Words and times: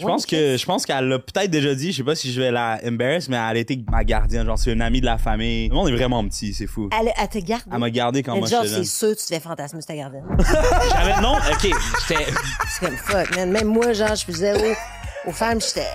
Je 0.00 0.06
pense 0.06 0.26
que 0.26 0.56
je 0.56 0.64
pense 0.64 0.86
qu'elle 0.86 1.08
l'a 1.08 1.18
peut-être 1.18 1.50
déjà 1.50 1.74
dit, 1.74 1.90
je 1.90 1.96
sais 1.96 2.04
pas 2.04 2.14
si 2.14 2.32
je 2.32 2.40
vais 2.40 2.52
la 2.52 2.78
embarrass, 2.86 3.28
mais 3.28 3.36
elle 3.36 3.56
été 3.56 3.82
ma 3.90 4.04
gardienne, 4.04 4.46
genre 4.46 4.56
c'est 4.56 4.72
une 4.72 4.80
amie 4.80 5.00
de 5.00 5.06
la 5.06 5.18
famille. 5.18 5.68
Le 5.68 5.74
monde 5.74 5.88
est 5.88 5.96
vraiment 5.96 6.24
petit, 6.28 6.54
c'est 6.54 6.68
fou. 6.68 6.88
Elle, 6.96 7.12
elle 7.20 7.28
te 7.28 7.38
garde. 7.44 7.64
Elle 7.72 7.78
m'a 7.78 7.90
gardé 7.90 8.22
quand 8.22 8.36
moi 8.36 8.46
genre, 8.46 8.62
j'étais 8.62 8.68
c'est 8.68 8.76
jeune. 8.76 8.84
sûr 8.84 9.08
que 9.08 9.14
tu 9.14 9.26
te 9.26 9.34
fais 9.34 9.40
fantasmer 9.40 9.80
sur 9.80 9.88
ta 9.88 9.96
gardienne. 9.96 10.24
J'avais 10.92 11.20
non, 11.20 11.34
OK, 11.34 11.62
j'étais 12.08 12.24
c'est 12.68 12.86
comme 12.86 12.96
fuck, 12.96 13.34
man. 13.34 13.50
Même 13.50 13.66
moi, 13.66 13.92
genre, 13.92 14.14
je 14.14 14.24
faisais 14.24 14.52
aux, 14.52 15.30
aux 15.30 15.32
femmes, 15.32 15.60
j'étais. 15.60 15.86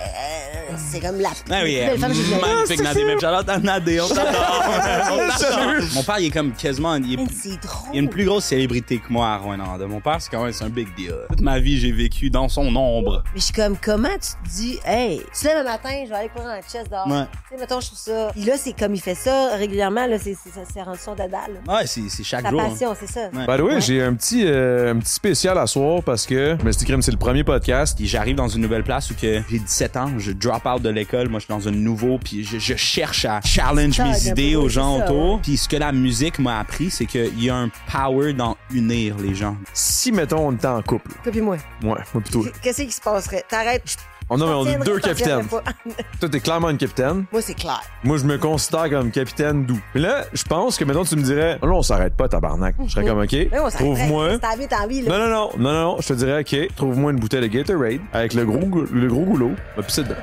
Euh, 0.70 0.74
c'est 0.90 1.00
comme 1.00 1.18
la 1.20 1.30
Ah 1.50 1.60
oui, 1.62 1.74
plus 1.76 1.82
euh, 1.82 1.86
belle 1.90 1.98
femme 1.98 2.10
que 2.10 2.16
j'ai 2.16 2.22
vue. 2.22 2.40
magnifique 2.40 2.82
Nadé, 2.82 3.04
même 3.04 3.20
Charlotte 3.20 3.48
à 3.48 3.58
Nadé, 3.58 4.00
on 4.00 4.08
t'adore. 4.08 4.64
On 5.12 5.28
t'adore. 5.28 5.82
Mon 5.94 6.02
père, 6.02 6.18
il 6.18 6.26
est 6.26 6.30
comme 6.30 6.52
quasiment, 6.52 6.94
il 6.96 7.14
est 7.14 7.16
Man, 7.16 7.26
plus- 7.26 7.36
c'est 7.42 7.60
drôle. 7.62 7.88
il 7.92 7.96
y 7.96 7.98
a 7.98 8.02
une 8.02 8.08
plus 8.10 8.24
grosse 8.24 8.44
célébrité 8.44 8.98
que 8.98 9.12
moi 9.12 9.28
à 9.28 9.36
Rwanda. 9.38 9.86
Mon 9.86 10.00
père, 10.00 10.16
c'est 10.20 10.30
quand 10.30 10.42
même 10.42 10.52
c'est 10.52 10.64
un 10.64 10.68
big 10.68 10.94
deal. 10.96 11.14
Toute 11.28 11.40
ma 11.40 11.58
vie, 11.58 11.78
j'ai 11.78 11.92
vécu 11.92 12.30
dans 12.30 12.48
son 12.48 12.74
ombre. 12.74 13.22
Mais 13.34 13.40
je 13.40 13.44
suis 13.44 13.52
comme, 13.54 13.76
comment 13.82 14.08
tu 14.14 14.48
te 14.48 14.54
dis, 14.56 14.78
hey, 14.86 15.22
tu 15.38 15.46
lèves 15.46 15.58
un 15.58 15.64
matin, 15.64 15.90
je 16.04 16.08
vais 16.10 16.14
aller 16.16 16.28
courir 16.28 16.48
dans 16.48 16.54
la 16.54 16.62
chest 16.62 16.90
dehors. 16.90 17.06
Ouais. 17.06 17.24
Tu 17.48 17.54
sais, 17.54 17.60
mettons, 17.60 17.80
je 17.80 17.86
trouve 17.86 17.98
ça. 17.98 18.28
Puis 18.32 18.44
là, 18.44 18.54
c'est 18.56 18.72
comme 18.78 18.94
il 18.94 19.00
fait 19.00 19.14
ça 19.14 19.56
régulièrement, 19.56 20.06
là, 20.06 20.18
c'est, 20.18 20.36
c'est, 20.72 20.82
rendu 20.82 20.98
son 20.98 21.14
dada, 21.14 21.38
là. 21.48 21.74
Ouais, 21.74 21.86
c'est 21.86 22.02
c'est 22.08 22.24
chaque 22.24 22.42
Sa 22.42 22.50
jour. 22.50 22.60
hein. 22.60 22.68
passion, 22.70 22.94
c'est 22.98 23.10
ça. 23.10 23.20
Ouais. 23.32 23.46
By 23.46 23.56
the 23.58 23.60
way, 23.60 23.74
Ouais. 23.74 23.80
j'ai 23.80 24.02
un 24.02 24.14
petit, 24.14 24.42
euh, 24.46 24.92
un 24.94 24.98
petit 24.98 25.12
spécial 25.12 25.58
à 25.58 25.66
soir 25.66 26.02
parce 26.04 26.26
que 26.26 26.56
je 26.60 26.64
me 26.64 26.70
suis 26.72 26.80
dit, 26.80 26.84
crème, 26.84 27.02
c'est 27.02 27.10
le 27.12 27.16
premier 27.18 27.44
podcast. 27.44 27.96
Puis 27.96 28.06
j'arrive 28.06 28.36
dans 28.36 28.48
une 28.48 28.62
nouvelle 28.62 28.84
place 28.84 29.10
où 29.10 29.14
que 29.14 29.42
j'ai 29.50 29.58
17 29.58 29.96
ans, 29.96 30.10
je 30.18 30.32
drop 30.32 30.53
out 30.66 30.82
de 30.82 30.88
l'école, 30.90 31.28
moi 31.28 31.40
je 31.40 31.44
suis 31.46 31.54
dans 31.54 31.68
un 31.68 31.72
nouveau, 31.72 32.18
puis 32.18 32.44
je, 32.44 32.58
je 32.58 32.74
cherche 32.76 33.24
à 33.24 33.40
challenge 33.42 33.94
Ça, 33.96 34.04
mes 34.04 34.28
idées 34.28 34.56
aux 34.56 34.68
gens 34.68 34.98
ça, 34.98 35.04
autour. 35.04 35.34
ouais. 35.34 35.40
Puis 35.42 35.56
ce 35.56 35.68
que 35.68 35.76
la 35.76 35.92
musique 35.92 36.38
m'a 36.38 36.58
appris, 36.60 36.90
c'est 36.90 37.06
qu'il 37.06 37.42
y 37.42 37.50
a 37.50 37.56
un 37.56 37.70
power 37.90 38.32
dans 38.32 38.56
unir 38.70 39.16
les 39.18 39.34
gens. 39.34 39.56
Si, 39.72 40.12
mettons, 40.12 40.48
on 40.48 40.52
était 40.52 40.66
en 40.66 40.82
couple. 40.82 41.10
Toi 41.22 41.32
puis 41.32 41.40
moi. 41.40 41.56
Ouais, 41.82 41.90
moi 42.12 42.22
plutôt. 42.22 42.44
Qu'est-ce 42.62 42.82
qui 42.82 42.92
se 42.92 43.00
passerait? 43.00 43.44
T'arrêtes. 43.48 43.96
On 44.30 44.40
a, 44.40 44.44
on 44.44 44.62
a 44.62 44.70
Tiendrais, 44.70 44.84
deux 44.86 44.98
capitaines. 45.00 45.46
Toi, 45.48 46.28
t'es 46.30 46.40
clairement 46.40 46.70
une 46.70 46.78
capitaine. 46.78 47.26
moi, 47.30 47.42
c'est 47.42 47.54
clair. 47.54 47.82
Moi, 48.02 48.16
je 48.16 48.24
me 48.24 48.38
considère 48.38 48.88
comme 48.88 49.10
capitaine 49.10 49.66
doux. 49.66 49.80
Mais 49.94 50.00
là, 50.00 50.24
je 50.32 50.42
pense 50.44 50.78
que, 50.78 50.84
mettons, 50.84 51.04
tu 51.04 51.16
me 51.16 51.22
dirais, 51.22 51.58
là, 51.62 51.68
on 51.68 51.82
s'arrête 51.82 52.14
pas, 52.16 52.26
tabarnak. 52.28 52.74
Je 52.86 52.90
serais 52.90 53.04
comme, 53.04 53.20
OK, 53.20 53.32
Mais 53.32 53.58
on 53.58 53.68
trouve-moi. 53.68 54.34
Si 54.34 54.40
t'as 54.40 54.54
envie, 54.54 54.66
t'as 54.66 54.84
envie, 54.84 55.02
là. 55.02 55.10
Non, 55.10 55.18
non, 55.18 55.30
non, 55.30 55.50
non, 55.58 55.72
non, 55.72 55.82
non, 55.82 55.96
je 56.00 56.08
te 56.08 56.12
dirais, 56.14 56.40
OK, 56.40 56.74
trouve-moi 56.74 57.12
une 57.12 57.18
bouteille 57.20 57.42
de 57.42 57.46
Gatorade 57.48 58.00
avec 58.12 58.32
le 58.32 58.46
gros, 58.46 58.84
le 58.90 59.08
gros 59.08 59.24
goulot. 59.24 59.52
Va 59.76 59.82
pisser 59.82 60.04
dedans. 60.04 60.14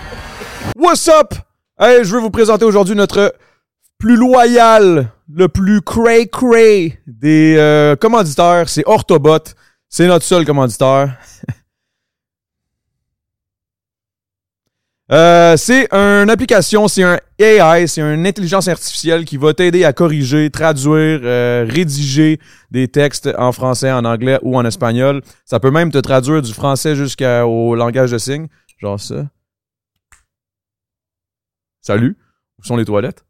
What's 0.76 1.08
up? 1.08 1.34
Hey, 1.78 2.04
je 2.04 2.14
veux 2.14 2.20
vous 2.20 2.30
présenter 2.30 2.66
aujourd'hui 2.66 2.94
notre 2.94 3.34
plus 3.98 4.16
loyal, 4.16 5.12
le 5.32 5.48
plus 5.48 5.80
cray-cray 5.80 6.98
des 7.06 7.56
euh, 7.58 7.96
commanditaires. 7.96 8.68
C'est 8.68 8.86
Orthobot. 8.86 9.54
C'est 9.88 10.06
notre 10.06 10.24
seul 10.26 10.44
commanditeur. 10.44 11.08
Euh, 15.10 15.56
c'est 15.56 15.92
une 15.92 16.30
application, 16.30 16.86
c'est 16.86 17.02
un 17.02 17.18
AI, 17.38 17.88
c'est 17.88 18.00
une 18.00 18.26
intelligence 18.26 18.68
artificielle 18.68 19.24
qui 19.24 19.36
va 19.36 19.52
t'aider 19.52 19.84
à 19.84 19.92
corriger, 19.92 20.50
traduire, 20.50 21.20
euh, 21.24 21.66
rédiger 21.68 22.38
des 22.70 22.86
textes 22.86 23.28
en 23.36 23.50
français, 23.50 23.90
en 23.90 24.04
anglais 24.04 24.38
ou 24.42 24.56
en 24.56 24.64
espagnol. 24.64 25.22
Ça 25.44 25.58
peut 25.58 25.72
même 25.72 25.90
te 25.90 25.98
traduire 25.98 26.42
du 26.42 26.52
français 26.52 26.94
jusqu'au 26.94 27.74
langage 27.74 28.12
de 28.12 28.18
signes. 28.18 28.46
Genre 28.78 29.00
ça. 29.00 29.28
Salut. 31.80 32.16
Où 32.58 32.64
sont 32.64 32.76
les 32.76 32.84
toilettes? 32.84 33.24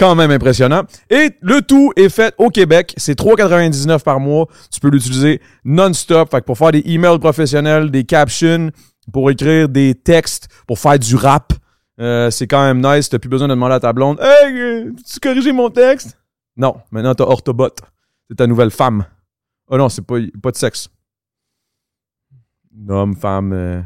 Quand 0.00 0.14
même 0.14 0.30
impressionnant. 0.30 0.84
Et 1.10 1.30
le 1.42 1.60
tout 1.60 1.92
est 1.94 2.08
fait 2.08 2.34
au 2.38 2.48
Québec. 2.48 2.94
C'est 2.96 3.16
3,99 3.18 4.02
par 4.02 4.18
mois. 4.18 4.46
Tu 4.72 4.80
peux 4.80 4.88
l'utiliser 4.88 5.42
non-stop. 5.62 6.30
Fait 6.30 6.40
que 6.40 6.46
pour 6.46 6.56
faire 6.56 6.72
des 6.72 6.82
emails 6.86 7.18
professionnels, 7.18 7.90
des 7.90 8.04
captions, 8.04 8.70
pour 9.12 9.30
écrire 9.30 9.68
des 9.68 9.94
textes, 9.94 10.48
pour 10.66 10.78
faire 10.78 10.98
du 10.98 11.16
rap, 11.16 11.52
euh, 12.00 12.30
c'est 12.30 12.46
quand 12.46 12.62
même 12.64 12.80
nice. 12.80 13.10
T'as 13.10 13.18
plus 13.18 13.28
besoin 13.28 13.46
de 13.46 13.52
demander 13.52 13.74
à 13.74 13.80
ta 13.80 13.92
blonde 13.92 14.18
Hey, 14.22 14.58
euh, 14.58 14.92
tu 15.06 15.20
corriger 15.20 15.52
mon 15.52 15.68
texte? 15.68 16.16
Non. 16.56 16.76
Maintenant, 16.90 17.14
t'as 17.14 17.24
Orthobot. 17.24 17.68
C'est 18.30 18.36
ta 18.36 18.46
nouvelle 18.46 18.70
femme. 18.70 19.04
Oh 19.68 19.76
non, 19.76 19.90
c'est 19.90 20.00
pas, 20.06 20.16
pas 20.42 20.50
de 20.50 20.56
sexe. 20.56 20.88
Homme, 22.88 23.14
femme. 23.16 23.52
euh. 23.52 23.82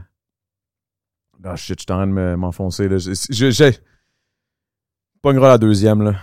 Ah 1.43 1.57
shit, 1.57 1.79
je 1.81 1.83
suis 1.83 1.93
en 1.93 1.97
train 1.97 2.07
de 2.07 2.13
me- 2.13 2.37
m'enfoncer. 2.37 2.89
là. 2.89 2.99
Pognera 5.25 5.49
la 5.49 5.57
deuxième, 5.57 6.03
là. 6.03 6.17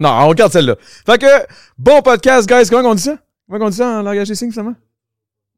Non, 0.00 0.08
on 0.08 0.26
regarde 0.26 0.50
celle-là. 0.50 0.74
Fait 0.80 1.18
que, 1.18 1.46
bon 1.78 2.02
podcast, 2.02 2.48
guys. 2.48 2.68
Comment 2.68 2.90
on 2.90 2.94
dit 2.96 3.02
ça? 3.02 3.16
Comment 3.48 3.66
on 3.66 3.70
dit 3.70 3.76
ça 3.76 4.00
en 4.00 4.02
langage 4.02 4.26
des 4.26 4.34
signes, 4.34 4.50
finalement? 4.50 4.74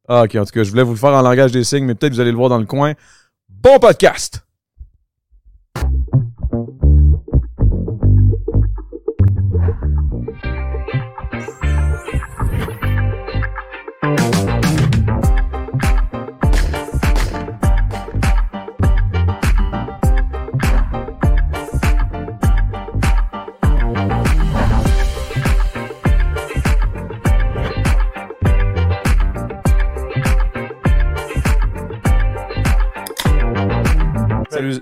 Ah, 0.06 0.24
ok, 0.24 0.34
en 0.34 0.44
tout 0.44 0.52
cas, 0.52 0.62
je 0.62 0.68
voulais 0.68 0.82
vous 0.82 0.92
le 0.92 0.98
faire 0.98 1.14
en 1.14 1.22
langage 1.22 1.52
des 1.52 1.64
signes, 1.64 1.86
mais 1.86 1.94
peut-être 1.94 2.12
vous 2.12 2.20
allez 2.20 2.32
le 2.32 2.36
voir 2.36 2.50
dans 2.50 2.58
le 2.58 2.66
coin. 2.66 2.92
Bon 3.48 3.78
podcast! 3.78 4.45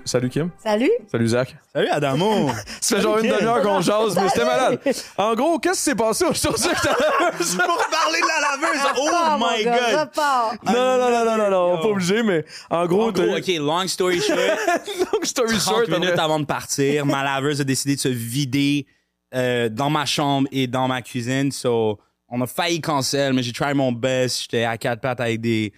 Salut, 0.07 0.29
Kim. 0.29 0.51
Salut? 0.63 0.91
Salut 1.11 1.27
Zach. 1.27 1.55
Salut 1.73 1.87
Adamo! 1.89 2.49
Ça 2.81 2.95
fait 2.97 3.01
genre 3.01 3.17
une 3.17 3.27
demi-heure 3.31 3.61
qu'on 3.63 3.81
jase, 3.81 4.15
mais 4.15 4.29
c'était 4.29 4.45
malade. 4.45 4.79
En 5.17 5.33
gros, 5.33 5.57
qu'est-ce 5.57 5.79
qui 5.79 5.83
s'est 5.85 5.95
passé 5.95 6.25
aujourd'hui 6.25 6.69
que 6.69 6.81
t'as 6.83 6.93
Pour 7.65 7.87
parler 7.89 8.19
de 8.21 8.27
la 8.27 8.39
laveuse! 8.51 8.81
Oh 8.97 9.37
my 9.39 9.63
god! 9.63 9.99
repars. 9.99 10.53
Non, 10.63 10.73
non, 10.73 10.97
non, 10.99 11.09
non, 11.09 11.25
non, 11.25 11.49
non, 11.49 11.49
non, 11.75 11.81
pas 11.81 11.87
obligé, 11.87 12.21
mais 12.21 12.45
en 12.69 12.85
gros, 12.85 13.07
En 13.07 13.11
gros, 13.11 13.35
ok, 13.35 13.47
long 13.57 13.87
story 13.87 14.21
short, 14.21 14.37
long 15.11 15.23
story 15.23 15.57
30 15.57 15.61
short, 15.61 15.87
minutes 15.89 16.09
après- 16.09 16.21
avant 16.23 16.39
de 16.39 16.45
partir, 16.45 17.05
ma 17.07 17.23
laveuse 17.23 17.61
a 17.61 17.63
décidé 17.63 17.95
de 17.95 18.01
se 18.01 18.09
vider 18.09 18.85
euh, 19.33 19.69
dans 19.69 19.89
ma 19.89 20.05
chambre 20.05 20.47
et 20.51 20.67
dans 20.67 20.87
ma 20.87 21.01
cuisine. 21.01 21.51
So, 21.51 21.99
on 22.29 22.41
a 22.41 22.47
failli 22.47 22.79
cancel, 22.79 23.33
mais 23.33 23.41
j'ai 23.41 23.53
try 23.53 23.73
mon 23.73 23.91
best. 23.91 24.43
J'étais 24.43 24.65
à 24.65 24.77
quatre 24.77 25.01
pattes 25.01 25.19
avec 25.19 25.41
des 25.41 25.73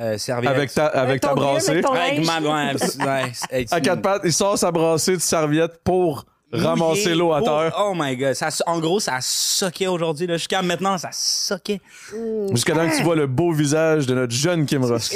euh, 0.00 0.18
serviettes. 0.18 0.50
avec 0.50 0.74
ta, 0.74 0.86
avec 0.86 1.20
ta 1.20 1.28
ton 1.28 1.34
vieux, 1.34 1.42
brassée. 1.44 1.70
avec 1.70 1.86
Avec 1.86 2.26
ma 2.26 2.40
ouais, 2.40 2.74
ouais, 3.06 3.32
hey, 3.50 3.66
À 3.70 3.80
quatre 3.80 4.02
pattes, 4.02 4.22
il 4.24 4.32
sort 4.32 4.58
sa 4.58 4.70
brassée 4.72 5.16
de 5.16 5.20
serviette 5.22 5.80
pour 5.84 6.24
ramasser 6.52 7.14
l'eau 7.14 7.32
à 7.32 7.38
pour- 7.38 7.46
terre. 7.48 7.74
Oh 7.78 7.92
my 7.96 8.16
god. 8.16 8.34
Ça, 8.34 8.48
en 8.66 8.78
gros, 8.78 9.00
ça 9.00 9.18
soquait 9.20 9.86
aujourd'hui. 9.88 10.26
là. 10.26 10.36
Jusqu'à 10.36 10.62
maintenant, 10.62 10.98
ça 10.98 11.10
soquait. 11.12 11.80
Jusqu'à 12.52 12.74
temps 12.74 12.88
que 12.88 12.96
tu 12.96 13.02
vois 13.02 13.16
le 13.16 13.26
beau 13.26 13.52
visage 13.52 14.06
de 14.06 14.14
notre 14.14 14.32
jeune 14.34 14.64
Kim 14.66 14.84
Ross. 14.84 15.12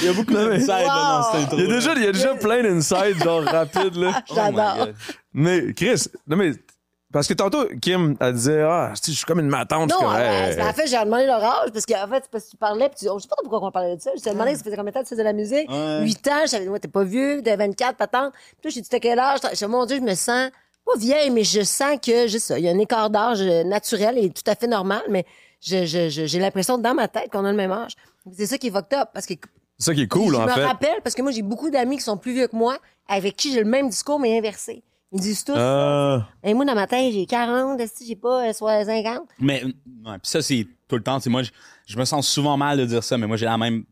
Il 0.00 0.06
y 0.06 0.08
a 0.10 0.12
beaucoup 0.12 0.32
d'insides 0.32 0.68
là, 0.68 0.84
dans 0.86 1.32
cette 1.32 1.40
intro. 1.52 1.56
Il 1.58 1.64
y 1.64 1.70
a 1.72 1.74
déjà, 1.74 1.92
il 1.94 2.04
y 2.04 2.06
a 2.06 2.12
déjà 2.12 2.34
plein 2.36 2.62
d'insides, 2.62 3.20
genre 3.22 3.42
rapides, 3.42 3.96
là. 3.96 4.22
Oh 4.28 4.32
J'adore. 4.34 4.88
Mais, 5.34 5.72
Chris, 5.74 6.04
non, 6.28 6.36
mais, 6.36 6.52
parce 7.12 7.26
que 7.26 7.34
tantôt, 7.34 7.66
Kim, 7.80 8.16
elle 8.20 8.32
disait, 8.34 8.62
ah, 8.62 8.92
si, 9.00 9.12
je 9.12 9.16
suis 9.16 9.24
comme 9.26 9.40
une 9.40 9.48
matante. 9.48 9.90
Non, 9.90 9.96
je 10.00 10.60
en 10.60 10.72
fait, 10.72 10.86
j'ai 10.86 10.98
demandé 11.04 11.26
leur 11.26 11.42
âge 11.42 11.70
parce 11.72 11.86
qu'en 11.86 12.06
fait, 12.08 12.22
c'est 12.24 12.30
parce 12.30 12.44
que 12.44 12.50
tu 12.50 12.56
parlais, 12.56 12.88
puis 12.88 12.98
tu, 12.98 13.06
je 13.06 13.22
sais 13.22 13.28
pas 13.28 13.36
pourquoi 13.40 13.66
on 13.66 13.70
parlait 13.70 13.96
de 13.96 14.00
ça. 14.02 14.10
Je 14.16 14.22
te 14.22 14.28
demandais, 14.28 14.54
ça 14.56 14.64
faisait 14.64 14.76
combien 14.76 14.90
de 14.92 14.94
temps 14.98 15.02
tu 15.02 15.08
faisais 15.08 15.22
de 15.22 15.26
la 15.26 15.32
musique? 15.32 15.70
Ouais. 15.70 16.00
8 16.02 16.28
ans, 16.28 16.32
j'avais 16.50 16.64
dit, 16.64 16.68
moi, 16.70 16.78
t'es 16.78 16.88
pas 16.88 17.04
vieux, 17.04 17.40
t'es 17.42 17.56
24, 17.56 17.96
patente. 17.96 18.32
Puis 18.32 18.68
là, 18.68 18.70
j'ai 18.74 18.80
dit, 18.82 18.88
t'as 18.88 18.98
quel 19.00 19.18
âge? 19.18 19.40
Je 19.58 19.64
mon 19.66 19.86
Dieu, 19.86 19.96
je 19.96 20.02
me 20.02 20.14
sens 20.14 20.50
pas 20.84 20.98
vieille, 20.98 21.30
mais 21.30 21.44
je 21.44 21.62
sens 21.62 21.98
que, 22.04 22.26
juste 22.28 22.46
ça, 22.46 22.58
il 22.58 22.64
y 22.64 22.68
a 22.68 22.72
un 22.72 22.78
écart 22.78 23.10
d'âge 23.10 23.40
euh, 23.42 23.62
naturel 23.64 24.16
et 24.18 24.30
tout 24.30 24.42
à 24.46 24.54
fait 24.54 24.66
normal, 24.66 25.02
mais 25.10 25.24
je, 25.60 25.84
je, 25.86 26.08
je- 26.08 26.26
j'ai 26.26 26.38
l'impression 26.38 26.78
dans 26.78 26.94
ma 26.94 27.08
tête 27.08 27.30
qu'on 27.30 27.44
a 27.44 27.50
le 27.50 27.56
même 27.56 27.72
âge. 27.72 27.92
C'est 28.36 28.46
ça 28.46 28.58
qui 28.58 28.68
est 28.68 28.70
fucked 28.70 28.96
up 28.98 29.08
parce 29.12 29.26
que 29.26 29.34
C'est 29.78 29.84
ça 29.86 29.94
qui 29.94 30.02
est 30.02 30.08
cool, 30.08 30.34
je 30.34 30.40
en 30.40 30.44
me 30.46 30.48
fait. 30.50 30.64
rappelle 30.64 31.00
parce 31.02 31.14
que 31.14 31.22
moi, 31.22 31.30
j'ai 31.30 31.42
beaucoup 31.42 31.68
d'amis 31.70 31.96
qui 31.98 32.02
sont 32.04 32.16
plus 32.16 32.32
vieux 32.32 32.46
que 32.48 32.56
moi, 32.56 32.78
avec 33.08 33.36
qui 33.36 33.52
j'ai 33.52 33.60
le 33.60 33.68
même 33.68 33.88
discours, 33.90 34.18
mais 34.18 34.38
inversé. 34.38 34.82
Ils 35.12 35.20
disent 35.20 35.44
tous, 35.44 35.54
Ah. 35.56 36.28
et 36.44 36.52
moi, 36.52 36.64
dans 36.66 36.74
ma 36.74 36.86
tête, 36.86 37.12
j'ai 37.14 37.24
40, 37.26 37.80
si 37.94 38.06
j'ai 38.06 38.16
pas 38.16 38.48
euh, 38.48 38.52
soit 38.52 38.84
50. 38.84 39.28
Mais 39.40 39.64
ouais, 39.64 40.18
pis 40.22 40.28
ça, 40.28 40.42
c'est 40.42 40.66
tout 40.86 40.96
le 40.96 41.02
temps. 41.02 41.18
Tu 41.18 41.30
moi, 41.30 41.42
je, 41.42 41.50
je 41.86 41.98
me 41.98 42.04
sens 42.04 42.28
souvent 42.28 42.56
mal 42.58 42.78
de 42.78 42.84
dire 42.84 43.02
ça, 43.02 43.16
mais 43.16 43.26
moi, 43.26 43.36
j'ai 43.36 43.46
la 43.46 43.56
même. 43.58 43.84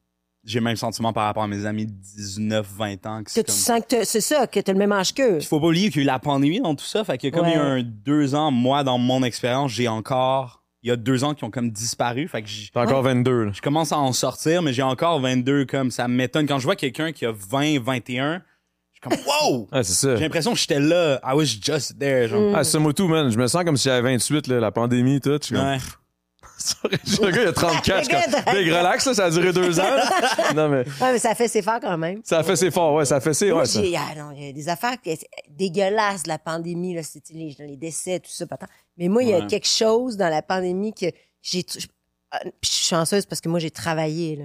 J'ai 0.44 0.60
le 0.60 0.64
même 0.64 0.76
sentiment 0.76 1.12
par 1.12 1.24
rapport 1.24 1.42
à 1.42 1.48
mes 1.48 1.66
amis 1.66 1.86
de 1.86 1.90
19, 1.90 2.64
20 2.76 3.04
ans. 3.06 3.24
que 3.24 3.30
tu 3.32 3.42
comme- 3.42 3.52
sens 3.52 3.80
que 3.88 4.04
c'est 4.04 4.20
ça, 4.20 4.46
que 4.46 4.60
t'as 4.60 4.72
le 4.72 4.78
même 4.78 4.92
âge 4.92 5.12
qu'eux. 5.12 5.38
Il 5.40 5.44
faut 5.44 5.58
pas 5.58 5.66
oublier 5.66 5.88
qu'il 5.90 5.96
y 5.96 6.00
a 6.00 6.02
eu 6.04 6.06
la 6.06 6.20
pandémie 6.20 6.60
dans 6.60 6.76
tout 6.76 6.84
ça. 6.84 7.02
Fait 7.02 7.18
que 7.18 7.28
comme 7.30 7.46
il 7.46 7.52
y 7.52 7.56
a 7.56 7.64
un 7.64 7.82
deux 7.82 8.36
ans, 8.36 8.52
moi, 8.52 8.84
dans 8.84 8.96
mon 8.98 9.24
expérience, 9.24 9.72
j'ai 9.72 9.88
encore. 9.88 10.62
Il 10.84 10.88
y 10.88 10.92
a 10.92 10.96
deux 10.96 11.24
ans 11.24 11.34
qui 11.34 11.42
ont 11.42 11.50
comme 11.50 11.70
disparu. 11.72 12.28
Fait 12.28 12.42
que 12.42 12.48
j- 12.48 12.70
T'as 12.72 12.84
encore 12.84 13.02
22, 13.02 13.44
là. 13.46 13.50
je 13.52 13.60
commence 13.60 13.90
à 13.90 13.98
en 13.98 14.12
sortir, 14.12 14.62
mais 14.62 14.72
j'ai 14.72 14.82
encore 14.82 15.18
22 15.18 15.64
comme 15.64 15.90
ça 15.90 16.06
m'étonne. 16.06 16.46
Quand 16.46 16.60
je 16.60 16.64
vois 16.64 16.76
quelqu'un 16.76 17.10
qui 17.10 17.26
a 17.26 17.32
20, 17.32 17.80
21, 17.82 18.34
je 18.34 18.38
suis 18.38 18.44
comme 19.08 19.18
wow! 19.26 19.68
Ah, 19.72 19.82
c'est 19.82 19.92
ça. 19.94 20.16
J'ai 20.16 20.22
l'impression 20.22 20.52
que 20.52 20.58
j'étais 20.58 20.80
là. 20.80 21.20
I 21.24 21.34
was 21.34 21.44
just 21.44 21.98
there. 21.98 22.28
Genre. 22.28 22.52
Ah, 22.56 22.64
c'est 22.64 22.78
moi 22.78 22.92
tout, 22.92 23.08
man. 23.08 23.30
Je 23.30 23.38
me 23.38 23.46
sens 23.46 23.64
comme 23.64 23.76
si 23.76 23.84
j'avais 23.84 24.02
28, 24.12 24.46
là, 24.48 24.60
la 24.60 24.70
pandémie, 24.72 25.20
tout. 25.20 25.38
Je 25.40 25.46
suis 25.46 25.54
comme, 25.54 25.64
Ouais. 25.64 25.78
Le 27.20 27.30
gars, 27.32 27.42
il 27.42 27.48
a 27.48 27.52
34. 27.52 28.02
Le 28.06 28.08
gars, 28.12 28.24
il 28.28 28.34
a 28.34 28.42
quand... 28.42 28.52
Big 28.52 28.68
relax, 28.68 29.06
là, 29.06 29.14
ça 29.14 29.24
a 29.26 29.30
duré 29.30 29.52
deux 29.52 29.78
ans. 29.78 29.82
là. 29.82 30.08
Non, 30.54 30.68
mais 30.70 30.78
Ouais, 31.00 31.12
mais 31.12 31.18
ça 31.18 31.34
fait 31.34 31.48
ses 31.48 31.60
faire 31.60 31.80
quand 31.80 31.98
même. 31.98 32.20
ça 32.24 32.38
a 32.38 32.42
fait 32.42 32.56
ses 32.56 32.70
forts, 32.70 32.94
ouais, 32.94 33.04
ça 33.04 33.16
a 33.16 33.20
fait 33.20 33.34
ses. 33.34 33.50
Moi, 33.50 33.60
Ouais, 33.60 33.66
ça. 33.66 33.82
j'ai- 33.82 33.94
ah 33.96 34.14
non, 34.16 34.30
il 34.34 34.46
y 34.46 34.48
a 34.48 34.52
des 34.52 34.68
affaires 34.68 34.96
dégueulasses 35.50 36.22
de 36.22 36.28
la 36.28 36.38
pandémie, 36.38 36.94
là, 36.94 37.02
c'était 37.02 37.34
les, 37.34 37.54
les 37.58 37.76
décès, 37.76 38.20
tout 38.20 38.30
ça. 38.30 38.46
Mais 38.96 39.08
moi, 39.08 39.22
il 39.22 39.28
y 39.28 39.34
a 39.34 39.40
Ouais. 39.40 39.46
quelque 39.46 39.66
chose 39.68 40.16
dans 40.16 40.28
la 40.30 40.40
pandémie 40.42 40.94
que 40.94 41.06
j'ai. 41.42 41.64
je- 41.78 41.86
ah, 42.30 42.40
puis 42.42 42.52
je 42.64 42.68
suis 42.70 42.86
chanceuse 42.86 43.26
parce 43.26 43.40
que 43.40 43.48
moi, 43.48 43.58
j'ai 43.58 43.70
travaillé. 43.70 44.36
là. 44.36 44.44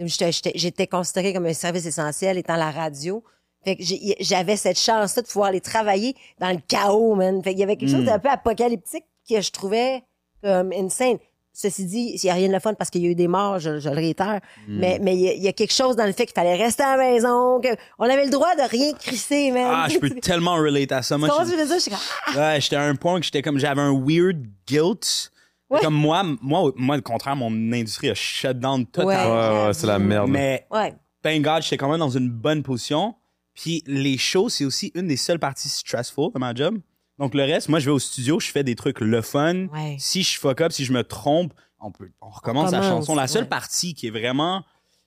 J'étais- 0.00 0.32
J'étais 0.32 0.52
j'étais 0.56 0.86
considérée 0.88 1.32
comme 1.32 1.46
un 1.46 1.52
service 1.52 1.86
essentiel 1.86 2.38
étant 2.38 2.56
la 2.56 2.70
radio. 2.72 3.22
Fait 3.64 3.76
que 3.76 3.82
j'avais 4.20 4.56
cette 4.56 4.78
chance-là 4.78 5.22
de 5.22 5.26
pouvoir 5.28 5.48
aller 5.50 5.60
travailler 5.60 6.14
dans 6.40 6.50
le 6.50 6.58
chaos, 6.66 7.14
man. 7.14 7.42
Fait 7.42 7.50
qu'il 7.50 7.60
y 7.60 7.62
avait 7.62 7.76
quelque 7.76 7.90
chose 7.90 8.02
Mm. 8.02 8.06
d'un 8.06 8.18
peu 8.18 8.28
apocalyptique 8.28 9.04
que 9.28 9.40
je 9.40 9.50
trouvais 9.50 10.02
comme 10.42 10.72
insane. 10.72 11.18
Ceci 11.54 11.84
dit, 11.84 12.12
il 12.16 12.20
n'y 12.24 12.30
a 12.30 12.34
rien 12.34 12.48
de 12.48 12.52
le 12.54 12.60
fun 12.60 12.72
parce 12.72 12.88
qu'il 12.88 13.02
y 13.02 13.06
a 13.06 13.10
eu 13.10 13.14
des 13.14 13.28
morts, 13.28 13.58
je, 13.58 13.78
je 13.78 13.88
le 13.90 13.94
réitère. 13.94 14.40
Mm. 14.66 14.78
Mais 14.80 14.98
mais 15.02 15.14
il 15.14 15.20
y, 15.20 15.28
a- 15.28 15.32
il 15.34 15.42
y 15.42 15.48
a 15.48 15.52
quelque 15.52 15.74
chose 15.74 15.96
dans 15.96 16.06
le 16.06 16.12
fait 16.12 16.24
qu'il 16.24 16.34
fallait 16.34 16.56
rester 16.56 16.82
à 16.82 16.96
la 16.96 17.02
maison, 17.10 17.60
que 17.60 17.68
on 17.98 18.04
avait 18.04 18.24
le 18.24 18.30
droit 18.30 18.54
de 18.56 18.62
rien 18.68 18.92
crisser, 18.94 19.50
man. 19.50 19.66
Ah, 19.70 19.86
je 19.90 19.98
peux 19.98 20.08
tellement 20.20 20.54
relate 20.56 20.90
à 20.92 21.02
ça. 21.02 21.18
Moi, 21.18 21.28
je- 21.28 21.50
je 21.50 21.56
veux 21.56 21.66
dire? 21.66 21.74
Je 21.76 21.80
suis 21.80 21.90
comme, 21.90 22.00
ah, 22.28 22.38
Ouais, 22.54 22.60
j'étais 22.60 22.76
à 22.76 22.82
un 22.84 22.94
point 22.96 23.20
que 23.20 23.26
j'étais 23.26 23.42
comme 23.42 23.58
j'avais 23.58 23.82
un 23.82 23.92
weird 23.92 24.38
guilt. 24.66 25.30
Ouais. 25.68 25.80
Comme 25.80 25.94
moi, 25.94 26.22
moi, 26.42 26.72
moi, 26.76 26.96
le 26.96 27.02
contraire, 27.02 27.36
mon 27.36 27.50
industrie 27.72 28.10
a 28.10 28.14
shut 28.14 28.58
down 28.58 28.80
Ouais. 28.80 28.86
totalement. 28.90 29.60
Ouais, 29.60 29.66
ouais, 29.68 29.72
c'est 29.74 29.86
la 29.86 29.98
merde. 29.98 30.28
Mais 30.30 30.66
ouais. 30.70 30.94
thank 31.22 31.42
God, 31.42 31.62
j'étais 31.62 31.76
quand 31.76 31.88
même 31.90 32.00
dans 32.00 32.10
une 32.10 32.28
bonne 32.30 32.62
position. 32.62 33.14
Puis 33.54 33.82
les 33.86 34.18
shows, 34.18 34.48
c'est 34.48 34.64
aussi 34.64 34.90
une 34.94 35.08
des 35.08 35.16
seules 35.16 35.38
parties 35.38 35.68
stressful 35.68 36.30
de 36.34 36.38
ma 36.38 36.54
job. 36.54 36.78
Donc 37.18 37.34
le 37.34 37.42
reste, 37.44 37.68
moi, 37.68 37.78
je 37.78 37.84
vais 37.86 37.90
au 37.92 37.98
studio, 37.98 38.40
je 38.40 38.50
fais 38.50 38.64
des 38.64 38.74
trucs 38.74 39.00
le 39.00 39.20
fun. 39.22 39.66
Ouais. 39.66 39.96
Si 39.98 40.22
je 40.22 40.38
fuck 40.38 40.60
up, 40.60 40.72
si 40.72 40.84
je 40.84 40.92
me 40.92 41.04
trompe, 41.04 41.52
on 41.78 41.90
peut, 41.90 42.10
on 42.20 42.30
recommence 42.30 42.70
la 42.72 42.82
chanson. 42.82 43.14
La 43.14 43.26
seule 43.26 43.42
ouais. 43.42 43.48
partie 43.48 43.92
qui 43.94 44.06
est 44.06 44.10
vraiment 44.10 44.64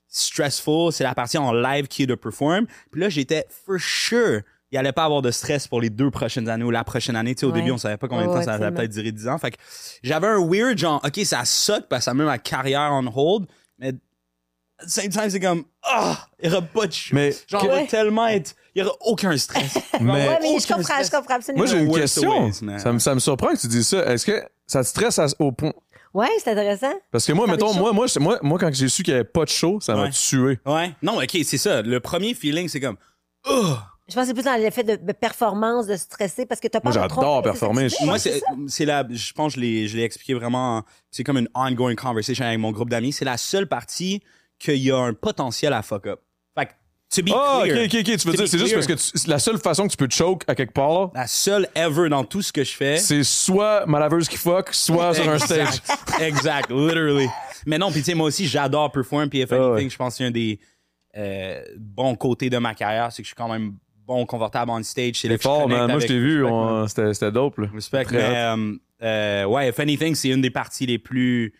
stressful, 0.07 0.91
c'est 0.93 1.03
la 1.03 1.15
partie 1.15 1.37
en 1.37 1.51
live 1.53 1.87
qui 1.87 2.03
est 2.03 2.07
de 2.07 2.15
perform. 2.15 2.67
Puis 2.91 3.01
là, 3.01 3.09
j'étais 3.09 3.45
for 3.49 3.79
sure, 3.79 4.41
il 4.71 4.77
allait 4.77 4.91
pas 4.91 5.05
avoir 5.05 5.21
de 5.21 5.31
stress 5.31 5.67
pour 5.67 5.81
les 5.81 5.89
deux 5.89 6.11
prochaines 6.11 6.47
années 6.49 6.63
ou 6.63 6.71
la 6.71 6.83
prochaine 6.83 7.15
année. 7.15 7.33
Tu 7.35 7.41
sais, 7.41 7.45
au 7.45 7.51
Ouais. 7.51 7.59
début, 7.59 7.71
on 7.71 7.77
savait 7.77 7.97
pas 7.97 8.07
combien 8.07 8.25
de 8.27 8.31
temps 8.31 8.37
ouais, 8.37 8.43
ça 8.43 8.53
allait 8.53 8.71
peut-être 8.71 8.91
durer 8.91 9.11
10 9.11 9.27
ans. 9.27 9.37
Fait 9.37 9.51
que 9.51 9.57
j'avais 10.03 10.27
un 10.27 10.45
weird 10.45 10.77
genre, 10.77 11.01
OK, 11.05 11.19
ça 11.25 11.43
suck 11.45 11.87
parce 11.89 12.01
que 12.01 12.05
ça 12.05 12.13
met 12.13 12.23
ma 12.25 12.37
carrière 12.37 12.89
on 12.93 13.05
hold, 13.15 13.47
mais 13.79 13.93
at 14.79 14.85
the 14.85 14.89
same 14.89 15.09
time, 15.09 15.29
c'est 15.29 15.39
comme, 15.39 15.63
ah, 15.83 16.17
il 16.41 16.49
y 16.49 16.51
aura 16.53 16.61
pas 16.61 16.87
de 16.87 16.91
show. 16.93 17.15
Mais 17.15 17.33
Genre, 17.47 17.61
que- 17.61 17.67
on 17.67 17.71
va 17.71 17.83
tellement 17.83 18.27
être, 18.27 18.55
il 18.75 18.81
y 18.83 18.85
aura 18.85 18.95
aucun 19.01 19.35
stress. 19.37 19.75
Mais- 20.01 20.11
Ouais, 20.27 20.39
mais 20.41 20.59
je 20.59 20.67
comprends, 20.67 20.83
stress. 20.83 21.07
je 21.07 21.11
comprends 21.11 21.35
absolument. 21.35 21.63
Moi, 21.63 21.71
j'ai 21.73 21.79
une 21.79 21.93
question. 21.93 22.51
ça, 22.79 22.91
me, 22.91 22.99
ça 22.99 23.13
me 23.15 23.19
surprend 23.19 23.47
que 23.49 23.57
tu 23.59 23.67
dises 23.67 23.87
ça. 23.87 24.05
Est-ce 24.11 24.25
que 24.25 24.43
ça 24.67 24.81
te 24.83 24.87
stresse 24.87 25.19
à- 25.19 25.27
au 25.39 25.51
point? 25.51 25.73
Ouais, 26.13 26.29
c'est 26.41 26.51
intéressant. 26.51 26.93
Parce 27.11 27.25
que 27.25 27.33
moi, 27.33 27.45
mettons, 27.45 27.73
moi, 27.73 27.91
moi, 27.91 28.05
moi, 28.19 28.39
moi, 28.41 28.57
quand 28.59 28.73
j'ai 28.73 28.87
su 28.87 29.03
qu'il 29.03 29.13
n'y 29.13 29.19
avait 29.19 29.27
pas 29.27 29.43
de 29.43 29.49
show, 29.49 29.79
ça 29.81 29.95
m'a 29.95 30.09
tué. 30.09 30.59
Ouais. 30.65 30.93
Non, 31.01 31.17
OK, 31.21 31.37
c'est 31.43 31.57
ça. 31.57 31.81
Le 31.81 31.99
premier 31.99 32.33
feeling, 32.33 32.69
c'est 32.69 32.79
comme, 32.79 32.95
oh, 33.49 33.75
Je 34.07 34.13
pense 34.15 34.23
que 34.23 34.27
c'est 34.27 34.33
plus 34.33 34.43
dans 34.43 34.55
l'effet 34.55 34.83
de, 34.83 34.95
de 34.95 35.11
performance, 35.11 35.87
de 35.87 35.95
stresser, 35.97 36.45
parce 36.45 36.61
que 36.61 36.67
t'as 36.69 36.79
pas 36.79 36.89
Moi, 36.91 36.93
j'adore 37.01 37.41
performer. 37.41 37.87
Moi, 38.03 38.17
c'est, 38.19 38.41
c'est 38.67 38.85
la, 38.85 39.05
je 39.09 39.33
pense 39.33 39.55
que 39.55 39.59
je 39.59 39.65
l'ai, 39.65 39.87
je 39.89 39.97
l'ai 39.97 40.03
expliqué 40.03 40.33
vraiment, 40.35 40.83
c'est 41.11 41.23
comme 41.25 41.37
une 41.37 41.49
ongoing 41.53 41.95
conversation 41.95 42.45
avec 42.45 42.59
mon 42.59 42.71
groupe 42.71 42.89
d'amis. 42.89 43.11
C'est 43.11 43.25
la 43.25 43.37
seule 43.37 43.67
partie 43.67 44.21
qu'il 44.59 44.77
y 44.77 44.91
a 44.91 44.97
un 44.97 45.13
potentiel 45.13 45.73
à 45.73 45.81
fuck 45.81 46.07
up. 46.07 46.21
Fait 46.57 46.65
que, 46.67 46.71
to 47.15 47.21
be 47.23 47.29
Ah, 47.33 47.59
ok, 47.59 47.65
clear, 47.69 47.85
ok, 47.85 47.93
ok. 47.95 48.17
Tu 48.17 48.27
veux 48.27 48.33
dire, 48.35 48.47
c'est 48.47 48.57
juste 48.57 48.73
parce 48.73 48.87
que 48.87 48.93
tu- 48.93 49.11
c'est 49.17 49.27
la 49.27 49.39
seule 49.39 49.57
façon 49.57 49.85
que 49.87 49.91
tu 49.91 49.97
peux 49.97 50.07
choke 50.09 50.43
à 50.47 50.55
quelque 50.55 50.73
part, 50.73 50.91
là, 50.91 51.11
la 51.13 51.27
seule 51.27 51.67
ever 51.75 52.09
dans 52.09 52.23
tout 52.23 52.41
ce 52.41 52.51
que 52.53 52.63
je 52.63 52.73
fais. 52.75 52.97
c'est 52.97 53.23
soit 53.23 53.85
ma 53.85 53.99
laveuse 53.99 54.27
qui 54.29 54.37
fuck, 54.37 54.73
soit 54.73 55.13
sur 55.13 55.29
un 55.29 55.39
stage. 55.39 55.81
Exact, 56.21 56.69
literally. 56.69 57.27
Mais 57.65 57.77
non, 57.77 57.91
puis 57.91 57.99
tu 58.01 58.05
sais, 58.05 58.13
moi 58.13 58.27
aussi, 58.27 58.47
j'adore 58.47 58.91
perform, 58.91 59.29
puis 59.29 59.41
if 59.41 59.51
Ah 59.51 59.55
anything, 59.73 59.89
je 59.89 59.97
pense 59.97 60.13
que 60.13 60.17
c'est 60.19 60.25
un 60.25 60.31
des 60.31 60.59
euh, 61.17 61.61
bons 61.77 62.15
côtés 62.15 62.49
de 62.49 62.57
ma 62.57 62.73
carrière, 62.75 63.11
c'est 63.11 63.21
que 63.21 63.25
je 63.25 63.29
suis 63.29 63.35
quand 63.35 63.47
même 63.49 63.73
bon, 64.05 64.25
confortable 64.25 64.69
on 64.71 64.83
stage. 64.83 65.15
C'est 65.15 65.27
là 65.27 65.33
C'est 65.35 65.37
que 65.37 65.43
je 65.43 65.47
fort, 65.47 65.61
connecte 65.63 65.79
man. 65.79 65.89
Moi, 65.91 65.99
je 65.99 66.05
avec- 66.05 66.07
t'ai 66.09 66.19
vu, 66.19 66.43
on- 66.45 66.87
c'était 66.87 67.13
c'était 67.13 67.31
dope, 67.31 67.57
là. 67.57 67.67
Respect, 67.73 68.03
Très 68.05 68.17
mais 68.17 68.37
euh, 68.37 68.73
euh, 69.01 69.45
ouais, 69.45 69.69
if 69.69 69.79
anything, 69.79 70.13
c'est 70.15 70.29
une 70.29 70.41
des 70.41 70.49
parties 70.51 70.85
les 70.85 70.99
plus 70.99 71.53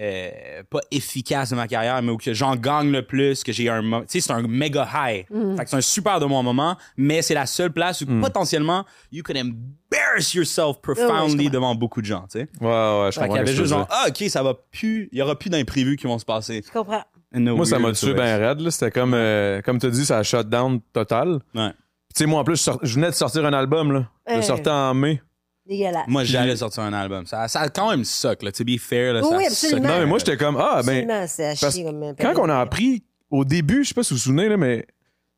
euh, 0.00 0.62
pas 0.70 0.80
efficaces 0.90 1.50
de 1.50 1.56
ma 1.56 1.68
carrière, 1.68 2.00
mais 2.02 2.10
où 2.10 2.16
que 2.16 2.32
j'en 2.32 2.56
gagne 2.56 2.90
le 2.90 3.02
plus, 3.02 3.44
que 3.44 3.52
j'ai 3.52 3.68
un, 3.68 3.82
tu 3.82 4.04
sais, 4.08 4.20
c'est 4.20 4.32
un 4.32 4.42
méga 4.42 4.88
high. 4.94 5.26
Fait 5.56 5.64
que 5.64 5.70
c'est 5.70 5.76
un 5.76 5.80
super 5.82 6.18
de 6.20 6.24
mon 6.26 6.42
moment, 6.42 6.76
mais 6.96 7.20
c'est 7.22 7.34
la 7.34 7.46
seule 7.46 7.70
place 7.72 8.00
où 8.00 8.06
Mm. 8.10 8.20
potentiellement 8.22 8.84
you 9.12 9.22
could 9.22 9.36
embarrass 9.36 10.32
yourself 10.34 10.76
Ouais, 10.86 10.94
ouais, 10.94 10.94
profoundly 10.94 11.44
comprends. 11.44 11.50
devant 11.52 11.74
beaucoup 11.74 12.00
de 12.00 12.06
gens, 12.06 12.22
tu 12.30 12.38
sais. 12.40 12.48
Ouais, 12.60 12.66
ouais, 12.68 13.08
je 13.10 13.14
Fait 13.14 13.20
qu'il 13.20 13.20
comprends. 13.22 13.36
y 13.36 13.38
avait 13.40 13.52
juste 13.54 13.68
genre, 13.70 13.86
ah, 13.90 14.06
ok, 14.08 14.28
ça 14.28 14.42
va 14.42 14.54
plus, 14.54 15.08
il 15.12 15.18
y 15.18 15.22
aura 15.22 15.38
plus 15.38 15.50
d'imprévus 15.50 15.96
qui 15.96 16.06
vont 16.06 16.18
se 16.18 16.24
passer. 16.24 16.62
Je 16.66 16.72
comprends. 16.72 17.02
Moi, 17.32 17.64
ça 17.66 17.78
m'a 17.78 17.92
tué 17.92 18.12
bien 18.14 18.38
raide, 18.38 18.60
là. 18.60 18.70
C'était 18.72 18.90
comme, 18.90 19.14
euh, 19.14 19.60
comme 19.62 19.78
tu 19.78 19.88
dit, 19.90 20.04
ça 20.04 20.18
a 20.18 20.22
shut 20.24 20.48
down 20.48 20.80
total. 20.92 21.38
Ouais. 21.54 21.70
Tu 22.12 22.24
sais, 22.24 22.26
moi, 22.26 22.40
en 22.40 22.44
plus, 22.44 22.56
je, 22.56 22.62
sort- 22.62 22.80
je 22.82 22.94
venais 22.96 23.06
de 23.10 23.14
sortir 23.14 23.44
un 23.46 23.52
album, 23.52 23.92
là. 23.92 24.06
Je 24.34 24.40
sortais 24.40 24.70
en 24.70 24.94
mai. 24.94 25.22
Dégueulasse. 25.70 26.04
Moi, 26.08 26.24
j'allais 26.24 26.56
sortir 26.56 26.82
un 26.82 26.92
album. 26.92 27.24
Ça, 27.26 27.46
ça 27.48 27.60
a 27.60 27.68
quand 27.68 27.90
même 27.90 28.04
suck, 28.04 28.42
là. 28.42 28.50
To 28.52 28.64
be 28.64 28.76
fair, 28.78 29.14
là, 29.14 29.20
Oui, 29.22 29.28
ça 29.44 29.46
absolument. 29.50 29.82
suck. 29.88 29.92
Non, 29.94 30.00
mais 30.00 30.06
moi, 30.06 30.18
j'étais 30.18 30.36
comme, 30.36 30.56
ah, 30.58 30.82
ben, 30.84 31.06
comme 31.06 32.34
quand 32.34 32.42
on 32.42 32.48
a 32.48 32.58
appris 32.58 33.04
au 33.30 33.44
début, 33.44 33.84
je 33.84 33.88
sais 33.88 33.94
pas 33.94 34.02
si 34.02 34.12
vous 34.12 34.16
vous 34.18 34.22
souvenez, 34.24 34.48
là, 34.48 34.56
mais 34.56 34.84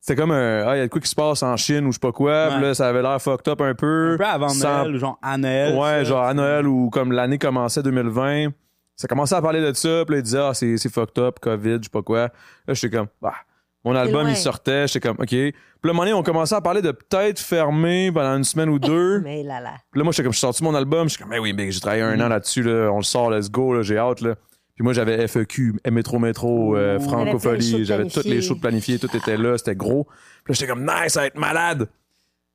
c'était 0.01 0.17
comme 0.21 0.31
un, 0.33 0.67
ah, 0.67 0.77
il 0.77 0.79
y 0.79 0.83
a 0.83 0.87
de 0.87 0.91
quoi 0.91 1.01
qui 1.01 1.09
se 1.09 1.15
passe 1.15 1.43
en 1.43 1.57
Chine 1.57 1.85
ou 1.87 1.89
je 1.89 1.95
sais 1.95 2.01
pas 2.01 2.13
quoi. 2.13 2.49
Puis 2.53 2.63
là, 2.63 2.75
ça 2.75 2.89
avait 2.89 3.03
l'air 3.03 3.21
fucked 3.21 3.47
up 3.49 3.61
un 3.61 3.75
peu. 3.75 4.15
Un 4.15 4.17
peu 4.17 4.25
avant 4.27 4.49
Sans- 4.49 4.85
Noël, 4.85 4.97
genre 4.99 5.19
à 5.23 5.37
Noël. 5.39 5.75
Ouais, 5.77 5.81
ça. 5.99 6.05
genre 6.05 6.23
à 6.25 6.35
Noël 6.35 6.67
ou 6.67 6.89
comme 6.91 7.13
l'année 7.13 7.39
commençait 7.39 7.83
2020. 7.83 8.49
Ça 8.97 9.09
commençait 9.09 9.35
à 9.35 9.43
parler 9.43 9.61
de 9.61 9.73
ça, 9.75 10.05
puis 10.07 10.15
là, 10.15 10.19
ils 10.21 10.23
disaient, 10.23 10.39
ah, 10.41 10.55
c'est, 10.55 10.77
c'est 10.77 10.89
fucked 10.93 11.19
up, 11.23 11.39
COVID, 11.41 11.79
je 11.79 11.85
sais 11.85 11.91
pas 11.91 12.03
quoi. 12.03 12.31
Là, 12.67 12.75
j'étais 12.75 12.97
comme, 12.97 13.09
bah. 13.21 13.35
Mon 13.85 13.97
album, 13.97 14.29
il 14.29 14.37
sortait, 14.37 14.87
j'étais 14.87 15.01
comme, 15.09 15.17
OK. 15.19 15.29
Puis 15.29 15.55
un 15.83 15.89
moment 15.89 16.03
donné, 16.03 16.13
on 16.13 16.23
commençait 16.23 16.55
à 16.55 16.61
parler 16.61 16.83
de 16.83 16.93
peut-être 16.93 17.41
fermer 17.41 18.13
pendant 18.13 18.37
une 18.37 18.45
semaine 18.45 18.69
ou 18.69 18.79
deux. 18.81 19.21
Mais 19.21 19.43
là, 19.43 19.61
là. 19.61 19.75
Puis 19.91 19.99
là, 19.99 20.05
moi, 20.05 20.13
j'étais 20.13 20.23
comme, 20.23 20.33
je 20.33 20.39
suis 20.39 20.47
sorti 20.47 20.63
mon 20.63 20.75
album, 20.75 21.09
je 21.09 21.15
suis 21.15 21.23
comme, 21.23 21.31
mais 21.31 21.41
oui, 21.41 21.53
mais 21.53 21.71
j'ai 21.73 21.81
travaillé 21.81 22.03
un 22.03 22.21
an 22.21 22.29
là-dessus, 22.29 22.63
là, 22.63 22.91
on 22.93 22.99
le 22.99 23.03
sort, 23.03 23.31
let's 23.31 23.51
go, 23.51 23.75
là, 23.75 23.83
j'ai 23.83 23.99
hâte, 23.99 24.21
là. 24.21 24.37
Puis 24.75 24.85
moi, 24.85 24.93
j'avais 24.93 25.27
FEQ, 25.27 25.75
Métro 25.91 26.19
Métro, 26.19 26.77
euh, 26.77 26.97
Ouh. 26.97 26.99
T'avais 26.99 27.09
plein 27.09 27.25
de 27.25 27.39
Francophonie, 27.39 27.85
j'avais 27.85 28.07
tous 28.07 28.25
les 28.25 28.41
shows 28.41 28.57
planifiés, 28.57 28.99
tout 28.99 29.15
était 29.17 29.37
là, 29.37 29.59
c'était 29.59 29.77
gros. 29.77 30.05
Puis 30.45 30.53
là, 30.53 30.55
j'étais 30.55 30.67
comme, 30.67 30.83
nice, 30.85 31.13
ça 31.13 31.21
va 31.21 31.27
être 31.27 31.39
malade. 31.39 31.89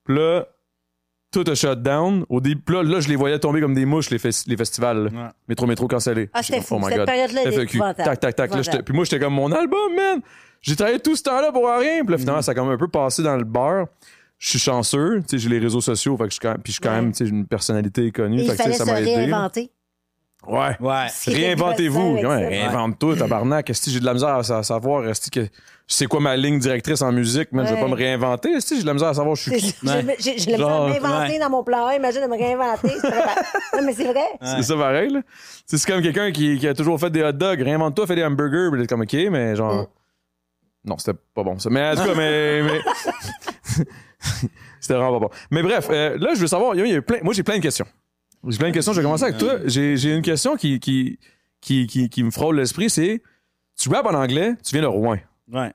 Puis 0.05 0.15
là, 0.15 0.45
tout 1.43 1.51
a 1.51 1.55
shut 1.55 1.81
down. 1.81 2.25
Au 2.29 2.39
début, 2.41 2.61
là, 2.73 2.83
là, 2.83 2.99
je 2.99 3.07
les 3.09 3.15
voyais 3.15 3.37
tomber 3.39 3.61
comme 3.61 3.73
des 3.73 3.85
mouches, 3.85 4.09
les, 4.09 4.17
fes- 4.17 4.45
les 4.47 4.57
festivals. 4.57 5.03
là. 5.05 5.09
Ouais. 5.11 5.29
Métro 5.47 5.65
Métro 5.67 5.87
cancellé. 5.87 6.29
Ah, 6.33 6.41
J'étais 6.41 6.59
c'était 6.61 6.67
comme, 6.69 6.79
fou. 6.79 6.83
oh 6.83 6.87
my 6.87 6.91
Cette 6.91 6.97
God. 6.97 7.05
période-là, 7.05 7.41
elle 7.45 7.53
est 7.53 7.57
FEQ. 7.57 7.77
épouvantable. 7.77 8.03
Tac, 8.09 8.19
tac, 8.19 8.35
tac. 8.35 8.53
Là, 8.55 8.61
j'étais- 8.61 8.83
puis 8.83 8.93
moi, 8.95 9.03
j'étais 9.05 9.19
comme, 9.19 9.33
mon 9.33 9.51
album, 9.51 9.95
man. 9.95 10.19
J'ai 10.61 10.75
travaillé 10.75 10.99
tout 10.99 11.15
ce 11.15 11.23
temps-là 11.23 11.51
pour 11.51 11.65
rien. 11.69 12.01
Puis 12.03 12.11
là, 12.11 12.17
finalement, 12.17 12.41
ça 12.41 12.51
a 12.51 12.55
comme 12.55 12.69
un 12.69 12.77
peu 12.77 12.87
passé 12.87 13.21
dans 13.23 13.37
le 13.37 13.43
beurre. 13.43 13.85
Je 14.39 14.49
suis 14.49 14.59
chanceux, 14.59 15.19
tu 15.21 15.29
sais, 15.29 15.37
j'ai 15.39 15.49
les 15.49 15.57
réseaux 15.59 15.81
sociaux, 15.81 16.15
fait 16.15 16.23
que 16.25 16.29
je 16.29 16.33
suis 16.33 16.39
quand 16.39 16.51
même, 16.51 16.61
puis 16.61 16.71
je 16.71 16.75
suis 16.77 16.81
quand 16.81 16.89
Ouais. 16.91 17.01
même, 17.01 17.11
tu 17.11 17.17
sais, 17.17 17.25
j'ai 17.25 17.31
une 17.31 17.47
personnalité 17.47 18.11
connue, 18.11 18.39
Et 18.39 18.43
il 18.43 18.51
fait 18.51 18.57
que 18.57 18.57
tu 18.57 18.57
sais, 18.57 18.63
fallait 18.63 18.75
ça 18.77 18.85
se 18.85 18.89
m'a 18.91 19.01
aidé. 19.01 19.15
réinventer. 19.15 19.71
Ouais. 20.47 20.77
Ouais. 20.79 21.07
Réinventez-vous. 21.27 22.15
Ouais, 22.15 22.21
ça. 22.21 22.29
réinvente-toi, 22.37 23.17
tabarnak. 23.17 23.69
Est-ce 23.69 23.85
que 23.85 23.91
j'ai 23.91 23.99
de 23.99 24.05
la 24.05 24.13
misère 24.13 24.29
à, 24.35 24.43
sa- 24.43 24.63
savoir? 24.63 25.07
Est-ce 25.07 25.29
que 25.29 25.47
c'est 25.85 26.05
quoi 26.05 26.19
ma 26.19 26.35
ligne 26.35 26.59
directrice 26.59 27.01
en 27.01 27.11
musique? 27.11 27.51
Man, 27.51 27.65
je 27.67 27.73
vais 27.73 27.79
pas 27.79 27.87
me 27.87 27.95
réinventer. 27.95 28.51
Est-ce 28.51 28.69
que 28.69 28.75
j'ai 28.75 28.81
de 28.81 28.87
la 28.87 28.93
misère 28.93 29.09
à 29.09 29.13
savoir 29.13 29.35
je 29.35 29.41
suis 29.43 29.51
qui? 29.51 29.75
j'ai- 30.19 30.55
de 30.55 30.57
m'inventer 30.61 31.33
ouais. 31.33 31.39
dans 31.39 31.49
mon 31.49 31.63
plan 31.63 31.87
A. 31.87 31.95
Imagine 31.95 32.21
de 32.21 32.27
me 32.27 32.37
réinventer. 32.37 32.95
non, 33.75 33.85
mais 33.85 33.93
c'est 33.93 34.05
vrai. 34.05 34.25
C'est 34.41 34.63
ça 34.63 34.75
pareil, 34.75 35.09
là. 35.11 35.21
C'est 35.65 35.85
comme 35.85 36.01
quelqu'un 36.01 36.31
qui, 36.31 36.57
qui 36.57 36.67
a 36.67 36.73
toujours 36.73 36.99
fait 36.99 37.09
des 37.09 37.23
hot 37.23 37.33
dogs. 37.33 37.61
Réinvente-toi, 37.61 38.07
fais 38.07 38.15
des 38.15 38.23
hamburgers. 38.23 38.69
Puis 38.71 38.87
comme, 38.87 39.01
OK, 39.01 39.13
mais 39.31 39.55
genre... 39.55 39.73
Mm. 39.83 39.87
Non, 40.85 40.97
c'était 40.97 41.17
pas 41.33 41.43
bon, 41.43 41.59
ça. 41.59 41.69
Mais 41.69 41.89
en 41.89 41.95
tout 41.95 42.03
cas, 42.03 42.15
mais... 42.15 42.61
mais... 42.63 42.79
c'était 44.79 44.93
vraiment 44.93 45.19
pas 45.19 45.27
bon. 45.27 45.29
Mais 45.51 45.61
bref, 45.61 45.87
euh, 45.89 46.17
là, 46.17 46.29
je 46.35 46.39
veux 46.39 46.47
savoir... 46.47 46.75
il 46.75 46.87
y 46.87 46.95
a 46.95 47.01
plein... 47.01 47.17
Moi, 47.21 47.33
j'ai 47.33 47.43
plein 47.43 47.57
de 47.57 47.61
questions. 47.63 47.85
J'ai 48.49 48.57
plein 48.57 48.69
de 48.69 48.73
questions. 48.73 48.93
Je 48.93 48.99
vais 48.99 49.03
commencer 49.03 49.23
avec 49.25 49.37
toi. 49.37 49.55
J'ai 49.65 49.97
j'ai 49.97 50.13
une 50.15 50.21
question 50.21 50.55
qui, 50.55 50.79
qui, 50.79 51.19
qui, 51.61 51.87
qui, 51.87 52.09
qui 52.09 52.23
me 52.23 52.31
frôle 52.31 52.57
l'esprit. 52.57 52.89
C'est... 52.89 53.21
Tu 53.79 53.89
rappes 53.89 54.05
en 54.07 54.13
anglais, 54.13 54.53
tu 54.63 54.73
viens 54.73 54.81
de 54.81 54.87
Rouen. 54.87 55.17
Ouais. 55.51 55.71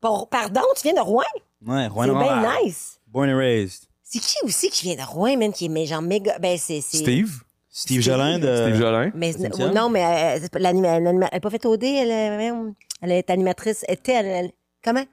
Pardon, 0.00 0.60
tu 0.76 0.82
viens 0.84 0.94
de 0.94 1.00
Rouen? 1.00 1.22
Ouais, 1.66 1.86
Rouen 1.88 2.04
C'est 2.06 2.12
bien 2.12 2.62
nice. 2.64 3.00
Born 3.06 3.28
and 3.30 3.36
raised. 3.36 3.84
C'est 4.02 4.18
qui 4.20 4.36
aussi 4.44 4.70
qui 4.70 4.84
vient 4.86 4.96
de 4.96 5.08
Rouen, 5.08 5.36
man, 5.36 5.52
qui 5.52 5.66
est 5.66 5.68
mais 5.68 5.86
genre 5.86 6.02
méga. 6.02 6.38
Ben, 6.38 6.56
c'est. 6.58 6.80
c'est- 6.80 6.98
Steve? 6.98 7.42
Steve 7.72 8.00
Steve. 8.00 8.12
Jolin 8.12 8.38
de. 8.38 8.56
Steve 8.56 8.76
Jolin. 8.76 9.10
Mais 9.14 9.32
non, 9.72 9.90
mais 9.90 10.04
euh, 10.04 10.38
c'est 10.42 10.50
pas 10.52 10.58
l'anima- 10.58 10.98
l'anima- 10.98 11.28
elle 11.30 11.36
n'a 11.36 11.40
pas 11.40 11.50
fait 11.50 11.64
OD, 11.66 11.84
elle, 11.84 12.10
euh, 12.10 12.70
elle 13.02 13.12
est 13.12 13.30
animatrice. 13.30 13.84
était, 13.88 14.12
elle, 14.12 14.26
elle- 14.26 14.52
comment? 14.82 15.04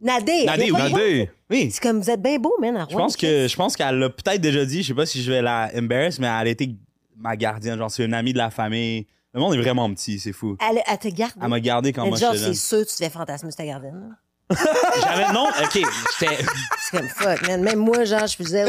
Nadé. 0.00 0.44
Nadé, 0.44 0.62
oui. 0.64 0.68
loin. 0.70 0.88
Nadé. 0.88 1.30
Oui. 1.50 1.70
C'est 1.70 1.82
comme 1.82 2.00
vous 2.00 2.10
êtes 2.10 2.22
bien 2.22 2.38
beau, 2.38 2.54
man. 2.60 2.86
Je 2.88 2.96
pense 2.96 3.16
que 3.16 3.46
je 3.48 3.56
pense 3.56 3.76
qu'elle 3.76 3.98
l'a 3.98 4.08
peut-être 4.08 4.40
déjà 4.40 4.64
dit. 4.64 4.82
Je 4.82 4.88
sais 4.88 4.94
pas 4.94 5.06
si 5.06 5.22
je 5.22 5.30
vais 5.30 5.42
la 5.42 5.70
embarrass, 5.76 6.18
mais 6.18 6.26
elle 6.26 6.46
a 6.48 6.50
été 6.50 6.70
ma 7.16 7.36
gardienne. 7.36 7.78
Genre, 7.78 7.90
c'est 7.90 8.04
une 8.04 8.14
amie 8.14 8.32
de 8.32 8.38
la 8.38 8.50
famille. 8.50 9.06
Le 9.34 9.40
monde 9.40 9.54
est 9.54 9.60
vraiment 9.60 9.92
petit, 9.92 10.18
c'est 10.18 10.32
fou. 10.32 10.56
Elle, 10.60 10.80
elle 10.86 10.98
te 10.98 11.08
garde? 11.08 11.34
Elle 11.40 11.48
m'a 11.48 11.60
gardé 11.60 11.92
quand 11.92 12.02
Elle 12.02 12.08
moi 12.08 12.18
dit, 12.18 12.24
genre, 12.24 12.34
j'étais 12.34 12.46
c'est 12.54 12.54
sûr, 12.54 12.78
tu 12.86 12.94
te 12.96 13.04
fais 13.04 13.10
fantasmer, 13.10 13.52
ta 13.52 13.64
gardienne. 13.64 14.16
là. 14.50 14.56
J'avais 15.02 15.32
non, 15.32 15.46
ok, 15.62 15.74
j'étais. 16.18 16.36
C'est 16.80 16.96
comme 16.98 17.08
fuck, 17.08 17.46
man. 17.46 17.62
Même 17.62 17.78
moi, 17.78 18.04
genre, 18.04 18.26
je 18.26 18.34
faisais. 18.34 18.64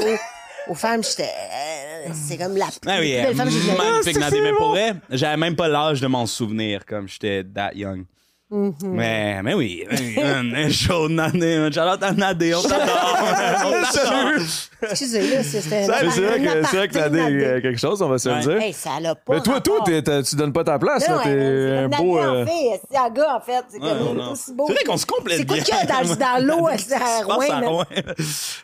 oh. 0.67 0.71
aux 0.71 0.75
femmes, 0.75 1.03
j'étais. 1.03 1.23
euh, 1.23 2.09
c'est 2.13 2.37
comme 2.37 2.55
la 2.55 2.67
Ah 2.85 2.97
oui, 2.99 3.13
plus 3.15 3.23
belle 3.27 3.35
femme 3.35 3.47
que 3.49 3.53
j'ai 3.55 3.75
magnifique 3.75 4.17
Nadé. 4.19 4.41
Mais 4.41 4.53
pour 4.53 4.69
vrai, 4.69 4.93
j'avais 5.09 5.37
même 5.37 5.55
pas 5.55 5.67
l'âge 5.67 5.99
de 6.01 6.05
m'en 6.05 6.27
souvenir 6.27 6.85
comme 6.85 7.07
j'étais 7.07 7.43
that 7.43 7.71
young. 7.73 8.05
Mm-hmm. 8.51 8.73
Mais, 8.83 9.41
mais 9.43 9.53
oui, 9.53 9.85
un 9.89 10.69
chaud 10.69 11.07
Nadé, 11.07 11.55
un 11.55 11.71
Charlotte 11.71 12.03
à 12.03 12.11
Nadé, 12.11 12.53
on 12.53 12.61
t'adore. 12.61 13.17
on 13.65 13.71
t'adore. 13.71 14.41
Excusez, 14.89 15.21
là, 15.35 15.41
c'était. 15.43 15.87
Mais 15.87 16.09
c'est 16.11 16.21
vrai 16.21 16.39
que 16.41 16.63
c'est 16.67 16.75
vrai 16.77 16.87
que 16.89 16.93
t'as 16.93 17.07
des 17.09 17.25
des- 17.31 17.43
euh, 17.45 17.61
quelque 17.61 17.79
chose, 17.79 18.01
on 18.01 18.09
va 18.09 18.17
se 18.17 18.27
le 18.27 18.35
Ouais. 18.35 18.41
dire. 18.41 18.57
Hey, 18.57 18.73
ça 18.73 18.99
l'a 18.99 19.15
pas. 19.15 19.35
Mais 19.35 19.41
toi, 19.41 19.61
toi, 19.61 19.79
tu 19.85 20.35
donnes 20.35 20.51
pas 20.51 20.65
ta 20.65 20.77
place, 20.79 21.07
Non, 21.07 21.15
là. 21.15 21.21
T'es 21.23 21.29
ouais, 21.29 21.77
un 21.77 21.89
c'est 21.91 21.97
beau. 22.03 22.15
comme 22.15 22.25
euh, 22.25 22.43
en 22.43 22.45
fait. 22.45 22.81
C'est 22.91 22.97
un 22.97 23.09
gars, 23.09 23.35
en 23.37 23.39
fait. 23.39 23.63
C'est 23.69 23.79
Ouais, 23.81 24.53
beau. 24.53 24.65
C'est 24.67 24.73
vrai 24.73 24.83
qu'on 24.85 24.97
se 24.97 25.05
complète 25.05 25.37
C'est 25.37 25.45
quoi 25.45 25.55
bien. 25.55 25.63
qu'il 25.63 25.75
y 25.75 25.77
a 25.77 25.85
dans, 25.85 26.15
dans 26.15 26.45
l'eau 26.45 26.57
Rouen, 27.25 27.51
à? 27.51 27.59
Rouen. 27.69 27.85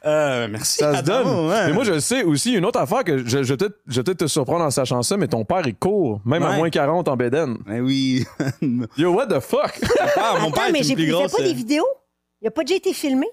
Euh, 0.05 0.47
merci. 0.51 0.79
Ça 0.79 0.97
se 0.97 1.03
donne. 1.03 1.47
Mais 1.47 1.71
moi, 1.73 1.83
je 1.85 1.99
sais 1.99 2.23
aussi 2.23 2.53
une 2.55 2.65
autre 2.65 2.79
affaire 2.79 3.03
que 3.05 3.19
je, 3.19 3.43
je 3.43 3.53
vais 3.53 3.57
peut-être 4.03 4.17
te 4.17 4.27
surprendre 4.27 4.65
en 4.65 4.69
sachant 4.71 5.01
ça, 5.01 5.15
mais 5.15 5.27
ton 5.27 5.45
père, 5.45 5.61
il 5.65 5.75
court, 5.75 6.19
même 6.25 6.43
à 6.43 6.57
moins 6.57 6.69
40 6.69 7.07
en 7.07 7.15
Béden. 7.15 7.57
Mais 7.65 7.79
oui. 7.79 8.25
mon 8.61 8.85
Yo, 8.97 9.13
what 9.13 9.27
the 9.27 9.39
fuck? 9.39 9.76
Père, 9.79 10.39
mon 10.41 10.51
père 10.51 10.63
Attends, 10.63 10.71
mais 10.73 10.79
est 10.79 10.83
j'ai 10.83 10.89
une 10.89 10.95
plus 10.95 11.03
il 11.03 11.07
fait 11.07 11.13
grosse. 11.13 11.31
pas 11.31 11.43
des 11.43 11.49
euh, 11.49 11.53
vidéos? 11.53 11.87
Il 12.41 12.47
a 12.47 12.51
pas 12.51 12.63
déjà 12.63 12.75
été 12.75 12.93
filmé? 12.93 13.27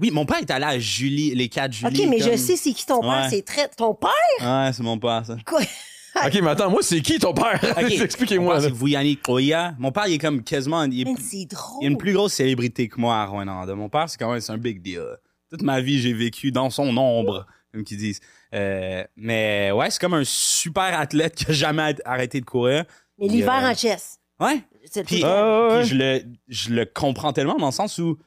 Oui, 0.00 0.10
mon 0.10 0.24
père 0.26 0.38
est 0.38 0.50
allé 0.50 0.64
à 0.64 0.78
Julie, 0.78 1.34
les 1.34 1.48
4 1.48 1.72
Julie. 1.72 2.00
OK, 2.02 2.08
mais 2.08 2.18
je 2.20 2.28
comme- 2.28 2.36
sais 2.36 2.56
c'est 2.56 2.72
qui 2.72 2.86
ton 2.86 3.00
père. 3.00 3.10
Ouais. 3.24 3.28
C'est 3.30 3.42
très... 3.42 3.68
Ton 3.68 3.94
père? 3.94 4.10
Ouais, 4.40 4.70
c'est 4.72 4.82
mon 4.82 4.98
père, 4.98 5.24
ça. 5.26 5.36
Quoi? 5.44 5.60
ok, 6.24 6.34
mais 6.40 6.50
attends, 6.50 6.70
moi, 6.70 6.80
c'est 6.82 7.00
qui 7.00 7.18
ton 7.18 7.34
père? 7.34 7.58
Ok. 7.62 7.82
Mon 7.82 8.04
Expliquez-moi. 8.04 8.54
père, 8.54 8.62
là. 8.62 8.68
c'est 8.68 8.74
Vuyani 8.74 9.16
Koya. 9.16 9.74
Mon 9.78 9.90
père, 9.90 10.06
il 10.06 10.14
est 10.14 10.18
comme 10.18 10.42
quasiment. 10.44 10.84
Il 10.84 11.00
est, 11.00 11.04
Man, 11.04 11.14
drôle. 11.14 11.78
il 11.82 11.84
est 11.84 11.88
une 11.88 11.96
plus 11.98 12.12
grosse 12.12 12.32
célébrité 12.34 12.88
que 12.88 13.00
moi 13.00 13.16
à 13.16 13.26
Rwanda. 13.26 13.74
Mon 13.74 13.88
père, 13.88 14.08
c'est 14.08 14.16
quand 14.18 14.30
même 14.30 14.40
c'est 14.40 14.52
un 14.52 14.58
big 14.58 14.80
deal. 14.82 15.02
Toute 15.50 15.62
ma 15.62 15.80
vie, 15.80 15.98
j'ai 16.00 16.12
vécu 16.12 16.52
dans 16.52 16.70
son 16.70 16.96
ombre, 16.96 17.46
comme 17.72 17.82
qu'ils 17.84 17.98
disent. 17.98 18.20
Euh, 18.54 19.02
mais 19.16 19.70
ouais, 19.72 19.90
c'est 19.90 20.00
comme 20.00 20.14
un 20.14 20.24
super 20.24 20.98
athlète 20.98 21.34
qui 21.34 21.46
a 21.50 21.52
jamais 21.52 21.94
arrêté 22.04 22.40
de 22.40 22.44
courir. 22.46 22.84
Mais 23.18 23.26
l'hiver 23.28 23.64
Euh, 23.64 23.70
en 23.70 23.74
chess. 23.74 24.18
Ouais. 24.40 24.60
C'est 24.90 25.04
Puis. 25.04 25.22
Ah, 25.24 25.68
ouais, 25.68 25.80
puis 25.80 25.88
je, 25.90 25.94
le, 25.94 26.22
je 26.48 26.70
le 26.70 26.84
comprends 26.84 27.32
tellement 27.32 27.56
dans 27.56 27.66
le 27.66 27.72
sens 27.72 27.98
où 27.98 28.18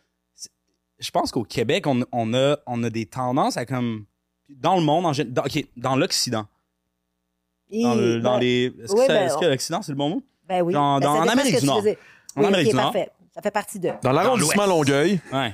je 0.99 1.11
pense 1.11 1.31
qu'au 1.31 1.43
Québec, 1.43 1.87
on, 1.87 2.01
on 2.11 2.33
a, 2.33 2.57
on 2.67 2.83
a 2.83 2.89
des 2.89 3.05
tendances 3.05 3.57
à 3.57 3.65
comme. 3.65 4.05
Dans 4.49 4.75
le 4.75 4.81
monde, 4.81 5.05
en 5.05 5.11
dans, 5.27 5.43
OK, 5.43 5.65
dans 5.77 5.95
l'Occident. 5.95 6.45
Dans, 7.71 7.95
le- 7.95 8.17
Et- 8.17 8.21
dans 8.21 8.33
ben, 8.33 8.39
les. 8.41 8.65
Est-ce 8.83 8.93
que, 8.93 9.07
ben, 9.07 9.39
que 9.39 9.45
l'Occident, 9.45 9.81
c'est 9.81 9.91
le 9.93 9.97
bon 9.97 10.09
mot? 10.09 10.23
Ben 10.47 10.61
oui. 10.61 10.73
dans- 10.73 10.99
Ben, 10.99 11.05
dans- 11.05 11.19
en 11.19 11.27
Amérique 11.27 11.59
du 11.59 11.65
Nord. 11.65 11.77
En 12.35 12.41
Oui, 12.41 12.45
Amérique 12.47 12.67
ok, 12.67 12.71
du 12.73 12.75
Nord. 12.77 12.91
parfait. 12.91 13.11
Ça 13.33 13.41
fait 13.41 13.51
partie 13.51 13.79
de. 13.79 13.91
Dans 14.03 14.11
l'arrondissement. 14.11 14.65
Longueuil. 14.65 15.21
Ouais. 15.31 15.53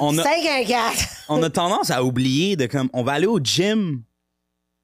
On 0.00 0.16
a- 0.18 0.22
5 0.22 0.46
à 0.46 0.64
4. 0.64 1.24
on 1.28 1.42
a 1.42 1.50
tendance 1.50 1.90
à 1.90 2.02
oublier 2.04 2.56
de 2.56 2.64
comme 2.66 2.88
on 2.94 3.02
va 3.02 3.12
aller 3.12 3.26
au 3.26 3.38
gym 3.38 4.02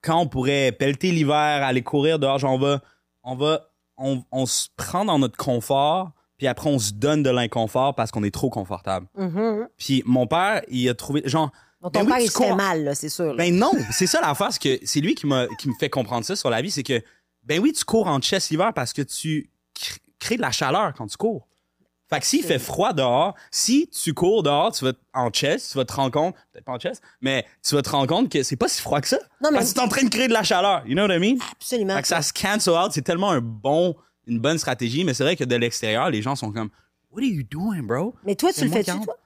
quand 0.03 0.21
on 0.21 0.27
pourrait 0.29 0.73
pelleter 0.73 1.11
l'hiver, 1.11 1.35
aller 1.35 1.83
courir 1.83 2.19
dehors, 2.19 2.39
genre 2.39 2.53
on 2.55 2.59
va 2.59 2.81
on 3.23 3.35
va 3.35 3.63
on, 3.99 4.23
on 4.33 4.47
se 4.47 4.69
prend 4.77 5.05
dans 5.05 5.19
notre 5.19 5.37
confort, 5.37 6.13
puis 6.39 6.47
après 6.47 6.69
on 6.69 6.79
se 6.79 6.93
donne 6.93 7.23
de 7.23 7.31
l'inconfort 7.31 7.95
parce 7.95 8.11
qu'on 8.11 8.23
est 8.25 8.31
trop 8.35 8.51
confortable. 8.51 9.07
Mhm. 9.17 9.69
Puis 9.79 10.03
mon 10.07 10.27
père, 10.27 10.63
il 10.69 10.89
a 10.89 10.95
trouvé 10.95 11.23
genre 11.25 11.51
Donc, 11.83 11.93
Ben 11.95 12.01
ton 12.01 12.07
oui, 12.07 12.13
père, 12.13 12.21
il 12.21 12.31
se 12.31 12.39
fait 12.39 12.45
cours. 12.49 12.57
mal, 12.57 12.85
là, 12.85 12.95
c'est 12.95 13.09
sûr. 13.09 13.27
là. 13.27 13.35
ben 13.35 13.55
non, 13.55 13.73
c'est 13.93 14.07
ça 14.07 14.21
l'affaire, 14.21 14.53
c'est 14.53 14.63
que 14.79 14.87
c'est 14.87 15.01
lui 15.01 15.15
qui 15.15 15.27
m'a 15.27 15.47
qui 15.59 15.69
me 15.69 15.75
fait 15.75 15.91
comprendre 15.91 16.25
ça 16.25 16.37
sur 16.37 16.51
la 16.51 16.61
vie, 16.63 16.71
c'est 16.71 16.83
que 16.83 17.03
ben 17.45 17.61
oui, 17.61 17.73
tu 17.73 17.85
cours 17.85 18.07
en 18.09 18.21
chest 18.21 18.51
l'hiver 18.51 18.73
parce 18.75 18.93
que 18.93 19.03
tu 19.03 19.51
cr- 19.79 19.99
crées 20.19 20.37
de 20.37 20.43
la 20.43 20.51
chaleur 20.51 20.93
quand 20.95 21.07
tu 21.07 21.17
cours. 21.17 21.47
Fait 22.09 22.21
que 22.21 22.27
s'il 22.27 22.45
fait 22.45 22.59
froid 22.61 22.93
dehors, 22.93 23.35
si 23.51 23.89
tu 23.89 24.15
cours 24.15 24.43
dehors, 24.45 24.71
tu 24.73 24.85
vas 24.85 24.93
en 25.13 25.31
chest, 25.31 25.73
tu 25.73 25.79
vas 25.79 25.85
te 25.85 25.93
rendre 25.93 26.13
compte, 26.13 26.35
peut-être 26.53 26.65
pas 26.65 26.73
en 26.73 26.79
chest, 26.79 27.03
mais 27.21 27.45
tu 27.67 27.75
vas 27.75 27.83
te 27.83 27.89
rendre 27.91 28.07
compte 28.07 28.31
que 28.31 28.43
c'est 28.45 28.55
pas 28.57 28.69
si 28.69 28.81
froid 28.81 29.01
que 29.01 29.09
ça. 29.09 29.19
Non, 29.43 29.51
mais- 29.51 29.59
Parce 29.59 29.71
que 29.71 29.75
tu 29.75 29.81
es 29.81 29.83
en 29.85 29.89
train 29.89 30.05
de 30.05 30.09
créer 30.09 30.29
de 30.29 30.33
la 30.33 30.45
chaleur. 30.45 30.83
You 30.87 30.95
know 30.95 31.07
what 31.07 31.15
I 31.17 31.19
mean? 31.19 31.39
Absolument. 31.53 31.97
Fait 31.97 32.03
que 32.03 32.09
ça 32.09 32.23
se 32.23 32.33
cancel 32.33 32.75
out, 32.75 32.93
c'est 32.93 33.03
tellement 33.03 33.31
un 33.33 33.41
bon, 33.41 33.97
une 34.29 34.39
bonne 34.39 34.59
stratégie, 34.59 35.03
mais 35.05 35.15
c'est 35.15 35.25
vrai 35.25 35.35
que 35.37 35.45
de 35.45 35.57
l'extérieur, 35.57 36.09
les 36.11 36.23
gens 36.23 36.37
sont 36.37 36.53
comme, 36.53 36.71
What 37.11 37.23
are 37.23 37.29
you 37.29 37.43
doing, 37.43 37.83
bro? 37.83 38.15
Mais 38.25 38.35
toi, 38.37 38.53
tu 38.53 38.65
le 38.65 38.71
fais-tu, 38.71 38.91
toi? 39.01 39.17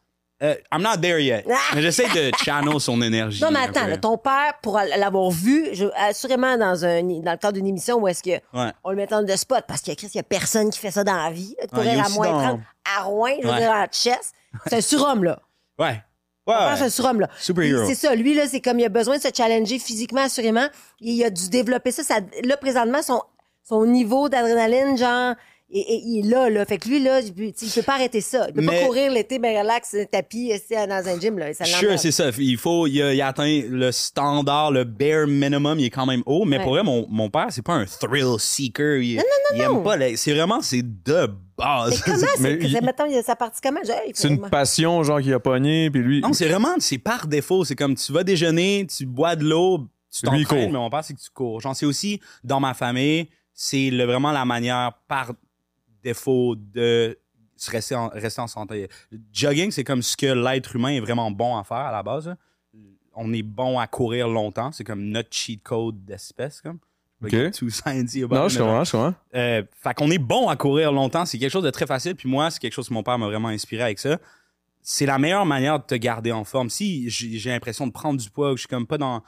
Euh, 0.42 0.54
I'm 0.72 0.80
not 0.82 0.96
there 1.02 1.22
yet. 1.22 1.44
Ah! 1.50 1.56
mais 1.74 1.82
j'essaie 1.82 2.08
de 2.08 2.30
channel 2.42 2.80
son 2.80 3.02
énergie. 3.02 3.42
Non, 3.42 3.50
mais 3.50 3.60
attends, 3.60 3.86
là, 3.86 3.98
ton 3.98 4.16
père, 4.16 4.54
pour 4.62 4.78
l'avoir 4.96 5.30
vu, 5.30 5.68
je, 5.74 5.84
assurément 5.96 6.56
dans, 6.56 6.82
un, 6.84 7.02
dans 7.02 7.32
le 7.32 7.36
cadre 7.36 7.52
d'une 7.52 7.66
émission 7.66 7.96
où 7.98 8.08
est-ce 8.08 8.22
que 8.22 8.30
Ouais. 8.54 8.72
on 8.82 8.90
le 8.90 8.96
met 8.96 9.12
en 9.12 9.22
de 9.22 9.36
spot, 9.36 9.64
parce 9.68 9.82
qu'il 9.82 9.90
y 9.90 9.92
a 9.92 9.96
Chris, 9.96 10.08
il 10.14 10.16
y 10.16 10.20
a 10.20 10.22
personne 10.22 10.70
qui 10.70 10.78
fait 10.78 10.90
ça 10.90 11.04
dans 11.04 11.14
la 11.16 11.30
vie, 11.30 11.54
de 11.60 11.76
Ouais, 11.76 11.84
courir 11.84 12.06
à 12.06 12.08
moins 12.08 12.32
dans- 12.32 12.38
30 12.38 12.60
à 12.98 13.02
Rouen, 13.02 13.28
je 13.42 13.46
veux 13.46 13.52
Ouais. 13.52 13.58
dire, 13.60 13.70
en 13.70 13.86
chess. 13.92 14.32
C'est 14.66 14.76
un 14.76 14.80
surhomme, 14.80 15.24
là. 15.24 15.40
Ouais. 15.78 16.00
Ouais. 16.46 16.54
à 16.54 16.72
un 16.72 16.88
surhomme, 16.88 17.20
là. 17.20 17.28
C'est 17.38 17.94
ça, 17.94 18.14
lui, 18.14 18.32
là, 18.34 18.48
c'est 18.48 18.60
comme 18.62 18.78
il 18.80 18.84
a 18.86 18.88
besoin 18.88 19.18
de 19.18 19.22
se 19.22 19.28
challenger 19.36 19.78
physiquement, 19.78 20.22
assurément. 20.22 20.66
Il 21.00 21.22
a 21.22 21.28
dû 21.30 21.48
développer 21.50 21.92
ça. 21.92 22.02
ça 22.02 22.20
là, 22.44 22.56
présentement, 22.56 23.02
son, 23.02 23.22
son 23.62 23.84
niveau 23.84 24.28
d'adrénaline, 24.30 24.96
genre, 24.96 25.34
et, 25.72 25.78
et 25.94 26.02
il 26.04 26.18
est 26.26 26.28
là, 26.30 26.50
là. 26.50 26.64
Fait 26.64 26.78
que 26.78 26.88
lui, 26.88 27.02
là, 27.02 27.20
il 27.20 27.32
peut, 27.32 27.42
il 27.44 27.70
peut 27.70 27.82
pas 27.82 27.94
arrêter 27.94 28.20
ça. 28.20 28.46
Il 28.48 28.54
peut 28.54 28.60
Mais- 28.62 28.80
pas 28.80 28.86
courir 28.86 29.10
l'été, 29.12 29.38
ben 29.38 29.56
relax, 29.58 29.94
un 29.94 30.04
tapis, 30.04 30.52
assis 30.52 30.74
dans 30.88 31.08
un 31.08 31.20
gym, 31.20 31.38
là. 31.38 31.52
Ça 31.54 31.64
Sure, 31.64 31.98
c'est 31.98 32.10
ça. 32.10 32.30
Il 32.38 32.56
faut, 32.56 32.86
il 32.86 33.00
a, 33.02 33.14
il 33.14 33.20
a 33.20 33.28
atteint 33.28 33.62
le 33.68 33.92
standard, 33.92 34.70
le 34.72 34.84
bare 34.84 35.26
minimum, 35.26 35.78
il 35.78 35.86
est 35.86 35.90
quand 35.90 36.06
même 36.06 36.22
haut. 36.26 36.44
Mais 36.44 36.58
Ouais. 36.58 36.62
pour 36.64 36.72
vrai, 36.72 36.82
mon, 36.82 37.06
mon 37.08 37.30
père, 37.30 37.46
c'est 37.50 37.62
pas 37.62 37.74
un 37.74 37.84
thrill 37.84 38.36
seeker. 38.38 38.96
Il, 39.00 39.22
il 39.54 39.60
aime 39.60 39.82
pas, 39.82 39.96
c'est 40.16 40.32
vraiment, 40.34 40.60
c'est 40.60 40.82
de 40.82 41.28
base. 41.56 42.02
Mais 42.06 42.12
comment, 42.14 42.26
Mais 42.40 42.58
c'est, 42.58 42.58
il- 42.66 42.72
c'est- 42.72 42.80
mettons, 42.80 43.06
il 43.06 43.16
a 43.16 43.22
sa 43.22 43.36
partie 43.36 43.60
comment? 43.62 43.80
C'est 44.14 44.28
une 44.28 44.40
passion, 44.48 45.02
genre, 45.02 45.20
qui 45.20 45.32
a 45.32 45.38
pogné, 45.40 45.90
puis 45.90 46.00
lui. 46.02 46.20
non, 46.20 46.32
c'est 46.32 46.48
vraiment, 46.48 46.74
c'est 46.78 46.98
par 46.98 47.26
défaut. 47.26 47.64
C'est 47.64 47.76
comme 47.76 47.94
tu 47.94 48.12
vas 48.12 48.24
déjeuner, 48.24 48.86
tu 48.86 49.06
bois 49.06 49.36
de 49.36 49.44
l'eau, 49.44 49.86
tu 50.12 50.22
t'entraînes, 50.22 50.72
mais 50.72 50.78
mon 50.78 50.90
père, 50.90 51.04
c'est 51.04 51.14
que 51.14 51.20
tu 51.20 51.30
cours. 51.32 51.60
J'en 51.60 51.74
sais 51.74 51.86
aussi, 51.86 52.20
dans 52.42 52.58
ma 52.58 52.74
famille, 52.74 53.28
c'est 53.54 53.90
le- 53.90 54.04
vraiment 54.04 54.32
la 54.32 54.44
manière 54.44 54.92
par 55.06 55.32
défaut 56.02 56.54
de 56.56 57.18
rester 57.68 57.94
en, 57.94 58.08
rester 58.08 58.40
en 58.40 58.46
santé. 58.46 58.88
Le 59.10 59.18
jogging, 59.32 59.70
c'est 59.70 59.84
comme 59.84 60.02
ce 60.02 60.16
que 60.16 60.26
l'être 60.26 60.74
humain 60.76 60.90
est 60.90 61.00
vraiment 61.00 61.30
bon 61.30 61.56
à 61.56 61.64
faire 61.64 61.76
à 61.78 61.92
la 61.92 62.02
base. 62.02 62.28
là. 62.28 62.36
On 63.14 63.32
est 63.32 63.42
bon 63.42 63.78
à 63.78 63.86
courir 63.86 64.28
longtemps. 64.28 64.70
C'est 64.72 64.84
comme 64.84 65.02
notre 65.04 65.28
cheat 65.32 65.62
code 65.62 66.04
d'espèce. 66.04 66.60
Comme. 66.60 66.78
Non, 68.38 68.48
je 68.48 68.58
comprends, 68.58 68.84
je 68.84 68.92
comprends. 68.92 69.14
euh, 69.34 69.62
fait 69.72 69.94
qu'on 69.94 70.10
est 70.10 70.18
bon 70.18 70.48
à 70.48 70.56
courir 70.56 70.90
longtemps. 70.92 71.26
C'est 71.26 71.36
quelque 71.38 71.50
chose 71.50 71.64
de 71.64 71.70
très 71.70 71.86
facile. 71.86 72.14
Puis 72.14 72.28
moi, 72.30 72.50
c'est 72.50 72.60
quelque 72.60 72.72
chose 72.72 72.88
que 72.88 72.94
mon 72.94 73.02
père 73.02 73.18
m'a 73.18 73.26
vraiment 73.26 73.48
inspiré 73.48 73.82
avec 73.82 73.98
ça. 73.98 74.18
C'est 74.80 75.04
la 75.04 75.18
meilleure 75.18 75.44
manière 75.44 75.78
de 75.80 75.84
te 75.84 75.94
garder 75.96 76.32
en 76.32 76.44
forme. 76.44 76.70
Si 76.70 77.10
j'ai 77.10 77.50
l'impression 77.50 77.86
de 77.86 77.92
prendre 77.92 78.18
du 78.18 78.30
poids, 78.30 78.50
ou 78.50 78.54
que 78.54 78.58
je 78.58 78.62
suis 78.62 78.68
comme 78.68 78.86
pas 78.86 78.96
dans. 78.96 79.22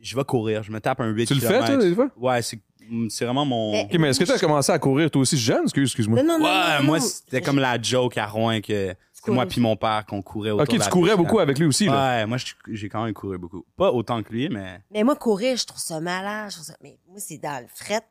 Je 0.00 0.16
vais 0.16 0.24
courir, 0.24 0.62
je 0.62 0.70
me 0.70 0.80
tape 0.80 1.00
un 1.00 1.08
8 1.08 1.26
Tu 1.26 1.34
le 1.34 1.40
fais, 1.40 1.58
toi, 1.66 1.76
des 1.76 1.94
fois? 1.94 2.08
Ouais, 2.16 2.40
c'est 2.40 2.60
c'est 3.08 3.24
vraiment 3.24 3.44
mon. 3.44 3.72
Mais- 3.72 3.84
Ok, 3.92 3.98
mais 3.98 4.08
est-ce 4.10 4.18
que 4.20 4.24
tu 4.24 4.32
as 4.32 4.38
commencé 4.38 4.72
à 4.72 4.78
courir, 4.78 5.10
toi 5.10 5.22
aussi, 5.22 5.36
jeune? 5.36 5.64
Excuse- 5.64 5.88
Excuse-moi. 5.88 6.22
Non, 6.22 6.34
non, 6.34 6.38
non. 6.38 6.44
Ouais, 6.46 6.78
non, 6.80 6.84
moi, 6.84 7.00
c'était 7.00 7.40
comme 7.42 7.58
la 7.58 7.80
joke 7.80 8.16
à 8.18 8.26
Rouen 8.26 8.60
que 8.60 8.94
c'est 9.12 9.26
moi 9.32 9.44
courais. 9.44 9.46
puis 9.46 9.60
mon 9.60 9.76
père 9.76 10.04
qu'on 10.06 10.22
courait 10.22 10.50
autour 10.50 10.62
Ok, 10.62 10.68
de 10.68 10.72
tu 10.74 10.78
la 10.78 10.86
courais 10.88 11.10
piste. 11.10 11.16
beaucoup 11.18 11.38
avec 11.40 11.58
lui 11.58 11.66
aussi, 11.66 11.86
là. 11.86 12.20
Ouais, 12.20 12.26
moi, 12.26 12.38
j'ai 12.72 12.88
quand 12.88 13.04
même 13.04 13.14
couru 13.14 13.38
beaucoup. 13.38 13.64
Pas 13.76 13.90
autant 13.92 14.22
que 14.22 14.32
lui, 14.32 14.48
mais. 14.48 14.80
Mais 14.90 15.02
moi, 15.02 15.16
courir, 15.16 15.56
je 15.56 15.64
trouve 15.66 15.80
ça 15.80 16.00
malade. 16.00 16.50
Je 16.50 16.54
trouve 16.56 16.66
ça... 16.66 16.74
Mais 16.82 16.98
moi, 17.08 17.18
c'est 17.18 17.38
dans 17.38 17.60
le 17.60 17.66
fret. 17.74 18.02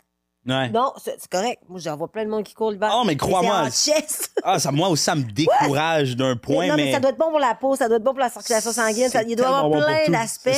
Ouais. 0.45 0.69
Non, 0.69 0.93
c'est 1.03 1.27
correct. 1.29 1.61
Moi, 1.67 1.77
j'en 1.81 1.97
vois 1.97 2.09
plein 2.09 2.23
de 2.23 2.29
monde 2.29 2.43
qui 2.43 2.53
court 2.53 2.71
l'hiver. 2.71 2.89
Oh, 2.95 3.03
mais 3.05 3.17
crois-moi. 3.17 3.67
Ah, 4.43 4.59
ça, 4.59 4.71
moi 4.71 4.87
aussi, 4.87 5.03
ça 5.03 5.13
me 5.15 5.23
décourage 5.23 6.15
d'un 6.15 6.37
point, 6.37 6.67
non, 6.67 6.75
mais... 6.77 6.85
mais. 6.85 6.91
ça 6.93 7.01
doit 7.01 7.09
être 7.09 7.17
bon 7.17 7.31
pour 7.31 7.39
la 7.39 7.53
peau, 7.55 7.75
ça 7.75 7.89
dout 7.89 7.95
être 7.95 8.03
bon 8.03 8.11
pour 8.11 8.19
la 8.21 8.29
circulation 8.29 8.71
sanguine. 8.71 9.09
Ça, 9.09 9.23
il 9.23 9.35
doit 9.35 9.45
y 9.45 9.49
avoir 9.49 9.69
bon 9.69 9.81
plein 9.81 10.09
d'aspects. 10.09 10.49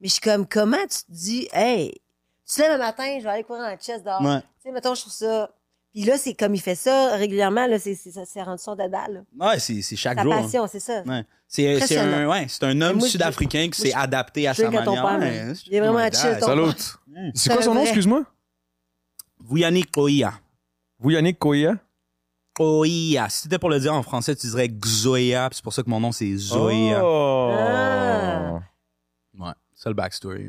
Mais 0.00 0.08
je 0.08 0.08
suis 0.12 0.20
comme, 0.20 0.46
comment 0.46 0.76
tu 0.82 0.98
te 1.04 1.10
dis, 1.10 1.48
hey, 1.52 1.92
tu 2.46 2.60
lèves 2.60 2.72
le 2.72 2.78
matin, 2.78 3.04
je 3.18 3.24
vais 3.24 3.30
aller 3.30 3.44
courir 3.44 3.62
dans 3.62 3.70
le 3.70 3.76
chest 3.76 4.04
dehors. 4.04 4.20
Ouais. 4.22 4.40
Tu 4.40 4.46
sais, 4.64 4.72
mettons, 4.72 4.94
je 4.94 5.00
trouve 5.02 5.12
ça. 5.12 5.50
Puis 5.92 6.04
là, 6.04 6.16
c'est 6.16 6.32
comme 6.34 6.54
il 6.54 6.60
fait 6.60 6.74
ça 6.74 7.16
régulièrement, 7.16 7.66
là, 7.66 7.78
c'est, 7.78 7.94
c'est, 7.94 8.10
ça 8.12 8.24
s'est 8.24 8.42
rendu 8.42 8.62
son 8.62 8.74
dada. 8.74 9.04
Ouais, 9.38 9.58
c'est 9.58 9.82
c'est 9.82 9.96
chaque 9.96 10.16
Sa 10.16 10.22
jour. 10.24 10.32
hein. 10.32 10.42
passion, 10.42 10.66
c'est 10.66 10.80
ça. 10.80 11.02
Ouais. 11.02 11.24
C'est 11.46 11.62
c'est 11.64 11.74
Impressionnant. 11.98 12.16
un, 12.16 12.28
ouais, 12.28 12.46
c'est 12.48 12.64
un 12.64 12.80
homme 12.80 12.96
moi, 12.98 13.08
sud-africain 13.08 13.68
qui 13.70 13.78
s'est 13.82 13.92
adapté 13.92 14.48
à 14.48 14.54
sa 14.54 14.70
manière. 14.70 14.84
père, 14.84 15.04
Ouais, 15.04 15.18
mais 15.18 15.54
c'est- 15.54 15.66
il 15.66 15.74
est 15.74 15.80
vraiment 15.80 15.98
chill, 16.10 16.38
ton- 16.40 16.46
Salut. 16.46 16.70
C'est 16.76 17.30
C'est 17.34 17.52
quoi 17.52 17.62
son 17.62 17.74
nom, 17.74 17.82
excuse-moi? 17.82 18.24
Vuyani 19.44 19.82
Koia. 19.84 20.32
Vous, 20.98 21.10
Yannick 21.10 21.38
Koya? 21.38 21.74
Koia. 22.54 23.28
Si 23.28 23.42
c'était 23.42 23.58
pour 23.58 23.68
le 23.70 23.80
dire 23.80 23.92
en 23.92 24.02
français, 24.02 24.34
tu 24.36 24.46
dirais 24.46 24.68
Xoya. 24.68 25.48
C'est 25.52 25.62
pour 25.62 25.72
ça 25.74 25.82
que 25.82 25.90
mon 25.90 26.00
nom, 26.00 26.12
c'est 26.12 26.34
Zoya. 26.36 27.00
Oh. 27.04 27.50
Ah. 27.58 28.60
Ouais, 29.38 29.52
c'est 29.74 29.88
le 29.88 29.94
backstory. 29.94 30.48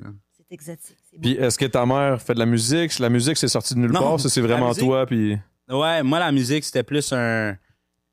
Exotique. 0.53 0.97
Beau. 1.13 1.19
Puis 1.21 1.31
est-ce 1.33 1.57
que 1.57 1.65
ta 1.65 1.85
mère 1.85 2.21
fait 2.21 2.33
de 2.35 2.39
la 2.39 2.45
musique? 2.45 2.97
La 2.99 3.09
musique, 3.09 3.37
c'est 3.37 3.47
sorti 3.47 3.73
de 3.73 3.79
nulle 3.79 3.91
Non, 3.91 3.99
part. 4.01 4.19
Ça, 4.19 4.29
c'est 4.29 4.41
vraiment 4.41 4.69
musique- 4.69 4.83
toi. 4.83 5.05
Puis 5.05 5.37
Ouais, 5.69 6.03
moi, 6.03 6.19
la 6.19 6.31
musique, 6.31 6.63
c'était 6.63 6.83
plus 6.83 7.11
un. 7.13 7.57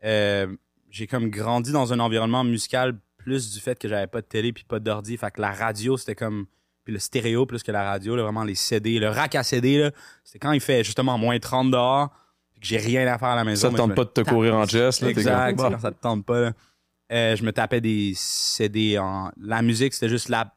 euh, 0.04 0.46
j'ai 0.90 1.06
comme 1.06 1.28
grandi 1.30 1.70
dans 1.72 1.92
un 1.92 2.00
environnement 2.00 2.42
musical 2.44 2.98
plus 3.18 3.52
du 3.52 3.60
fait 3.60 3.78
que 3.78 3.86
j'avais 3.88 4.06
pas 4.06 4.20
de 4.22 4.26
télé 4.26 4.52
puis 4.52 4.64
pas 4.64 4.80
d'ordi. 4.80 5.16
Fait 5.16 5.30
que 5.30 5.40
la 5.40 5.52
radio, 5.52 5.96
c'était 5.96 6.14
comme. 6.14 6.46
Puis 6.84 6.94
le 6.94 6.98
stéréo 6.98 7.44
plus 7.44 7.62
que 7.62 7.70
la 7.70 7.84
radio, 7.84 8.16
là, 8.16 8.22
vraiment 8.22 8.42
les 8.42 8.54
CD. 8.54 8.98
Le 8.98 9.10
rack 9.10 9.34
à 9.34 9.42
CD, 9.42 9.78
là, 9.78 9.90
c'était 10.24 10.38
quand 10.38 10.52
il 10.52 10.60
fait 10.62 10.82
justement 10.82 11.18
moins 11.18 11.38
30 11.38 11.70
dehors, 11.70 12.08
puis 12.52 12.60
que 12.62 12.66
j'ai 12.66 12.78
rien 12.78 13.06
à 13.06 13.18
faire 13.18 13.28
à 13.28 13.36
la 13.36 13.44
maison. 13.44 13.68
ça 13.68 13.70
te 13.70 13.76
tente 13.76 13.90
me 13.90 13.94
pas 13.94 14.04
de 14.04 14.08
te 14.10 14.22
courir 14.22 14.54
en 14.56 14.64
chest. 14.66 15.02
Là, 15.02 15.08
t'es 15.08 15.20
Exact, 15.20 15.56
comme, 15.58 15.78
ça 15.78 15.90
te 15.92 16.00
tente 16.00 16.24
pas. 16.24 16.40
là. 16.40 16.52
Euh, 17.12 17.36
je 17.36 17.44
me 17.44 17.52
tapais 17.52 17.80
des 17.82 18.14
CD 18.16 18.96
en. 18.98 19.30
La 19.38 19.60
musique, 19.60 19.92
c'était 19.92 20.08
juste 20.08 20.28
la. 20.30 20.54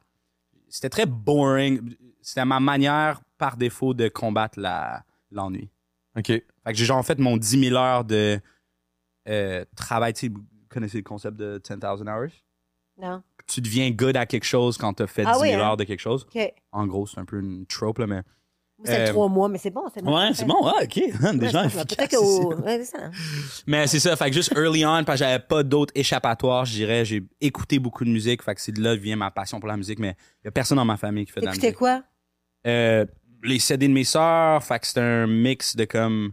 C'était 0.74 0.89
très 0.89 1.06
boring. 1.06 1.96
C'était 2.22 2.46
ma 2.46 2.60
manière, 2.60 3.22
par 3.38 3.58
défaut, 3.58 3.94
de 3.94 4.08
combattre 4.08 4.60
la, 4.60 5.06
l'ennui. 5.30 5.70
OK. 6.18 6.25
Fait 6.25 6.44
que 6.65 6.74
j'ai 6.74 6.86
genre 6.86 7.06
fait 7.06 7.20
mon 7.20 7.38
10 7.38 7.70
000 7.70 7.75
heures 7.75 8.03
de 8.03 8.39
euh, 9.30 9.65
travail. 9.75 10.13
Tu 10.13 10.22
sais, 10.22 10.27
vous 10.30 10.44
connaissez 10.70 10.98
le 10.98 11.03
concept 11.03 11.38
de 11.38 11.62
10 11.63 11.75
000 11.80 12.08
hours? 12.08 12.32
Non. 12.98 13.22
Tu 13.46 13.62
deviens 13.62 13.92
good 13.92 14.18
à 14.18 14.25
quelque 14.25 14.46
chose 14.46 14.80
quand 14.80 14.94
t'as 14.94 15.06
fait 15.06 15.24
Ah 15.27 15.34
10 15.34 15.39
000 15.39 15.42
oui, 15.42 15.53
hein? 15.53 15.60
heures 15.60 15.77
de 15.77 15.84
quelque 15.84 16.00
chose. 16.00 16.25
OK. 16.34 16.53
En 16.72 16.88
gros, 16.88 17.06
c'est 17.06 17.20
un 17.20 17.25
peu 17.25 17.39
une 17.39 17.68
trope, 17.68 18.00
là, 18.00 18.08
mais... 18.08 18.24
C'est 18.86 19.10
Euh, 19.10 19.12
trois 19.12 19.28
mois, 19.30 19.48
mais 19.50 19.58
c'est 19.58 19.70
bon. 19.70 19.84
C'est 19.94 20.04
bon. 20.04 20.16
Ouais, 20.16 20.34
c'est 20.34 20.46
bon, 20.46 20.66
ouais, 20.66 20.84
ok. 20.84 20.94
Des 21.40 21.56
Ouais, 21.56 21.70
Peut-être 21.70 22.86
c'est 22.86 22.86
ça. 22.86 23.10
Mais 23.68 23.88
c'est 23.88 24.00
ça, 24.00 24.16
fait 24.16 24.30
que 24.30 24.36
juste 24.36 24.54
early 24.56 24.86
on, 24.86 25.04
parce 25.04 25.20
que 25.20 25.25
j'avais 25.25 25.40
pas 25.44 25.63
d'autres 25.63 25.94
échappatoires, 25.96 26.66
je 26.66 26.74
dirais. 26.74 27.06
J'ai 27.06 27.24
écouté 27.42 27.80
beaucoup 27.80 28.04
de 28.06 28.10
musique, 28.10 28.44
fait 28.44 28.56
que 28.56 28.62
c'est 28.62 28.72
de 28.72 28.82
là 28.82 28.96
que 28.96 29.02
vient 29.02 29.16
ma 29.16 29.32
passion 29.32 29.60
pour 29.60 29.68
la 29.70 29.78
musique, 29.78 30.00
mais 30.00 30.16
il 30.44 30.46
y 30.46 30.48
a 30.48 30.52
personne 30.52 30.78
dans 30.78 30.86
ma 30.86 30.98
famille 30.98 31.25
qui 31.25 31.32
fait 31.32 31.40
de 31.42 31.46
la 31.46 31.52
T'écoutais 31.52 31.68
musique. 31.68 31.80
quoi? 31.80 32.04
Euh, 32.68 33.06
les 33.44 33.60
CD 33.60 33.88
de 33.88 33.94
mes 33.94 34.04
sœurs, 34.06 34.63
fait 34.63 34.80
que 34.80 34.88
c'est 34.88 35.00
un 35.00 35.28
mix 35.28 35.75
de 35.75 35.86
comme... 35.86 36.32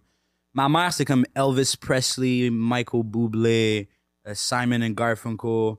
Ma 0.52 0.68
mère, 0.68 0.92
c'est 0.92 1.04
comme 1.04 1.24
Elvis 1.36 1.74
Presley, 1.80 2.50
Michael 2.50 3.02
Bublé, 3.04 3.88
euh, 4.26 4.32
Simon 4.34 4.82
and 4.82 4.90
Garfunkel. 4.90 5.74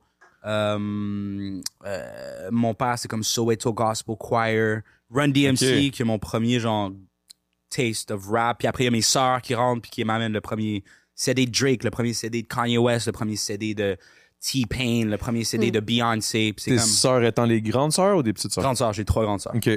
Euh, 0.46 1.60
euh, 1.86 2.50
mon 2.52 2.74
père, 2.74 2.98
c'est 2.98 3.08
comme 3.08 3.24
Soweto 3.24 3.74
Gospel 3.74 4.16
Choir. 4.18 4.82
Run 5.14 5.30
DMC, 5.30 5.92
qui 5.92 6.02
est 6.02 6.06
mon 6.06 6.20
premier 6.20 6.60
genre 6.60 6.92
taste 7.70 8.12
of 8.12 8.28
rap. 8.30 8.60
Puis 8.60 8.68
après, 8.68 8.84
il 8.84 8.86
y 8.86 8.88
a 8.88 8.92
mes 8.92 9.02
sœurs 9.02 9.42
qui 9.42 9.56
rentrent 9.56 9.82
puis 9.82 9.92
qui 9.92 10.04
m'amènent 10.04 10.34
le 10.34 10.42
premier 10.42 10.84
CD 11.16 11.46
de 11.46 11.52
Drake, 11.52 11.84
le 11.84 11.92
premier 11.92 12.14
CD 12.14 12.42
de 12.42 12.48
Kanye 12.48 12.78
West, 12.78 13.08
le 13.08 13.12
premier 13.12 13.36
CD 13.36 13.74
de 13.74 13.98
T-Pain, 14.40 15.06
le 15.06 15.18
premier 15.18 15.44
CD 15.44 15.68
Hmm. 15.68 15.72
de 15.72 15.80
Beyoncé. 15.82 16.54
Tes 16.58 16.72
comme... 16.76 16.80
sœurs 16.80 17.24
étant 17.24 17.46
les 17.46 17.62
grandes 17.62 17.92
sœurs 17.94 18.18
ou 18.18 18.24
des 18.24 18.34
petites 18.34 18.52
sœurs? 18.54 18.64
Grandes 18.64 18.78
sœurs, 18.78 18.94
j'ai 18.94 19.06
trois 19.06 19.24
grandes 19.24 19.40
sœurs. 19.42 19.54
OK. 19.56 19.70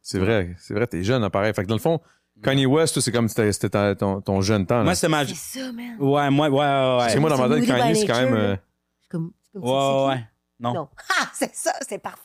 C'est 0.00 0.18
vrai, 0.18 0.54
c'est 0.58 0.74
vrai, 0.74 0.86
t'es 0.86 1.02
jeune, 1.02 1.24
hein, 1.24 1.30
pareil. 1.30 1.52
Fait 1.54 1.62
que 1.62 1.68
dans 1.68 1.74
le 1.74 1.80
fond, 1.80 2.00
Kanye 2.42 2.66
West, 2.66 2.92
toi, 2.94 3.02
c'est 3.02 3.10
comme 3.12 3.28
c'était 3.28 3.50
c'était 3.52 3.70
ta- 3.70 3.94
ton, 3.94 4.20
ton 4.20 4.40
jeune 4.42 4.66
temps. 4.66 4.78
là. 4.78 4.84
Moi, 4.84 4.94
c'était 4.94 5.08
ma... 5.08 5.26
C'est 5.26 5.34
ça, 5.34 5.72
man. 5.72 5.96
Ouais, 5.98 6.30
moi, 6.30 6.48
ouais, 6.48 6.56
ouais, 6.58 6.58
ouais. 6.58 6.96
Parce 6.98 7.14
que 7.14 7.18
moi, 7.20 7.30
dans 7.30 7.48
ma 7.48 7.54
tête, 7.56 7.66
Kanye, 7.66 7.94
c'est 7.94 8.06
quand 8.06 8.20
même... 8.22 8.34
euh, 8.34 8.56
comme. 9.08 9.32
comme 9.52 9.62
Ouais, 9.64 9.70
ouais, 9.70 10.06
ouais. 10.08 10.24
Non. 10.60 10.74
Non. 10.74 10.88
Ah, 11.18 11.30
c'est 11.32 11.54
ça, 11.54 11.72
c'est 11.88 11.98
parfait. 11.98 12.20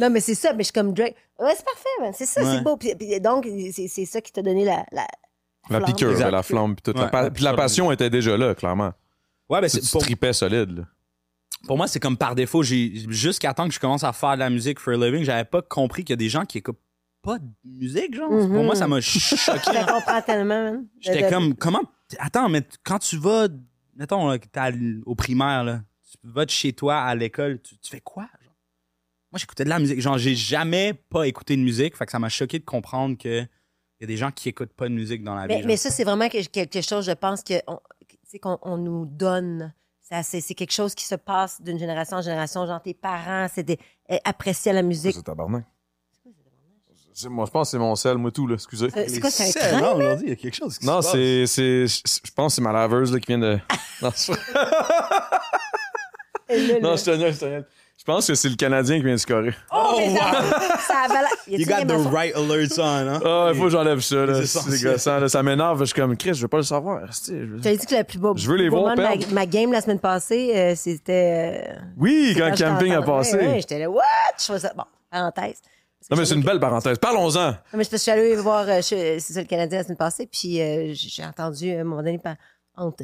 Non, 0.00 0.10
mais 0.10 0.20
c'est 0.20 0.34
ça, 0.34 0.52
mais 0.52 0.58
je 0.60 0.64
suis 0.66 0.72
comme 0.72 0.92
Drake. 0.92 1.14
Ouais, 1.38 1.52
c'est 1.56 1.64
parfait, 1.64 1.88
man. 2.00 2.12
C'est 2.14 2.26
ça, 2.26 2.42
Ouais. 2.42 2.56
c'est 2.56 2.62
beau. 2.62 2.76
Puis, 2.76 2.94
puis 2.94 3.20
donc, 3.20 3.46
c'est 3.72 3.88
c'est 3.88 4.04
ça 4.04 4.20
qui 4.20 4.32
t'a 4.32 4.42
donné 4.42 4.64
la. 4.64 4.84
La, 4.92 5.06
La 5.70 5.78
flamme. 5.78 5.84
piqûre, 5.84 6.10
Exact. 6.10 6.30
la 6.30 6.42
flamme, 6.42 6.74
puis 6.76 6.82
toute 6.82 6.96
la, 6.98 7.04
Ouais, 7.06 7.10
pa- 7.10 7.22
la 7.22 7.30
puis 7.30 7.42
la 7.44 7.54
passion 7.54 7.90
était 7.90 8.10
déjà 8.10 8.36
là, 8.36 8.54
clairement. 8.54 8.92
Ouais, 9.48 9.60
ben 9.60 9.68
Tu, 9.68 9.76
c'est 9.76 9.80
tu 9.82 9.90
pour, 9.90 10.00
tripais 10.02 10.32
solide. 10.32 10.78
là. 10.78 10.84
pour 11.66 11.76
moi, 11.76 11.88
c'est 11.88 11.98
comme 12.00 12.16
par 12.16 12.34
défaut. 12.34 12.62
J'ai 12.62 12.92
jusqu'à 13.08 13.52
temps 13.54 13.66
que 13.66 13.74
je 13.74 13.80
commence 13.80 14.04
à 14.04 14.12
faire 14.12 14.34
de 14.34 14.38
la 14.40 14.50
musique 14.50 14.78
for 14.78 14.94
a 14.94 14.96
living, 14.96 15.24
j'avais 15.24 15.44
pas 15.44 15.62
compris 15.62 16.04
qu'il 16.04 16.12
y 16.12 16.14
a 16.14 16.16
des 16.16 16.28
gens 16.28 16.44
qui 16.44 16.58
écoutent 16.58 16.78
pas 17.22 17.38
de 17.38 17.48
musique, 17.64 18.14
genre. 18.14 18.30
Mhm. 18.30 18.52
Pour 18.52 18.62
moi, 18.64 18.76
ça 18.76 18.86
m'a 18.86 19.00
Je 19.00 19.08
choqué. 19.18 19.72
la 19.72 19.84
comprends 19.84 20.22
tellement, 20.22 20.62
man. 20.62 20.86
J'étais 21.00 21.22
de- 21.24 21.30
comme, 21.30 21.54
comment, 21.56 21.82
attends, 22.18 22.48
mais 22.48 22.62
quand 22.84 22.98
tu 23.00 23.16
vas, 23.16 23.48
mettons, 23.96 24.28
là, 24.28 24.38
que 24.38 24.46
t'es 24.46 24.60
à 24.60 24.68
l- 24.68 25.02
au 25.06 25.14
primaire, 25.16 25.64
là, 25.64 25.80
tu 26.08 26.18
vas 26.22 26.44
de 26.44 26.50
chez 26.50 26.72
toi 26.72 26.98
à 27.00 27.12
l'école, 27.16 27.60
tu, 27.60 27.76
tu 27.78 27.90
fais 27.90 28.00
quoi? 28.00 28.28
Moi, 29.32 29.38
j'écoutais 29.38 29.64
de 29.64 29.68
la 29.68 29.78
musique. 29.78 30.00
Genre, 30.00 30.18
j'ai 30.18 30.34
jamais 30.34 30.94
pas 30.94 31.26
écouté 31.26 31.56
de 31.56 31.62
musique, 31.62 31.96
fait 31.96 32.06
que 32.06 32.12
ça 32.12 32.18
m'a 32.18 32.28
choqué 32.28 32.58
de 32.58 32.64
comprendre 32.64 33.16
que 33.18 33.40
il 33.42 34.02
y 34.02 34.04
a 34.04 34.06
des 34.06 34.16
gens 34.16 34.30
qui 34.30 34.48
écoutent 34.50 34.72
pas 34.74 34.88
de 34.88 34.94
musique 34.94 35.24
dans 35.24 35.34
la 35.34 35.46
Mais, 35.46 35.60
vie. 35.60 35.66
mais 35.66 35.72
genre. 35.76 35.84
ça, 35.84 35.90
c'est 35.90 36.04
vraiment 36.04 36.28
que- 36.28 36.46
quelque 36.46 36.80
chose, 36.82 37.06
je 37.06 37.12
pense, 37.12 37.42
que 37.42 37.54
on- 37.66 37.80
tu 38.08 38.16
sais, 38.24 38.38
qu'on 38.38 38.58
on 38.62 38.76
nous 38.76 39.06
donne. 39.06 39.72
Ça, 40.02 40.22
C'est 40.22 40.40
quelque 40.54 40.72
chose 40.72 40.94
qui 40.94 41.04
se 41.04 41.16
passe 41.16 41.60
d'une 41.60 41.78
génération 41.80 42.18
en 42.18 42.22
génération. 42.22 42.64
Genre, 42.66 42.80
tes 42.80 42.94
parents, 42.94 43.48
c'est 43.52 43.64
des, 43.64 43.78
euh, 44.12 44.16
appréciaient 44.24 44.72
la 44.72 44.82
musique. 44.82 45.16
C'est 45.16 45.22
tabarnak. 45.24 45.64
C'est- 47.12 47.28
Moi, 47.30 47.46
je 47.46 47.50
pense 47.50 47.68
que 47.68 47.70
c'est 47.72 47.78
mon 47.78 47.96
sel, 47.96 48.18
moi, 48.18 48.30
tout, 48.30 48.46
là. 48.46 48.54
Excusez. 48.54 48.86
Euh, 48.94 49.04
C'est 49.08 49.20
quoi, 49.20 49.30
c'est 49.30 49.58
un 49.60 49.80
non, 49.80 49.94
aujourd'hui, 49.96 50.26
il 50.26 50.30
y 50.30 50.32
a 50.32 50.36
quelque 50.36 50.54
chose 50.54 50.78
qui 50.78 50.84
Non, 50.86 51.00
se 51.00 51.06
passe. 51.08 51.12
c'est, 51.12 51.46
c'est, 51.46 51.86
je 51.86 52.02
je 52.26 52.30
pense 52.32 52.52
que 52.52 52.56
c'est 52.56 52.62
ma 52.62 52.72
laveuse, 52.72 53.10
là, 53.12 53.18
qui 53.18 53.26
vient 53.28 53.38
de... 53.38 53.58
Non, 54.02 54.10
là. 54.10 55.30
non, 56.82 56.96
je 56.96 57.32
je. 57.32 57.62
Je 57.98 58.04
pense 58.04 58.26
que 58.28 58.34
c'est 58.34 58.48
le 58.48 58.54
Canadien 58.56 58.98
qui 58.98 59.02
vient 59.04 59.14
de 59.14 59.18
scorer. 59.18 59.52
Oh, 59.72 59.94
mais 59.98 60.14
Oh, 60.16 60.16
ça, 60.86 61.08
ça 61.08 61.18
a-t-il 61.20 61.60
You 61.60 61.66
got 61.66 61.84
the 61.86 62.06
right 62.12 62.36
alerts 62.36 62.78
on, 62.78 62.82
hein? 62.82 63.20
Ah, 63.24 63.50
il 63.52 63.58
faut 63.58 63.64
que 63.64 63.70
j'enlève 63.70 64.00
ça, 64.00 64.26
là. 64.26 64.44
C'est 64.46 64.82
gossant, 64.82 65.18
là. 65.18 65.28
Ça 65.28 65.42
m'énerve. 65.42 65.80
Je 65.80 65.84
suis 65.86 65.94
comme, 65.94 66.16
Chris, 66.16 66.34
je 66.34 66.42
veux 66.42 66.48
pas 66.48 66.58
le 66.58 66.62
savoir. 66.62 67.10
Je 67.10 67.58
t'avais 67.60 67.76
dit 67.76 67.86
que 67.86 67.94
le 67.96 68.04
plus 68.04 68.18
beau 68.18 68.34
Je 68.36 68.48
veux 68.48 68.56
les 68.56 68.68
voir 68.68 68.96
ma, 68.96 69.14
ma 69.32 69.46
game 69.46 69.72
la 69.72 69.80
semaine 69.80 69.98
passée, 69.98 70.52
euh, 70.54 70.74
c'était. 70.76 71.64
euh, 71.68 71.78
Oui, 71.96 72.34
quand 72.38 72.54
je 72.54 72.62
Camping 72.64 72.92
a 72.92 73.02
passé. 73.02 73.36
Ouais, 73.38 73.56
J'étais 73.60 73.78
là, 73.80 73.90
what? 73.90 74.02
Je 74.38 74.44
trouvais 74.44 74.58
ça. 74.60 74.72
Bon, 74.76 74.84
parenthèse. 75.10 75.60
Non, 76.08 76.16
mais 76.16 76.24
c'est 76.24 76.34
une 76.36 76.42
belle 76.44 76.60
parenthèse. 76.60 76.98
Parlons-en. 76.98 77.46
Non, 77.50 77.56
mais 77.72 77.82
c'est 77.82 77.90
parce 77.90 77.90
que 77.90 77.96
je 77.96 78.02
suis 78.02 78.10
allée 78.12 78.36
voir 78.36 78.66
euh, 78.68 78.80
c'est 78.82 79.18
ça, 79.18 79.40
le 79.40 79.46
Canadien 79.46 79.78
la 79.78 79.84
semaine 79.84 79.96
passée, 79.96 80.28
puis 80.30 80.60
euh, 80.60 80.92
j'ai 80.94 81.24
entendu 81.24 81.72
à 81.74 81.80
un 81.80 81.84
moment 81.84 82.02
donné 82.02 82.18
par- 82.18 82.36
entre, 82.76 83.02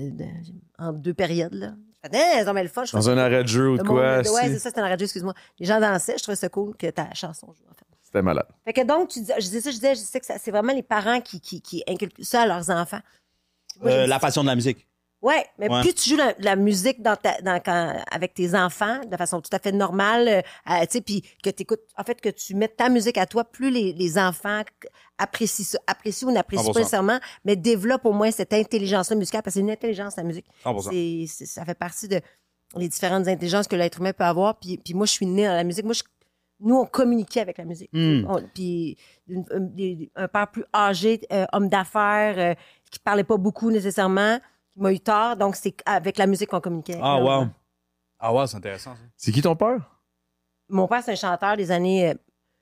entre 0.78 0.98
deux 0.98 1.14
périodes. 1.14 1.54
Là. 1.54 1.70
Ont 2.04 2.54
mis 2.54 2.62
le 2.62 2.68
fun. 2.68 2.84
Je 2.84 2.92
Dans 2.92 3.10
un 3.10 3.18
arrêt 3.18 3.42
de 3.42 3.48
jeu 3.48 3.70
ou 3.70 3.76
de 3.78 3.82
quoi. 3.82 4.16
monde- 4.18 4.26
Ouais, 4.34 4.42
si. 4.48 4.52
c'est 4.54 4.58
ça, 4.58 4.68
c'était 4.70 4.80
un 4.80 4.88
radio, 4.88 5.04
excuse-moi. 5.04 5.34
Les 5.58 5.66
gens 5.66 5.78
dansaient, 5.80 6.16
je 6.18 6.22
trouvais 6.22 6.36
ça 6.36 6.48
cool 6.48 6.76
que 6.76 6.88
ta 6.90 7.12
chanson 7.14 7.46
joue, 7.48 7.64
en 7.70 7.74
fait. 7.74 7.86
C'était 8.02 8.22
malade. 8.22 8.46
Fait 8.64 8.72
que 8.72 8.80
donc, 8.84 9.08
tu 9.10 9.20
dis, 9.20 9.30
je 9.36 9.40
disais 9.42 9.60
ça, 9.60 9.70
je 9.70 9.76
disais, 9.76 9.94
je 9.94 10.00
disais 10.00 10.20
que 10.20 10.26
ça- 10.26 10.38
c'est 10.38 10.50
vraiment 10.50 10.72
les 10.72 10.82
parents 10.82 11.20
qui, 11.20 11.40
qui, 11.40 11.62
qui 11.62 11.82
inculquent 11.88 12.22
ça 12.24 12.42
à 12.42 12.46
leurs 12.46 12.68
enfants. 12.70 13.00
Moi, 13.80 13.90
Euh, 13.90 14.06
la 14.06 14.18
passion 14.18 14.42
de 14.42 14.48
la 14.48 14.54
musique. 14.54 14.86
Ouais, 15.22 15.46
mais 15.56 15.70
Ouais. 15.70 15.80
plus 15.82 15.94
tu 15.94 16.10
joues 16.10 16.16
la, 16.16 16.34
la 16.40 16.56
musique 16.56 17.00
dans 17.00 17.14
ta, 17.14 17.40
dans, 17.42 17.60
quand, 17.60 17.96
avec 18.10 18.34
tes 18.34 18.54
enfants 18.56 19.00
de 19.08 19.16
façon 19.16 19.40
tout 19.40 19.50
à 19.54 19.60
fait 19.60 19.70
normale, 19.70 20.26
euh, 20.28 20.80
tu 20.82 20.86
sais, 20.90 21.00
puis 21.00 21.22
que 21.42 21.48
tu 21.50 21.62
écoutes, 21.62 21.80
en 21.96 22.02
fait, 22.02 22.20
que 22.20 22.28
tu 22.28 22.54
mettes 22.56 22.76
ta 22.76 22.88
musique 22.88 23.16
à 23.18 23.26
toi, 23.26 23.44
plus 23.44 23.70
les, 23.70 23.92
les 23.92 24.18
enfants 24.18 24.62
apprécient 25.18 25.64
ça, 25.64 25.78
apprécient 25.86 26.28
ou 26.28 26.32
n'apprécient 26.32 26.70
100%. 26.70 26.74
pas 26.74 26.80
nécessairement, 26.80 27.20
mais 27.44 27.54
développent 27.54 28.04
au 28.06 28.12
moins 28.12 28.32
cette 28.32 28.52
intelligence-là 28.52 29.14
musicale, 29.14 29.42
parce 29.42 29.54
que 29.54 29.60
c'est 29.60 29.64
une 29.64 29.70
intelligence, 29.70 30.16
la 30.16 30.24
musique. 30.24 30.46
100%. 30.64 30.90
C'est, 30.90 31.24
c'est- 31.28 31.46
ça 31.46 31.64
fait 31.64 31.78
partie 31.78 32.08
de 32.08 32.20
les 32.76 32.88
différentes 32.88 33.28
intelligences 33.28 33.68
que 33.68 33.76
l'être 33.76 34.00
humain 34.00 34.12
peut 34.12 34.24
avoir. 34.24 34.58
Puis, 34.58 34.78
puis 34.78 34.94
moi, 34.94 35.06
je 35.06 35.12
suis 35.12 35.26
née 35.26 35.46
dans 35.46 35.54
la 35.54 35.62
musique. 35.62 35.84
Moi, 35.84 35.94
je- 35.94 36.02
nous, 36.58 36.74
on 36.76 36.86
communiquait 36.86 37.40
avec 37.40 37.58
la 37.58 37.64
musique. 37.64 37.90
Hmm. 37.92 38.24
On- 38.28 38.42
puis 38.54 38.96
un 40.16 40.28
père 40.28 40.48
plus 40.50 40.64
âgé, 40.74 41.20
euh, 41.32 41.44
homme 41.52 41.68
d'affaires, 41.68 42.34
euh, 42.38 42.54
qui 42.90 42.98
parlait 42.98 43.24
pas 43.24 43.36
beaucoup 43.36 43.70
nécessairement, 43.70 44.38
qui 44.74 44.80
m'a 44.80 44.92
eu 44.92 45.00
tort. 45.00 45.36
Donc, 45.36 45.56
c'est 45.56 45.74
avec 45.86 46.18
la 46.18 46.26
musique 46.26 46.48
qu'on 46.50 46.60
communiquait. 46.60 46.98
Ah, 47.02 47.16
Euh, 47.16 47.22
wow. 47.22 47.46
Ah, 48.18 48.32
wow, 48.32 48.46
c'est 48.46 48.56
intéressant, 48.56 48.92
ça. 48.94 49.00
C'est 49.16 49.32
qui 49.32 49.42
ton 49.42 49.56
père? 49.56 49.78
Mon 50.68 50.86
père, 50.88 51.02
c'est 51.04 51.12
un 51.12 51.16
chanteur 51.16 51.56
des 51.56 51.70
années 51.70 52.10
euh, 52.10 52.14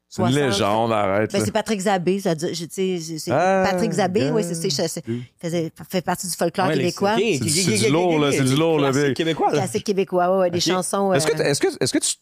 C'est 0.08 0.22
une 0.22 0.28
60. 0.30 0.44
légende, 0.50 0.92
arrête. 0.92 1.30
Ben, 1.32 1.44
c'est 1.44 1.52
Patrick 1.52 1.80
Zabé, 1.80 2.18
ça 2.18 2.34
dit- 2.34 2.52
je- 2.54 2.64
c'est- 2.68 3.18
c'est 3.18 3.30
Ah, 3.30 3.64
Patrick 3.70 3.92
Zabé, 3.92 4.30
oui, 4.32 4.42
c'est, 4.42 4.54
c'est, 4.54 4.70
c'est- 4.88 5.02
il 5.06 5.22
faisait, 5.40 5.70
fait 5.88 6.00
partie 6.02 6.26
du 6.26 6.32
folklore 6.34 6.66
Ouais, 6.68 6.74
québécois, 6.74 7.14
C'est 7.16 7.38
du- 7.38 7.48
c'est 7.50 7.88
lourd, 7.90 8.18
là, 8.18 8.32
c'est 8.32 8.42
du 8.42 8.56
lourd, 8.56 8.78
là, 8.80 8.90
Classique 8.90 9.06
big. 9.08 9.16
québécois, 9.16 9.46
là. 9.52 9.58
classique 9.58 9.84
québécois, 9.84 10.38
ouais, 10.38 10.50
des 10.50 10.58
chansons. 10.60 11.12
Est-ce 11.12 11.26
que, 11.28 11.40
euh, 11.40 11.44
est-ce 11.44 11.60
que, 11.60 11.68
est-ce 11.80 11.92
que 11.92 11.98
tu, 11.98 12.14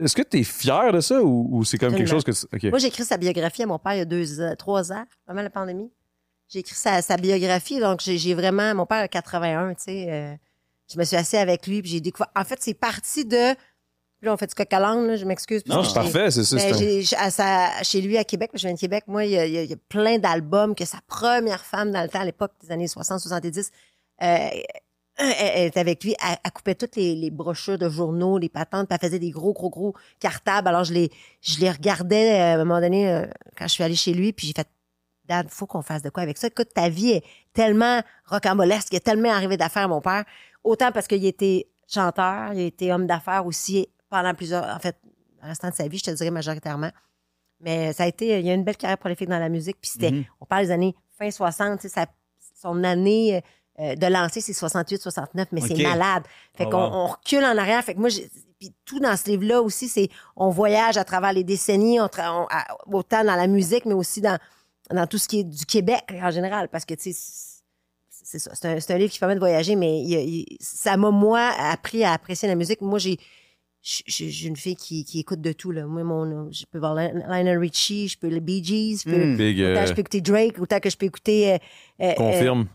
est-ce 0.00 0.16
que 0.16 0.22
t'es 0.22 0.42
fier 0.42 0.90
de 0.92 1.00
ça 1.00 1.20
ou, 1.22 1.48
ou 1.58 1.64
c'est 1.64 1.76
comme 1.76 1.94
quelque 1.94 2.08
chose 2.08 2.24
que. 2.24 2.68
Moi, 2.70 2.78
j'ai 2.78 2.86
écrit 2.86 3.04
sa 3.04 3.18
biographie 3.18 3.64
à 3.64 3.66
mon 3.66 3.78
père 3.78 3.92
il 3.94 3.98
y 3.98 4.00
a 4.00 4.04
deux, 4.06 4.40
ans- 4.40 4.54
trois 4.56 4.90
ans, 4.92 5.04
avant 5.26 5.42
la 5.42 5.50
pandémie. 5.50 5.90
J'ai 6.54 6.60
écrit 6.60 6.76
sa, 6.76 7.02
sa 7.02 7.16
biographie, 7.16 7.80
donc 7.80 7.98
j'ai 8.00 8.32
vraiment... 8.34 8.72
Mon 8.76 8.86
père 8.86 8.98
a 9.02 9.08
81, 9.08 9.74
tu 9.74 9.82
sais. 9.82 10.06
euh, 10.08 10.34
je 10.92 10.96
me 10.96 11.02
suis 11.02 11.16
assise 11.16 11.34
avec 11.40 11.66
lui, 11.66 11.82
puis 11.82 11.90
j'ai 11.90 12.00
découvert... 12.00 12.28
En 12.36 12.44
fait, 12.44 12.58
c'est 12.60 12.74
parti 12.74 13.24
de... 13.24 13.56
Là, 14.22 14.32
on 14.32 14.36
fait 14.36 14.46
du 14.46 14.54
coq 14.54 14.72
à 14.72 14.78
là, 14.78 15.16
je 15.16 15.24
m'excuse. 15.24 15.66
Non, 15.66 15.82
c'est 15.82 15.94
parfait, 15.94 16.30
c'est 16.30 16.44
ça. 16.44 16.56
j'ai- 16.78 17.16
à 17.16 17.30
sa- 17.32 17.82
chez 17.82 18.00
lui, 18.00 18.16
à 18.16 18.22
Québec, 18.22 18.52
je 18.54 18.60
viens 18.60 18.72
de 18.74 18.78
Québec, 18.78 19.02
moi, 19.08 19.24
il 19.24 19.32
y 19.32 19.36
a, 19.38 19.44
il 19.46 19.52
y 19.68 19.72
a- 19.72 19.76
plein 19.88 20.18
d'albums 20.18 20.76
que 20.76 20.84
sa 20.84 20.98
première 21.08 21.64
femme, 21.64 21.90
dans 21.90 22.02
le 22.02 22.08
temps, 22.08 22.20
à 22.20 22.24
l'époque 22.24 22.52
des 22.62 22.70
années 22.70 22.86
60-70, 22.86 23.70
euh, 24.22 24.48
elle, 25.16 25.34
elle 25.38 25.66
était 25.66 25.80
avec 25.80 26.04
lui, 26.04 26.14
elle, 26.24 26.36
elle 26.44 26.50
coupait 26.52 26.74
toutes 26.76 26.94
les, 26.96 27.16
les 27.16 27.30
brochures 27.30 27.78
de 27.78 27.88
journaux, 27.88 28.38
les 28.38 28.48
patentes, 28.48 28.88
puis 28.88 28.96
elle 29.00 29.06
faisait 29.08 29.18
des 29.18 29.30
gros, 29.30 29.52
gros, 29.52 29.70
gros 29.70 29.94
cartables. 30.20 30.68
Alors, 30.68 30.84
je 30.84 30.94
les, 30.94 31.10
je 31.42 31.58
les 31.58 31.70
regardais 31.70 32.32
euh, 32.32 32.52
à 32.52 32.54
un 32.54 32.58
moment 32.58 32.80
donné 32.80 33.10
euh, 33.10 33.26
quand 33.58 33.66
je 33.66 33.72
suis 33.72 33.82
allée 33.84 33.96
chez 33.96 34.14
lui, 34.14 34.32
puis 34.32 34.46
j'ai 34.46 34.52
fait 34.54 34.68
Dad, 35.26 35.48
faut 35.50 35.66
qu'on 35.66 35.82
fasse 35.82 36.02
de 36.02 36.10
quoi 36.10 36.22
avec 36.22 36.36
ça. 36.38 36.48
Écoute, 36.48 36.68
ta 36.74 36.88
vie 36.88 37.10
est 37.12 37.24
tellement 37.52 38.02
rocambolesque, 38.26 38.88
il 38.92 38.96
est 38.96 39.00
tellement 39.04 39.30
arrivé 39.30 39.56
d'affaires, 39.56 39.88
mon 39.88 40.00
père. 40.00 40.24
Autant 40.62 40.92
parce 40.92 41.06
qu'il 41.06 41.24
était 41.24 41.66
chanteur, 41.88 42.52
il 42.52 42.60
a 42.60 42.64
été 42.64 42.92
homme 42.92 43.06
d'affaires 43.06 43.46
aussi 43.46 43.88
pendant 44.10 44.34
plusieurs, 44.34 44.64
en 44.64 44.78
fait, 44.78 44.96
le 45.42 45.48
restant 45.48 45.70
de 45.70 45.74
sa 45.74 45.88
vie, 45.88 45.98
je 45.98 46.04
te 46.04 46.10
dirais 46.10 46.30
majoritairement. 46.30 46.90
Mais 47.60 47.92
ça 47.92 48.04
a 48.04 48.06
été, 48.06 48.38
il 48.38 48.46
y 48.46 48.50
a 48.50 48.54
une 48.54 48.64
belle 48.64 48.76
carrière 48.76 48.98
prolifique 48.98 49.28
dans 49.28 49.38
la 49.38 49.48
musique. 49.48 49.76
Puis 49.80 49.90
c'était, 49.92 50.10
Mhm. 50.10 50.24
on 50.40 50.44
parle 50.46 50.64
des 50.66 50.70
années 50.70 50.94
fin 51.18 51.30
60, 51.30 51.80
tu 51.80 51.88
sais, 51.88 52.06
son 52.60 52.82
année 52.84 53.42
euh, 53.80 53.96
de 53.96 54.06
lancer, 54.06 54.40
c'est 54.40 54.52
68, 54.52 55.02
69, 55.02 55.48
mais 55.50 55.60
c'est 55.60 55.74
malade. 55.82 56.22
Fait 56.56 56.64
Oh, 56.66 56.70
qu'on 56.70 56.84
wow. 56.84 56.92
on 56.94 57.06
recule 57.06 57.44
en 57.44 57.56
arrière. 57.58 57.82
Fait 57.82 57.94
que 57.94 57.98
moi, 57.98 58.08
puis 58.60 58.72
tout 58.84 59.00
dans 59.00 59.16
ce 59.16 59.28
livre-là 59.30 59.62
aussi, 59.62 59.88
c'est 59.88 60.08
on 60.36 60.48
voyage 60.50 60.96
à 60.96 61.02
travers 61.04 61.32
les 61.32 61.42
décennies, 61.42 62.00
on 62.00 62.06
tra- 62.06 62.30
on- 62.30 62.46
à- 62.50 62.66
autant 62.86 63.24
dans 63.24 63.34
la 63.34 63.48
musique, 63.48 63.84
mais 63.84 63.94
aussi 63.94 64.20
dans, 64.20 64.38
dans 64.92 65.06
tout 65.06 65.18
ce 65.18 65.28
qui 65.28 65.40
est 65.40 65.44
du 65.44 65.64
Québec 65.66 66.04
en 66.22 66.30
général. 66.30 66.68
Parce 66.68 66.84
que, 66.84 66.94
tu 66.94 67.12
sais, 67.12 67.12
c'est- 67.12 68.38
ça. 68.38 68.50
C'est 68.54 68.66
un, 68.68 68.80
c'est 68.80 68.92
un 68.94 68.98
livre 68.98 69.12
qui 69.12 69.18
permet 69.18 69.34
de 69.34 69.40
voyager, 69.40 69.76
mais 69.76 70.00
il- 70.00 70.12
il- 70.12 70.56
ça 70.60 70.96
m'a, 70.96 71.10
moi, 71.10 71.52
appris 71.58 72.04
à 72.04 72.12
apprécier 72.12 72.48
la 72.48 72.54
musique. 72.54 72.80
Moi, 72.80 72.98
j'ai 72.98 73.18
suis 73.86 74.46
une 74.46 74.56
fille 74.56 74.76
qui, 74.76 75.04
qui 75.04 75.20
écoute 75.20 75.42
de 75.42 75.52
tout. 75.52 75.70
Là. 75.70 75.84
Moi, 75.84 76.02
mon, 76.04 76.50
je 76.50 76.64
peux 76.70 76.78
voir 76.78 76.94
Lionel 76.94 77.58
Richie, 77.58 78.08
je 78.08 78.18
peux 78.18 78.28
les 78.28 78.40
Bee 78.40 78.64
Gees, 78.64 79.02
je 79.04 79.10
peux, 79.10 79.16
Mm. 79.26 79.36
Big, 79.36 79.60
autant 79.60 79.80
euh, 79.82 79.86
je 79.86 79.92
peux 79.92 80.00
écouter 80.00 80.20
Drake, 80.22 80.58
autant 80.58 80.80
que 80.80 80.88
je 80.88 80.96
peux 80.96 81.04
écouter... 81.04 81.52
euh, 81.52 81.58
euh, 82.00 82.10
euh, 82.10 82.14
confirme. 82.14 82.66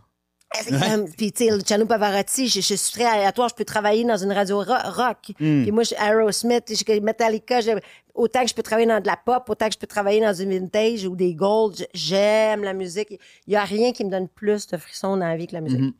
Puis, 1.17 1.31
tu 1.31 1.45
sais, 1.45 1.55
Luciano 1.55 1.85
Pavarotti, 1.85 2.47
je, 2.47 2.61
je 2.61 2.73
suis 2.75 2.91
très 2.93 3.05
aléatoire. 3.05 3.49
Je 3.49 3.55
peux 3.55 3.65
travailler 3.65 4.03
dans 4.03 4.17
une 4.17 4.31
radio 4.31 4.57
ro- 4.57 4.91
rock. 4.95 5.29
Mm. 5.39 5.63
Puis 5.63 5.71
moi, 5.71 5.83
je, 5.83 5.93
Aerosmith, 5.95 6.65
je, 6.69 6.99
Metallica, 6.99 7.61
je- 7.61 7.71
autant 8.19 8.43
que 8.43 8.49
je 8.49 8.53
peux 8.53 8.61
travailler 8.63 8.87
dans 8.87 8.99
de 8.99 9.07
la 9.07 9.17
pop, 9.17 9.49
autant 9.49 9.67
que 9.67 9.73
je 9.73 9.79
peux 9.79 9.87
travailler 9.87 10.21
dans 10.21 10.33
du 10.33 10.45
vintage 10.45 11.05
ou 11.05 11.15
des 11.15 11.33
gold. 11.33 11.87
J'aime 11.93 12.63
la 12.63 12.73
musique. 12.73 13.19
Il 13.47 13.53
y 13.53 13.55
a 13.55 13.63
rien 13.63 13.91
qui 13.91 14.03
me 14.05 14.09
donne 14.11 14.27
plus 14.27 14.67
de 14.67 14.77
frissons 14.77 15.17
dans 15.17 15.27
la 15.27 15.35
vie 15.37 15.47
que 15.47 15.53
la 15.53 15.61
musique. 15.61 15.79
Mhm. 15.79 15.93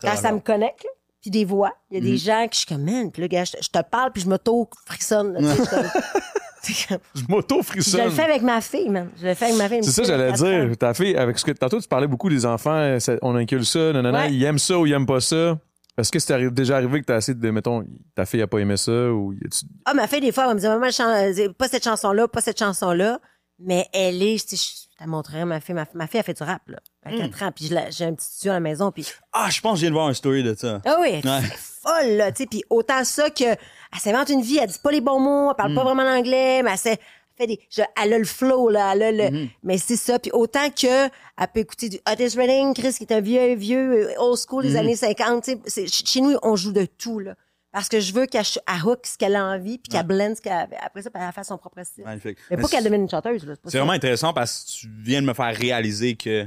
Quand 0.00 0.16
ça 0.16 0.32
me 0.32 0.40
connecte, 0.40 0.86
puis 1.20 1.30
des 1.30 1.44
voix, 1.44 1.72
il 1.90 1.98
y 1.98 2.00
a 2.00 2.02
des 2.04 2.12
Mhm. 2.12 2.16
gens 2.18 2.46
que 2.48 2.54
je 2.54 2.58
suis 2.58 2.66
comme, 2.66 2.82
man, 2.84 3.10
puis 3.12 3.22
là, 3.22 3.28
gars, 3.28 3.44
je, 3.44 3.52
je 3.60 3.68
te 3.68 3.78
parle, 3.88 4.10
puis 4.12 4.22
je 4.22 4.28
m'auto-frissonne. 4.28 5.36
je 5.40 5.70
comme- 5.70 5.82
Je 6.64 7.98
le 8.04 8.10
fais 8.10 8.22
avec 8.22 8.42
ma 8.42 8.60
fille, 8.60 8.88
man. 8.88 9.08
Je 9.20 9.26
le 9.26 9.34
fais 9.34 9.46
avec 9.46 9.56
ma 9.58 9.68
fille. 9.68 9.82
C'est 9.82 9.90
ça, 9.90 10.04
j'allais 10.04 10.30
dire. 10.32 10.76
Ta 10.78 10.94
fille, 10.94 11.16
avec 11.16 11.36
ce 11.36 11.44
que 11.44 11.50
tantôt 11.50 11.80
tu 11.80 11.88
parlais 11.88 12.06
beaucoup 12.06 12.28
des 12.28 12.46
enfants, 12.46 12.96
on 13.22 13.34
inculque 13.34 13.64
ça, 13.64 13.92
nanana, 13.92 14.20
Ouais. 14.26 14.32
ils 14.32 14.44
aiment 14.44 14.58
ça 14.60 14.78
ou 14.78 14.86
ils 14.86 14.92
aiment 14.92 15.06
pas 15.06 15.20
ça. 15.20 15.58
Est-ce 15.98 16.10
que 16.10 16.18
c'est 16.18 16.32
arri- 16.34 16.50
déjà 16.50 16.76
arrivé 16.76 17.00
que 17.00 17.06
t'as 17.06 17.18
essayé 17.18 17.36
de, 17.36 17.50
mettons, 17.50 17.84
ta 18.14 18.24
fille 18.24 18.40
a 18.42 18.46
pas 18.46 18.58
aimé 18.58 18.76
ça 18.78 19.12
ou 19.12 19.32
y 19.34 19.38
a-tu- 19.44 19.66
Ah, 19.84 19.92
ma 19.94 20.06
fille, 20.06 20.20
des 20.22 20.32
fois, 20.32 20.46
elle 20.48 20.54
me 20.54 20.60
dire, 20.60 20.70
maman, 20.70 20.90
chan- 20.90 21.06
euh, 21.08 21.48
pas 21.56 21.68
cette 21.68 21.84
chanson-là, 21.84 22.28
pas 22.28 22.40
cette 22.40 22.58
chanson-là. 22.58 23.20
Mais 23.58 23.86
elle 23.92 24.22
est, 24.22 24.38
je, 24.50 24.56
je 24.56 25.04
te 25.04 25.08
montrerai 25.08 25.44
ma 25.44 25.60
fille. 25.60 25.74
Ma, 25.74 25.84
ma 25.94 26.06
fille, 26.06 26.18
a 26.20 26.22
fait 26.22 26.34
du 26.36 26.42
rap, 26.42 26.62
là, 26.68 26.78
à 27.04 27.10
Hmm. 27.12 27.18
4 27.18 27.42
ans. 27.44 27.52
Puis 27.54 27.70
j'ai 27.90 28.04
un 28.06 28.14
petit 28.14 28.26
studio 28.26 28.52
à 28.52 28.54
la 28.54 28.60
maison. 28.60 28.90
Puis, 28.90 29.06
Ah, 29.32 29.48
je 29.50 29.60
pense 29.60 29.72
que 29.74 29.76
je 29.76 29.80
viens 29.82 29.90
de 29.90 29.94
voir 29.94 30.08
un 30.08 30.14
story 30.14 30.42
de 30.42 30.54
ça. 30.54 30.80
ah 30.84 30.96
oui, 31.00 31.08
elle 31.22 31.28
Ouais. 31.30 31.38
est 31.38 31.56
folle, 31.56 32.12
là, 32.16 32.32
tu 32.32 32.42
sais. 32.42 32.46
Puis 32.48 32.64
autant 32.70 33.04
ça 33.04 33.28
que, 33.30 33.44
elle 33.44 33.98
s'invente 34.00 34.30
une 34.30 34.40
vie, 34.42 34.58
elle 34.58 34.68
dit 34.70 34.78
pas 34.82 34.90
les 34.90 35.00
bons 35.02 35.20
mots, 35.20 35.50
elle 35.50 35.56
parle 35.56 35.72
Hmm. 35.72 35.76
pas 35.76 35.84
vraiment 35.84 36.02
l'anglais, 36.04 36.62
mais 36.62 36.70
elle, 36.72 36.78
sait- 36.78 36.98
fait 37.42 37.46
des, 37.48 37.60
je- 37.70 37.82
elle 38.02 38.12
a 38.12 38.18
le 38.18 38.24
flow, 38.24 38.68
là, 38.68 38.92
elle 38.94 39.02
a 39.02 39.12
le, 39.12 39.30
Hmm. 39.44 39.48
mais 39.62 39.78
c'est 39.78 39.96
ça. 39.96 40.18
Puis 40.18 40.30
autant 40.32 40.70
que, 40.70 41.06
elle 41.06 41.10
peut 41.54 41.60
écouter 41.60 41.88
du 41.88 41.98
Otis 42.10 42.36
Redding, 42.36 42.74
Chris, 42.74 42.94
qui 42.94 43.04
est 43.04 43.12
un 43.12 43.20
vieux, 43.20 43.54
vieux, 43.54 44.10
euh, 44.10 44.14
old 44.20 44.38
school 44.38 44.64
Hmm. 44.64 44.68
des 44.68 44.76
années 44.76 44.96
50, 44.96 45.44
tu 45.44 45.52
sais. 45.52 45.60
C'est- 45.66 46.06
Chez 46.06 46.20
nous, 46.20 46.36
on 46.42 46.56
joue 46.56 46.72
de 46.72 46.84
tout, 46.86 47.18
là. 47.18 47.34
Parce 47.72 47.88
que 47.88 48.00
je 48.00 48.12
veux 48.12 48.26
qu'elle 48.26 48.44
hook 48.84 49.06
ce 49.06 49.16
qu'elle 49.16 49.34
a 49.34 49.46
envie, 49.46 49.78
puis 49.78 49.88
qu'elle 49.90 50.06
blende 50.06 50.36
ce 50.36 50.42
qu'elle 50.42 50.68
Après 50.84 51.00
ça, 51.02 51.10
puis 51.10 51.22
elle 51.26 51.32
fasse 51.32 51.48
son 51.48 51.56
propre 51.56 51.82
style. 51.84 52.04
Magnifique. 52.04 52.36
Mais 52.50 52.58
pas 52.58 52.68
qu'elle 52.68 52.84
devienne 52.84 53.02
une 53.02 53.08
chanteuse, 53.08 53.46
C'est 53.64 53.78
vraiment 53.78 53.92
intéressant 53.92 54.34
parce 54.34 54.64
que 54.64 54.70
tu 54.80 54.88
viens 55.02 55.22
de 55.22 55.26
me 55.26 55.32
faire 55.32 55.56
réaliser 55.56 56.14
que 56.14 56.46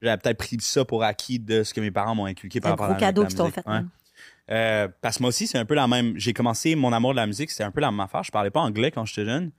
j'avais 0.00 0.18
peut-être 0.18 0.38
pris 0.38 0.56
ça 0.60 0.84
pour 0.84 1.02
acquis 1.02 1.40
de 1.40 1.64
ce 1.64 1.74
que 1.74 1.80
mes 1.80 1.90
parents 1.90 2.14
m'ont 2.14 2.26
inculqué 2.26 2.60
par 2.60 2.72
rapport 2.72 2.86
à 2.86 2.90
la, 2.90 2.94
cadeau 2.94 3.24
qu'ils 3.26 3.34
t'ont 3.36 3.50
fait. 3.50 3.66
Ouais. 3.66 3.80
Euh, 4.50 4.88
parce 5.00 5.16
que 5.18 5.22
moi 5.24 5.30
aussi, 5.30 5.46
c'est 5.48 5.58
un 5.58 5.64
peu 5.64 5.74
la 5.74 5.88
même. 5.88 6.12
J'ai 6.16 6.32
commencé 6.32 6.74
mon 6.76 6.92
amour 6.92 7.10
de 7.12 7.16
la 7.16 7.26
musique, 7.26 7.50
c'était 7.50 7.64
un 7.64 7.70
peu 7.72 7.80
la 7.80 7.90
même 7.90 8.00
affaire. 8.00 8.22
Je 8.22 8.30
parlais 8.30 8.50
pas 8.50 8.60
anglais 8.60 8.90
quand 8.92 9.04
j'étais 9.04 9.24
jeune. 9.24 9.50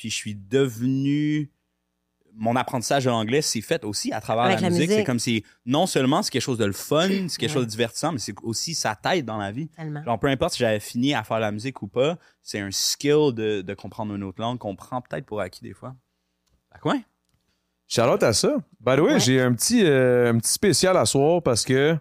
Puis 0.00 0.08
je 0.08 0.14
suis 0.16 0.34
devenu. 0.34 1.52
Mon 2.34 2.56
apprentissage 2.56 3.04
de 3.04 3.10
l'anglais 3.10 3.42
s'est 3.42 3.60
fait 3.60 3.84
aussi 3.84 4.12
à 4.14 4.20
travers 4.22 4.44
Avec 4.44 4.56
la, 4.60 4.62
la 4.62 4.70
musique. 4.70 4.88
musique. 4.88 5.00
C'est 5.00 5.04
comme 5.04 5.18
si, 5.18 5.44
non 5.66 5.86
seulement 5.86 6.22
c'est 6.22 6.30
quelque 6.30 6.40
chose 6.40 6.56
de 6.56 6.64
le 6.64 6.72
fun, 6.72 7.06
c'est 7.28 7.36
quelque 7.38 7.42
Ouais. 7.42 7.48
chose 7.48 7.66
de 7.66 7.70
divertissant, 7.70 8.12
mais 8.12 8.18
c'est 8.18 8.34
aussi 8.42 8.72
ça 8.74 8.94
t'aide 8.96 9.26
dans 9.26 9.36
la 9.36 9.52
vie. 9.52 9.68
Tellement. 9.68 10.02
Genre, 10.04 10.18
peu 10.18 10.28
importe 10.28 10.54
si 10.54 10.60
j'avais 10.60 10.80
fini 10.80 11.12
à 11.12 11.22
faire 11.22 11.38
la 11.38 11.52
musique 11.52 11.82
ou 11.82 11.86
pas, 11.86 12.16
c'est 12.42 12.60
un 12.60 12.70
skill 12.70 13.32
de, 13.34 13.60
de 13.60 13.74
comprendre 13.74 14.14
une 14.14 14.22
autre 14.22 14.40
langue 14.40 14.58
qu'on 14.58 14.74
prend 14.74 15.02
peut-être 15.02 15.26
pour 15.26 15.40
acquis 15.42 15.60
des 15.62 15.74
fois. 15.74 15.94
Fait 16.72 16.78
que 16.78 16.88
ouais. 16.88 17.04
Charlotte 17.88 18.22
à 18.22 18.32
ça. 18.32 18.56
By 18.80 18.96
the 18.96 19.00
way, 19.00 19.12
Ouais. 19.14 19.20
j'ai 19.20 19.40
un 19.42 19.52
petit, 19.52 19.84
euh, 19.84 20.32
un 20.32 20.38
petit 20.38 20.52
spécial 20.52 20.96
à 20.96 21.04
soir 21.04 21.42
parce 21.42 21.64
que 21.64 21.94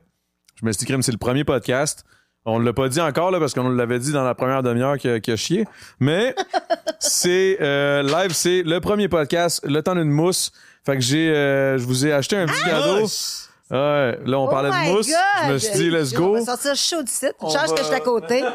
je 0.55 0.65
me 0.65 0.71
suis 0.71 0.85
dit, 0.85 0.93
c'est 1.01 1.11
le 1.11 1.17
premier 1.17 1.43
podcast. 1.43 2.05
On 2.45 2.59
ne 2.59 2.65
l'a 2.65 2.73
pas 2.73 2.87
dit 2.89 3.01
encore 3.01 3.31
là, 3.31 3.39
parce 3.39 3.53
qu'on 3.53 3.69
l'avait 3.69 3.99
dit 3.99 4.11
dans 4.11 4.23
la 4.23 4.33
première 4.33 4.63
demi-heure 4.63 4.97
qui 4.97 5.07
a, 5.09 5.19
qui 5.19 5.31
a 5.31 5.35
chié. 5.35 5.65
Mais 5.99 6.33
c'est 6.99 7.57
euh, 7.61 8.01
live, 8.01 8.31
c'est 8.33 8.63
le 8.63 8.79
premier 8.79 9.07
podcast, 9.07 9.61
le 9.65 9.81
temps 9.83 9.93
d'une 9.95 10.09
mousse. 10.09 10.51
Fait 10.85 10.95
que 10.95 11.01
j'ai, 11.01 11.29
euh, 11.35 11.77
je 11.77 11.83
vous 11.85 12.07
ai 12.07 12.13
acheté 12.13 12.37
un 12.37 12.45
petit 12.47 12.63
cadeau. 12.63 13.01
Mousse! 13.01 13.49
Ouais, 13.69 14.17
là 14.25 14.39
on 14.39 14.45
Oh 14.45 14.49
parlait 14.49 14.69
de 14.71 14.91
mousse. 14.91 15.07
God! 15.07 15.15
Je 15.47 15.53
me 15.53 15.57
suis 15.59 15.73
dit, 15.77 15.89
let's 15.91 16.13
On 16.15 16.19
go. 16.19 16.33
va 16.33 16.45
sortir 16.45 16.75
chaud 16.75 17.03
du 17.03 17.11
site. 17.11 17.35
On 17.39 17.49
va- 17.49 17.65
que 17.67 17.77
je 17.77 17.83
suis 17.83 17.93
à 17.93 17.99
côté. 17.99 18.43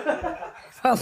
Change, 0.85 0.99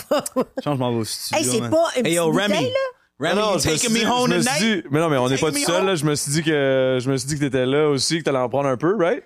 je 0.65 0.71
m'en 0.79 0.93
vais 0.93 0.99
au 0.99 1.05
studio. 1.05 1.39
hey, 1.39 1.45
c'est 1.45 1.71
pas 1.71 1.87
une 1.97 2.07
Hey, 2.07 2.15
yo, 2.15 2.31
petite 2.31 2.43
Remy. 2.43 2.55
bouteille, 2.55 2.73
là? 2.73 3.29
Remy, 3.29 3.41
Non, 3.41 3.53
you 3.55 3.59
je 3.61 3.69
me 3.69 3.73
taking 3.73 3.79
suis 3.91 3.99
dit- 4.01 4.05
me 4.07 4.11
home 4.11 4.31
je 4.31 4.35
me 4.37 4.41
suis 4.43 4.51
tonight? 4.53 4.83
dit- 4.83 4.89
mais 4.91 5.01
non, 5.01 5.09
mais 5.09 5.17
on 5.17 5.29
n'est 5.29 5.39
pas 5.39 5.51
tout 5.53 5.59
seul, 5.59 5.87
là. 5.87 5.95
Je 5.95 6.05
me 6.05 6.15
suis 6.15 6.33
dit 6.33 6.43
que, 6.43 6.99
je 7.01 7.11
me 7.11 7.17
suis 7.17 7.29
dit 7.29 7.35
que 7.37 7.41
t'étais 7.41 7.67
là 7.67 7.89
aussi, 7.89 8.19
que 8.19 8.25
t'allais 8.25 8.39
en 8.39 8.49
prendre 8.49 8.69
un 8.69 8.77
peu, 8.77 8.95
right? 8.99 9.23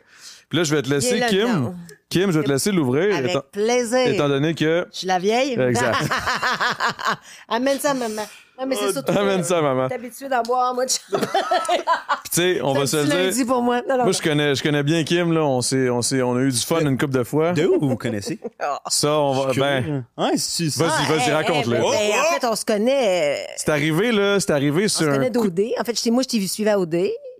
Puis 0.48 0.58
là, 0.58 0.64
je 0.64 0.74
vais 0.74 0.82
te 0.82 0.88
laisser, 0.90 1.20
Kim. 1.28 1.48
dedans. 1.48 1.74
Kim, 2.08 2.30
je 2.30 2.38
vais 2.38 2.44
te 2.44 2.50
laisser 2.52 2.70
l'ouvrir, 2.70 3.16
Avec 3.16 3.32
étant, 3.32 3.42
plaisir. 3.50 4.06
étant 4.06 4.28
donné 4.28 4.54
que, 4.54 4.86
Je 4.92 4.98
suis 4.98 5.06
la 5.08 5.18
vieille. 5.18 5.58
Exact. 5.60 5.96
Amène 7.48 7.78
ça, 7.80 7.94
maman. 7.94 8.22
Non, 8.58 8.64
mais 8.66 8.76
c'est 8.76 8.92
surtout. 8.92 9.12
amène 9.12 9.44
ça, 9.44 9.60
maman. 9.60 9.86
T'es 9.88 9.96
habitué 9.96 10.28
d'en 10.30 10.40
boire, 10.42 10.72
moi, 10.74 10.86
de 10.86 10.90
Puis 11.10 11.18
tu 11.18 11.20
sais, 12.30 12.60
on 12.62 12.72
va 12.72 12.86
se 12.86 12.96
le 12.96 13.04
dire. 13.04 13.14
lundi 13.16 13.44
pour 13.44 13.60
moi. 13.60 13.82
Non, 13.86 13.98
non, 13.98 14.04
Moi, 14.04 14.12
je 14.12 14.22
connais, 14.22 14.54
je 14.54 14.62
connais 14.62 14.82
bien 14.82 15.04
Kim, 15.04 15.32
là. 15.32 15.42
On 15.44 15.60
s'est, 15.60 15.90
on 15.90 16.00
s'est, 16.00 16.22
on 16.22 16.36
a 16.36 16.40
eu 16.40 16.50
du 16.50 16.58
fun 16.60 16.80
une 16.80 16.96
couple 16.96 17.18
de 17.18 17.24
fois. 17.24 17.52
De 17.52 17.66
où 17.66 17.78
vous 17.78 17.88
vous 17.90 17.96
connaissez? 17.96 18.38
Ça, 18.88 19.12
on 19.18 19.32
va, 19.34 19.52
ben, 19.52 20.04
Ouais, 20.16 20.36
si 20.36 20.70
tu 20.70 20.78
Vas-y, 20.78 20.88
Ah, 20.90 21.12
vas-y, 21.12 21.28
hey, 21.28 21.32
raconte-le. 21.32 21.76
hey, 21.76 21.82
ben, 21.82 21.90
ben, 21.90 22.18
en 22.20 22.40
fait, 22.40 22.46
on 22.46 22.56
se 22.56 22.64
connaît. 22.64 23.42
euh, 23.42 23.52
c'est 23.56 23.68
arrivé, 23.68 24.10
là, 24.12 24.40
c'est 24.40 24.52
arrivé 24.52 24.84
On 24.84 24.88
sur 24.88 25.00
se 25.00 25.10
un 25.10 25.12
connaît 25.14 25.30
d'OD. 25.30 25.60
En 25.78 25.84
fait, 25.84 25.98
chez 26.00 26.10
moi, 26.10 26.22
je 26.22 26.28
t'ai 26.28 26.46
suivi 26.46 26.70
à 26.70 26.78
OD. 26.78 26.94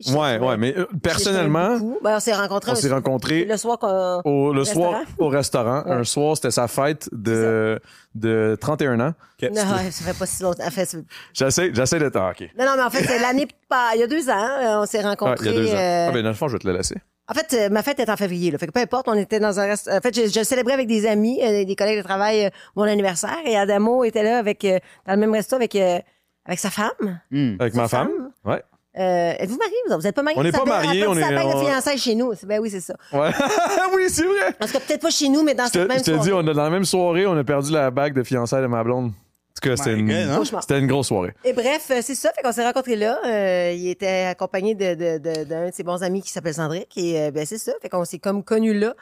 Je- 0.05 0.13
Ouais, 0.13 0.39
ouais, 0.39 0.57
mais 0.59 0.77
euh, 0.77 0.87
personnellement. 1.03 1.79
Ben, 2.03 2.17
on 2.17 2.21
s'est 2.21 2.35
rencontrés. 2.35 2.73
on 2.73 2.75
s'est 2.75 2.93
rencontrés 2.93 3.45
Le 3.47 3.57
soir 3.57 3.79
qu'on. 3.79 4.21
au, 4.25 4.53
le 4.53 4.61
restaurant. 4.61 4.91
soir 4.93 5.03
au 5.19 5.29
restaurant. 5.29 5.83
Ouais. 5.87 5.93
Un 5.93 6.05
soir, 6.05 6.37
c'était 6.37 6.51
sa 6.51 6.69
fête 6.69 7.09
de, 7.13 7.81
de 8.15 8.57
31 8.61 9.01
ans. 9.01 9.15
Non, 9.43 9.49
ouais, 9.51 9.91
ça 9.91 10.05
fait 10.05 10.19
pas 10.19 10.27
si 10.27 10.43
longtemps. 10.43 10.67
En 10.67 10.71
fait, 10.71 10.97
J'essaie, 11.33 11.71
j'essaie 11.73 11.99
d'être, 11.99 12.17
ah, 12.17 12.31
ok. 12.33 12.49
non, 12.59 12.67
non, 12.67 12.73
mais 12.77 12.83
en 12.83 12.91
fait, 12.91 13.05
c'est 13.05 13.19
l'année 13.21 13.49
pas. 13.69 13.91
Il 13.95 14.01
y 14.01 14.03
a 14.03 14.07
deux 14.07 14.29
ans, 14.29 14.35
euh, 14.37 14.83
on 14.83 14.87
s'est 14.87 14.99
Ouais, 14.99 15.05
il 15.05 15.07
rencontrés. 15.09 15.47
y 15.47 15.49
a 15.49 15.53
deux 15.53 15.69
ans. 15.71 15.77
euh, 15.79 16.07
Ah, 16.09 16.13
ben, 16.13 16.23
dans 16.23 16.29
le 16.29 16.35
fond, 16.35 16.49
je 16.49 16.53
vais 16.55 16.59
te 16.59 16.69
le 16.69 16.77
laisser. 16.77 16.97
En 17.29 17.35
fait, 17.35 17.55
euh, 17.55 17.69
ma 17.71 17.83
fête 17.83 17.99
est 17.99 18.09
en 18.11 18.17
février. 18.17 18.51
Là. 18.51 18.59
Fait 18.59 18.67
que 18.67 18.73
peu 18.73 18.81
importe, 18.81 19.09
on 19.09 19.15
était 19.15 19.41
dans 19.41 19.59
un 19.59 19.65
rest... 19.65 19.89
En 19.93 20.01
fait, 20.01 20.15
je, 20.15 20.31
je 20.31 20.45
célébrais 20.45 20.75
avec 20.75 20.87
des 20.87 21.07
amis, 21.09 21.41
euh, 21.43 21.65
des 21.65 21.75
collègues 21.75 21.99
de 21.99 22.05
travail, 22.05 22.45
euh, 22.45 22.51
mon 22.77 22.85
anniversaire. 22.85 23.39
Et 23.45 23.57
Adamo 23.57 24.05
était 24.05 24.23
là 24.23 24.39
avec 24.39 24.65
euh, 24.65 24.79
dans 25.07 25.15
le 25.15 25.19
même 25.21 25.33
resto 25.33 25.57
avec 25.57 25.75
euh, 25.75 25.99
avec 26.45 26.59
sa 26.61 26.71
femme. 26.71 27.19
Hmm. 27.33 27.57
Avec 27.59 27.75
ma 27.75 27.89
femme? 27.89 28.09
femme? 28.09 28.31
Ouais. 28.45 28.63
Euh, 28.99 29.33
Êtes-vous 29.39 29.57
mariés? 29.59 29.75
Vous 29.89 29.97
Vous 29.99 30.07
êtes 30.07 30.15
pas 30.15 30.23
mariés? 30.23 30.39
On 30.41 30.43
n'est 30.43 30.53
Ça 30.53 30.61
pas 30.61 30.77
rappelle, 30.79 31.07
on 31.09 31.17
est- 31.17 31.21
la 31.21 31.31
bague 31.31 31.47
on- 31.55 31.61
de 31.61 31.65
fiançailles 31.67 31.99
chez 31.99 32.15
nous. 32.15 32.33
Ben 32.47 32.61
oui, 32.61 32.71
c'est 32.71 32.81
ça. 32.81 32.95
Ouais. 33.13 33.31
oui, 33.95 34.07
c'est 34.09 34.25
vrai. 34.25 34.53
Parce 34.59 34.73
que 34.73 34.79
peut-être 34.79 35.03
pas 35.03 35.11
chez 35.11 35.29
nous, 35.29 35.43
mais 35.43 35.55
dans 35.55 35.65
Je 35.67 35.71
cette 35.73 35.83
te, 35.83 35.89
même 35.89 35.99
je 35.99 36.05
te 36.05 36.11
soirée. 36.13 36.23
dis, 36.29 36.33
on 36.33 36.39
a, 36.39 36.55
dans 36.55 36.63
la 36.65 36.71
même 36.71 36.85
soirée, 36.85 37.27
on 37.27 37.37
a 37.37 37.45
perdu 37.45 37.73
la 37.73 37.91
bague 37.91 38.15
de 38.15 38.23
fiançailles 38.23 38.63
de 38.63 38.67
ma 38.69 38.83
blonde. 38.83 39.07
En 39.13 39.61
tout 39.63 39.71
cas, 39.71 39.77
c'était 39.77 39.95
My 39.97 40.01
une, 40.01 40.09
God, 40.09 40.49
hein? 40.53 40.61
C'était 40.61 40.79
une 40.79 40.87
grosse 40.87 41.07
soirée. 41.09 41.33
Et 41.45 41.55
bref, 41.55 41.87
euh, 41.91 42.01
c'est 42.03 42.15
ça. 42.15 42.31
Fait 42.35 42.43
qu'on 42.43 42.53
s'est 42.53 42.65
rencontrés 42.65 42.97
là. 42.97 43.19
Euh, 43.27 43.73
il 43.75 43.89
était 43.89 44.27
accompagné 44.31 44.75
de, 44.75 44.95
de, 44.95 45.19
de- 45.19 45.45
d'un 45.45 45.69
de 45.71 45.75
ses 45.75 45.83
bons 45.83 46.03
amis 46.03 46.21
qui 46.21 46.31
s'appelle 46.31 46.53
Sandrick. 46.53 46.89
Et 46.99 47.19
euh, 47.21 47.31
ben, 47.31 47.47
c'est 47.47 47.57
ça. 47.57 47.73
Fait 47.81 47.89
qu'on 47.89 48.05
s'est 48.05 48.19
comme 48.19 48.43
connus 48.45 48.75
là. 48.79 48.95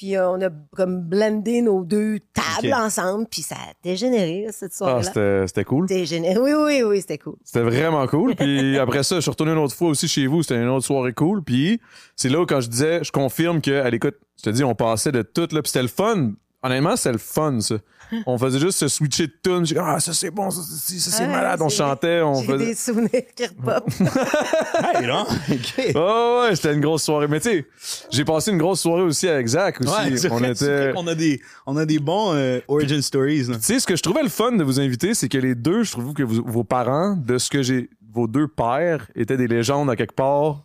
Puis 0.00 0.16
euh, 0.16 0.30
on 0.30 0.40
a 0.40 0.48
comme 0.74 1.02
blendé 1.02 1.60
nos 1.60 1.84
deux 1.84 2.20
tables 2.32 2.72
ensemble. 2.72 3.26
Puis 3.30 3.42
ça 3.42 3.56
a 3.56 3.72
dégénéré, 3.84 4.46
cette 4.50 4.72
Ah, 4.72 4.76
soirée-là. 4.78 5.02
c'était, 5.02 5.46
c'était 5.46 5.64
cool. 5.64 5.86
dégénéré. 5.86 6.38
Oui, 6.40 6.52
oui, 6.54 6.82
oui, 6.82 7.00
c'était 7.02 7.18
cool. 7.18 7.36
C'était 7.44 7.60
vraiment 7.60 8.06
cool. 8.06 8.34
Puis 8.34 8.78
après 8.78 9.02
ça, 9.02 9.16
je 9.16 9.20
suis 9.20 9.30
retourné 9.30 9.52
une 9.52 9.58
autre 9.58 9.74
fois 9.74 9.88
aussi 9.90 10.08
chez 10.08 10.26
vous. 10.26 10.42
C'était 10.42 10.56
une 10.56 10.68
autre 10.70 10.86
soirée 10.86 11.12
cool. 11.12 11.44
Puis 11.44 11.82
c'est 12.16 12.30
là 12.30 12.40
où 12.40 12.46
quand 12.46 12.62
je 12.62 12.68
disais, 12.70 13.04
je 13.04 13.12
confirme 13.12 13.60
que, 13.60 13.72
à 13.82 13.90
l'écoute, 13.90 14.16
je 14.38 14.44
te 14.44 14.48
dis, 14.48 14.64
on 14.64 14.74
passait 14.74 15.12
de 15.12 15.20
tout 15.20 15.46
là. 15.52 15.60
Puis 15.60 15.70
c'était 15.70 15.82
le 15.82 15.88
fun. 15.88 16.32
Honnêtement, 16.62 16.96
c'était 16.96 17.12
le 17.12 17.18
fun, 17.18 17.60
ça. 17.60 17.76
On 18.26 18.36
faisait 18.36 18.58
juste 18.58 18.78
se 18.80 18.88
switcher 18.88 19.28
de 19.28 19.32
tunes. 19.42 19.64
J'ai 19.64 19.76
dit, 19.76 19.80
ah, 19.82 20.00
ça 20.00 20.12
c'est 20.12 20.30
bon, 20.32 20.50
ça, 20.50 20.60
c'est- 20.62 20.98
ça, 20.98 21.10
c'est 21.12 21.22
Ouais, 21.26 21.28
malade. 21.32 21.60
On 21.62 21.68
c'est- 21.68 21.76
chantait, 21.76 22.20
on 22.22 22.34
J'ai 22.40 22.46
faisait. 22.46 22.66
des 22.66 22.74
souvenirs 22.74 23.22
qui 23.36 23.46
repopent. 23.46 23.88
Hey, 24.94 25.06
non? 25.06 25.22
OK. 25.22 25.92
Oh, 25.94 26.42
ouais, 26.42 26.56
c'était 26.56 26.74
une 26.74 26.80
grosse 26.80 27.04
soirée. 27.04 27.28
Mais 27.28 27.38
tu 27.40 27.50
sais, 27.50 27.66
j'ai 28.10 28.24
passé 28.24 28.50
une 28.50 28.58
grosse 28.58 28.80
soirée 28.80 29.02
aussi 29.02 29.28
avec 29.28 29.46
Zach 29.46 29.80
aussi. 29.80 29.90
Ouais, 29.90 30.16
c'est 30.16 30.30
on 30.30 30.38
vrai, 30.38 30.52
c'est 30.56 30.64
était. 30.88 30.92
qu'on 30.94 31.06
a 31.06 31.14
des, 31.14 31.40
on 31.66 31.76
a 31.76 31.86
des 31.86 31.98
bons 32.00 32.32
euh, 32.34 32.58
origin 32.68 33.00
stories. 33.00 33.46
Tu 33.46 33.54
sais, 33.60 33.78
ce 33.80 33.86
que 33.86 33.94
je 33.96 34.02
trouvais 34.02 34.22
le 34.24 34.28
fun 34.28 34.52
de 34.52 34.64
vous 34.64 34.80
inviter, 34.80 35.14
c'est 35.14 35.28
que 35.28 35.38
les 35.38 35.54
deux, 35.54 35.84
je 35.84 35.92
trouve 35.92 36.12
que 36.12 36.22
vous- 36.24 36.42
vos 36.44 36.64
parents, 36.64 37.14
de 37.16 37.38
ce 37.38 37.48
que 37.48 37.62
j'ai, 37.62 37.88
vos 38.12 38.26
deux 38.26 38.48
pères 38.48 39.08
étaient 39.14 39.36
des 39.36 39.46
légendes 39.48 39.88
à 39.88 39.94
quelque 39.96 40.14
part. 40.16 40.64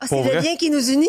Ah, 0.00 0.06
c'est 0.08 0.22
le 0.22 0.40
lien 0.40 0.56
qui 0.58 0.70
nous 0.70 0.88
unit? 0.90 1.08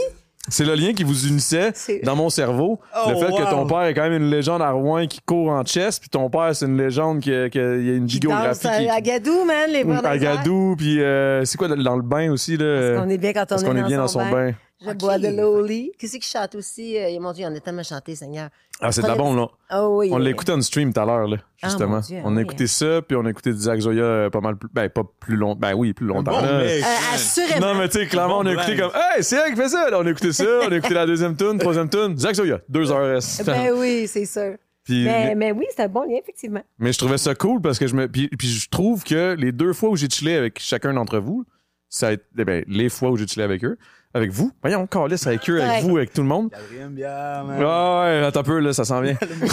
C'est 0.50 0.66
le 0.66 0.74
lien 0.74 0.94
qui 0.94 1.04
vous 1.04 1.28
unissait 1.28 1.72
dans 2.04 2.16
mon 2.16 2.30
cerveau. 2.30 2.80
Oh, 2.96 3.10
le 3.12 3.16
fait 3.16 3.28
que 3.32 3.50
ton 3.52 3.68
père 3.68 3.84
est 3.84 3.94
quand 3.94 4.02
même 4.10 4.24
une 4.24 4.30
légende 4.32 4.62
à 4.62 4.72
Rouen 4.72 5.06
qui 5.06 5.20
court 5.22 5.50
en 5.52 5.64
chess, 5.64 6.00
puis 6.00 6.10
ton 6.10 6.30
père, 6.32 6.56
c'est 6.56 6.66
une 6.66 6.78
légende 6.78 7.20
qui, 7.20 7.32
a- 7.34 7.48
qui 7.50 7.60
a, 7.60 7.62
y 7.78 7.90
a 7.92 7.94
une 7.94 8.08
danse 8.08 8.60
qui 8.60 8.68
à, 8.68 9.02
Gadou, 9.02 9.46
man, 9.46 9.70
les 9.70 9.84
les 9.84 9.90
airs. 9.92 10.06
Agadou, 10.06 10.76
puis 10.78 11.00
euh, 11.02 11.46
c'est 11.46 11.58
quoi 11.58 11.68
dans 11.68 11.96
le 11.96 12.02
bain 12.02 12.32
aussi 12.32 12.58
là? 12.58 12.94
Parce 12.94 13.04
qu'on 13.06 13.10
est 13.12 13.18
bien 13.20 13.34
quand 13.34 13.42
on 13.44 13.46
Parce 13.46 13.62
est 13.62 13.66
qu'on 13.66 13.76
est 13.76 13.82
dans 13.82 13.88
bien 13.88 13.98
dans 14.00 14.08
son 14.08 14.20
bain. 14.32 14.54
Je 14.86 14.92
bois 14.94 15.20
de 15.20 15.28
l'eau 15.28 15.60
au 15.60 15.64
lit. 15.66 15.92
Qu'est-ce 16.00 16.18
qui 16.18 16.28
chante 16.28 16.56
aussi? 16.56 16.98
Euh, 16.98 17.20
mon 17.20 17.32
Dieu, 17.34 17.46
on 17.50 17.56
a 17.56 17.60
tellement 17.60 17.84
chanté, 17.84 18.16
Seigneur. 18.16 18.50
Ah, 18.80 18.92
c'est 18.92 19.04
de 19.04 19.08
la 19.08 19.16
bombe 19.16 19.38
là. 19.38 19.48
Oh 19.78 20.00
oui. 20.00 20.10
On 20.12 20.18
l'a 20.18 20.32
écouté 20.32 20.52
en 20.52 20.62
stream 20.62 20.92
tout 20.92 21.00
à 21.00 21.06
l'heure 21.06 21.28
là, 21.28 21.38
Ah, 21.62 21.68
justement. 21.70 22.00
Dieu, 22.00 22.18
on 22.24 22.32
a 22.34 22.38
oui. 22.38 22.42
écouté 22.42 22.66
ça, 22.66 23.02
puis 23.04 23.16
on 23.16 23.24
a 23.26 23.30
écouté 23.30 23.52
du 23.54 23.60
Zach 23.60 23.80
Zoya 23.80 24.04
euh, 24.04 24.30
pas 24.32 24.42
mal 24.42 24.56
plus 24.58 24.70
ben 24.74 24.90
pas 24.90 25.04
plus 25.20 25.36
long, 25.36 25.54
ben 25.56 25.74
oui, 25.76 25.94
plus 25.94 26.08
longtemps. 26.08 26.32
Bon 26.32 26.42
là. 26.42 26.64
mec, 26.64 26.84
euh, 26.84 27.14
assurément. 27.14 27.74
Non, 27.74 27.80
mais 27.80 27.90
tu 27.90 28.00
sais, 28.00 28.08
clairement, 28.08 28.40
on 28.40 28.46
a 28.48 28.54
écouté 28.54 28.76
comme 28.78 28.90
Hey, 28.96 29.24
c'est 29.24 29.36
elle 29.36 29.52
qui 29.52 29.58
fait 29.62 29.70
ça! 29.70 29.88
Là, 29.92 30.00
on 30.00 30.06
a 30.06 30.10
écouté 30.10 30.32
ça, 30.32 30.46
on 30.68 30.72
a 30.72 30.76
écouté 30.76 30.96
la 30.96 31.06
deuxième 31.06 31.36
tune, 31.38 31.60
troisième 31.60 31.90
tune, 31.90 32.18
Zach 32.18 32.34
Zoya, 32.34 32.60
deux 32.68 32.92
heures. 32.92 33.20
Ben 33.46 33.72
oui, 33.78 34.08
c'est 34.08 34.26
sûr. 34.26 34.56
Puis, 34.84 35.04
Mais, 35.06 35.28
mais, 35.28 35.36
mais 35.36 35.52
oui, 35.52 35.66
c'est 35.76 35.84
un 35.84 35.88
bon 35.88 36.02
lien, 36.02 36.18
effectivement. 36.20 36.64
je 36.80 36.98
trouvais 36.98 37.20
ça 37.20 37.36
cool 37.36 37.62
parce 37.62 37.78
que 37.78 37.86
je 37.86 37.94
me. 37.96 38.08
Puis, 38.08 38.30
puis 38.30 38.48
je 38.48 38.68
trouve 38.68 39.04
que 39.04 39.36
les 39.38 39.52
deux 39.52 39.74
fois 39.74 39.90
où 39.90 39.96
j'ai 39.96 40.10
chillé 40.10 40.36
avec 40.36 40.58
chacun 40.60 40.92
d'entre 40.96 41.20
vous, 41.20 41.46
ça 41.88 42.08
a 42.08 42.12
été. 42.14 42.24
eh 42.40 42.46
ben, 42.46 42.64
les 42.68 42.90
fois 42.90 43.12
où 43.12 43.18
j'ai 43.18 43.28
chillé 43.28 43.44
avec 43.44 43.64
eux, 43.64 43.78
avec 44.14 44.32
vous, 44.32 44.52
voyons, 44.62 44.86
calisse 44.88 45.26
avec 45.28 45.50
eux, 45.50 45.62
avec 45.62 45.84
Ouais. 45.84 45.90
vous, 45.90 45.98
avec 45.98 46.14
tout 46.14 46.22
le 46.22 46.28
monde. 46.28 46.50
Quatrième 46.52 46.94
bière, 46.94 47.44
man. 47.46 47.64
Ah 47.66 48.02
ouais, 48.04 48.24
attends 48.26 48.40
un 48.42 48.44
peu, 48.44 48.60
là, 48.60 48.74
ça 48.74 48.84
s'en 48.86 49.02
vient. 49.02 49.16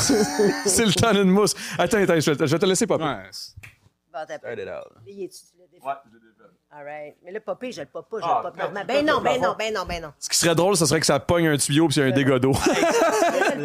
c'est 0.66 0.84
le 0.86 0.92
temps 0.92 1.12
d'une 1.12 1.30
mousse. 1.30 1.54
Attends, 1.78 1.98
attends, 1.98 2.18
je 2.20 2.30
vais 2.30 2.36
te, 2.36 2.46
je 2.46 2.52
vais 2.52 2.58
te 2.58 2.66
laisser 2.66 2.86
pas. 2.86 2.96
Ouais. 2.96 3.30
Bon, 4.12 4.18
t'as 4.26 4.38
pas. 4.38 4.48
Ouais, 4.48 4.56
je. 4.56 6.42
All 6.70 6.84
right. 6.84 7.16
Mais 7.24 7.32
le 7.32 7.40
popé, 7.40 7.72
je 7.72 7.80
le 7.80 7.86
pop 7.86 8.06
pas, 8.10 8.18
je 8.20 8.24
Ah, 8.26 8.42
le 8.44 8.50
pop 8.50 8.56
merde, 8.56 8.74
normal. 8.74 8.86
tu 8.86 8.92
Ben 8.92 9.06
non, 9.06 9.20
ben 9.22 9.40
non, 9.40 9.54
ben 9.58 9.74
non, 9.74 9.84
ben 9.86 10.02
non. 10.02 10.12
Ce 10.18 10.28
qui 10.28 10.36
serait 10.36 10.54
drôle, 10.54 10.76
ce 10.76 10.84
serait 10.84 11.00
que 11.00 11.06
ça 11.06 11.18
pogne 11.18 11.46
un 11.48 11.56
tuyau 11.56 11.88
puis 11.88 11.96
il 11.96 12.00
y 12.00 12.02
a 12.02 12.06
un 12.08 12.10
dégât 12.10 12.38
d'eau. 12.38 12.52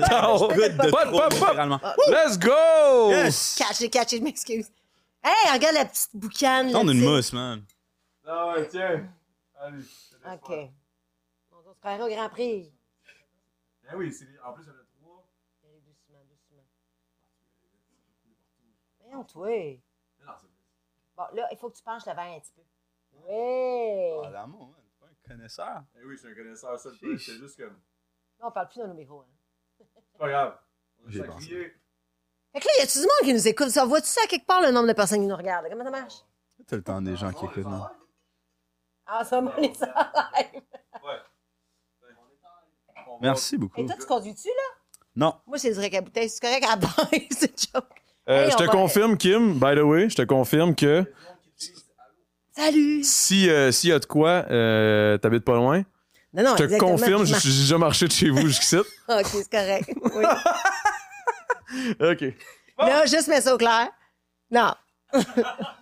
Pop, 0.08 0.50
pop, 0.50 1.12
pop. 1.12 1.34
littéralement. 1.34 1.80
Let's 2.08 2.40
go! 2.40 3.10
Yes! 3.10 3.56
Catché, 3.60 3.90
catché, 3.90 4.18
je 4.20 4.24
m'excuse. 4.24 4.68
Hey, 5.24 5.52
regarde 5.54 5.76
la 5.76 5.86
petite 5.86 6.10
boucane. 6.14 6.72
là, 6.72 6.80
On 6.80 6.88
a 6.88 6.92
une 6.92 7.02
mousse, 7.02 7.34
man. 7.34 7.62
Ah 8.26 8.54
ouais, 8.56 8.68
tiens. 8.70 9.04
Allez. 9.62 9.84
OK. 10.34 10.70
Au 11.86 12.08
Grand 12.08 12.30
Prix. 12.30 12.74
Ben 13.84 13.98
oui, 13.98 14.12
c'est 14.12 14.26
en 14.46 14.54
plus, 14.54 14.64
il 14.64 14.68
y 14.68 14.72
en 14.72 14.74
a 14.76 14.84
trois. 15.00 15.28
Allez, 15.66 15.82
doucement, 15.82 16.20
doucement. 16.30 16.64
Voyons, 19.00 19.24
toi. 19.26 19.82
Bon, 21.16 21.24
là, 21.34 21.48
il 21.52 21.58
faut 21.58 21.70
que 21.70 21.76
tu 21.76 21.84
penches 21.84 22.06
le 22.08 22.14
verre 22.14 22.24
un 22.26 22.40
petit 22.40 22.54
peu. 22.54 22.62
Oui. 23.28 24.22
Ah, 24.26 24.30
l'amour, 24.32 24.68
man. 24.70 24.82
T'es 24.82 25.00
pas 25.00 25.06
un 25.08 25.28
connaisseur. 25.36 25.84
Eh 25.96 26.06
oui, 26.06 26.16
je 26.16 26.20
suis 26.22 26.30
un 26.30 26.34
connaisseur, 26.36 26.80
ça, 26.80 26.90
Chiche. 26.94 27.26
c'est 27.26 27.38
juste 27.38 27.58
comme. 27.58 27.80
Là, 28.40 28.48
on 28.48 28.52
parle 28.52 28.70
plus 28.70 28.80
dans 28.80 28.88
nos 28.88 28.94
micros. 28.96 29.22
Hein. 29.22 29.86
C'est 30.12 30.18
pas 30.18 30.30
grave. 30.30 30.58
On 31.06 31.10
J'ai 31.10 31.22
a 31.22 31.26
pensé. 31.26 31.46
crié. 31.48 31.74
Fait 32.54 32.60
que 32.62 32.66
là, 32.66 32.72
y 32.80 32.82
a-tu 32.82 32.98
du 33.00 33.04
monde 33.04 33.24
qui 33.24 33.34
nous 33.34 33.48
écoute? 33.48 33.70
Ça 33.70 33.86
vois-tu 33.86 34.08
ça 34.08 34.26
quelque 34.28 34.48
part, 34.48 34.62
le 34.62 34.72
nombre 34.72 34.88
de 34.88 34.94
personnes 34.94 35.20
qui 35.20 35.28
nous 35.28 35.36
regardent? 35.36 35.68
Comment 35.70 35.84
ça 35.84 35.92
marche? 35.92 36.16
T'as 36.66 36.76
le 36.78 36.84
temps 36.84 37.02
des 37.02 37.16
gens 37.16 37.32
qui 37.34 37.46
écoutent, 37.46 37.66
non? 37.66 37.86
Ah, 39.06 39.24
ça, 39.26 39.40
on 39.40 39.58
est 39.58 39.74
ça 39.76 40.12
live. 40.38 40.62
Merci 43.22 43.58
beaucoup. 43.58 43.82
Et 43.82 43.86
toi, 43.86 43.96
tu 44.00 44.06
conduis-tu, 44.06 44.48
là? 44.48 44.54
Non. 45.16 45.34
Moi, 45.48 45.58
c'est 45.58 45.72
direct 45.72 45.96
à 45.96 46.02
bouteille. 46.02 46.30
C'est 46.30 46.42
correct 46.42 46.64
à 46.66 46.70
la 46.72 46.76
baille, 46.78 47.28
c'est 47.32 47.52
joke. 47.74 47.86
Euh, 48.30 48.46
Hey, 48.46 48.52
je 48.52 48.56
te 48.58 48.64
va- 48.64 48.70
confirme, 48.72 49.18
Kim, 49.18 49.54
by 49.60 49.76
the 49.76 49.84
way, 49.84 50.10
je 50.10 50.16
te 50.16 50.22
confirme 50.22 50.76
que 50.76 51.06
Salut! 52.56 53.04
si 53.04 53.50
euh, 53.50 53.72
s'il 53.72 53.90
y 53.90 53.94
a 53.94 54.00
de 54.00 54.06
quoi, 54.06 54.46
euh, 54.50 55.18
t'habites 55.18 55.44
pas 55.44 55.56
loin. 55.56 55.84
Non, 56.34 56.44
non, 56.44 56.52
Je 56.52 56.56
te 56.58 56.64
exactement. 56.64 56.92
confirme, 56.92 57.26
Je 57.26 57.36
j'ai 57.36 57.50
déjà 57.50 57.78
marché 57.78 58.08
de 58.08 58.12
chez 58.12 58.30
vous 58.30 58.48
jusqu'ici. 58.48 58.78
OK, 59.10 59.26
c'est 59.26 59.50
correct. 59.52 59.90
Oui. 60.16 60.24
OK. 62.00 62.34
Là, 62.80 63.06
juste 63.06 63.28
mets 63.28 63.42
ça 63.42 63.54
au 63.54 63.58
clair. 63.58 63.90
Non. 64.50 64.74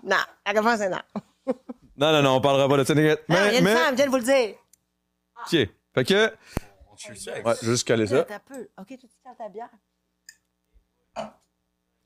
non. 0.03 0.17
À 0.45 0.77
c'est 0.77 0.89
non. 0.89 0.97
Non, 1.97 2.11
non, 2.11 2.21
non, 2.21 2.29
on 2.37 2.41
parlera 2.41 2.67
pas 2.67 2.77
de 2.77 2.83
ça. 2.83 2.95
Non, 2.95 3.01
il 3.01 3.07
y 3.07 3.09
a 3.11 3.17
Mais, 3.29 3.57
une 3.59 3.63
mais, 3.65 3.75
femme, 3.75 3.91
je 3.91 3.95
viens 3.97 4.05
de 4.05 4.11
vous 4.11 4.17
le 4.17 4.23
dire. 4.23 4.55
OK. 5.45 5.69
Fait 5.93 6.03
que, 6.05 6.33
ouais, 7.09 7.15
je 7.61 7.65
vais 7.65 7.71
juste 7.71 7.87
caler 7.87 8.07
ça. 8.07 8.19
Un 8.29 8.39
peu. 8.53 8.67
OK, 8.79 8.87
tu 8.87 9.07
cales 9.23 9.35
ta 9.37 9.49
bière. 9.49 9.69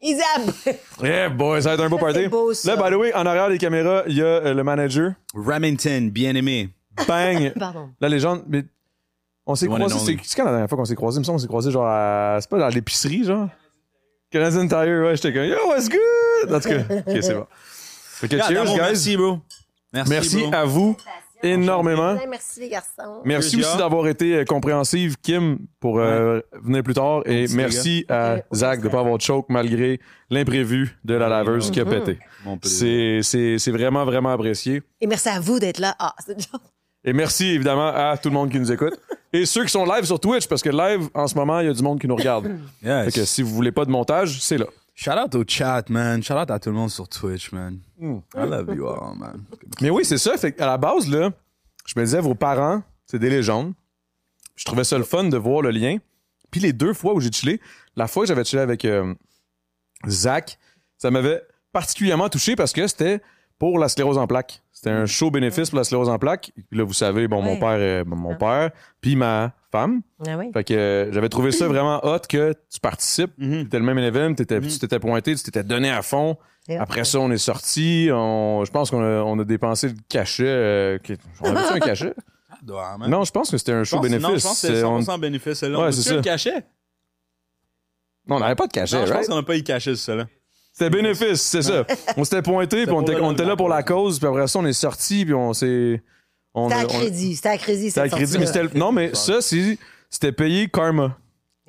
Isab! 0.01 0.51
Yeah, 1.01 1.29
boy, 1.29 1.61
ça 1.61 1.69
va 1.69 1.75
être 1.75 1.83
un 1.83 1.89
beau 1.89 1.97
party. 1.97 2.27
beau, 2.27 2.53
ça. 2.53 2.75
Là, 2.75 2.83
by 2.89 2.93
the 2.93 2.97
way, 2.99 3.13
en 3.13 3.25
arrière 3.25 3.49
des 3.49 3.57
caméras, 3.57 4.03
il 4.07 4.17
y 4.17 4.21
a 4.21 4.25
euh, 4.25 4.53
le 4.53 4.63
manager. 4.63 5.13
Remington, 5.33 6.09
bien 6.11 6.35
aimé. 6.35 6.69
Bang! 7.07 7.53
Pardon. 7.59 7.89
La 7.99 8.09
légende, 8.09 8.43
mais 8.47 8.65
on 9.45 9.55
s'est 9.55 9.67
croisés. 9.67 9.99
C'est 9.99 10.17
c'est 10.23 10.35
quand 10.35 10.45
la 10.45 10.51
dernière 10.51 10.69
fois 10.69 10.77
qu'on 10.77 10.85
s'est 10.85 10.95
croisés? 10.95 11.17
Il 11.17 11.19
me 11.21 11.23
semble 11.25 11.37
qu'on 11.37 11.41
s'est 11.41 11.47
croisés 11.47 11.71
genre 11.71 11.87
à. 11.87 12.37
C'est 12.41 12.49
pas 12.49 12.59
dans 12.59 12.67
l'épicerie, 12.69 13.23
genre? 13.23 13.47
Canadian 14.31 14.67
Tire, 14.67 15.03
ouais, 15.05 15.15
j'étais 15.15 15.33
comme 15.33 15.45
Yo, 15.45 15.55
what's 15.67 15.87
good? 15.87 16.51
En 16.53 16.59
tout 16.59 16.69
cas, 16.69 16.79
ok, 16.79 17.23
c'est 17.23 17.33
bon. 17.35 17.47
Fait 17.51 18.27
que 18.27 18.35
Yeah, 18.35 18.47
cheers, 18.47 18.65
guys. 18.65 18.77
Merci, 18.77 19.17
bro. 19.17 19.39
Merci, 19.93 20.09
Merci 20.11 20.41
bro. 20.41 20.53
à 20.53 20.65
vous 20.65 20.97
énormément. 21.51 22.15
Merci, 22.29 22.59
les 22.61 22.69
garçons. 22.69 23.21
Merci 23.25 23.57
aussi 23.59 23.77
d'avoir 23.77 24.07
été 24.07 24.35
euh, 24.35 24.45
compréhensive, 24.45 25.15
Kim, 25.21 25.57
pour 25.79 25.99
euh, 25.99 26.39
venir 26.63 26.83
plus 26.83 26.93
tard. 26.93 27.21
Et 27.25 27.41
Merci, 27.41 27.55
merci 27.55 28.05
à 28.09 28.37
Zach 28.53 28.77
de 28.77 28.81
plaisir. 28.81 28.91
pas 28.91 28.99
avoir 28.99 29.17
de 29.17 29.21
choke 29.21 29.45
malgré 29.49 29.99
l'imprévu 30.29 30.97
de 31.03 31.13
la 31.15 31.27
laveuse 31.29 31.71
qui 31.71 31.79
a 31.79 31.85
Mhm. 31.85 31.89
pété. 31.91 32.19
C'est 32.63 33.19
c'est- 33.23 33.57
c'est 33.57 33.71
vraiment, 33.71 34.05
vraiment 34.05 34.29
apprécié. 34.29 34.81
Et 35.01 35.07
merci 35.07 35.29
à 35.29 35.39
vous 35.39 35.59
d'être 35.59 35.79
là. 35.79 35.95
Ah, 35.99 36.13
c'est 36.25 36.33
une 36.33 36.39
joke. 36.39 36.61
Et 37.03 37.13
merci 37.13 37.45
évidemment 37.47 37.87
à 37.87 38.17
tout 38.17 38.29
le 38.29 38.33
monde 38.35 38.49
qui 38.51 38.59
nous 38.59 38.71
écoute. 38.71 38.93
Et 39.33 39.45
ceux 39.45 39.63
qui 39.63 39.69
sont 39.71 39.85
live 39.85 40.05
sur 40.05 40.19
Twitch, 40.19 40.47
parce 40.47 40.61
que 40.63 40.69
live, 40.69 41.09
en 41.13 41.27
ce 41.27 41.35
moment, 41.35 41.59
il 41.59 41.67
y 41.67 41.69
a 41.69 41.73
du 41.73 41.83
monde 41.83 41.99
qui 41.99 42.07
nous 42.07 42.15
regarde. 42.15 42.49
Yes. 42.83 43.05
Fait 43.13 43.19
que 43.19 43.25
si 43.25 43.41
vous 43.43 43.53
voulez 43.53 43.71
pas 43.71 43.83
de 43.85 43.91
montage, 43.91 44.39
c'est 44.41 44.57
là. 44.57 44.65
Shout 44.95 45.11
out 45.11 45.35
au 45.35 45.43
chat, 45.45 45.89
man. 45.89 46.23
Shout 46.23 46.35
out 46.35 46.49
à 46.49 46.57
tout 46.57 46.69
le 46.69 46.75
monde 46.75 46.89
sur 46.89 47.07
Twitch, 47.09 47.51
man. 47.51 47.79
Mm. 47.99 48.19
I 48.33 48.45
love 48.45 48.73
you 48.73 48.87
all, 48.87 49.17
man. 49.17 49.43
Mais 49.81 49.89
oui, 49.89 50.05
c'est 50.05 50.17
ça. 50.17 50.37
Fait 50.37 50.53
qu'à 50.53 50.65
la 50.65 50.77
base, 50.77 51.09
là, 51.09 51.31
je 51.85 51.99
me 51.99 52.05
disais, 52.05 52.21
vos 52.21 52.33
parents, 52.33 52.81
c'est 53.05 53.19
des 53.19 53.29
légendes. 53.29 53.73
Je 54.55 54.63
trouvais 54.63 54.85
ça 54.85 54.97
le 54.97 55.03
fun 55.03 55.25
de 55.25 55.37
voir 55.37 55.61
le 55.61 55.71
lien. 55.71 55.97
Puis 56.49 56.61
les 56.61 56.71
deux 56.71 56.93
fois 56.93 57.13
où 57.13 57.19
j'ai 57.19 57.31
chillé, 57.31 57.59
la 57.97 58.07
fois 58.07 58.23
que 58.23 58.29
j'avais 58.29 58.45
chillé 58.45 58.61
avec 58.61 58.85
euh, 58.85 59.13
Zach, 60.07 60.57
ça 60.97 61.11
m'avait 61.11 61.41
particulièrement 61.73 62.29
touché 62.29 62.55
parce 62.55 62.71
que 62.71 62.87
c'était 62.87 63.21
pour 63.59 63.77
la 63.77 63.89
sclérose 63.89 64.17
en 64.17 64.27
plaques. 64.27 64.61
C'était 64.85 64.95
un 64.97 65.07
show 65.07 65.31
bénéfice 65.31 65.71
pour 65.71 65.77
la 65.79 65.83
sclérose 65.83 66.09
en 66.09 66.19
plaques. 66.19 66.51
Puis 66.69 66.77
là, 66.77 66.83
vous 66.83 66.93
savez, 66.93 67.27
bon, 67.27 67.41
mon 67.41 67.57
père, 67.57 67.69
euh, 67.79 68.03
bon, 68.03 68.15
mon 68.15 68.33
Ah. 68.33 68.35
père, 68.35 68.69
puis 69.01 69.15
ma 69.15 69.51
femme. 69.71 70.01
Ah 70.27 70.37
oui. 70.37 70.51
Fait 70.53 70.63
que 70.63 70.75
euh, 70.75 71.11
j'avais 71.11 71.27
trouvé 71.29 71.51
ça 71.51 71.67
vraiment 71.67 71.99
hot 72.05 72.19
que 72.29 72.53
tu 72.71 72.79
participes. 72.79 73.31
Mhm. 73.39 73.63
T'étais 73.63 73.79
le 73.79 73.83
même 73.85 73.97
événement, 73.97 74.35
t'étais, 74.35 74.59
Mhm. 74.59 74.67
tu 74.67 74.77
t'étais 74.77 74.99
pointé, 74.99 75.33
tu 75.33 75.41
t'étais 75.41 75.63
donné 75.63 75.89
à 75.89 76.03
fond. 76.03 76.37
Après 76.77 77.03
ça, 77.03 77.19
on 77.19 77.31
est 77.31 77.39
sorti. 77.39 78.09
On, 78.13 78.63
je 78.63 78.69
pense 78.69 78.91
qu'on 78.91 79.01
a, 79.01 79.23
on 79.23 79.39
a 79.39 79.43
dépensé 79.43 79.87
le 79.87 79.95
cachet. 80.07 80.43
euh, 80.45 80.97
qui- 80.99 81.17
on 81.41 81.55
avait 81.55 81.67
un 81.67 81.79
cachet? 81.79 82.13
Doit, 82.61 82.95
man. 82.99 83.09
Non, 83.09 83.23
je 83.23 83.31
pense 83.31 83.49
que 83.49 83.57
c'était 83.57 83.71
un 83.71 83.83
Je 83.83 83.89
show 83.89 83.95
pense- 83.97 84.03
bénéfice. 84.05 84.23
Non, 84.27 84.37
je 84.37 84.43
pense 84.43 84.61
que 84.61 84.67
c'est 84.67 84.75
C'est- 84.75 84.83
on- 84.83 84.99
100% 85.01 85.17
bénéfice, 85.17 85.53
celle-là. 85.57 85.79
Ouais, 85.79 85.85
On 85.87 85.91
c'est 85.91 85.99
a-tu 86.01 86.09
ça. 86.09 86.15
un 86.19 86.21
cachet? 86.21 86.63
Non, 88.27 88.35
on 88.35 88.39
n'avait 88.39 88.53
pas 88.55 88.67
de 88.67 88.71
cachet, 88.71 88.95
Non, 88.97 89.01
je 89.05 89.07
pense 89.07 89.15
right? 89.17 89.29
qu'on 89.29 89.35
n'a 89.35 89.43
pas 89.43 89.57
eu 89.57 89.63
cachet, 89.63 89.95
sur 89.95 90.05
celle-là. 90.05 90.27
C'était 90.77 90.89
bénéfice, 90.89 91.41
c'est 91.41 91.61
ça. 91.61 91.85
On 92.17 92.25
s'était 92.25 92.41
pointé, 92.41 92.83
puis 92.85 92.91
on 92.93 93.01
était, 93.01 93.13
le- 93.13 93.23
on 93.23 93.31
était 93.31 93.45
là 93.45 93.55
pour 93.55 93.69
la 93.69 93.81
cause, 93.81 94.19
puis 94.19 94.27
après 94.27 94.45
ça, 94.47 94.59
on 94.59 94.65
est 94.65 94.73
sorti, 94.73 95.23
puis 95.23 95.33
on 95.33 95.53
s'est. 95.53 96.01
C'était 96.69 96.81
à 96.81 96.85
crédit. 96.99 97.35
C'était 97.37 97.49
à 97.49 97.57
crédit. 97.57 97.87
C'était 97.89 98.01
à 98.01 98.09
crédit, 98.09 98.37
mais. 98.39 98.79
Non, 98.79 98.91
mais 98.91 99.15
ça, 99.15 99.39
c'était 99.41 100.31
payé 100.33 100.67
karma. 100.67 101.17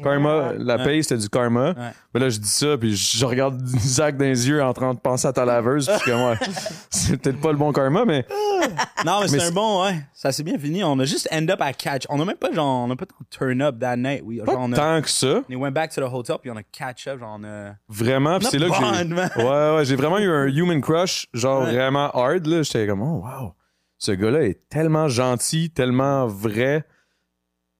Karma, 0.02 0.52
la 0.58 0.78
paye, 0.78 1.02
c'était 1.02 1.16
du 1.16 1.28
karma. 1.28 1.70
Ouais. 1.70 1.90
Mais 2.12 2.20
là, 2.20 2.28
je 2.28 2.38
dis 2.38 2.48
ça, 2.48 2.76
puis 2.76 2.94
je 2.94 3.24
regarde 3.24 3.58
Zach 3.78 4.16
dans 4.16 4.24
les 4.26 4.48
yeux 4.48 4.62
en 4.62 4.72
train 4.72 4.92
de 4.92 4.98
penser 4.98 5.26
à 5.26 5.32
ta 5.32 5.44
laveuse, 5.44 5.86
puis 5.86 5.94
je 5.96 6.02
suis 6.02 6.10
comme, 6.10 6.22
ouais, 6.30 6.36
c'est 6.90 7.16
peut-être 7.16 7.40
pas 7.40 7.50
le 7.50 7.56
bon 7.58 7.72
karma, 7.72 8.04
mais 8.04 8.26
Non, 9.04 9.20
mais 9.20 9.28
Mais 9.32 9.38
c'est 9.38 9.46
un 9.46 9.52
bon, 9.52 9.84
ouais. 9.84 10.00
Ça 10.12 10.32
s'est 10.32 10.42
bien 10.42 10.58
fini. 10.58 10.82
On 10.84 10.98
a 10.98 11.04
juste 11.04 11.28
end 11.32 11.48
up 11.48 11.60
à 11.60 11.72
catch. 11.72 12.04
On 12.08 12.20
a 12.20 12.24
même 12.24 12.36
pas, 12.36 12.52
genre, 12.52 12.86
on 12.86 12.90
a 12.90 12.96
pas 12.96 13.06
turn 13.30 13.62
up 13.62 13.78
that 13.78 13.96
night. 13.96 14.22
Oui, 14.24 14.40
pas 14.44 14.52
genre, 14.52 14.62
on 14.62 14.72
a, 14.72 14.76
tant 14.76 15.00
que 15.02 15.08
ça. 15.08 15.42
on 15.50 15.56
went 15.56 15.72
back 15.72 15.92
to 15.94 16.00
the 16.00 16.12
hotel, 16.12 16.36
puis 16.42 16.50
on 16.50 16.56
a 16.56 16.62
catch 16.62 17.06
up, 17.06 17.18
genre, 17.20 17.38
on 17.40 17.44
a. 17.44 17.74
Vraiment, 17.88 18.38
puis 18.38 18.48
c'est 18.50 18.58
là 18.58 18.68
que 18.68 18.74
j'ai. 18.74 19.42
Ouais, 19.42 19.76
ouais, 19.76 19.84
j'ai 19.84 19.96
vraiment 19.96 20.18
eu 20.18 20.30
un 20.30 20.46
human 20.48 20.80
crush, 20.80 21.26
genre 21.32 21.62
Ouais. 21.64 21.72
vraiment 21.72 22.10
hard, 22.12 22.46
là. 22.46 22.62
J'étais 22.62 22.86
comme, 22.86 23.02
oh, 23.02 23.24
wow. 23.24 23.54
Ce 23.98 24.12
gars-là 24.12 24.42
est 24.42 24.68
tellement 24.68 25.08
gentil, 25.08 25.70
tellement 25.70 26.26
vrai, 26.26 26.84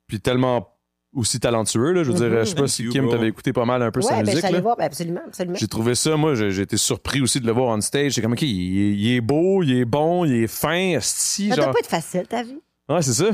puis 0.07 0.19
tellement 0.21 0.76
aussi 1.17 1.41
talentueux, 1.41 1.93
là. 1.93 2.05
Je 2.05 2.13
veux 2.13 2.17
dire, 2.19 2.31
je 2.41 2.45
sais 2.45 2.55
pas 2.55 2.61
Thank 2.63 2.69
si 2.71 2.89
Kim 2.89 3.09
t'avait 3.09 3.29
écouté 3.29 3.53
pas 3.53 3.65
mal 3.65 3.83
un 3.83 3.91
peu 3.91 4.01
sa 4.03 4.11
Ouais, 4.19 4.23
ben, 4.23 4.31
je 4.31 4.37
musique, 4.37 4.51
là. 4.51 4.61
voir. 4.61 4.77
Ben, 4.77 4.85
absolument, 4.85 5.21
absolument. 5.27 5.57
J'ai 5.59 5.67
trouvé 5.67 5.95
ça, 5.95 6.17
moi, 6.17 6.35
j'ai 6.35 6.61
été 6.63 6.77
surpris 6.77 7.21
aussi 7.21 7.41
de 7.41 7.47
le 7.47 7.53
voir 7.53 7.77
on 7.77 7.81
stage. 7.81 8.13
J'étais 8.13 8.23
comme, 8.23 8.33
OK, 8.35 8.43
il, 8.43 8.49
est- 8.49 8.95
il 8.97 9.13
est 9.17 9.21
beau, 9.21 9.63
il 9.63 9.73
est 9.79 9.85
bon, 9.85 10.25
il 10.25 10.35
est 10.45 10.47
fin, 10.47 10.93
esti, 10.97 11.49
Ça 11.49 11.57
doit 11.57 11.65
genre. 11.65 11.73
pas 11.75 11.81
être 11.81 11.87
facile, 11.89 12.27
ta 12.29 12.43
vie. 12.43 12.59
Ouais, 12.89 13.03
c'est 13.03 13.15
ça. 13.15 13.31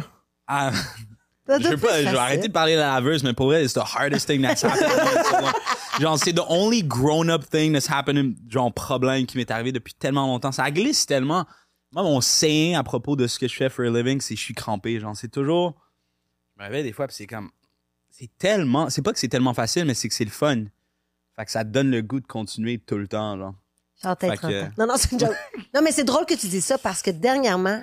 Ah, 0.47 0.71
Ça 1.47 1.59
je 1.59 1.63
doit 1.63 1.71
veux 1.73 1.77
pas 1.77 2.03
je 2.03 2.09
vais 2.09 2.17
arrêter 2.17 2.49
de 2.49 2.53
parler 2.53 2.75
de 2.75 2.79
la 2.79 2.95
laveuse, 2.95 3.23
mais 3.25 3.33
pour 3.35 3.47
vrai, 3.47 3.65
it's 3.65 3.75
the 3.75 3.79
hardest 3.85 4.27
thing 4.29 4.41
that's 4.43 4.65
happened. 4.65 5.53
genre, 6.01 6.19
c'est 6.19 6.33
the 6.33 6.43
only 6.49 6.83
grown-up 6.83 7.45
thing 7.51 7.73
that's 7.73 7.91
happened, 7.91 8.37
genre, 8.49 8.73
problème 8.73 9.27
qui 9.27 9.37
m'est 9.37 9.51
arrivé 9.51 9.73
depuis 9.73 9.95
tellement 9.95 10.27
longtemps. 10.27 10.53
Ça 10.53 10.71
glisse 10.71 11.05
tellement. 11.07 11.45
Moi, 11.95 12.03
mon 12.05 12.21
saying 12.23 12.75
à 12.75 12.83
propos 12.83 13.17
de 13.17 13.27
ce 13.27 13.39
que 13.39 13.47
je 13.49 13.55
fais 13.55 13.69
for 13.69 13.85
a 13.85 13.91
living, 13.91 14.21
c'est 14.23 14.35
je 14.35 14.41
suis 14.41 14.55
crampé. 14.55 14.99
Genre, 14.99 15.15
c'est 15.15 15.29
toujours. 15.31 15.75
Je 16.57 16.63
me 16.63 16.67
réveille 16.69 16.85
des 16.85 16.93
fois, 16.93 17.07
puis 17.07 17.17
c'est 17.17 17.27
comme. 17.27 17.51
C'est 18.23 18.31
tellement. 18.39 18.89
C'est 18.89 19.03
pas 19.03 19.13
que 19.13 19.19
c'est 19.19 19.27
tellement 19.29 19.53
facile, 19.55 19.85
mais 19.85 19.95
c'est 19.95 20.09
que 20.09 20.15
c'est 20.15 20.25
le 20.25 20.31
fun. 20.31 20.65
Fait 21.35 21.45
que 21.45 21.51
ça 21.51 21.65
te 21.65 21.71
donne 21.71 21.91
le 21.91 22.03
goût 22.03 22.21
de 22.21 22.27
continuer 22.27 22.79
tout 22.79 22.97
le 22.97 23.09
temps, 23.09 23.37
genre. 23.37 23.55
Genre, 24.03 24.17
peut-être 24.17 24.41
Fait 24.41 24.47
que- 24.49 24.61
30 24.61 24.71
ans. 24.71 24.75
Non, 24.79 24.87
non, 24.87 24.95
c'est 24.97 25.11
une 25.13 25.19
joke. 25.21 25.37
non, 25.75 25.83
mais 25.83 25.91
c'est 25.91 26.05
drôle 26.05 26.25
que 26.27 26.35
tu 26.35 26.47
dis 26.47 26.61
ça 26.61 26.79
parce 26.79 27.03
que 27.03 27.11
dernièrement, 27.11 27.83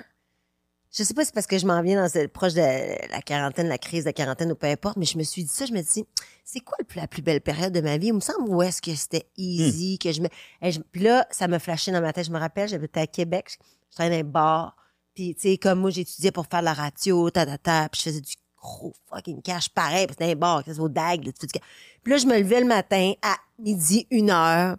je 0.96 1.02
sais 1.02 1.12
pas 1.12 1.22
si 1.22 1.26
c'est 1.26 1.34
parce 1.34 1.46
que 1.46 1.58
je 1.58 1.66
m'en 1.66 1.82
viens 1.82 2.02
dans 2.02 2.08
ce- 2.08 2.26
proche 2.26 2.54
de 2.54 3.10
la 3.10 3.20
quarantaine, 3.22 3.68
la 3.68 3.76
crise 3.76 4.04
de 4.04 4.08
la 4.08 4.12
quarantaine 4.14 4.50
ou 4.50 4.54
peu 4.54 4.66
importe, 4.66 4.96
mais 4.96 5.04
je 5.04 5.18
me 5.18 5.22
suis 5.24 5.42
dit 5.44 5.50
ça, 5.52 5.66
je 5.66 5.72
me 5.72 5.82
dis, 5.82 6.06
c'est 6.44 6.60
quoi 6.60 6.76
le 6.78 6.84
plus- 6.86 7.00
la 7.00 7.06
plus 7.06 7.20
belle 7.20 7.42
période 7.42 7.72
de 7.74 7.80
ma 7.82 7.98
vie? 7.98 8.06
Il 8.08 8.14
me 8.14 8.20
semble 8.20 8.48
où 8.48 8.62
est-ce 8.62 8.80
que 8.80 8.94
c'était 8.94 9.26
easy, 9.36 9.98
que 9.98 10.10
je 10.10 10.22
me. 10.22 10.28
Je- 10.62 10.80
Puis 10.92 11.02
là, 11.02 11.26
ça 11.30 11.48
me 11.48 11.58
flashait 11.58 11.92
dans 11.92 12.00
ma 12.00 12.14
tête. 12.14 12.24
Je 12.26 12.32
me 12.32 12.38
rappelle, 12.38 12.66
j'habitais 12.68 13.00
à 13.00 13.06
Québec, 13.06 13.58
je 13.90 13.94
travaillais 13.96 14.22
dans 14.22 14.28
un 14.28 14.30
bar. 14.32 14.76
Puis, 15.14 15.34
tu 15.34 15.40
sais, 15.50 15.58
comme 15.58 15.80
moi, 15.80 15.90
j'étudiais 15.90 16.30
pour 16.32 16.46
faire 16.46 16.60
de 16.60 16.64
la 16.66 16.72
radio, 16.72 17.28
ta, 17.30 17.44
ta, 17.44 17.58
ta, 17.58 17.88
puis 17.90 17.98
je 18.04 18.10
faisais 18.10 18.20
du 18.20 18.34
gros 18.60 18.92
fucking 19.08 19.40
cash 19.42 19.68
pareil, 19.70 20.06
parce 20.06 20.16
que 20.18 20.24
c'était 20.24 20.32
un 20.36 20.38
bar, 20.38 20.62
c'est 20.66 20.78
au 20.78 20.88
dag, 20.88 21.24
là, 21.24 21.32
fais 21.38 21.46
du 21.46 21.52
cash. 21.52 21.62
Puis 22.02 22.12
là, 22.12 22.18
je 22.18 22.26
me 22.26 22.38
levais 22.38 22.60
le 22.60 22.66
matin 22.66 23.12
à 23.22 23.36
midi, 23.58 24.06
une 24.10 24.30
heure. 24.30 24.76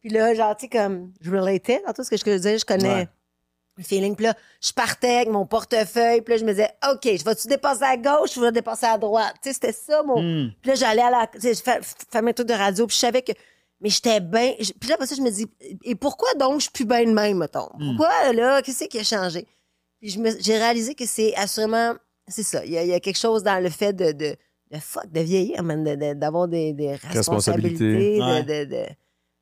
Puis 0.00 0.10
là, 0.10 0.34
genre, 0.34 0.56
tu 0.56 0.66
sais, 0.66 0.68
comme, 0.68 1.12
je 1.20 1.30
relatais 1.30 1.82
dans 1.86 1.92
tout 1.92 2.02
ce 2.04 2.10
que 2.10 2.16
je 2.16 2.24
disais, 2.24 2.58
je 2.58 2.64
connais 2.64 2.88
Ouais. 2.94 3.08
le 3.76 3.84
feeling. 3.84 4.16
Puis 4.16 4.24
là, 4.26 4.34
je 4.60 4.72
partais 4.72 5.16
avec 5.16 5.28
mon 5.28 5.46
portefeuille. 5.46 6.20
Puis 6.22 6.34
là, 6.34 6.40
je 6.40 6.44
me 6.44 6.50
disais, 6.50 6.70
OK, 6.90 7.02
je 7.04 7.24
vais-tu 7.24 7.46
dépasser 7.48 7.84
à 7.84 7.96
gauche 7.96 8.36
ou 8.36 8.40
je 8.40 8.46
vais 8.46 8.52
dépasser 8.52 8.86
à 8.86 8.98
droite? 8.98 9.34
Tu 9.42 9.48
sais, 9.48 9.54
c'était 9.54 9.72
ça, 9.72 10.02
mon. 10.02 10.20
Hmm. 10.20 10.50
Puis 10.60 10.70
là, 10.70 10.74
j'allais 10.74 11.02
à 11.02 11.10
la. 11.10 11.26
Tu 11.28 11.40
sais, 11.40 11.54
je 11.54 11.62
fais, 11.62 11.80
faire 12.10 12.22
mes 12.22 12.34
trucs 12.34 12.48
de 12.48 12.54
radio. 12.54 12.86
Puis 12.86 12.94
je 12.96 13.00
savais 13.00 13.22
que. 13.22 13.32
Mais 13.80 13.88
j'étais 13.88 14.20
bien. 14.20 14.52
Puis 14.58 14.88
là, 14.88 14.94
après 14.96 15.06
ça, 15.06 15.14
je 15.14 15.22
me 15.22 15.30
dis, 15.30 15.46
et 15.84 15.94
pourquoi 15.94 16.34
donc 16.34 16.56
je 16.56 16.62
suis 16.62 16.70
plus 16.70 16.84
bien 16.84 17.04
de 17.04 17.12
même, 17.12 17.38
mettons? 17.38 17.68
Hmm. 17.78 17.96
Pourquoi, 17.96 18.32
là, 18.32 18.60
qu'est-ce 18.62 18.84
qui 18.84 18.98
a 18.98 19.04
changé? 19.04 19.46
Puis 20.00 20.10
je 20.10 20.18
me- 20.20 20.38
j'ai 20.40 20.58
réalisé 20.58 20.94
que 20.94 21.06
c'est 21.06 21.34
assurément. 21.36 21.94
C'est 22.28 22.42
ça. 22.42 22.64
Il 22.64 22.72
y, 22.72 22.78
a, 22.78 22.82
il 22.82 22.88
y 22.88 22.94
a 22.94 23.00
quelque 23.00 23.18
chose 23.18 23.42
dans 23.42 23.62
le 23.62 23.70
fait 23.70 23.92
de. 23.92 24.12
de 24.12 24.36
de 24.70 24.78
fuck, 24.78 25.06
de 25.12 25.20
vieillir, 25.20 25.62
man, 25.62 25.84
de- 25.84 25.94
de- 25.96 26.14
d'avoir 26.14 26.48
des, 26.48 26.72
des 26.72 26.94
responsabilités, 26.94 28.18
Ouais. 28.22 28.42
de, 28.42 28.64
de, 28.64 28.70
de- 28.70 28.86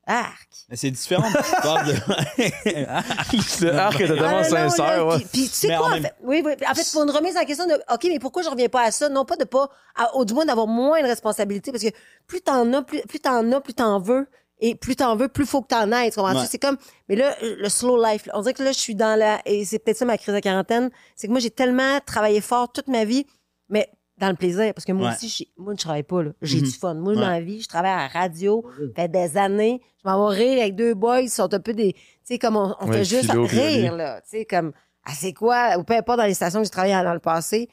Arc. 0.05 0.49
Mais 0.69 0.75
c'est 0.75 0.91
différent. 0.91 1.29
Tu 1.31 1.63
parles 1.63 1.87
de- 1.87 1.93
Le 3.65 3.73
arc 3.77 4.01
était 4.01 4.09
tellement 4.09 4.43
sincère, 4.43 5.07
ouais. 5.07 5.19
Puis, 5.19 5.27
puis 5.33 5.43
tu 5.43 5.49
sais 5.55 5.69
Mais 5.69 5.77
quoi, 5.77 5.87
en 5.87 5.91
en 5.91 5.93
même- 5.95 6.03
fait, 6.03 6.15
oui, 6.25 6.43
oui. 6.45 6.53
En 6.69 6.75
fait, 6.75 6.89
pour 6.93 7.05
une 7.05 7.11
remise 7.11 7.37
en 7.37 7.45
question 7.45 7.67
de, 7.67 7.75
OK, 7.75 8.05
mais 8.09 8.19
pourquoi 8.19 8.43
je 8.43 8.49
reviens 8.51 8.69
pas 8.69 8.83
à 8.87 8.91
ça? 8.91 9.09
Non 9.09 9.25
pas 9.25 9.37
de 9.37 9.45
pas, 9.45 9.69
à- 9.95 10.15
au 10.17 10.25
du 10.25 10.35
moins 10.35 10.45
d'avoir 10.45 10.67
moins 10.67 11.01
de 11.01 11.07
responsabilités, 11.07 11.71
parce 11.71 11.85
que 11.85 11.91
plus 12.27 12.41
t'en 12.41 12.73
as, 12.73 12.83
plus, 12.83 13.01
plus 13.03 13.21
t'en 13.21 13.53
as, 13.53 13.61
plus 13.61 13.75
t'en 13.75 14.01
veux. 14.01 14.27
Et 14.63 14.75
plus 14.75 14.95
t'en 14.97 15.17
veux, 15.17 15.29
plus 15.29 15.47
faut 15.47 15.63
que 15.63 15.69
t'en 15.69 15.91
aies. 15.93 16.11
Tu? 16.11 16.21
Ouais. 16.21 16.33
C'est 16.47 16.59
comme, 16.59 16.77
mais 17.09 17.17
là, 17.17 17.35
le 17.43 17.69
slow 17.69 18.03
life, 18.03 18.27
là, 18.27 18.35
on 18.37 18.43
dirait 18.43 18.53
que 18.55 18.63
là, 18.63 18.73
je 18.73 18.79
suis 18.79 18.95
dans 18.95 19.19
la, 19.19 19.41
et 19.47 19.65
c'est 19.65 19.79
peut-être 19.79 19.97
ça 19.97 20.05
ma 20.05 20.19
crise 20.19 20.35
de 20.35 20.41
quarantaine, 20.41 20.91
c'est 21.17 21.27
que 21.27 21.33
moi, 21.33 21.41
j'ai 21.41 21.51
tellement 21.51 21.99
travaillé 22.05 22.41
fort 22.43 22.71
toute 22.71 22.89
ma 22.89 23.05
vie, 23.05 23.25
mais 23.71 23.89
dans 24.19 24.29
le 24.29 24.35
plaisir, 24.37 24.75
parce 24.75 24.85
que 24.85 24.93
moi 24.93 25.09
Ouais. 25.09 25.15
aussi, 25.15 25.29
j'ai- 25.31 25.49
moi, 25.57 25.73
je 25.75 25.81
travaille 25.81 26.03
pas, 26.03 26.23
là. 26.23 26.33
J'ai 26.43 26.59
Mhm. 26.59 26.65
du 26.65 26.71
fun. 26.73 26.93
Moi, 26.95 27.15
Ouais. 27.15 27.21
dans 27.21 27.31
la 27.31 27.41
vie, 27.41 27.63
je 27.63 27.69
travaille 27.69 27.91
à 27.93 27.97
la 28.03 28.09
radio, 28.09 28.63
fait 28.95 29.09
des 29.09 29.39
années. 29.39 29.81
Je 30.05 30.09
m'en 30.11 30.29
vais 30.29 30.37
rire 30.37 30.61
avec 30.61 30.75
deux 30.77 30.93
boys, 30.93 31.23
ils 31.23 31.31
sont 31.31 31.53
un 31.55 31.61
peu 31.61 31.73
des, 31.73 31.95
tu 31.95 32.01
sais, 32.25 32.39
comme 32.39 32.57
on, 32.57 32.75
on 32.81 32.87
Ouais, 32.89 32.99
fait 32.99 33.05
juste 33.07 33.31
rire, 33.33 33.97
là. 33.97 34.21
Tu 34.21 34.29
sais, 34.41 34.45
comme, 34.45 34.73
ah, 35.07 35.13
c'est 35.15 35.33
quoi, 35.33 35.79
ou 35.79 35.85
peu 35.85 35.95
importe 35.95 36.19
dans 36.19 36.27
les 36.27 36.35
stations 36.35 36.59
que 36.61 36.65
j'ai 36.67 36.71
travaillé 36.71 36.93
dans 37.03 37.15
le 37.15 37.19
passé. 37.21 37.71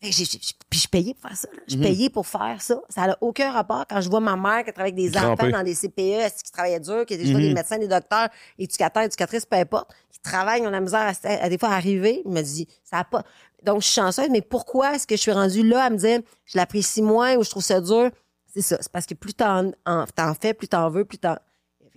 Puis 0.00 0.80
je 0.80 0.88
payais 0.88 1.14
pour 1.14 1.22
faire 1.28 1.36
ça. 1.36 1.48
là. 1.52 1.60
Je 1.68 1.76
Mhm. 1.76 1.82
payais 1.82 2.10
pour 2.10 2.26
faire 2.26 2.60
ça. 2.62 2.80
Ça 2.88 3.06
n'a 3.06 3.18
aucun 3.20 3.50
rapport 3.50 3.84
quand 3.88 4.00
je 4.00 4.08
vois 4.10 4.20
ma 4.20 4.36
mère 4.36 4.64
qui 4.64 4.72
travaille 4.72 4.92
avec 4.92 4.94
des 4.94 5.16
enfants 5.16 5.48
dans 5.50 5.62
des 5.62 5.74
CPE, 5.74 6.30
qui 6.44 6.52
travaillait 6.52 6.80
dur, 6.80 7.06
qui 7.06 7.16
vois 7.16 7.40
Mhm. 7.40 7.46
des 7.48 7.54
médecins, 7.54 7.78
des 7.78 7.88
docteurs, 7.88 8.28
éducateurs, 8.58 9.04
éducatrices, 9.04 9.46
peu 9.46 9.56
importe, 9.56 9.90
qui 10.10 10.20
travaillent, 10.20 10.66
ont 10.66 10.70
la 10.70 10.80
misère 10.80 11.12
à, 11.24 11.28
à 11.44 11.48
des 11.48 11.58
fois 11.58 11.70
arriver. 11.70 12.22
Je 12.24 12.30
me 12.30 12.42
dis, 12.42 12.68
ça 12.84 12.98
a 12.98 13.04
pas. 13.04 13.22
Donc, 13.62 13.80
je 13.82 13.86
suis 13.86 13.94
chanceuse, 14.00 14.28
mais 14.30 14.42
pourquoi 14.42 14.94
est-ce 14.94 15.06
que 15.06 15.16
je 15.16 15.20
suis 15.22 15.32
rendue 15.32 15.66
là 15.66 15.84
à 15.84 15.90
me 15.90 15.96
dire, 15.96 16.20
je 16.44 16.56
l'apprécie 16.58 17.02
moins 17.02 17.34
ou 17.36 17.42
je 17.42 17.50
trouve 17.50 17.64
ça 17.64 17.80
dur? 17.80 18.10
C'est 18.54 18.62
ça. 18.62 18.78
C'est 18.80 18.92
parce 18.92 19.06
que 19.06 19.14
plus 19.14 19.34
t'en, 19.34 19.72
en- 19.86 20.04
t'en 20.14 20.34
fais, 20.34 20.54
plus 20.54 20.68
t'en 20.68 20.88
veux, 20.90 21.04
plus 21.04 21.18
t'en. 21.18 21.36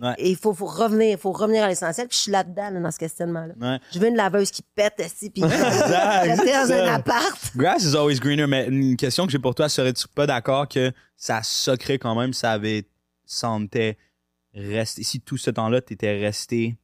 Ouais. 0.02 0.14
Et 0.18 0.30
il 0.30 0.38
faut, 0.38 0.54
faut 0.54 0.66
revenir, 0.66 1.20
faut 1.20 1.34
revenir 1.34 1.64
à 1.64 1.68
l'essentiel. 1.68 2.08
Puis 2.08 2.16
je 2.16 2.22
suis 2.24 2.32
là-dedans, 2.32 2.70
là, 2.70 2.80
dans 2.80 2.92
ce 2.92 3.00
questionnement-là. 3.00 3.54
Ouais. 3.60 3.80
Je 3.94 4.00
veux 4.00 4.08
une 4.08 4.16
laveuse 4.16 4.50
qui 4.50 4.62
pète, 4.62 5.02
aussi, 5.06 5.30
puis 5.30 5.42
dans 5.42 6.72
un 6.72 6.94
appart. 6.94 7.52
Grass 7.56 7.84
is 7.84 7.96
always 7.96 8.20
greener, 8.20 8.48
mais 8.48 8.68
une 8.68 8.96
question 8.96 9.26
que 9.26 9.32
j'ai 9.32 9.40
pour 9.40 9.56
toi, 9.56 9.68
serais-tu 9.68 10.08
pas 10.08 10.26
d'accord 10.26 10.68
que 10.70 10.92
ça 11.18 11.44
socrait 11.44 12.00
quand 12.00 12.16
même, 12.16 12.32
ça 12.34 12.52
avait, 12.52 12.86
sentait 13.26 13.98
resté, 14.54 15.04
si 15.04 15.20
tout 15.20 15.38
ce 15.38 15.52
temps-là, 15.52 15.82
t'étais 15.82 16.18
resté 16.18 16.78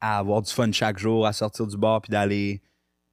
à 0.00 0.18
avoir 0.18 0.42
du 0.42 0.52
fun 0.52 0.70
chaque 0.72 0.98
jour, 0.98 1.26
à 1.26 1.32
sortir 1.32 1.66
du 1.66 1.76
bar 1.76 2.02
puis 2.02 2.10
d'aller, 2.10 2.60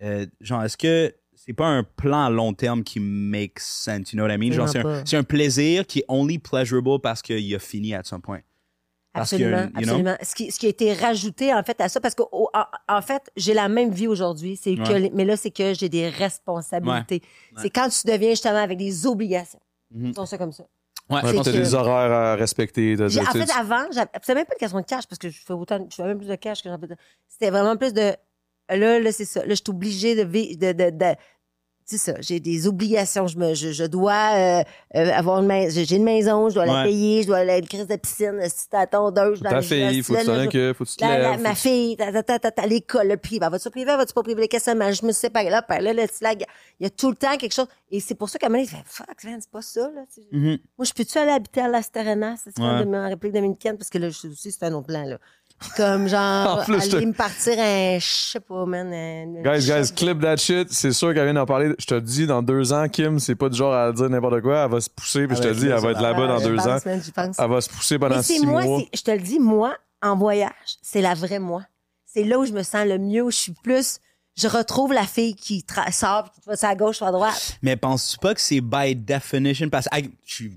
euh, 0.01 0.25
genre, 0.41 0.63
est-ce 0.63 0.77
que 0.77 1.13
c'est 1.36 1.53
pas 1.53 1.67
un 1.67 1.84
plan 1.84 2.25
à 2.25 2.29
long 2.31 2.53
terme 2.53 2.84
qui 2.84 2.99
makes 2.99 3.60
sense, 3.60 4.12
you 4.12 4.17
know 4.17 4.25
what 4.25 4.34
I 4.34 4.38
mean? 4.38 4.51
Genre, 4.51 4.67
c'est 4.67 5.15
un, 5.15 5.19
un 5.19 5.23
plaisir 5.23 5.86
qui 5.86 5.99
est 5.99 6.05
only 6.08 6.39
pleasurable 6.39 6.99
parce 7.01 7.21
qu'il 7.21 7.53
a 7.53 7.60
fini 7.60 7.93
à 7.93 8.01
some 8.03 8.21
point. 8.21 8.41
Que, 9.15 9.19
Absolument, 9.21 9.67
know? 9.67 9.78
absolument. 9.80 10.15
Ce, 10.21 10.36
qui, 10.36 10.51
ce 10.51 10.60
qui 10.60 10.65
a 10.65 10.69
été 10.69 10.93
rajouté, 10.93 11.54
en 11.54 11.63
fait, 11.63 11.80
à 11.80 11.88
ça, 11.89 12.01
parce 12.01 12.15
que, 12.15 12.23
en, 12.32 12.49
en 12.89 13.01
fait, 13.01 13.23
j'ai 13.38 13.54
la 13.54 13.69
même 13.69 13.91
vie 13.91 14.08
aujourd'hui, 14.08 14.58
c'est 14.62 14.75
que, 14.75 14.91
Ouais. 14.91 15.12
mais 15.13 15.23
là, 15.25 15.38
c'est 15.38 15.51
que 15.51 15.73
j'ai 15.73 15.88
des 15.89 16.10
responsabilités. 16.10 17.21
Ouais. 17.56 17.62
C'est 17.62 17.69
quand 17.69 17.88
tu 17.89 18.08
deviens 18.12 18.32
justement 18.32 18.58
avec 18.62 18.78
des 18.78 19.08
obligations. 19.08 19.60
Mhm. 19.91 20.10
Disons 20.12 20.25
ça 20.25 20.38
comme 20.38 20.51
ça. 20.51 20.65
Ouais, 21.10 21.21
t'as 21.21 21.32
que- 21.43 21.49
des 21.51 21.73
horaires 21.75 22.12
à 22.12 22.36
respecter. 22.36 22.95
J'ai- 23.08 23.21
en 23.21 23.25
tu- 23.25 23.39
fait, 23.39 23.45
tu- 23.45 23.58
avant, 23.58 23.86
j'avais- 23.91 24.10
c'était 24.21 24.36
même 24.36 24.45
pas 24.45 24.54
une 24.56 24.60
question 24.60 24.80
de 24.80 24.86
cash 24.86 25.06
parce 25.08 25.19
que 25.19 25.30
je 25.30 25.39
fais 25.45 25.54
autant, 25.54 25.86
je 25.89 25.95
fais 25.95 26.04
même 26.04 26.17
plus 26.17 26.28
de 26.28 26.36
cash 26.36 26.62
que 26.63 26.69
j'en 26.69 26.78
de- 26.78 26.95
C'était 27.28 27.51
vraiment 27.51 27.78
plus 27.78 27.93
de, 27.93 28.13
là, 28.69 28.99
là, 28.99 29.12
c'est 29.12 29.23
ça. 29.25 29.41
Là, 29.41 29.49
je 29.49 29.56
suis 29.56 29.63
obligée 29.69 30.15
de, 30.15 30.23
vi- 30.23 30.58
de, 30.58 30.71
de, 30.73 30.89
de- 30.89 31.15
c'est 31.86 31.98
ça. 32.00 32.13
J'ai 32.19 32.39
des 32.39 32.67
obligations. 32.67 33.28
Je 33.28 33.38
me, 33.38 33.54
je, 33.54 33.71
je 33.71 33.84
dois 33.84 34.32
euh, 34.34 34.63
euh, 34.95 35.12
avoir 35.13 35.39
une 35.41 35.45
maison. 35.48 35.82
J'ai 35.88 35.95
une 35.95 36.04
maison, 36.04 36.50
je 36.50 36.56
dois 36.56 36.65
la 36.65 36.84
payer, 36.84 37.21
je 37.21 37.28
dois 37.28 37.38
aller 37.38 37.52
à 37.52 37.58
une 37.60 37.67
crise 37.67 37.86
de 37.88 37.95
piscine, 37.95 38.39
si 38.48 38.67
t'as 38.69 38.88
tondeuse, 38.88 39.38
je 39.38 39.41
dois 39.43 39.52
Ta 39.52 39.62
fille, 39.62 40.02
faut 40.02 40.13
que 40.15 40.19
tu 40.21 40.26
là, 40.28 40.45
là, 40.45 40.74
faut 40.74 40.84
que 40.84 40.89
tu 40.89 40.95
te 40.95 41.06
la, 41.06 41.17
la- 41.19 41.38
ma 41.38 41.54
fille, 41.54 41.95
ta, 41.95 42.12
ta, 42.12 42.24
ta, 42.24 42.39
ta, 42.39 42.52
ta, 42.52 42.65
l'école, 42.65 43.08
le 43.08 43.17
privé. 43.17 43.48
Va-tu 43.48 43.69
privé, 43.69 43.95
va-tu 43.95 44.13
pas 44.13 44.24
privé? 44.24 44.48
Qu'est-ce 44.48 44.71
que? 44.71 44.91
Je 44.93 45.06
me 45.06 45.12
pas. 45.30 45.43
Là, 45.43 45.62
puis 45.62 45.82
là, 45.82 45.93
là, 45.93 46.06
la- 46.21 46.34
il 46.34 46.45
y 46.80 46.86
a 46.86 46.89
tout 46.89 47.10
le 47.10 47.15
temps 47.15 47.38
quelque 47.38 47.54
chose. 47.54 47.67
Et 47.91 48.00
c'est 48.00 48.15
pour 48.15 48.30
ça 48.30 48.39
qu'à 48.39 48.48
un 48.48 48.50
moment 48.50 48.63
donné, 48.63 48.71
il 48.74 48.78
fait, 48.78 48.84
fuck, 48.86 49.08
c'est 49.21 49.50
pas 49.52 49.62
ça, 49.62 49.91
là. 49.93 50.02
Mhm. 50.32 50.58
Moi, 50.78 50.86
je 50.86 50.91
peux-tu 50.93 51.17
aller 51.19 51.32
habiter 51.32 51.62
à 51.62 51.67
Las 51.67 51.91
Terrenas, 51.91 52.38
c'est 52.43 52.58
Ouais. 52.60 52.84
de 52.84 52.89
en 52.95 53.10
République 53.10 53.36
dominicaine, 53.36 53.78
parce 53.78 53.89
que 53.89 53.98
là, 54.00 54.10
je 54.10 54.28
aussi, 54.28 54.52
c'est 54.52 54.63
un 54.65 54.74
autre 54.74 54.88
plan, 54.88 55.04
là. 55.04 55.17
Comme, 55.78 56.08
genre, 56.08 56.60
aller 56.70 57.06
me 57.06 57.13
partir 57.13 57.54
un, 57.58 57.98
je 57.98 58.06
sais 58.06 58.39
pas, 58.39 58.65
man. 58.65 58.91
un- 58.94 59.38
un 59.38 59.41
Guys, 59.58 59.65
guys, 59.65 59.91
clip 59.96 60.22
that 60.22 60.38
shit. 60.38 60.72
C'est 60.72 60.91
sûr 60.91 61.13
qu'elle 61.13 61.24
vient 61.26 61.34
d'en 61.34 61.46
parler. 61.46 61.74
Je 61.80 61.86
te 61.86 61.94
le 61.96 62.02
dis, 62.02 62.28
dans 62.28 62.44
deux 62.44 62.72
ans, 62.74 62.88
Kim, 62.89 63.20
c'est 63.20 63.36
pas 63.36 63.50
du 63.50 63.58
genre 63.58 63.74
à 63.74 63.91
dire 63.91 64.10
n'importe 64.10 64.41
quoi. 64.41 64.65
Elle 64.65 64.72
va 64.72 64.82
se 64.82 64.89
pousser, 64.89 65.28
puis 65.28 65.36
je 65.38 65.41
te 65.41 65.48
dis, 65.54 65.68
elle 65.68 65.80
va 65.82 65.91
être 65.91 66.02
là-bas 66.02 66.24
Ah, 66.26 66.39
dans 66.39 66.41
deux 66.41 66.60
ans. 66.60 66.78
Elle 66.86 67.50
va 67.50 67.62
se 67.62 67.70
pousser 67.70 67.98
pendant 67.98 68.22
six 68.22 68.46
moi, 68.46 68.63
mois. 68.63 68.80
c'est- 68.91 68.98
je 68.98 69.04
te 69.04 69.12
le 69.12 69.20
dis, 69.20 69.39
moi, 69.39 69.76
en 70.02 70.15
voyage, 70.18 70.52
c'est 70.82 71.02
la 71.02 71.13
vraie 71.13 71.39
moi. 71.39 71.63
C'est 72.06 72.24
là 72.24 72.38
où 72.38 72.46
je 72.46 72.52
me 72.54 72.62
sens 72.63 72.86
le 72.86 72.98
mieux, 73.00 73.24
où 73.24 73.32
je 73.32 73.36
suis 73.38 73.54
plus, 73.63 74.00
je 74.38 74.48
retrouve 74.48 74.94
la 74.94 75.06
fille 75.06 75.36
qui 75.36 75.65
tra- 75.68 75.91
sort, 75.91 76.32
qui 76.32 76.41
va 76.46 76.54
à 76.70 76.76
gauche 76.76 77.02
ou 77.02 77.06
à 77.06 77.12
droite. 77.12 77.58
Mais 77.62 77.76
penses-tu 77.76 78.18
pas 78.20 78.34
que 78.36 78.41
c'est 78.41 78.62
by 78.62 78.96
definition? 78.96 79.70
Parce 79.70 79.88
que, 79.89 79.98
I- 80.00 80.12
je 80.26 80.34
suis- 80.34 80.54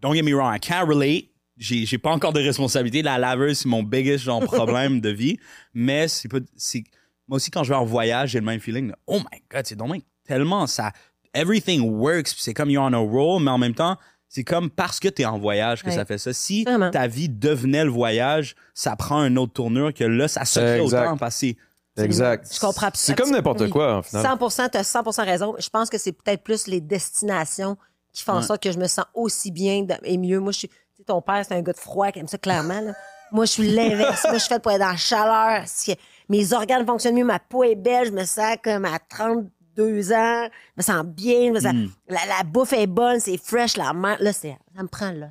don't 0.00 0.14
get 0.14 0.22
me 0.22 0.34
wrong, 0.34 0.54
I 0.54 0.58
can't 0.58 0.86
relate. 0.88 1.28
J'ai, 1.62 1.86
j'ai 1.86 1.98
pas 1.98 2.10
encore 2.10 2.32
de 2.32 2.40
responsabilité. 2.40 3.02
La 3.02 3.18
laveuse, 3.18 3.58
c'est 3.58 3.68
mon 3.68 3.82
biggest 3.82 4.24
genre, 4.24 4.40
problème 4.44 5.00
de 5.00 5.10
vie. 5.10 5.38
Mais 5.74 6.08
c'est 6.08 6.28
pas, 6.28 6.38
c'est, 6.56 6.84
moi 7.28 7.36
aussi, 7.36 7.50
quand 7.50 7.62
je 7.64 7.70
vais 7.70 7.76
en 7.76 7.84
voyage, 7.84 8.30
j'ai 8.30 8.40
le 8.40 8.44
même 8.46 8.60
feeling. 8.60 8.88
de, 8.88 8.94
oh 9.06 9.18
my 9.18 9.42
god, 9.50 9.66
c'est 9.66 9.76
donc 9.76 9.94
tellement 10.26 10.66
ça, 10.66 10.92
everything 11.34 11.80
works. 11.82 12.24
puis 12.32 12.36
C'est 12.42 12.54
comme 12.54 12.70
you're 12.70 12.84
on 12.84 12.92
a 12.92 12.96
roll, 12.98 13.42
mais 13.42 13.50
en 13.50 13.58
même 13.58 13.74
temps, 13.74 13.96
c'est 14.28 14.44
comme 14.44 14.70
parce 14.70 14.98
que 14.98 15.08
t'es 15.08 15.24
en 15.24 15.38
voyage 15.38 15.82
que 15.82 15.88
Ouais. 15.88 15.94
ça 15.94 16.04
fait 16.04 16.18
ça. 16.18 16.32
Si 16.32 16.64
Vraiment. 16.64 16.90
ta 16.90 17.06
vie 17.06 17.28
devenait 17.28 17.84
le 17.84 17.90
voyage, 17.90 18.54
ça 18.74 18.96
prend 18.96 19.24
une 19.24 19.36
autre 19.38 19.52
tournure 19.52 19.92
que 19.92 20.04
là, 20.04 20.26
ça 20.28 20.44
se 20.44 20.58
fait 20.58 20.80
Exact. 20.82 21.06
autant 21.06 21.16
parce 21.18 21.34
que 21.40 21.46
c'est- 21.48 21.56
Exact. 22.04 22.48
Je 22.54 22.58
comprends 22.58 22.88
C'est 22.94 23.14
comme 23.14 23.30
n'importe 23.30 23.68
quoi, 23.68 23.98
en 23.98 24.02
final. 24.02 24.22
100 24.24 24.68
tu 24.70 24.78
as 24.78 24.84
100 24.84 25.02
raison. 25.24 25.54
Je 25.58 25.68
pense 25.68 25.90
que 25.90 25.98
c'est 25.98 26.12
peut-être 26.12 26.42
plus 26.42 26.66
les 26.66 26.80
destinations 26.80 27.76
qui 28.14 28.22
font 28.22 28.32
en 28.32 28.42
sorte 28.42 28.62
que 28.62 28.72
je 28.72 28.78
me 28.78 28.86
sens 28.86 29.04
aussi 29.14 29.50
bien 29.50 29.86
et 30.04 30.16
mieux. 30.16 30.40
Moi, 30.40 30.52
je 30.52 30.60
suis, 30.60 30.70
ton 31.06 31.20
père, 31.22 31.44
c'est 31.46 31.54
un 31.54 31.62
gars 31.62 31.72
de 31.72 31.78
froid 31.78 32.10
qui 32.10 32.18
aime 32.20 32.28
ça 32.28 32.38
clairement, 32.38 32.80
là. 32.80 32.92
Moi, 33.30 33.46
je 33.46 33.52
suis 33.52 33.70
l'inverse. 33.70 34.24
Moi, 34.24 34.34
je 34.34 34.38
suis 34.40 34.48
faite 34.48 34.62
pour 34.62 34.72
être 34.72 34.80
dans 34.80 34.88
la 34.90 34.96
chaleur. 34.96 35.62
Si 35.66 35.96
mes 36.28 36.52
organes 36.52 36.84
fonctionnent 36.84 37.14
mieux, 37.14 37.24
ma 37.24 37.38
peau 37.38 37.64
est 37.64 37.74
belle, 37.74 38.06
je 38.08 38.12
me 38.12 38.24
sens 38.24 38.56
comme 38.62 38.84
à 38.84 38.98
32 38.98 40.12
ans, 40.12 40.44
je 40.46 40.72
me 40.76 40.82
sens 40.82 41.04
bien, 41.06 41.46
je 41.46 41.50
me 41.52 41.60
sens- 41.60 41.72
Mm. 41.74 41.86
la, 42.08 42.26
la 42.26 42.42
bouffe 42.44 42.74
est 42.74 42.86
bonne, 42.86 43.20
c'est 43.20 43.38
fresh, 43.38 43.76
la 43.78 43.92
mer, 43.94 44.16
là, 44.20 44.32
c'est, 44.34 44.56
ça 44.76 44.82
me 44.82 44.88
prend, 44.88 45.12
là, 45.12 45.28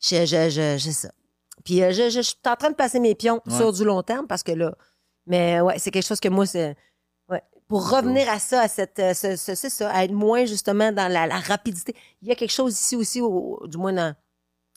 c'est, 0.00 0.26
je, 0.26 0.76
je, 0.78 0.90
ça. 0.90 1.08
Puis, 1.64 1.82
euh, 1.82 1.90
je, 1.90 2.04
je, 2.04 2.10
je 2.10 2.20
suis 2.20 2.36
en 2.46 2.54
train 2.56 2.70
de 2.70 2.76
passer 2.76 3.00
mes 3.00 3.14
pions 3.16 3.40
Ouais. 3.46 3.56
sur 3.56 3.72
du 3.72 3.84
long 3.84 4.02
terme 4.02 4.26
parce 4.28 4.44
que 4.44 4.52
là, 4.52 4.74
mais 5.26 5.60
ouais, 5.60 5.78
c'est 5.78 5.90
quelque 5.90 6.06
chose 6.06 6.20
que 6.20 6.28
moi, 6.28 6.46
c'est, 6.46 6.76
ouais. 7.28 7.42
Pour 7.66 7.90
revenir 7.90 8.30
à 8.30 8.38
ça, 8.38 8.62
à 8.62 8.68
cette, 8.68 8.98
euh, 9.00 9.12
ce, 9.12 9.34
ce- 9.36 9.54
c'est 9.56 9.68
ça, 9.70 9.90
à 9.90 10.04
être 10.04 10.12
moins 10.12 10.44
justement 10.46 10.92
dans 10.92 11.12
la, 11.12 11.26
la 11.26 11.40
rapidité. 11.40 11.94
Il 12.22 12.28
y 12.28 12.30
a 12.32 12.34
quelque 12.36 12.52
chose 12.52 12.78
ici 12.78 12.94
aussi, 12.96 13.20
au- 13.20 13.60
du 13.66 13.76
moins 13.76 13.92
dans, 13.92 14.14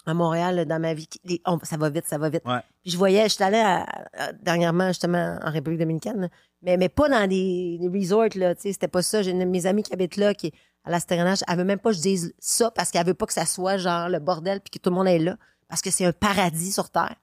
à 0.06 0.14
Montréal, 0.14 0.66
dans 0.66 0.80
ma 0.80 0.94
vie, 0.94 1.08
les- 1.24 1.42
on- 1.46 1.60
ça 1.64 1.78
va 1.78 1.90
vite, 1.90 2.06
ça 2.08 2.18
va 2.18 2.30
vite. 2.30 2.44
Ouais. 2.46 2.60
Puis 2.82 2.92
je 2.92 2.98
voyais, 2.98 3.30
j'étais 3.30 3.44
allée 3.44 3.60
à- 3.60 3.86
à- 4.18 4.34
dernièrement 4.34 4.88
justement 4.88 5.38
en 5.43 5.52
République 5.52 5.80
dominicaine, 5.80 6.30
mais, 6.62 6.78
mais 6.78 6.89
pas 6.89 7.08
dans 7.10 7.28
des, 7.28 7.78
des 7.80 7.88
resorts, 7.99 8.30
là, 8.36 8.56
tu 8.56 8.62
sais, 8.64 8.74
c'était 8.74 8.88
pas 8.88 9.02
ça. 9.02 9.22
J'ai 9.22 9.32
une 9.32 9.39
de 9.39 9.45
mes 9.45 9.66
amies 9.66 9.84
qui 9.84 9.93
habite 9.93 10.16
là, 10.18 10.34
qui 10.34 10.47
est 10.47 10.54
à 10.84 10.89
la 10.89 10.99
Stérénage, 10.99 11.39
elle 11.47 11.58
veut 11.58 11.64
même 11.64 11.78
pas 11.80 11.91
que 11.91 11.97
je 11.97 12.02
dise 12.02 12.34
ça 12.39 12.72
parce 12.72 12.89
qu'elle 12.89 13.06
veut 13.06 13.14
pas 13.14 13.28
que 13.28 13.34
ça 13.34 13.45
soit 13.45 13.78
genre 13.78 14.10
le 14.10 14.18
bordel 14.20 14.60
puis 14.62 14.72
que 14.72 14.80
tout 14.80 14.89
le 14.89 14.95
monde 14.95 15.08
est 15.08 15.20
là, 15.20 15.38
parce 15.68 15.82
que 15.82 15.91
c'est 15.91 16.06
un 16.06 16.12
paradis 16.12 16.72
sur 16.72 16.89
Terre. 16.89 17.16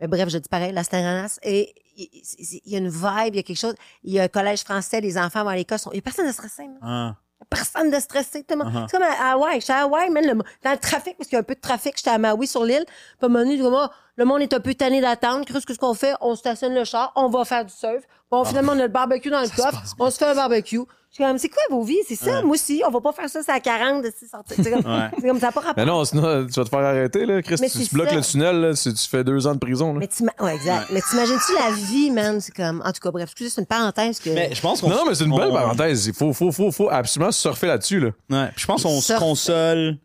Mais 0.00 0.08
bref, 0.08 0.28
je 0.30 0.38
dis 0.38 0.48
pareil, 0.48 0.72
la 0.72 0.82
Stérénage, 0.82 1.32
et 1.42 1.74
il 1.96 2.60
y 2.64 2.74
a 2.74 2.78
une 2.78 2.88
vibe, 2.88 3.34
il 3.34 3.36
y 3.36 3.38
a 3.38 3.42
quelque 3.42 3.56
chose. 3.58 3.74
Il 4.02 4.12
y 4.12 4.18
a 4.18 4.24
un 4.24 4.28
collège 4.28 4.62
français, 4.64 5.00
les 5.00 5.16
enfants 5.18 5.44
vont 5.44 5.50
à 5.50 5.56
l'école, 5.56 5.78
sont- 5.78 5.92
il 5.92 5.96
y 5.96 5.98
a 5.98 6.02
personne 6.02 6.26
de 6.26 6.32
stressé, 6.32 6.66
man. 6.66 7.14
Ah. 7.50 7.56
Personne 7.56 7.90
de 7.90 7.98
stressé. 8.00 8.42
tout 8.44 8.56
le 8.58 8.64
monde- 8.64 8.72
Uh-huh. 8.74 8.86
C'est 8.90 8.96
comme 8.98 9.06
à 9.06 9.32
Hawaï. 9.32 9.60
J'étais 9.60 9.72
à 9.72 9.82
Hawaï, 9.82 10.10
man, 10.10 10.24
le- 10.26 10.34
dans 10.62 10.70
le 10.72 10.78
trafic, 10.78 11.16
parce 11.16 11.28
qu'il 11.28 11.36
y 11.36 11.36
a 11.36 11.40
un 11.40 11.42
peu 11.44 11.54
de 11.54 11.60
trafic, 11.60 11.94
j'étais 11.96 12.10
à 12.10 12.18
Maui 12.18 12.46
sur 12.46 12.64
l'île. 12.64 12.84
Puis 12.86 12.94
à 13.22 13.26
un 13.26 13.28
moment 13.28 13.44
donné, 13.44 13.60
ah, 13.76 13.90
le 14.16 14.24
monde 14.24 14.42
est 14.42 14.52
un 14.54 14.60
peu 14.60 14.74
tanné 14.74 15.00
d'attendre. 15.00 15.44
Qu'est-ce 15.44 15.66
que- 15.66 15.74
ce 15.74 15.78
qu'on 15.78 15.94
fait? 15.94 16.14
On 16.20 16.34
stationne 16.36 16.74
le 16.74 16.84
char, 16.84 17.12
on 17.16 17.28
va 17.28 17.44
faire 17.44 17.64
du 17.64 17.72
surf. 17.72 18.02
Bon, 18.30 18.44
finalement, 18.44 18.72
on 18.72 18.78
a 18.78 18.82
le 18.82 18.88
barbecue 18.88 19.30
dans 19.30 19.40
le 19.40 19.48
Ah. 19.52 19.56
Coffre. 19.56 19.82
On 19.98 20.10
se 20.10 20.18
fait 20.18 20.24
un 20.26 20.34
barbecue. 20.34 20.80
Je 21.16 21.22
suis 21.22 21.30
comme, 21.30 21.38
c'est 21.38 21.48
quoi 21.48 21.62
vos 21.70 21.84
vies? 21.84 21.94
C'est 22.08 22.16
ça, 22.16 22.38
Ouais. 22.38 22.42
moi 22.42 22.54
aussi. 22.54 22.82
On 22.84 22.90
va 22.90 23.00
pas 23.00 23.12
faire 23.12 23.28
ça, 23.28 23.40
c'est 23.40 23.52
à 23.52 23.60
40 23.60 24.02
de 24.02 24.12
c'est 24.18 24.26
sorti. 24.26 24.54
C'est 24.60 24.68
comme, 24.68 24.84
Ouais. 24.84 25.08
c'est 25.20 25.28
comme 25.28 25.38
ça, 25.38 25.46
n'a 25.46 25.52
pas 25.52 25.60
rapport. 25.60 25.74
Mais 25.76 25.84
non, 25.84 26.04
sinon, 26.04 26.44
tu 26.44 26.52
vas 26.54 26.64
te 26.64 26.68
faire 26.68 26.78
arrêter, 26.80 27.24
là. 27.24 27.40
Chris, 27.40 27.54
Mais 27.60 27.70
tu, 27.70 27.78
bloques 27.92 28.08
ça. 28.08 28.16
le 28.16 28.22
tunnel, 28.22 28.60
là, 28.60 28.74
si 28.74 28.92
tu 28.92 29.08
fais 29.08 29.22
deux 29.22 29.46
ans 29.46 29.54
de 29.54 29.60
prison, 29.60 29.92
là. 29.92 30.00
Mais 30.00 30.08
tu 30.08 30.24
ouais, 30.40 30.54
exact. 30.56 30.88
Mais 30.92 31.00
t'imagines-tu 31.00 31.52
la 31.54 31.70
vie, 31.70 32.10
man? 32.10 32.40
C'est 32.40 32.52
comme, 32.52 32.82
en 32.84 32.90
tout 32.90 32.98
cas, 33.00 33.12
bref, 33.12 33.26
excusez, 33.30 33.50
c'est 33.50 33.60
une 33.60 33.66
parenthèse 33.68 34.18
que. 34.18 34.30
Mais 34.30 34.52
je 34.52 34.60
pense 34.60 34.80
qu'on 34.80 34.88
Non, 34.90 34.96
non, 34.96 35.04
mais 35.06 35.14
c'est 35.14 35.24
une 35.24 35.36
belle 35.36 35.50
on- 35.50 35.54
parenthèse. 35.54 36.04
Il 36.08 36.14
faut, 36.14 36.32
faut, 36.32 36.50
faut, 36.50 36.72
faut 36.72 36.88
absolument 36.90 37.30
surfer 37.30 37.68
là-dessus, 37.68 38.00
là. 38.00 38.08
Ouais. 38.30 38.48
Puis 38.50 38.62
je 38.62 38.66
pense 38.66 38.82
qu'on 38.82 39.00
se 39.00 39.12
console. 39.16 39.98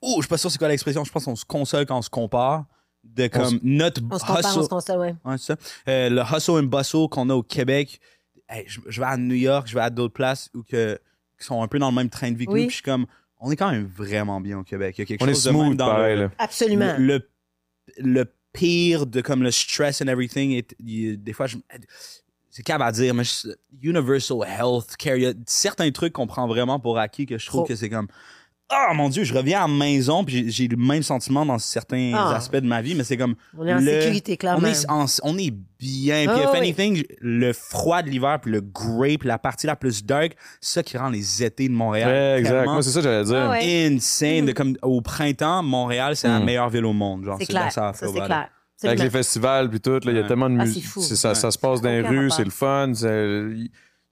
Oh, 0.00 0.14
je 0.18 0.22
suis 0.22 0.28
pas 0.28 0.38
sûr 0.38 0.48
c'est 0.50 0.58
quoi 0.58 0.68
l'expression. 0.68 1.02
Je 1.02 1.10
pense 1.10 1.24
qu'on 1.24 1.34
se 1.34 1.44
console 1.44 1.86
quand 1.86 1.98
on 1.98 2.02
se 2.02 2.10
compare 2.10 2.66
de 3.02 3.24
On 3.24 3.28
comme 3.40 3.58
notre 3.64 4.00
on 4.10 4.16
se 4.18 4.24
compare, 4.24 4.56
on 4.58 4.62
se 4.62 4.68
console, 4.68 4.98
ouais. 5.00 5.14
Ouais, 5.24 5.34
c'est 5.38 5.54
ça. 5.54 5.56
Euh, 5.88 6.08
le 6.08 6.22
hustle 6.22 6.52
and 6.52 6.62
bustle 6.64 7.08
qu'on 7.10 7.28
a 7.30 7.34
au 7.34 7.42
Québec. 7.42 7.98
Hey, 8.52 8.64
je, 8.68 8.80
je 8.86 9.00
vais 9.00 9.06
à 9.06 9.16
New 9.16 9.34
York, 9.34 9.66
je 9.68 9.74
vais 9.74 9.80
à 9.80 9.90
d'autres 9.90 10.12
places 10.14 10.50
où 10.54 10.62
que, 10.62 10.98
qui 11.38 11.44
sont 11.46 11.62
un 11.62 11.68
peu 11.68 11.78
dans 11.78 11.90
le 11.90 11.96
même 11.96 12.10
train 12.10 12.30
de 12.30 12.36
vie 12.36 12.46
que 12.46 12.52
Oui. 12.52 12.60
nous. 12.62 12.66
Puis 12.66 12.72
je 12.72 12.76
suis 12.76 12.82
comme, 12.84 13.06
on 13.40 13.50
est 13.50 13.56
quand 13.56 13.70
même 13.70 13.86
vraiment 13.86 14.40
bien 14.40 14.58
au 14.58 14.62
Québec. 14.62 14.94
Il 14.98 15.00
y 15.00 15.04
a 15.04 15.06
quelque 15.06 15.22
On 15.22 15.26
est 15.26 15.32
chose 15.34 15.44
de 15.44 15.50
même 15.50 15.60
smooth, 15.62 15.76
dans 15.76 15.86
pareil, 15.86 16.18
le. 16.18 16.30
Absolument. 16.38 16.94
le, 16.98 17.28
le 17.98 18.24
pire 18.52 19.06
de 19.06 19.20
comme 19.22 19.42
le 19.42 19.50
stress 19.50 20.02
and 20.02 20.06
everything. 20.08 20.52
est- 20.52 20.74
il- 20.78 21.16
des 21.22 21.32
fois, 21.32 21.46
je, 21.46 21.56
c'est 22.50 22.62
câble 22.62 22.84
à 22.84 22.92
dire, 22.92 23.14
mais 23.14 23.24
je- 23.24 23.48
universal 23.82 24.38
health 24.46 24.96
care, 24.98 25.16
il 25.16 25.22
y 25.22 25.26
a 25.26 25.32
certains 25.46 25.90
trucs 25.90 26.12
qu'on 26.12 26.26
prend 26.26 26.46
vraiment 26.46 26.78
pour 26.78 26.98
acquis 26.98 27.24
que 27.26 27.38
je 27.38 27.46
trouve 27.46 27.60
Trop. 27.62 27.68
que 27.68 27.74
c'est 27.76 27.88
comme, 27.88 28.08
ah 28.72 28.92
mon 28.94 29.08
Dieu, 29.08 29.24
je 29.24 29.34
reviens 29.34 29.64
à 29.64 29.68
la 29.68 29.72
maison 29.74 30.24
puis 30.24 30.50
j'ai- 30.50 30.68
le 30.68 30.76
même 30.76 31.02
sentiment 31.02 31.44
dans 31.46 31.58
certains 31.58 32.12
Ah. 32.14 32.34
aspects 32.36 32.56
de 32.56 32.66
ma 32.66 32.80
vie, 32.82 32.94
mais 32.94 33.04
c'est 33.04 33.16
comme 33.16 33.34
On 33.56 33.66
est 33.66 33.72
en 33.74 33.78
le- 33.78 34.00
sécurité, 34.00 34.36
clairement. 34.36 34.66
on 34.66 34.70
est, 34.70 34.90
en- 34.90 35.06
on 35.24 35.38
est 35.38 35.50
bien. 35.50 35.64
Puis, 35.78 36.10
Ah, 36.28 36.42
if 36.44 36.50
oui. 36.52 36.58
anything, 36.58 37.04
le 37.20 37.52
froid 37.52 38.02
de 38.02 38.08
l'hiver, 38.08 38.38
puis 38.40 38.52
le 38.52 38.60
grey, 38.60 39.18
puis 39.18 39.28
la 39.28 39.38
partie 39.38 39.66
la 39.66 39.76
plus 39.76 40.04
dark, 40.04 40.34
c'est 40.60 40.74
ça 40.74 40.82
qui 40.82 40.96
rend 40.96 41.10
les 41.10 41.42
étés 41.42 41.68
de 41.68 41.74
Montréal. 41.74 42.08
Ouais, 42.08 42.40
exact. 42.40 42.64
Moi, 42.66 42.82
c'est 42.82 42.90
ça 42.90 43.00
que 43.00 43.04
j'allais 43.04 43.24
dire. 43.24 43.36
Ah 43.36 43.50
ouais. 43.50 43.86
insane. 43.92 44.46
De, 44.46 44.52
comme, 44.52 44.76
au 44.82 45.00
printemps, 45.00 45.62
Montréal, 45.62 46.16
c'est 46.16 46.28
la 46.28 46.40
Mm. 46.40 46.44
meilleure 46.44 46.70
ville 46.70 46.84
au 46.86 46.92
monde. 46.92 47.24
Genre, 47.24 47.36
C'est 47.38 47.46
clair. 47.46 47.70
ça 47.72 47.92
c'est 47.94 48.10
clair. 48.12 48.48
Avec 48.84 48.98
les 48.98 49.10
festivals 49.10 49.70
puis 49.70 49.80
tout, 49.80 49.90
là, 49.92 50.00
il 50.06 50.16
y 50.16 50.18
a 50.18 50.24
tellement 50.24 50.50
de 50.50 50.58
Ah, 50.58 50.64
musique. 50.64 50.82
c'est 50.84 50.88
fou. 50.90 51.00
ça, 51.02 51.28
Ouais. 51.28 51.34
ça 51.36 51.50
se 51.52 51.58
passe 51.58 51.80
dans 51.80 51.88
les 51.88 52.00
rues, 52.00 52.30
c'est 52.30 52.42
le 52.44 52.50
fun, 52.50 52.92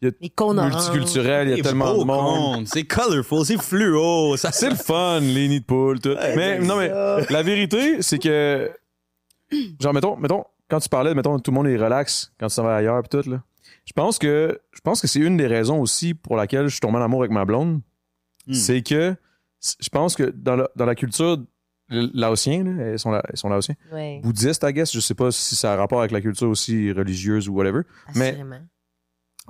Les 0.02 0.30
cônes 0.30 0.58
oranges. 0.58 0.72
multiculturel, 0.74 1.48
il 1.48 1.50
y 1.50 1.52
a 1.52 1.56
C'est 1.56 1.62
tellement 1.62 1.92
beau, 1.94 2.00
de 2.00 2.04
monde. 2.06 2.66
C'est 2.66 2.84
colorful, 2.84 3.44
c'est 3.44 3.60
fluo. 3.60 4.36
Ça, 4.36 4.50
C'est 4.52 4.70
le 4.70 4.76
fun, 4.76 5.20
les 5.20 5.46
nids 5.48 5.60
de 5.60 5.64
poule, 5.66 6.00
tout. 6.00 6.14
mais 6.36 6.58
non, 6.58 6.76
mais 6.78 6.88
ça. 6.88 7.20
la 7.28 7.42
vérité, 7.42 8.00
c'est 8.02 8.18
que, 8.18 8.70
genre, 9.80 9.92
mettons, 9.92 10.16
mettons, 10.16 10.44
quand 10.70 10.80
tu 10.80 10.88
parlais, 10.88 11.14
mettons, 11.14 11.38
tout 11.38 11.50
le 11.50 11.54
monde 11.56 11.66
est 11.66 11.76
relax 11.76 12.32
quand 12.40 12.46
tu 12.46 12.54
s'en 12.54 12.62
vas 12.64 12.76
ailleurs 12.76 13.02
pis 13.02 13.08
tout, 13.10 13.28
là. 13.28 13.42
Je 13.84 13.92
pense 13.92 14.18
que, 14.18 14.58
je 14.72 14.80
pense 14.80 15.00
que 15.00 15.06
c'est 15.06 15.18
une 15.18 15.36
des 15.36 15.46
raisons 15.46 15.80
aussi 15.80 16.14
pour 16.14 16.36
laquelle 16.36 16.64
je 16.66 16.70
suis 16.72 16.80
tombé 16.80 16.98
en 16.98 17.02
amour 17.02 17.20
avec 17.22 17.32
ma 17.32 17.44
blonde. 17.44 17.80
Hmm. 18.46 18.52
C'est 18.54 18.82
que, 18.82 19.14
je 19.80 19.88
pense 19.90 20.14
que 20.14 20.22
dans 20.34 20.56
la, 20.56 20.68
dans 20.76 20.86
la 20.86 20.94
culture 20.94 21.38
laotienne, 21.90 22.78
là, 22.78 22.92
ils 22.92 22.98
sont, 22.98 23.10
la- 23.10 23.22
ils 23.32 23.36
sont 23.36 23.48
laotiens, 23.48 23.74
Ouais, 23.92 24.20
bouddhistes, 24.22 24.62
I 24.66 24.72
guess, 24.72 24.92
je 24.92 25.00
sais 25.00 25.14
pas 25.14 25.30
si 25.30 25.56
ça 25.56 25.72
a 25.72 25.76
rapport 25.76 25.98
avec 26.00 26.12
la 26.12 26.20
culture 26.20 26.48
aussi 26.48 26.92
religieuse 26.92 27.48
ou 27.48 27.54
whatever, 27.54 27.82
mais 28.14 28.28
assurément. 28.30 28.60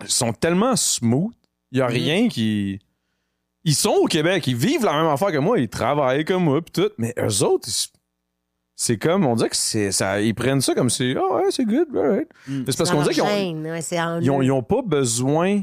Sont 0.06 0.32
tellement 0.32 0.76
smooth, 0.76 1.32
il 1.72 1.78
y 1.78 1.80
a 1.82 1.86
Mhm. 1.88 1.92
rien 1.94 2.28
qui... 2.28 2.80
Ils 3.64 3.74
sont 3.74 3.90
au 3.90 4.06
Québec, 4.06 4.46
ils 4.46 4.56
vivent 4.56 4.84
la 4.84 4.94
même 4.94 5.06
affaire 5.10 5.30
que 5.32 5.36
moi, 5.38 5.58
ils 5.58 5.68
travaillent 5.68 6.24
comme 6.24 6.44
moi 6.44 6.62
pis 6.62 6.72
tout, 6.72 6.90
mais 6.96 7.12
eux 7.18 7.42
autres, 7.44 7.68
ils- 7.68 7.92
c'est 8.74 8.96
comme, 8.96 9.26
on 9.26 9.34
dirait 9.36 9.50
que 9.50 9.56
c'est 9.56 9.92
ça, 9.92 10.20
ils 10.22 10.34
prennent 10.34 10.62
ça 10.62 10.74
comme 10.74 10.88
si, 10.88 11.14
ah 11.18 11.34
ouais, 11.34 11.50
c'est 11.50 11.66
good, 11.66 11.94
alright. 11.94 12.28
Mm. 12.48 12.62
C'est 12.66 12.78
parce 12.78 12.90
qu'on 12.90 13.02
dirait 13.02 13.12
qu'ils 13.12 13.22
ont, 13.22 13.26
ouais, 13.26 13.50
ils 14.22 14.30
ont, 14.30 14.40
ils 14.40 14.64
pas 14.64 14.80
besoin, 14.82 15.62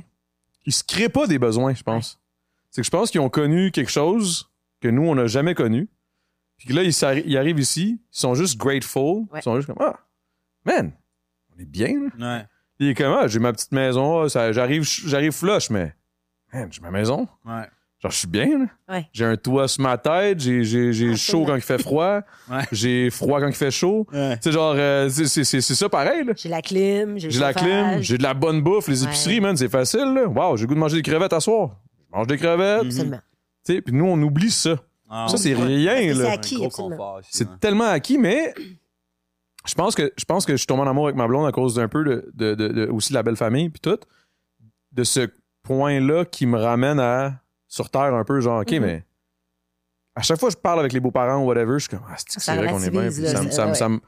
ils 0.67 0.73
se 0.73 0.83
créent 0.83 1.09
pas 1.09 1.25
des 1.25 1.39
besoins, 1.39 1.73
je 1.73 1.81
pense. 1.81 2.19
C'est 2.69 2.81
que 2.81 2.85
je 2.85 2.91
pense 2.91 3.09
qu'ils 3.09 3.21
ont 3.21 3.29
connu 3.29 3.71
quelque 3.71 3.89
chose 3.91 4.51
que 4.79 4.89
nous, 4.89 5.01
on 5.03 5.15
n'a 5.15 5.25
jamais 5.25 5.55
connu. 5.55 5.89
Puis 6.57 6.67
que 6.67 6.73
là, 6.73 6.83
ils, 6.83 6.93
ils 7.25 7.37
arrivent 7.37 7.59
ici, 7.59 7.99
ils 7.99 8.17
sont 8.19 8.35
juste 8.35 8.57
grateful, 8.59 9.25
Ouais. 9.31 9.39
ils 9.39 9.41
sont 9.43 9.55
juste 9.55 9.67
comme, 9.67 9.77
ah, 9.79 9.99
man, 10.65 10.91
on 11.55 11.59
est 11.59 11.65
bien, 11.65 11.93
là. 12.19 12.37
Ouais. 12.39 12.45
Il 12.79 12.89
est 12.89 12.93
comme, 12.93 13.11
ah, 13.19 13.27
j'ai 13.27 13.39
ma 13.39 13.53
petite 13.53 13.71
maison, 13.71 14.21
ah, 14.23 14.29
ça- 14.29 14.51
j'arrive, 14.51 14.83
j'arrive 14.83 15.31
flush, 15.31 15.69
mais, 15.69 15.93
man, 16.53 16.67
j'ai 16.71 16.81
ma 16.81 16.91
maison. 16.91 17.27
Ouais. 17.45 17.63
Genre, 17.99 18.11
je 18.11 18.17
suis 18.17 18.27
bien, 18.27 18.45
là. 18.59 18.65
Ouais. 18.95 19.07
J'ai 19.11 19.25
un 19.25 19.35
toit 19.35 19.67
sur 19.67 19.81
ma 19.81 19.97
tête, 19.97 20.39
j'ai, 20.39 20.63
j'ai, 20.63 20.93
j'ai 20.93 21.09
Ah, 21.13 21.15
chaud 21.15 21.39
c'est 21.41 21.49
quand 21.49 21.55
il 21.55 21.61
fait 21.61 21.79
froid, 21.81 22.21
Ouais. 22.51 22.61
j'ai 22.71 23.09
froid 23.09 23.39
quand 23.39 23.47
il 23.47 23.55
fait 23.55 23.71
chaud. 23.71 24.05
Ouais. 24.13 24.35
Tu 24.37 24.43
sais, 24.43 24.51
genre, 24.51 24.75
euh, 24.77 25.09
c'est, 25.09 25.25
c'est, 25.25 25.43
c'est, 25.43 25.61
c'est 25.61 25.73
ça 25.73 25.89
pareil, 25.89 26.23
là. 26.23 26.33
J'ai 26.37 26.49
la 26.49 26.61
clim, 26.61 27.17
j'ai 27.17 27.27
le 27.27 27.33
J'ai 27.33 27.39
la 27.39 27.53
clim, 27.55 27.67
chauffage. 27.67 28.03
j'ai 28.03 28.17
de 28.19 28.23
la 28.23 28.35
bonne 28.35 28.61
bouffe, 28.61 28.87
les 28.87 29.01
Ouais. 29.01 29.07
épiceries, 29.09 29.41
man, 29.41 29.57
c'est 29.57 29.69
facile, 29.69 30.13
là. 30.13 30.27
Wow, 30.27 30.57
j'ai 30.57 30.63
le 30.63 30.67
goût 30.67 30.75
de 30.75 30.79
manger 30.79 30.97
des 30.97 31.01
crevettes 31.01 31.33
à 31.33 31.39
soir. 31.39 31.77
Je 32.11 32.15
mange 32.15 32.27
des 32.27 32.37
crevettes. 32.37 32.83
Mhm. 32.83 32.87
Absolument. 32.89 33.19
Tu 33.65 33.73
sais, 33.73 33.81
puis 33.81 33.93
nous, 33.95 34.05
on 34.05 34.21
oublie 34.21 34.51
ça. 34.51 34.75
Ah, 35.09 35.25
Ça, 35.27 35.33
ouais. 35.33 35.39
c'est 35.41 35.55
Ouais. 35.55 35.63
rien, 35.65 35.95
c'est 35.95 36.13
là. 36.21 36.31
acquis, 36.33 36.55
Un 36.55 36.57
gros 36.59 36.67
absolument. 36.67 36.95
confort 36.97 37.19
ici, 37.21 37.29
C'est 37.31 37.59
tellement 37.59 37.85
acquis, 37.85 38.17
mais 38.19 38.53
je 39.67 39.75
pense 39.75 39.95
que 39.95 40.11
je 40.17 40.25
pense 40.25 40.45
que 40.45 40.53
je 40.53 40.57
suis 40.57 40.67
tombé 40.67 40.81
en 40.83 40.87
amour 40.87 41.05
avec 41.05 41.15
ma 41.15 41.27
blonde 41.27 41.47
à 41.47 41.51
cause 41.51 41.75
d'un 41.75 41.87
peu 41.87 42.03
de, 42.03 42.29
de, 42.33 42.55
de- 42.55 42.67
de- 42.69 42.87
aussi 42.87 43.09
de 43.09 43.15
la 43.15 43.23
belle 43.23 43.35
famille 43.35 43.69
puis 43.69 43.79
tout. 43.81 43.99
De 44.91 45.03
ce 45.03 45.29
point-là 45.63 46.25
qui 46.25 46.45
me 46.45 46.57
ramène 46.57 46.99
à 46.99 47.41
sur 47.67 47.89
terre 47.89 48.13
un 48.13 48.23
peu 48.23 48.39
genre 48.39 48.61
OK 48.61 48.71
Mhm. 48.71 48.79
mais 48.81 49.03
à 50.15 50.21
chaque 50.21 50.39
fois 50.39 50.49
que 50.49 50.55
je 50.55 50.61
parle 50.61 50.79
avec 50.79 50.93
les 50.93 50.99
beaux-parents 50.99 51.43
ou 51.43 51.45
whatever, 51.47 51.73
je 51.73 51.87
suis 51.87 51.89
comme 51.89 51.99
ah 52.09 52.15
c'est 52.17 52.55
vrai 52.55 52.67
qu'on 52.69 52.81
est 52.81 52.89
bien? 52.89 53.09
Puis 53.11 53.21
là, 53.21 53.31
ça, 53.31 53.43
me- 53.43 53.51
ça, 53.51 53.65
me- 53.67 53.73
ça, 53.75 53.89
me- 53.89 53.99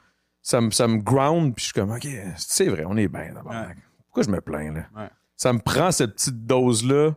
ça, 0.41 0.61
me- 0.61 0.71
ça 0.71 0.87
me 0.87 0.97
ground 0.97 1.53
puis 1.53 1.61
je 1.61 1.65
suis 1.65 1.73
comme 1.73 1.91
OK, 1.91 2.07
c'est 2.37 2.67
vrai, 2.69 2.83
on 2.87 2.95
est 2.97 3.07
bien 3.07 3.33
d'abord. 3.33 3.51
Ouais. 3.51 3.75
Pourquoi 4.05 4.23
je 4.23 4.29
me 4.29 4.41
plains 4.41 4.71
là? 4.73 4.85
Ouais. 4.95 5.09
Ça 5.35 5.53
me 5.53 5.59
prend 5.59 5.91
cette 5.91 6.13
petite 6.15 6.45
dose 6.45 6.83
là. 6.85 7.11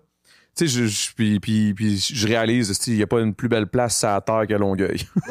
Tu 0.55 0.69
sais, 0.69 0.81
je, 0.81 0.87
je- 0.87 1.15
puis, 1.17 1.41
puis, 1.41 1.73
puis 1.73 1.97
je 2.13 2.27
réalise, 2.29 2.79
il 2.87 2.97
n'y 2.97 3.03
a 3.03 3.07
pas 3.07 3.21
une 3.21 3.33
plus 3.35 3.49
belle 3.49 3.67
place 3.67 4.05
à 4.05 4.15
la 4.15 4.21
terre 4.21 4.45
que 4.47 4.53
Longueuil. 4.55 5.01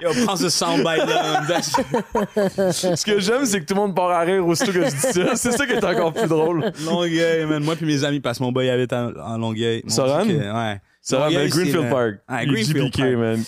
Yo, 0.00 0.10
prends 0.24 0.36
ce 0.36 0.48
soundbite 0.50 1.06
là. 1.06 1.62
Ce 2.72 3.04
que 3.04 3.18
j'aime, 3.20 3.44
c'est 3.46 3.60
que 3.60 3.64
tout 3.66 3.74
le 3.74 3.80
monde 3.80 3.94
part 3.96 4.10
à 4.10 4.20
rire 4.20 4.46
aussitôt 4.46 4.72
que 4.72 4.84
je 4.84 4.90
dis 4.90 4.96
ça. 4.98 5.36
C'est 5.36 5.52
ça 5.52 5.66
qui 5.66 5.72
est 5.72 5.84
encore 5.84 6.12
plus 6.12 6.28
drôle. 6.28 6.70
Longueuil, 6.84 7.46
man. 7.46 7.62
Moi 7.64 7.76
puis 7.76 7.86
mes 7.86 8.04
amis, 8.04 8.20
parce 8.20 8.38
que 8.38 8.44
mon 8.44 8.52
boy 8.52 8.68
habite 8.68 8.92
en, 8.92 9.12
en 9.16 9.38
Longueuil. 9.38 9.82
Mon 9.84 9.90
Soran? 9.90 10.24
Dieu 10.24 10.38
que- 10.38 10.52
Ouais. 10.54 10.80
Ça 11.02 11.18
va, 11.18 11.30
mais 11.30 11.48
Greenfield 11.48 11.88
Park. 11.90 12.20
Est 12.28 12.46
Greenfield 12.46 12.86
JPK, 12.92 12.98
Park. 13.00 13.12
man. 13.16 13.44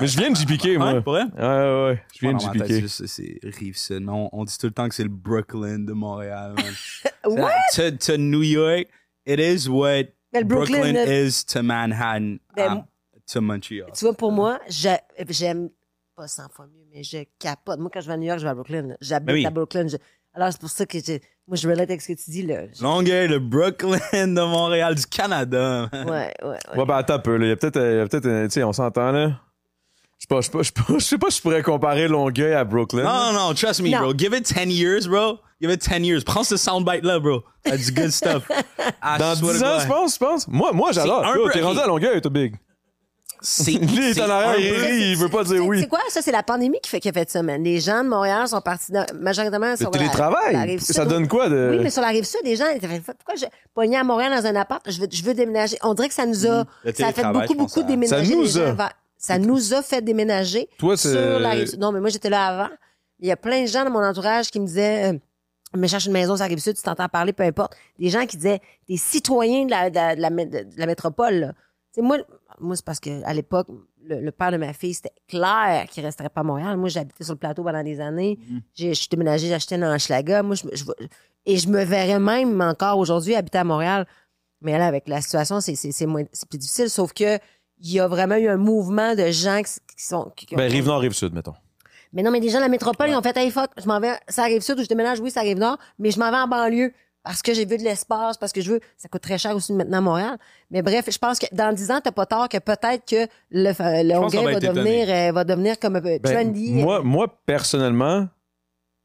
Mais 0.00 0.06
je 0.08 0.18
viens 0.18 0.30
de 0.30 0.36
JPK, 0.36 0.78
moi. 0.78 0.92
Ouais, 0.94 1.00
pour 1.00 1.12
vrai? 1.12 1.24
Ouais, 1.36 1.40
ouais, 1.42 1.84
ouais. 1.90 2.02
Je 2.14 2.20
viens 2.20 2.34
de 2.34 2.40
JPK. 2.40 2.88
c'est- 3.06 3.38
Rive-Sud. 3.44 4.08
On, 4.08 4.28
on 4.32 4.44
dit 4.44 4.58
tout 4.58 4.66
le 4.66 4.72
temps 4.72 4.88
que 4.88 4.94
c'est 4.94 5.04
le 5.04 5.08
Brooklyn 5.08 5.78
de 5.80 5.92
Montréal, 5.92 6.54
man. 6.56 6.74
What? 7.24 7.50
to, 7.74 7.90
to 7.92 8.16
New 8.16 8.42
York, 8.42 8.88
it 9.26 9.38
is 9.38 9.68
what 9.68 10.04
Mais 10.32 10.42
Brooklyn, 10.44 10.94
is 11.06 11.44
to 11.46 11.62
Manhattan, 11.62 12.38
Ben, 12.56 12.72
um, 12.72 12.84
to 13.32 13.40
Montreal. 13.40 13.86
Tu 13.94 14.04
vois, 14.04 14.14
pour 14.14 14.32
moi, 14.32 14.58
j'ai- 14.68 14.96
j'aime 15.28 15.70
pas 16.16 16.26
100 16.26 16.48
fois 16.48 16.66
mieux, 16.66 16.84
mais 16.92 17.02
je 17.04 17.18
capote. 17.38 17.78
Moi, 17.78 17.90
quand 17.94 18.00
je 18.00 18.08
vais 18.08 18.14
à 18.14 18.16
New 18.16 18.26
York, 18.26 18.40
je 18.40 18.44
vais 18.44 18.50
à 18.50 18.54
Brooklyn. 18.54 18.96
J'habite 19.00 19.26
Ben 19.26 19.32
oui. 19.34 19.46
à 19.46 19.50
Brooklyn. 19.50 19.86
Je- 19.86 19.96
Alors, 20.34 20.50
c'est 20.52 20.60
pour 20.60 20.70
ça 20.70 20.84
que 20.84 20.98
j'ai- 20.98 21.20
moi, 21.48 21.56
je 21.56 21.66
relate 21.66 21.88
avec 21.88 22.02
ce 22.02 22.08
que 22.12 22.18
tu 22.18 22.30
dis, 22.30 22.42
là. 22.42 22.60
Longueuil, 22.80 23.26
le 23.26 23.38
Brooklyn 23.38 24.28
de 24.28 24.40
Montréal, 24.40 24.94
du 24.94 25.06
Canada. 25.06 25.88
Ouais, 25.92 26.04
ouais, 26.04 26.32
ouais. 26.42 26.78
Ouais, 26.78 26.84
ben 26.84 26.96
attends 26.96 27.14
un 27.14 27.18
peu, 27.18 27.36
là. 27.36 27.46
Il 27.46 27.48
y 27.48 27.52
a 27.52 27.56
peut-être, 27.56 27.78
euh, 27.78 27.92
il 27.94 27.98
y 27.98 28.00
a 28.00 28.06
peut-être, 28.06 28.26
euh, 28.26 28.44
tu 28.44 28.50
sais, 28.52 28.62
on 28.64 28.72
s'entend, 28.74 29.10
là. 29.12 29.28
Je 30.18 30.24
sais 30.24 30.28
pas, 30.28 30.40
je 30.40 30.46
sais 30.46 30.50
pas, 30.50 30.62
je 30.98 30.98
sais 31.04 31.18
pas, 31.18 31.26
si 31.30 31.36
je 31.38 31.42
pourrais 31.42 31.62
comparer 31.62 32.06
Longueuil 32.06 32.52
à 32.52 32.64
Brooklyn. 32.64 33.02
Non, 33.04 33.32
non, 33.32 33.48
non, 33.48 33.54
trust 33.54 33.80
me, 33.80 33.88
Non. 33.90 34.00
bro. 34.00 34.12
Give 34.16 34.34
it 34.34 34.44
10 34.44 34.70
years, 34.70 35.06
bro. 35.08 35.38
Give 35.60 35.70
it 35.70 35.80
10 35.80 36.04
years. 36.04 36.22
Prends 36.24 36.44
ce 36.44 36.56
soundbite 36.56 37.02
là, 37.04 37.18
bro. 37.18 37.42
That's 37.64 37.86
du 37.86 37.92
good 37.92 38.10
stuff. 38.10 38.46
Dans 39.18 39.34
swear 39.36 39.52
10 39.54 39.60
to 39.60 39.64
ans, 39.66 39.78
je 39.80 39.86
pense, 39.86 40.14
je 40.14 40.18
pense. 40.18 40.48
Moi, 40.48 40.72
moi, 40.72 40.92
j'adore. 40.92 41.24
T'es 41.52 41.62
rendu 41.62 41.78
à 41.80 41.86
Longueuil, 41.86 42.20
toi, 42.20 42.30
Big. 42.30 42.56
C'est 43.42 43.72
il 43.72 43.98
est 44.00 44.14
c'est 44.14 44.22
en 44.22 44.30
arrière, 44.30 44.58
il 44.58 44.74
peu- 44.74 44.80
rit, 44.86 45.10
il 45.12 45.16
veut 45.16 45.28
pas 45.28 45.44
dire 45.44 45.54
C'est- 45.56 45.60
oui. 45.60 45.80
C'est 45.80 45.86
quoi? 45.88 46.00
Ça, 46.08 46.22
c'est 46.22 46.32
la 46.32 46.42
pandémie 46.42 46.78
qui, 46.82 46.90
fait, 46.90 47.00
qui 47.00 47.08
a 47.08 47.12
fait 47.12 47.30
ça, 47.30 47.42
man. 47.42 47.62
Les 47.62 47.78
gens 47.80 48.02
de 48.02 48.08
Montréal 48.08 48.48
sont 48.48 48.60
partis, 48.60 48.90
dans, 48.92 49.06
majoritairement, 49.20 49.70
Le 49.72 49.76
sur 49.76 49.90
la- 49.90 49.90
la 49.92 49.98
télétravail, 49.98 50.56
rive 50.56 50.80
ça 50.80 51.02
sud. 51.02 51.08
donne 51.10 51.28
quoi 51.28 51.48
de... 51.48 51.68
Oui, 51.72 51.78
mais 51.82 51.90
sur 51.90 52.02
la 52.02 52.08
rive 52.08 52.24
sud, 52.24 52.40
les 52.44 52.56
gens 52.56 52.68
étaient 52.68 52.88
fait, 52.88 53.00
pourquoi 53.00 53.34
je 53.36 53.44
pogné 53.74 53.96
à 53.96 54.04
Montréal 54.04 54.32
dans 54.40 54.46
un 54.48 54.56
appart, 54.56 54.82
je 54.90 55.00
veux, 55.00 55.06
je 55.10 55.22
veux 55.22 55.34
déménager. 55.34 55.76
On 55.82 55.94
dirait 55.94 56.08
que 56.08 56.14
ça 56.14 56.26
nous 56.26 56.46
a, 56.46 56.58
Mhm. 56.60 56.64
Le 56.84 56.84
ça 56.84 56.88
a 56.88 56.92
fait 56.92 57.12
télétravail, 57.14 57.46
beaucoup, 57.46 57.58
beaucoup 57.58 57.80
ça- 57.80 57.86
déménager. 57.86 58.30
Ça 58.32 58.36
nous 58.36 58.58
a. 58.58 58.72
vers- 58.72 58.92
ça 59.16 59.38
nous 59.38 59.74
a 59.74 59.82
fait 59.82 60.02
déménager 60.02 60.68
Toi, 60.78 60.96
c'est- 60.96 61.10
sur 61.12 61.38
la 61.40 61.50
rive 61.50 61.66
sud. 61.68 61.80
Non, 61.80 61.92
mais 61.92 62.00
moi, 62.00 62.08
j'étais 62.10 62.30
là 62.30 62.46
avant. 62.46 62.70
Il 63.20 63.26
y 63.28 63.32
a 63.32 63.36
plein 63.36 63.62
de 63.62 63.66
gens 63.68 63.84
dans 63.84 63.90
mon 63.90 64.04
entourage 64.04 64.50
qui 64.50 64.60
me 64.60 64.66
disaient, 64.66 65.12
euh, 65.12 65.18
me 65.76 65.86
cherche 65.86 66.06
une 66.06 66.12
maison 66.12 66.34
sur 66.36 66.44
la 66.44 66.48
rive 66.48 66.60
sud, 66.60 66.76
tu 66.76 66.82
t'entends 66.82 67.08
parler, 67.08 67.32
peu 67.32 67.42
importe. 67.42 67.74
Des 67.98 68.08
gens 68.10 68.24
qui 68.26 68.36
disaient, 68.36 68.60
des 68.88 68.96
citoyens 68.96 69.64
de 69.66 69.70
la, 69.70 69.90
de 69.90 69.94
la, 69.96 70.16
de 70.16 70.20
la, 70.22 70.30
mé- 70.30 70.48
de 70.48 70.66
la 70.78 70.86
métropole, 70.86 71.34
là. 71.34 71.52
Moi, 72.00 72.18
moi 72.60 72.76
c'est 72.76 72.84
parce 72.84 73.00
que 73.00 73.22
à 73.24 73.34
l'époque, 73.34 73.66
le, 74.04 74.20
le 74.20 74.30
père 74.32 74.50
de 74.52 74.56
ma 74.56 74.72
fille, 74.72 74.94
c'était 74.94 75.12
clair 75.28 75.86
qu'il 75.90 76.04
resterait 76.04 76.28
pas 76.28 76.40
à 76.40 76.44
Montréal. 76.44 76.76
Moi, 76.76 76.88
j'habitais 76.88 77.24
sur 77.24 77.34
le 77.34 77.38
plateau 77.38 77.62
pendant 77.62 77.82
des 77.82 78.00
années. 78.00 78.38
Mhm. 78.50 78.60
Je 78.78 78.92
suis 78.92 79.08
déménagée, 79.08 79.48
j'achetais 79.48 79.76
dans 79.78 79.94
Hochelaga. 79.94 80.42
Moi, 80.42 80.54
je, 80.56 80.64
et 81.46 81.56
je 81.56 81.68
me 81.68 81.82
verrais 81.84 82.18
même 82.18 82.60
encore 82.60 82.98
aujourd'hui 82.98 83.34
habiter 83.34 83.58
à 83.58 83.64
Montréal. 83.64 84.06
Mais 84.60 84.76
là, 84.78 84.86
avec 84.86 85.08
la 85.08 85.20
situation, 85.20 85.60
c'est, 85.60 85.74
c'est, 85.76 85.92
c'est 85.92 86.06
moins, 86.06 86.24
c'est 86.32 86.48
plus 86.48 86.58
difficile. 86.58 86.88
Sauf 86.90 87.12
que 87.12 87.36
il 87.80 87.92
y 87.92 88.00
a 88.00 88.08
vraiment 88.08 88.34
eu 88.36 88.48
un 88.48 88.56
mouvement 88.56 89.14
de 89.14 89.30
gens 89.30 89.62
qui, 89.62 89.72
qui 89.96 90.04
sont. 90.04 90.32
qui- 90.34 90.46
qui 90.46 90.54
ont- 90.54 90.58
Ben, 90.58 90.70
Rive-Nord, 90.70 91.00
Rive-Sud, 91.00 91.32
mettons. 91.32 91.54
mais 92.12 92.22
non, 92.22 92.30
mais 92.30 92.40
des 92.40 92.48
gens 92.48 92.58
de 92.58 92.62
la 92.64 92.68
métropole, 92.68 93.08
ils 93.10 93.14
ont 93.16 93.22
fait, 93.22 93.36
hey, 93.36 93.50
fuck, 93.50 93.70
je 93.80 93.86
m'en 93.86 94.00
vais, 94.00 94.14
ça 94.28 94.42
arrive 94.42 94.62
sud 94.62 94.80
où 94.80 94.82
je 94.82 94.88
déménage, 94.88 95.20
oui, 95.20 95.30
ça 95.30 95.40
arrive 95.40 95.58
nord, 95.58 95.76
mais 95.98 96.10
je 96.10 96.18
m'en 96.18 96.30
vais 96.30 96.38
en 96.38 96.48
banlieue. 96.48 96.92
Parce 97.28 97.42
que 97.42 97.52
j'ai 97.52 97.66
vu 97.66 97.76
de 97.76 97.82
l'espace, 97.82 98.38
parce 98.38 98.52
que 98.52 98.62
je 98.62 98.72
veux. 98.72 98.80
Ça 98.96 99.06
coûte 99.10 99.20
très 99.20 99.36
cher 99.36 99.54
aussi 99.54 99.74
maintenant 99.74 99.98
à 99.98 100.00
Montréal. 100.00 100.38
Mais 100.70 100.80
bref, 100.80 101.10
je 101.10 101.18
pense 101.18 101.38
que 101.38 101.44
dans 101.52 101.74
10 101.74 101.90
ans, 101.90 102.00
t'as 102.02 102.10
pas 102.10 102.24
tort 102.24 102.48
que 102.48 102.56
peut-être 102.56 103.06
que 103.06 103.28
le, 103.50 103.68
le 103.70 104.52
va 104.54 104.58
devenir, 104.60 105.10
euh, 105.10 105.32
va 105.32 105.44
devenir 105.44 105.78
comme 105.78 105.96
un 105.96 106.00
peu 106.00 106.18
Ben, 106.18 106.22
trendy. 106.22 106.72
moi, 106.72 107.02
moi, 107.02 107.26
personnellement, 107.44 108.26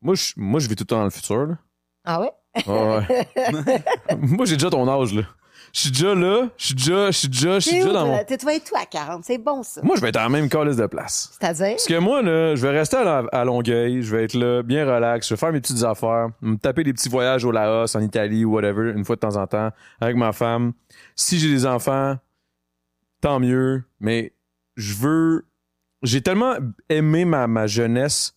moi, 0.02 0.16
je, 0.16 0.32
moi, 0.38 0.62
je 0.62 0.70
vis 0.70 0.76
tout 0.78 0.84
le 0.84 0.88
temps 0.88 1.00
dans 1.00 1.04
le 1.04 1.10
futur, 1.10 1.48
là. 1.48 1.58
Ah 2.06 2.22
ouais? 2.22 2.32
Ouais, 2.66 3.06
ouais. 3.10 3.84
moi, 4.22 4.46
j'ai 4.46 4.56
déjà 4.56 4.70
ton 4.70 4.88
âge, 4.88 5.14
là. 5.14 5.24
Je 5.74 5.80
suis 5.82 5.92
déjà 5.92 6.14
là, 6.14 6.50
je 6.56 6.66
suis 6.68 6.76
déjà, 6.76 7.10
je 7.10 7.18
suis 7.18 7.28
déjà, 7.30 7.56
je 7.56 7.60
suis 7.68 7.76
déjà 7.80 7.92
dans 7.94 8.06
mon... 8.06 8.14
toi? 8.16 8.24
T'es- 8.26 8.46
vas 8.46 8.54
être 8.54 8.64
tout 8.70 8.76
à 8.76 8.86
40. 8.86 9.24
C'est 9.26 9.40
bon, 9.40 9.64
ça. 9.64 9.82
Moi, 9.84 9.96
je 9.96 10.02
vais 10.02 10.10
être 10.10 10.14
dans 10.14 10.22
la 10.22 10.30
même 10.30 10.48
calice 10.48 10.76
de 10.76 10.86
place. 10.86 11.36
C'est-à-dire? 11.40 11.72
Parce 11.78 11.88
que 11.88 11.98
moi, 11.98 12.22
là, 12.22 12.56
je 12.56 12.62
vais 12.62 12.70
rester 12.78 12.98
à, 12.98 13.04
la- 13.04 13.26
à 13.32 13.44
Longueuil, 13.44 14.04
je 14.04 14.16
vais 14.16 14.24
être 14.26 14.36
là, 14.36 14.62
bien 14.62 14.86
relax, 14.86 15.28
je 15.28 15.34
vais 15.34 15.40
faire 15.40 15.52
mes 15.52 15.60
petites 15.62 15.84
affaires, 15.84 16.28
me 16.42 16.58
taper 16.58 16.84
des 16.84 16.94
petits 16.94 17.10
voyages 17.10 17.44
au 17.44 17.52
Laos, 17.52 17.96
en 17.96 18.02
Italie 18.02 18.46
ou 18.46 18.52
whatever, 18.54 18.92
une 18.96 19.04
fois 19.04 19.16
de 19.16 19.22
temps 19.22 19.36
en 19.36 19.48
temps, 19.48 19.72
avec 20.00 20.16
ma 20.16 20.32
femme. 20.32 20.74
Si 21.16 21.40
j'ai 21.40 21.50
des 21.50 21.66
enfants, 21.66 22.18
tant 23.22 23.40
mieux, 23.40 23.84
mais 24.00 24.34
je 24.76 24.94
veux... 24.94 25.46
J'ai 26.04 26.22
tellement 26.22 26.54
aimé 26.90 27.26
ma, 27.26 27.48
ma 27.48 27.66
jeunesse, 27.66 28.36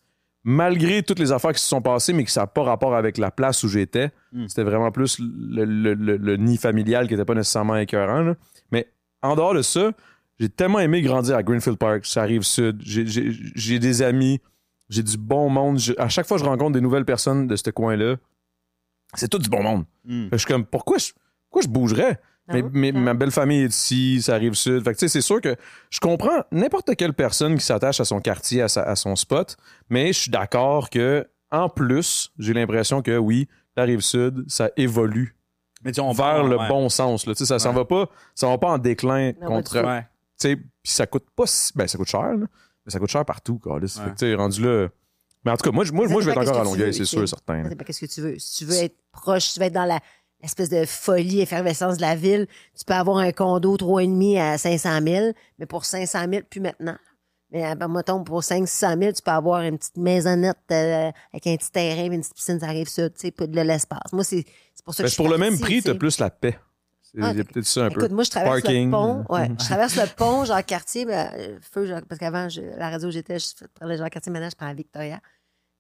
malgré 0.49 1.03
toutes 1.03 1.19
les 1.19 1.33
affaires 1.33 1.53
qui 1.53 1.61
se 1.61 1.69
sont 1.69 1.83
passées, 1.83 2.13
mais 2.13 2.23
que 2.25 2.31
ça 2.31 2.43
n'a 2.43 2.47
pas 2.47 2.63
rapport 2.63 2.95
avec 2.95 3.19
la 3.19 3.33
place 3.33 3.65
où 3.65 3.69
j'étais. 3.69 4.11
Mm. 4.33 4.47
C'était 4.47 4.63
vraiment 4.63 4.93
plus 4.93 5.19
le, 5.19 5.65
le- 5.65 5.95
le- 5.95 6.17
le 6.17 6.37
nid 6.37 6.57
familial 6.57 7.09
qui 7.09 7.15
n'était 7.15 7.25
pas 7.25 7.35
nécessairement 7.35 7.77
écœurant. 7.77 8.21
là. 8.23 8.35
Mais 8.71 8.87
en 9.23 9.35
dehors 9.35 9.55
de 9.55 9.63
ça, 9.63 9.91
j'ai 10.39 10.49
tellement 10.49 10.79
aimé 10.79 11.03
grandir 11.03 11.35
à 11.37 11.43
Greenfield 11.43 11.79
Park, 11.79 12.07
ça 12.07 12.23
arrive 12.23 12.43
sud. 12.43 12.81
J'ai- 12.81 13.79
des 13.81 14.03
amis, 14.03 14.41
j'ai 14.89 15.03
du 15.03 15.19
bon 15.19 15.49
monde. 15.51 15.81
Je- 15.81 15.95
à 15.99 16.09
chaque 16.09 16.29
fois 16.29 16.37
que 16.37 16.45
je 16.45 16.49
rencontre 16.49 16.73
des 16.75 16.81
nouvelles 16.81 17.05
personnes 17.05 17.49
de 17.49 17.57
ce 17.57 17.69
coin-là, 17.71 18.15
c'est 19.15 19.29
tout 19.29 19.39
du 19.41 19.49
bon 19.51 19.65
monde. 19.65 19.85
Hmm. 20.05 20.29
Je 20.31 20.37
suis 20.37 20.47
comme, 20.47 20.65
pourquoi 20.65 20.99
je, 20.99 21.11
pourquoi 21.51 21.63
je 21.63 21.69
bougerais? 21.69 22.21
Mais, 22.49 22.63
Ah, 22.65 22.69
mais 22.73 22.93
ma 22.93 23.15
belle 23.15 23.31
famille 23.33 23.63
est 23.65 23.75
ici, 23.75 24.23
ça 24.23 24.35
arrive 24.35 24.55
sud. 24.55 24.85
Fait 24.85 24.93
que, 24.93 24.99
tu 24.99 25.01
sais, 25.01 25.09
c'est 25.09 25.21
sûr 25.21 25.41
que 25.41 25.57
je 25.91 25.99
comprends 26.01 26.45
n'importe 26.53 26.95
quelle 26.97 27.13
personne 27.13 27.57
qui 27.59 27.65
s'attache 27.65 27.99
à 28.01 28.05
son 28.05 28.21
quartier, 28.21 28.63
à, 28.63 28.69
sa- 28.69 28.83
à 28.85 28.95
son 28.95 29.17
spot, 29.17 29.57
mais 29.91 30.13
je 30.13 30.21
suis 30.21 30.31
d'accord 30.31 30.91
que, 30.91 31.27
en 31.51 31.69
plus, 31.69 32.31
j'ai 32.39 32.53
l'impression 32.55 33.03
que 33.03 33.17
oui, 33.17 33.49
la 33.77 33.83
rive 33.85 34.01
sud, 34.01 34.45
ça 34.49 34.71
évolue 34.77 35.37
Mais 35.85 35.93
vers 36.13 36.25
parle, 36.25 36.51
le 36.51 36.57
ouais. 36.59 36.69
bon 36.69 36.89
sens. 36.89 37.27
Là. 37.27 37.35
Tu 37.35 37.39
sais, 37.41 37.47
Ça 37.47 37.59
s'en 37.59 37.71
Ouais. 37.71 37.77
va 37.77 37.85
pas, 37.85 38.09
ça 38.35 38.47
va 38.49 38.59
pas 38.59 38.69
en 38.71 38.79
déclin 38.79 39.33
Non, 39.41 39.49
contre. 39.49 39.73
puis 40.57 40.93
ça 40.93 41.07
coûte 41.07 41.27
pas 41.35 41.47
si- 41.47 41.73
ben 41.75 41.87
ça 41.89 41.99
coûte 41.99 42.09
cher, 42.09 42.23
là. 42.23 42.47
mais 42.85 42.93
ça 42.93 42.99
coûte 43.01 43.11
cher 43.11 43.25
partout, 43.25 43.59
quoi. 43.59 43.81
Fait 43.81 43.87
que, 43.87 44.19
sais, 44.19 44.35
rendu 44.35 44.63
là. 44.63 44.89
Mais 45.45 45.53
en 45.53 45.57
tout 45.57 45.65
cas, 45.65 45.71
moi, 45.75 45.85
je- 45.85 45.93
moi, 45.93 46.07
moi 46.09 46.21
je 46.21 46.27
vais 46.27 46.33
être 46.33 46.39
encore 46.43 46.61
à 46.61 46.65
Longueuil, 46.65 46.93
c'est 46.95 47.05
sûr, 47.05 47.29
certain. 47.29 47.63
Là. 47.63 47.71
qu'est-ce 47.85 48.01
que 48.01 48.07
tu 48.07 48.21
veux. 48.21 48.39
Si 48.39 48.59
tu 48.59 48.65
veux 48.65 48.77
être 48.83 48.97
proche, 49.13 49.45
si 49.45 49.55
tu 49.55 49.61
veux 49.61 49.67
être 49.67 49.73
dans 49.75 49.85
la 49.85 50.01
l'espèce 50.47 50.69
de 50.69 50.85
folie, 50.85 51.41
effervescence 51.41 51.97
de 51.97 52.03
la 52.03 52.15
ville, 52.15 52.47
tu 52.79 52.85
peux 52.85 52.95
avoir 52.95 53.19
un 53.19 53.33
condo 53.33 53.77
3,5 53.77 54.41
à 54.41 54.59
500 54.59 55.01
000, 55.03 55.33
mais 55.59 55.67
pour 55.67 55.85
500 55.85 56.19
000, 56.31 56.43
plus 56.49 56.61
maintenant. 56.61 56.97
Mais 57.51 57.65
euh, 57.67 57.75
ben, 57.75 57.89
mettons, 57.89 58.23
pour 58.25 58.43
500 58.43 58.95
000, 58.99 59.13
tu 59.13 59.23
peux 59.23 59.31
avoir 59.31 59.63
une 59.63 59.79
petite 59.79 59.97
maisonnette 59.97 60.57
euh, 60.73 61.11
avec 61.33 61.47
un 61.47 61.57
petit 61.57 61.71
terrain, 61.71 62.05
une 62.13 62.21
petite 62.21 62.35
piscine, 62.35 62.59
ça 62.61 62.67
arrive 62.67 62.89
ça, 62.89 63.09
tu 63.11 63.17
sais, 63.21 63.31
pas 63.31 63.47
de 63.47 63.61
l'espace. 63.61 64.13
Moi, 64.13 64.25
c'est 64.25 64.45
pour 64.85 64.95
ça 64.95 65.03
Ben, 65.03 65.07
que 65.07 65.09
je 65.11 65.15
suis 65.15 65.23
pour 65.23 65.31
le 65.33 65.39
même 65.39 65.59
prix, 65.59 65.77
tu 65.77 65.83
t'as 65.85 65.95
plus 65.95 66.19
la 66.19 66.31
paix. 66.31 66.59
C'est- 67.03 67.19
Ah, 67.23 67.31
Il 67.33 67.39
y 67.39 67.41
a 67.41 67.45
peut-être 67.45 67.67
ça 67.67 67.85
un 67.85 67.89
peu. 67.91 68.01
Écoute, 68.01 68.13
moi, 68.13 68.25
je 68.25 68.31
traverse 68.31 68.63
Parking. 68.63 68.87
le 68.87 68.91
pont. 68.91 69.25
Ouais, 69.31 69.49
Mhm. 69.49 69.57
je 69.61 69.65
traverse 69.65 69.97
le 69.97 70.07
pont, 70.17 70.45
genre 70.45 70.65
quartier, 70.65 71.07
ben, 71.07 71.31
euh, 71.37 71.59
feu, 71.73 71.87
genre- 71.87 72.01
parce 72.09 72.19
qu'avant, 72.19 72.49
je- 72.49 72.61
la 72.61 72.91
radio 72.91 73.09
où 73.09 73.11
j'étais, 73.13 73.39
je 73.39 73.47
prenais 73.75 73.97
genre 73.97 74.11
quartier, 74.11 74.31
maintenant, 74.33 74.51
je 74.51 74.57
prends 74.57 74.75
Victoria. 74.75 75.21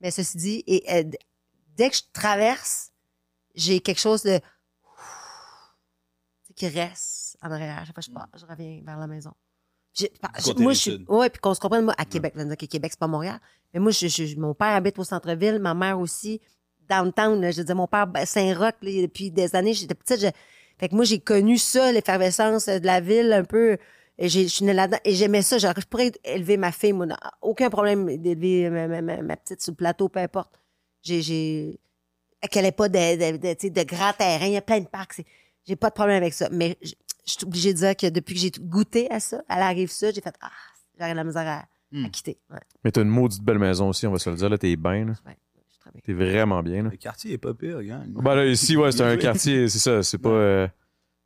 Mais 0.00 0.10
ceci 0.12 0.36
dit, 0.38 0.64
et, 0.66 1.04
dès 1.76 1.90
que 1.90 1.96
je 1.96 2.02
traverse, 2.12 2.90
j'ai 3.56 3.80
quelque 3.80 4.00
chose 4.00 4.22
de. 4.22 4.38
Qui 6.56 6.66
reste 6.68 7.36
en 7.42 7.50
arrière. 7.50 7.82
Chaque 7.86 7.94
fois 7.94 8.02
que 8.02 8.08
je 8.08 8.10
pars, 8.10 8.28
je 8.34 8.44
reviens 8.46 8.80
vers 8.84 8.98
la 8.98 9.06
maison. 9.06 9.32
J'ai- 9.94 10.12
moi, 10.64 10.72
je 10.72 10.78
suis. 10.78 11.04
Ouais, 11.08 11.30
puis 11.30 11.40
qu'on 11.40 11.54
se 11.54 11.60
comprenne, 11.60 11.84
moi, 11.84 11.94
à 11.96 12.04
Québec, 12.04 12.32
là, 12.36 12.56
que 12.56 12.66
Québec, 12.66 12.90
c'est 12.92 12.98
pas 12.98 13.06
Montréal. 13.06 13.38
Mais 13.72 13.80
moi, 13.80 13.92
je, 13.92 14.08
je- 14.08 14.36
mon 14.36 14.54
père 14.54 14.74
habite 14.74 14.98
au 14.98 15.04
centre-ville, 15.04 15.58
ma 15.58 15.74
mère 15.74 15.98
aussi. 16.00 16.40
Downtown, 16.88 17.40
là, 17.40 17.50
je 17.50 17.62
dis 17.62 17.74
mon 17.74 17.86
père, 17.86 18.06
ben, 18.06 18.24
Saint-Roch, 18.26 18.74
depuis 18.82 19.30
des 19.30 19.54
années, 19.56 19.74
j'étais 19.74 19.94
petite, 19.94 20.20
je- 20.20 20.30
fait 20.78 20.88
que 20.88 20.94
moi, 20.94 21.04
j'ai 21.04 21.18
connu 21.18 21.56
ça, 21.58 21.92
l'effervescence 21.92 22.66
de 22.66 22.84
la 22.86 23.00
ville, 23.00 23.32
un 23.32 23.44
peu. 23.44 23.78
Et 24.18 24.28
je 24.30 24.40
suis 24.46 24.64
née 24.64 24.72
là-dedans. 24.72 24.98
Et 25.04 25.14
j'aimais 25.14 25.42
ça. 25.42 25.58
Genre, 25.58 25.74
je 25.78 25.84
pourrais 25.86 26.10
élever 26.24 26.56
ma 26.56 26.72
fille, 26.72 26.92
moi. 26.94 27.06
Aucun 27.42 27.68
problème 27.70 28.16
d'élever 28.16 28.70
ma, 28.70 28.86
ma- 28.88 29.02
ma- 29.02 29.22
ma 29.22 29.36
petite 29.36 29.60
sur 29.62 29.72
le 29.72 29.76
plateau, 29.76 30.08
peu 30.08 30.20
importe. 30.20 30.58
J'ai, 31.02 31.20
j'ai, 31.22 31.80
qu'elle 32.50 32.64
ait 32.64 32.72
pas 32.72 32.88
de, 32.88 32.96
de, 33.32 33.36
de, 33.36 33.68
de 33.68 33.82
grands 33.82 34.12
terrains. 34.14 34.46
Il 34.46 34.52
y 34.52 34.56
a 34.56 34.62
plein 34.62 34.80
de 34.80 34.86
parcs. 34.86 35.14
c'est- 35.14 35.26
J'ai 35.66 35.76
pas 35.76 35.88
de 35.90 35.94
problème 35.94 36.16
avec 36.22 36.32
ça. 36.34 36.48
Mais 36.50 36.76
je 36.82 36.92
je 37.28 37.32
suis 37.32 37.44
obligée 37.44 37.72
de 37.74 37.78
dire 37.78 37.96
que 37.96 38.06
depuis 38.08 38.34
que 38.34 38.40
j'ai 38.40 38.50
goûté 38.52 39.10
à 39.10 39.18
ça, 39.18 39.42
à 39.48 39.58
la 39.58 39.68
rive 39.70 39.90
sud, 39.90 40.12
j'ai 40.14 40.20
fait, 40.20 40.34
ah, 40.40 40.50
j'aurais 40.96 41.10
de 41.10 41.16
la 41.16 41.24
misère 41.24 41.46
à, 41.48 41.56
à 41.58 41.64
Hmm. 41.92 42.08
quitter. 42.10 42.38
Ouais, 42.50 42.58
Mais 42.84 42.90
t'as 42.92 43.02
une 43.02 43.08
maudite 43.08 43.42
belle 43.42 43.58
maison 43.58 43.88
aussi, 43.88 44.06
on 44.06 44.12
va 44.12 44.18
se 44.18 44.28
le 44.30 44.36
dire. 44.36 44.48
Là, 44.48 44.58
t'es 44.58 44.74
bien. 44.76 45.06
là. 45.06 45.12
ouais, 45.26 45.36
je 45.66 45.72
suis 45.72 45.80
très 45.80 45.90
bien. 45.92 46.00
T'es 46.04 46.12
vraiment 46.12 46.62
bien. 46.62 46.82
Là. 46.84 46.90
Le 46.90 46.96
quartier 46.96 47.32
est 47.32 47.38
pas 47.38 47.52
pire, 47.54 47.82
gang. 47.82 48.06
Ben 48.12 48.34
là, 48.36 48.44
ici, 48.46 48.76
ouais, 48.76 48.92
c'est 48.92 49.02
un 49.04 49.16
quartier, 49.16 49.68
c'est 49.68 49.78
ça. 49.80 50.02
C'est 50.04 50.18
pas. 50.18 50.28
euh, 50.28 50.68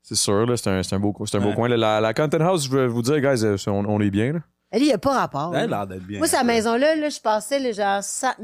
c'est 0.02 0.14
sûr, 0.14 0.46
là. 0.46 0.56
C'est 0.56 0.70
un, 0.70 0.82
c'est 0.82 0.94
un 0.94 1.00
beau, 1.00 1.14
c'est 1.26 1.36
un 1.36 1.40
beau 1.40 1.52
coin. 1.54 1.68
là. 1.68 1.76
La, 1.76 2.00
la 2.00 2.14
Content 2.14 2.40
House, 2.40 2.64
je 2.64 2.70
veux 2.70 2.86
vous 2.86 3.02
dire, 3.02 3.20
guys, 3.20 3.44
euh, 3.44 3.56
on, 3.66 3.84
on 3.86 4.00
est 4.00 4.10
bien. 4.10 4.32
Là. 4.34 4.40
Elle, 4.70 4.82
il 4.82 4.86
n'y 4.86 4.92
a 4.92 4.98
pas 4.98 5.12
rapport. 5.18 5.54
Elle 5.54 5.64
a 5.64 5.66
là. 5.66 5.76
l'air 5.78 5.86
d'être 5.86 6.06
bien. 6.06 6.18
Moi, 6.18 6.28
cette 6.28 6.44
maison-là, 6.44 6.94
là, 6.96 7.08
je 7.10 7.20
passais 7.20 7.58
là, 7.58 7.72
genre 7.72 8.02
cent- 8.02 8.36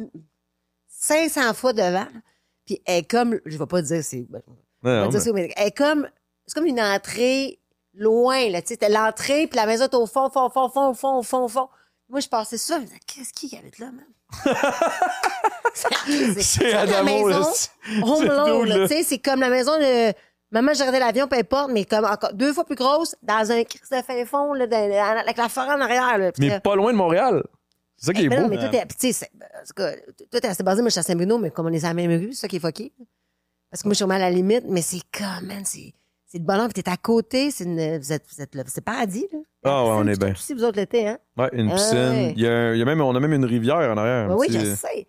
500 0.88 1.54
fois 1.54 1.72
devant. 1.72 2.06
Puis 2.66 2.80
elle 2.84 2.98
est 3.00 3.10
comme, 3.10 3.38
je 3.46 3.56
vais 3.56 3.66
pas 3.66 3.80
dire 3.82 4.02
c'est, 4.02 4.26
mais 4.82 5.50
elle 5.56 5.66
est 5.68 5.76
comme, 5.76 6.08
c'est 6.46 6.54
comme 6.54 6.66
une 6.66 6.80
entrée 6.80 7.58
loin, 7.94 8.48
là, 8.50 8.60
tu 8.62 8.74
sais, 8.80 8.88
l'entrée, 8.88 9.46
puis 9.46 9.56
la 9.56 9.66
maison 9.66 9.84
est 9.84 9.94
au 9.94 10.06
fond, 10.06 10.28
fond, 10.30 10.50
fond, 10.50 10.68
fond, 10.68 10.94
fond, 10.94 11.22
fond, 11.22 11.48
fond. 11.48 11.68
Moi, 12.08 12.20
je 12.20 12.28
passais 12.28 12.58
ça, 12.58 12.76
je 12.76 12.80
me 12.82 12.86
disais, 12.86 13.00
qu'est-ce 13.06 13.32
qui 13.32 13.56
habite 13.56 13.78
là, 13.78 13.86
man? 13.86 14.04
C'est 15.74 16.70
la 16.72 16.80
Adamo, 16.80 17.28
là. 17.28 17.38
maison 17.38 17.50
c'est- 17.52 17.70
Home 18.02 18.22
Alone, 18.30 18.68
là, 18.68 18.76
là? 18.78 18.88
tu 18.88 18.94
sais, 18.94 19.02
c'est 19.02 19.18
comme 19.18 19.40
la 19.40 19.48
maison 19.50 19.78
de 19.78 20.12
maman, 20.50 20.72
j'ai 20.72 20.80
regardé 20.82 20.98
l'avion, 20.98 21.28
peu 21.28 21.36
importe, 21.36 21.70
mais 21.70 21.84
comme 21.84 22.04
encore 22.04 22.32
deux 22.32 22.52
fois 22.52 22.64
plus 22.64 22.76
grosse, 22.76 23.14
dans 23.22 23.50
un 23.52 23.62
crise 23.64 23.88
de 23.90 24.02
fin 24.02 24.24
fond, 24.24 24.52
là, 24.54 24.66
dans- 24.66 25.18
avec 25.20 25.36
la 25.36 25.48
forêt 25.48 25.74
en 25.74 25.80
arrière, 25.80 26.18
là. 26.18 26.30
Mais 26.38 26.48
là, 26.48 26.60
pas 26.60 26.74
loin 26.76 26.92
de 26.92 26.96
Montréal. 26.98 27.42
C'est 27.98 28.06
ça 28.06 28.12
qui 28.12 28.20
Hey, 28.20 28.26
est 28.26 28.28
ben 28.28 28.36
beau. 28.36 28.42
non, 28.42 28.48
mais 28.48 28.56
toi, 28.58 28.68
t'es, 28.68 28.86
tu 28.86 29.12
sais, 29.12 29.30
toi, 29.74 30.40
t'es 30.40 30.46
assez 30.48 30.62
basé, 30.62 30.82
moi, 30.82 30.88
je 30.88 30.92
suis 30.92 31.00
à 31.00 31.02
Saint-Bruno, 31.02 31.38
mais 31.38 31.50
comme 31.50 31.66
on 31.66 31.72
est 31.72 31.84
à 31.84 31.88
la 31.88 31.94
même 31.94 32.10
rue, 32.10 32.32
c'est 32.32 32.40
ça 32.42 32.48
qui 32.48 32.56
est 32.56 32.60
fucké. 32.60 32.92
Parce 33.70 33.82
que 33.82 33.88
moi, 33.88 33.92
je 33.92 33.96
suis 33.96 34.04
vraiment 34.04 34.14
à 34.24 34.28
la 34.28 34.30
limite, 34.30 34.64
mais 34.68 34.82
c'est 34.82 35.00
comme, 35.16 35.46
man, 35.48 35.62
c'est, 35.64 35.92
c'est 36.26 36.38
le 36.38 36.44
bonheur, 36.44 36.68
puis 36.72 36.82
t'es 36.82 36.90
à 36.90 36.96
côté, 36.96 37.50
c'est 37.50 37.64
une, 37.64 37.98
vous 37.98 38.12
êtes, 38.12 38.24
vous 38.34 38.42
êtes 38.42 38.54
là, 38.54 38.62
c'est 38.66 38.80
paradis, 38.84 39.26
là. 39.32 39.38
Ah 39.64 39.84
ouais, 39.84 39.90
on 39.92 40.06
est 40.06 40.18
bien. 40.18 40.32
aussi, 40.32 40.54
vous 40.54 40.62
autres, 40.64 40.76
l'été, 40.78 41.08
hein? 41.08 41.18
Ouais, 41.36 41.48
une 41.52 41.70
Ah 41.70 41.74
piscine. 41.74 41.96
ouais. 41.98 42.32
Il 42.36 42.42
y 42.42 42.46
a, 42.46 42.72
il 42.74 42.78
y 42.78 42.82
a 42.82 42.84
même, 42.84 43.00
on 43.00 43.14
a 43.14 43.20
même 43.20 43.32
une 43.32 43.44
rivière 43.44 43.76
en 43.92 43.96
arrière. 43.96 44.28
Oui, 44.36 44.46
petit- 44.46 44.60
je 44.60 44.74
sais. 44.76 45.06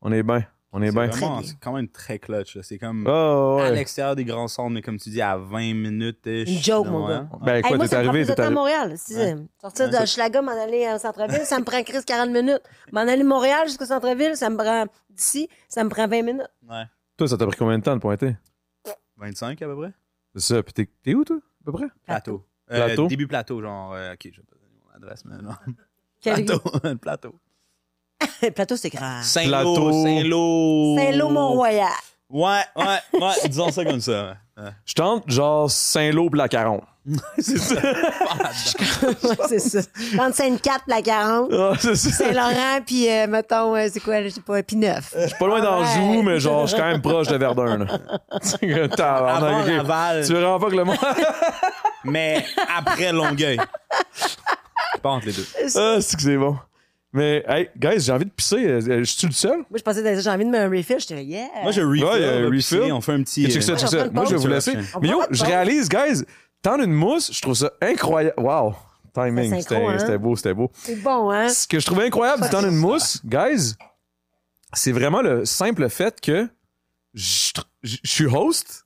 On 0.00 0.12
est 0.12 0.22
bien. 0.22 0.44
On 0.70 0.82
est 0.82 0.90
C'est 0.90 0.92
bien. 1.18 1.40
c'est 1.42 1.58
quand 1.60 1.72
même 1.72 1.88
très 1.88 2.18
clutch. 2.18 2.54
là. 2.54 2.62
C'est 2.62 2.76
comme 2.78 3.06
Ah 3.08 3.64
à 3.64 3.70
l'extérieur 3.70 4.14
des 4.14 4.24
grands 4.26 4.48
centres, 4.48 4.70
mais 4.70 4.82
comme 4.82 4.98
tu 4.98 5.08
dis, 5.08 5.20
à 5.22 5.36
20 5.38 5.72
minutes. 5.74 6.20
Une 6.26 6.46
joke, 6.46 6.86
mon 6.88 7.08
gars. 7.08 7.26
Ben 7.40 7.54
Hey, 7.56 7.62
quoi, 7.62 7.76
moi, 7.78 7.88
t'es 7.88 7.96
arrivé, 7.96 8.26
t'es 8.26 8.38
à. 8.38 8.50
Montréal. 8.50 8.92
Si, 8.96 9.16
Ouais. 9.16 9.34
Sortir 9.60 9.86
Ouais, 9.90 9.98
de 10.00 10.06
Schlager, 10.06 10.42
m'en 10.42 10.52
aller 10.52 10.86
en 10.86 10.98
centre-ville, 10.98 11.40
ça 11.44 11.58
me 11.58 11.64
prend 11.64 11.82
Chris 11.82 12.04
40 12.06 12.30
minutes. 12.30 12.60
M'en 12.92 13.00
aller 13.00 13.22
de 13.22 13.26
Montréal 13.26 13.66
jusqu'au 13.66 13.86
centre-ville, 13.86 14.36
ça 14.36 14.50
me 14.50 14.56
prend 14.58 14.84
d'ici, 15.10 15.48
ça 15.70 15.82
me 15.82 15.88
prend 15.88 16.06
20 16.06 16.22
minutes. 16.22 16.50
Ouais. 16.68 16.84
Toi, 17.18 17.28
ça 17.28 17.36
t'a 17.36 17.46
pris 17.46 17.56
combien 17.58 17.78
de 17.78 17.82
temps 17.84 17.94
de 17.96 18.00
pointer? 18.00 18.36
25 19.16 19.60
à 19.60 19.66
peu 19.66 19.76
près? 19.76 19.92
C'est 20.36 20.40
ça. 20.54 20.62
Puis 20.62 20.72
t'es, 20.72 20.88
t'es 21.02 21.14
où, 21.14 21.24
toi, 21.24 21.36
à 21.36 21.64
peu 21.64 21.72
près? 21.72 21.86
Plateau. 22.06 22.46
Euh, 22.70 22.86
Plateau? 22.86 23.06
début 23.08 23.26
plateau, 23.26 23.60
genre. 23.60 23.92
euh, 23.94 24.12
ok, 24.14 24.20
je 24.32 24.40
vais 24.40 24.46
pas 24.46 24.56
donner 24.56 24.78
mon 24.86 24.94
adresse, 24.94 25.24
mais 25.24 25.36
non. 25.42 25.52
Quelle 26.20 26.44
Plateau. 26.44 26.62
le 26.84 26.94
plateau. 26.96 27.34
Plateau, 28.54 28.76
c'est 28.76 28.90
grand. 28.90 29.22
Saint-Lô. 29.22 29.48
Plateau. 29.74 29.92
Saint-Lô. 30.04 30.96
Saint-Lô-Mont-Royal. 30.96 31.88
Ouais, 32.30 32.60
ouais, 32.76 32.84
ouais. 33.20 33.30
disons 33.48 33.70
ça 33.70 33.84
comme 33.84 34.00
ça. 34.00 34.36
ouais. 34.58 34.70
Je 34.84 34.94
tente 34.94 35.30
genre 35.30 35.70
Saint-Lô 35.70 36.28
pis 36.30 36.36
la 36.38 36.48
Caron. 36.48 36.82
c'est 37.38 37.56
ça. 37.56 37.76
C'est 39.48 39.58
ça. 39.60 39.78
Entre 40.18 40.34
Sainte-Cat, 40.36 40.80
la 40.88 41.00
40. 41.00 41.50
Ah, 41.54 41.72
c'est 41.78 41.96
ça. 41.96 42.10
Saint-Laurent, 42.10 42.80
puis 42.84 43.08
euh, 43.10 43.26
mettons, 43.26 43.74
euh, 43.74 43.86
c'est 43.90 44.00
quoi, 44.00 44.22
je 44.22 44.28
sais 44.28 44.42
pas, 44.42 44.62
puis 44.62 44.76
neuf. 44.76 45.14
Je 45.18 45.28
suis 45.28 45.38
pas 45.38 45.46
loin 45.46 45.60
d'Anjou, 45.62 46.16
Ouais. 46.18 46.22
mais 46.22 46.38
genre, 46.40 46.66
je 46.66 46.72
suis 46.74 46.76
quand 46.82 46.86
même 46.88 47.00
proche 47.00 47.28
de 47.28 47.36
Verdun, 47.38 47.78
là. 47.78 47.86
Avant. 48.98 49.64
Laval, 49.64 50.26
Tu 50.26 50.32
veux 50.34 50.40
vraiment 50.40 50.58
pas 50.60 50.68
que 50.70 50.76
le 50.76 50.84
monde. 50.84 50.98
mais 52.04 52.44
après 52.76 53.10
Longueuil. 53.12 53.58
Pas 55.02 55.08
entre 55.10 55.26
les 55.26 55.32
deux. 55.32 55.46
ah, 55.76 55.96
c'est 56.02 56.16
que 56.16 56.22
c'est 56.22 56.36
bon. 56.36 56.58
Mais, 57.12 57.42
hey, 57.48 57.70
guys, 57.76 58.00
j'ai 58.00 58.12
envie 58.12 58.26
de 58.26 58.30
pisser. 58.30 58.56
Euh, 58.66 58.80
Je 58.98 59.04
suis 59.04 59.26
le 59.26 59.32
seul? 59.32 59.58
Moi, 59.70 59.78
je 59.78 59.82
pensais 59.82 60.02
que 60.02 60.20
j'ai 60.20 60.30
envie 60.30 60.44
de 60.44 60.50
me 60.50 60.58
un 60.58 60.68
refill. 60.68 60.98
J'étais 61.00 61.24
yeah. 61.24 61.46
Moi, 61.62 61.72
je 61.72 61.80
refill. 61.80 62.04
Ouais, 62.04 62.48
puis 62.48 62.56
refill. 62.58 62.92
On 62.92 63.00
fait 63.00 63.12
un 63.12 63.22
petit. 63.22 63.50
check 63.50 63.62
ça, 63.62 63.72
euh, 63.72 63.76
check 63.78 63.88
ça. 63.88 64.10
Moi, 64.10 64.24
je 64.26 64.30
vais 64.32 64.36
vous 64.36 64.46
laisser. 64.48 64.76
On 64.94 65.00
Mais 65.00 65.08
prend 65.08 65.20
yo, 65.20 65.22
je 65.30 65.38
pause. 65.38 65.42
réalise, 65.42 65.88
guys, 65.88 66.24
tendre 66.62 66.84
une 66.84 66.92
mousse, 66.92 67.32
je 67.32 67.40
trouve 67.40 67.54
ça 67.54 67.72
incroyable. 67.80 68.34
Wow! 68.38 68.74
Timing, 69.14 69.44
C'est 69.50 69.62
synchro, 69.62 69.62
c'était 69.62 69.86
hein? 69.86 69.98
c'était 69.98 70.18
beau, 70.18 70.36
c'était 70.36 70.54
beau. 70.54 70.70
C'est 70.74 70.96
bon, 70.96 71.30
hein? 71.30 71.48
Ce 71.48 71.66
que 71.66 71.80
je 71.80 71.86
trouvais 71.86 72.04
incroyable 72.06 72.42
du 72.42 72.50
tendre 72.50 72.68
une 72.68 72.76
mousse, 72.76 73.20
guys, 73.24 73.74
c'est 74.74 74.92
vraiment 74.92 75.22
le 75.22 75.44
simple 75.46 75.88
fait 75.88 76.20
que 76.20 76.46
je 77.14 77.52
je- 77.82 77.96
je 78.02 78.10
suis 78.12 78.26
host, 78.26 78.84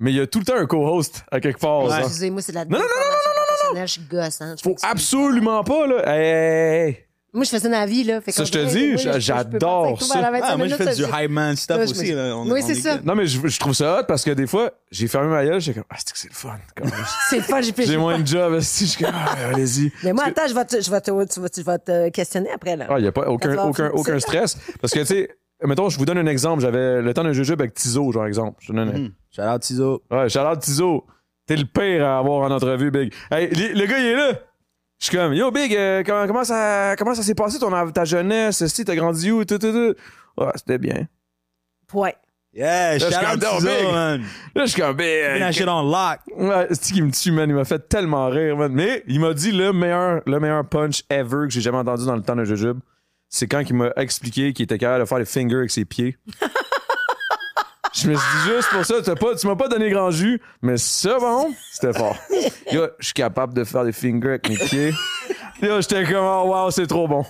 mais 0.00 0.10
il 0.12 0.16
y 0.16 0.20
a 0.20 0.26
tout 0.26 0.40
le 0.40 0.44
temps 0.44 0.56
un 0.56 0.66
co-host 0.66 1.24
à 1.30 1.40
quelque 1.40 1.60
part. 1.60 1.84
Ouais. 1.84 1.90
genre. 1.90 1.98
Excusez-moi, 2.00 2.42
c'est 2.42 2.52
de 2.52 2.56
la 2.56 2.64
Non, 2.64 2.78
non, 2.78 2.78
non, 2.78 2.88
déformation 2.88 3.30
professionnelle, 3.46 3.86
je 3.88 3.92
suis 3.92 4.02
gosse, 4.02 4.40
hein. 4.40 4.54
Je 4.58 4.62
Faut 4.62 4.68
m'excuse. 4.70 4.90
absolument 4.90 5.62
pas, 5.62 5.86
là. 5.86 6.02
Hey, 6.06 6.24
hey, 6.24 6.88
hey. 6.88 7.04
Moi, 7.34 7.44
je 7.44 7.50
faisais 7.50 7.68
dans 7.68 7.78
la 7.78 7.84
vie, 7.86 8.04
là. 8.04 8.20
Fait 8.22 8.32
Ça, 8.32 8.44
je 8.44 8.50
te 8.52 8.64
dis, 8.64 8.96
j'adore 9.20 10.00
ça. 10.02 10.14
pendant 10.14 10.30
25 10.32 10.44
Ah, 10.48 10.56
moi, 10.56 10.66
je 10.66 10.74
minutes, 10.74 10.88
fais 10.88 10.94
du 10.96 11.02
hype 11.04 11.30
man 11.30 11.56
stuff 11.56 11.78
aussi. 11.82 12.10
me- 12.12 12.16
là. 12.16 12.36
On- 12.36 12.50
Oui, 12.50 12.62
c'est 12.64 12.72
est 12.72 12.80
ça. 12.80 12.98
Non, 13.04 13.14
mais 13.14 13.26
je, 13.26 13.46
je 13.46 13.58
trouve 13.60 13.74
ça 13.74 14.00
hot 14.00 14.04
parce 14.08 14.24
que 14.24 14.30
des 14.30 14.46
fois, 14.46 14.70
j'ai 14.90 15.08
fermé 15.08 15.28
ma 15.28 15.44
gueule, 15.44 15.60
j'étais 15.60 15.80
comme, 15.80 15.88
ah, 15.90 15.96
c'est 15.98 16.10
que 16.12 16.18
c'est 16.18 16.28
le 16.28 16.34
fun. 16.34 16.56
C'est 17.28 17.36
le 17.36 17.42
fun, 17.42 17.60
j'ai 17.60 17.72
J'ai 17.76 17.84
j'ai 17.86 17.96
moins 17.98 18.18
de 18.18 18.26
job, 18.26 18.54
esti, 18.58 18.86
je 18.86 18.90
suis 18.92 19.04
comme, 19.04 19.14
ah, 19.14 19.34
allez-y. 19.52 19.92
Mais 20.04 20.12
moi, 20.14 20.24
attends, 20.26 20.46
je 20.48 20.54
vais 20.54 20.64
te, 20.64 20.80
je 20.80 20.90
vais 20.90 21.00
te, 21.02 21.10
tu 21.32 21.40
vas- 21.40 21.48
tu 21.50 21.62
vas 21.62 21.78
te 21.78 22.08
questionner 22.08 22.50
après, 22.50 22.76
là. 22.76 22.86
Ah, 22.88 22.94
il 22.98 23.02
n'y 23.02 23.08
a 23.08 23.12
pas 23.12 23.28
aucun, 23.28 23.56
aucun, 23.58 23.90
aucun 23.90 24.18
stress. 24.20 24.56
Parce 24.80 24.94
que, 24.94 25.00
tu 25.00 25.06
sais, 25.06 25.28
mettons, 25.64 25.90
je 25.90 25.98
vous 25.98 26.06
donne 26.06 26.18
un 26.18 26.26
exemple. 26.26 26.62
J'avais 26.62 27.02
le 27.02 27.12
temps 27.12 27.24
d'un 27.24 27.32
jujube 27.34 27.60
avec 27.60 27.74
Tizo, 27.74 28.10
genre, 28.10 28.26
exemple. 28.26 28.56
Je 28.60 28.68
te 28.68 28.72
donne 28.72 28.88
un- 28.88 28.98
Hmm. 28.98 29.10
Shout 29.36 29.42
out 29.42 29.60
Tizo. 29.60 30.02
Ouais, 30.10 30.28
Charlotte 30.30 30.60
Tizo. 30.60 31.04
T'es 31.46 31.56
le 31.56 31.64
pire 31.64 32.04
à 32.06 32.18
avoir 32.18 32.50
en 32.50 32.54
entrevue, 32.54 32.90
Big. 32.90 33.12
Hey, 33.30 33.48
le 33.50 33.86
gars, 33.86 33.98
il 33.98 34.06
est 34.06 34.14
là. 34.16 34.32
Je 34.98 35.06
suis 35.06 35.16
comme, 35.16 35.32
yo, 35.32 35.50
Big, 35.52 35.74
euh, 35.76 36.02
comment, 36.04 36.26
comment 36.26 36.44
ça, 36.44 36.94
comment 36.98 37.14
ça 37.14 37.22
s'est 37.22 37.34
passé 37.34 37.58
ton, 37.58 37.90
ta 37.92 38.04
jeunesse? 38.04 38.66
Si 38.66 38.84
t'as 38.84 38.96
grandi 38.96 39.30
où? 39.30 39.44
Tout, 39.44 39.58
tout, 39.58 39.70
tout. 39.72 39.94
Ouais, 40.36 40.50
c'était 40.56 40.78
bien. 40.78 41.06
Point. 41.86 42.12
Yeah, 42.52 42.98
je 42.98 43.04
shout 43.04 43.12
suis 43.12 43.24
out 43.24 43.40
comme, 43.40 43.58
Tizo, 43.58 43.68
big. 43.68 43.92
man. 43.92 44.24
Là, 44.54 44.64
je 44.64 44.70
suis 44.70 44.80
comme, 44.82 44.96
Big. 44.96 45.38
That 45.38 45.52
shit 45.52 45.68
on 45.68 45.82
lock. 45.82 46.18
Ouais, 46.36 46.66
c'est 46.70 46.92
qui 46.92 47.02
me 47.02 47.12
tue, 47.12 47.30
man. 47.30 47.48
Il 47.48 47.54
m'a 47.54 47.64
fait 47.64 47.88
tellement 47.88 48.28
rire, 48.28 48.56
man. 48.56 48.72
Mais 48.72 49.04
il 49.06 49.20
m'a 49.20 49.34
dit 49.34 49.52
le 49.52 49.72
meilleur, 49.72 50.22
le 50.26 50.40
meilleur 50.40 50.64
punch 50.68 51.04
ever 51.10 51.46
que 51.46 51.50
j'ai 51.50 51.60
jamais 51.60 51.78
entendu 51.78 52.04
dans 52.04 52.16
le 52.16 52.22
temps 52.22 52.34
de 52.36 52.44
jujube. 52.44 52.80
C'est 53.28 53.46
quand 53.46 53.60
il 53.60 53.74
m'a 53.76 53.90
expliqué 53.96 54.52
qu'il 54.52 54.64
était 54.64 54.78
capable 54.78 55.04
de 55.04 55.08
faire 55.08 55.18
les 55.18 55.26
fingers 55.26 55.56
avec 55.58 55.70
ses 55.70 55.84
pieds. 55.84 56.16
Je 58.00 58.10
me 58.10 58.14
suis 58.16 58.38
dit 58.44 58.48
juste 58.54 58.68
pour 58.70 58.84
ça, 58.84 58.94
t'as 59.02 59.14
pas, 59.16 59.34
tu 59.34 59.46
m'as 59.46 59.56
pas 59.56 59.68
donné 59.68 59.90
grand 59.90 60.10
jus, 60.10 60.40
mais 60.62 60.76
ça, 60.76 61.18
bon, 61.18 61.52
c'était 61.72 61.92
fort. 61.92 62.16
Yo, 62.72 62.86
je 62.98 63.04
suis 63.06 63.14
capable 63.14 63.54
de 63.54 63.64
faire 63.64 63.84
des 63.84 63.92
fingers 63.92 64.28
avec 64.28 64.48
mes 64.48 64.56
pieds. 64.58 64.92
Yo, 65.62 65.80
j'étais 65.80 66.04
comme, 66.04 66.24
oh 66.24 66.44
wow, 66.52 66.70
c'est 66.70 66.86
trop 66.86 67.08
bon. 67.08 67.24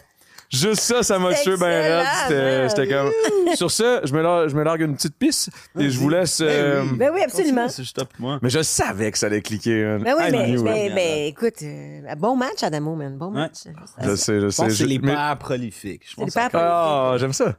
Juste 0.50 0.80
ça, 0.80 1.02
ça 1.02 1.18
m'a 1.18 1.34
tué 1.34 1.58
ben 1.58 1.66
raide. 1.66 2.06
C'était-. 2.22 2.68
J'étais 2.70 2.88
comme. 2.94 3.10
Sur 3.54 3.70
ça, 3.70 4.00
je 4.02 4.12
me, 4.14 4.22
largue, 4.22 4.48
je 4.48 4.56
me 4.56 4.62
largue 4.64 4.80
une 4.80 4.94
petite 4.96 5.14
piste 5.18 5.50
et 5.78 5.90
je 5.90 5.98
vous 5.98 6.08
laisse. 6.08 6.40
euh, 6.40 6.84
Ben 6.94 7.10
oui, 7.12 7.20
absolument. 7.22 7.66
Top 7.94 8.08
moi. 8.18 8.38
Mais 8.40 8.48
je 8.48 8.62
savais 8.62 9.12
que 9.12 9.18
ça 9.18 9.26
allait 9.26 9.42
cliquer. 9.42 9.98
Ben 10.02 10.14
oui, 10.16 10.24
I 10.26 10.62
mais, 10.62 10.90
mais, 10.94 11.28
écoute, 11.28 11.60
euh, 11.62 12.14
bon 12.16 12.34
match, 12.34 12.62
Adamo, 12.62 12.94
man. 12.94 13.18
Bon 13.18 13.26
Ouais. 13.26 13.40
match. 13.42 13.64
Je 14.02 14.16
sais, 14.16 14.40
je 14.40 14.46
Je 14.46 14.48
sais. 14.48 14.62
pense 14.62 14.68
que 14.68 14.72
c'est 14.78 14.84
je- 14.84 14.88
les 14.88 14.98
mais- 14.98 15.12
pères 15.12 15.36
prolifiques. 15.38 16.02
Je 16.04 16.10
C'est 16.10 16.16
pense 16.16 16.24
les 16.24 16.28
que 16.28 16.32
ça- 16.32 16.48
pères 16.50 16.60
Ah, 16.64 17.14
j'aime 17.18 17.34
ça. 17.34 17.54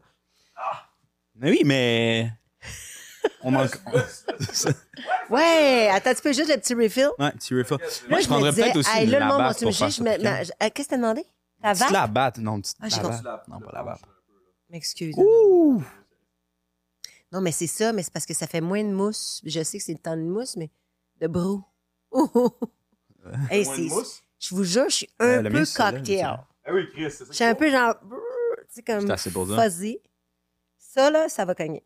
Mais 1.35 1.51
oui, 1.51 1.61
mais. 1.65 2.31
On 3.41 3.51
manque. 3.51 3.77
Ouais, 5.29 5.89
attends, 5.91 6.13
tu 6.13 6.21
peux 6.21 6.33
juste 6.33 6.49
le 6.49 6.57
petit 6.57 6.73
refill? 6.73 7.09
Ouais, 7.19 7.31
petit 7.31 7.53
refill. 7.53 7.77
Moi, 7.77 7.87
Moi, 8.09 8.19
je 8.19 8.23
me 8.25 8.29
prendrais 8.29 8.49
disais, 8.51 8.63
peut-être 8.63 8.75
aussi 8.77 8.89
hey, 8.97 9.05
là, 9.05 9.19
le 9.19 9.25
monde 9.25 9.53
je 9.59 9.71
ça 9.71 9.85
me- 10.03 10.17
je- 10.43 10.51
euh, 10.63 10.69
Qu'est-ce 10.73 10.87
que 10.87 10.89
t'as 10.89 10.97
demandé? 10.97 11.23
La 11.61 11.73
vape? 11.73 11.91
labatte, 11.91 12.37
non, 12.39 12.59
petite 12.61 12.77
Ah, 12.81 12.87
labatte. 12.89 13.47
Non, 13.47 13.59
pas 13.59 13.71
la 13.73 13.83
vape. 13.83 14.05
M'excuse. 14.69 15.15
Non, 17.31 17.41
mais 17.41 17.51
c'est 17.51 17.67
ça, 17.67 17.93
mais 17.93 18.01
c'est 18.03 18.11
parce 18.13 18.25
que 18.25 18.33
ça 18.33 18.47
fait 18.47 18.61
moins 18.61 18.83
de 18.83 18.89
mousse. 18.91 19.41
Je 19.45 19.61
sais 19.63 19.77
que 19.77 19.83
c'est 19.83 19.93
le 19.93 19.99
temps 19.99 20.17
de 20.17 20.23
mousse, 20.23 20.55
mais 20.57 20.69
de 21.21 21.27
brou. 21.27 21.63
Hey, 23.51 23.65
c'est- 23.65 23.87
je 24.39 24.55
vous 24.55 24.63
jure, 24.63 24.85
je 24.89 24.95
suis 24.95 25.09
un 25.19 25.45
Euh, 25.45 25.49
peu 25.51 25.65
ça, 25.65 25.91
cocktail. 25.91 26.19
ça. 26.21 26.47
Ah 26.65 26.73
oui, 26.73 26.87
Chris, 26.91 27.11
c'est 27.11 27.25
Je 27.27 27.33
suis 27.33 27.43
un 27.43 27.53
peu 27.53 27.69
genre, 27.69 27.93
tu 27.99 28.07
sais, 28.69 28.81
comme 28.81 29.01
C'est 29.01 29.11
assez 29.11 29.29
pour 29.31 29.47
ça. 29.47 29.61
fuzzy. 29.61 29.99
Ça, 30.77 31.11
là, 31.11 31.29
ça 31.29 31.45
va 31.45 31.53
cogner. 31.53 31.83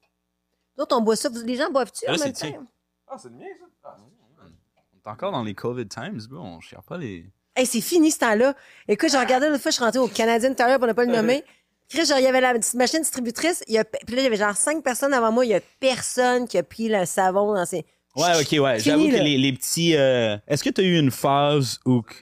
D'autres, 0.78 0.98
on 0.98 1.02
boit 1.02 1.16
ça. 1.16 1.30
Les 1.46 1.56
gens 1.56 1.70
boivent-tu 1.72 2.06
Là, 2.06 2.14
en 2.14 2.18
c'est 2.18 2.24
même 2.26 2.34
temps? 2.34 2.66
Ah, 3.08 3.18
c'est 3.22 3.30
le 3.30 3.36
mien, 3.36 3.46
ça? 3.60 3.66
Ah, 3.84 3.98
On 4.42 5.10
est 5.10 5.12
encore 5.12 5.32
dans 5.32 5.44
les 5.44 5.54
COVID 5.54 5.88
times, 5.88 6.20
bro. 6.30 6.40
On 6.42 6.60
cherche 6.60 6.86
pas 6.86 6.98
les. 6.98 7.26
Hey, 7.56 7.66
c'est 7.68 7.82
fini 7.82 8.10
ce 8.10 8.20
temps-là. 8.20 8.56
Écoute, 8.88 9.10
j'ai 9.12 9.20
regardé 9.20 9.48
l'autre 9.48 9.62
fois, 9.62 9.70
je 9.70 9.76
suis 9.76 9.84
rentrée 9.84 10.00
au 10.00 10.08
Canadian 10.08 10.54
Tire 10.56 10.80
pour 10.80 10.88
ne 10.88 10.94
pas 10.94 11.06
le 11.06 11.12
nommer. 11.12 11.44
Chris, 11.90 12.06
genre, 12.06 12.18
il 12.18 12.24
y 12.24 12.28
avait 12.28 12.42
la 12.42 12.54
petite 12.54 12.74
machine 12.74 13.02
distributrice. 13.02 13.64
Il 13.68 13.76
y 13.76 13.78
a, 13.78 13.84
puis 13.84 14.16
là, 14.16 14.22
il 14.22 14.24
y 14.24 14.28
avait 14.28 14.38
genre 14.38 14.56
cinq 14.58 14.84
personnes 14.84 15.14
avant 15.14 15.32
moi. 15.32 15.46
Il 15.46 15.50
y 15.50 15.54
a 15.54 15.60
personne 15.80 16.48
qui 16.48 16.58
a 16.58 16.64
pris 16.64 16.90
le 16.90 17.06
savon 17.06 17.54
dans 17.54 17.66
ses. 17.66 17.86
Ouais, 18.16 18.42
ok, 18.42 18.64
ouais. 18.64 18.80
J'avoue 18.80 19.08
que 19.10 19.16
les, 19.18 19.38
les 19.38 19.54
petits. 19.54 19.96
euh, 19.96 20.38
Est-ce 20.48 20.64
que 20.64 20.70
t'as 20.72 20.82
eu 20.82 20.98
une 20.98 21.12
phase 21.12 21.80
où 21.86 22.02
que 22.02 22.14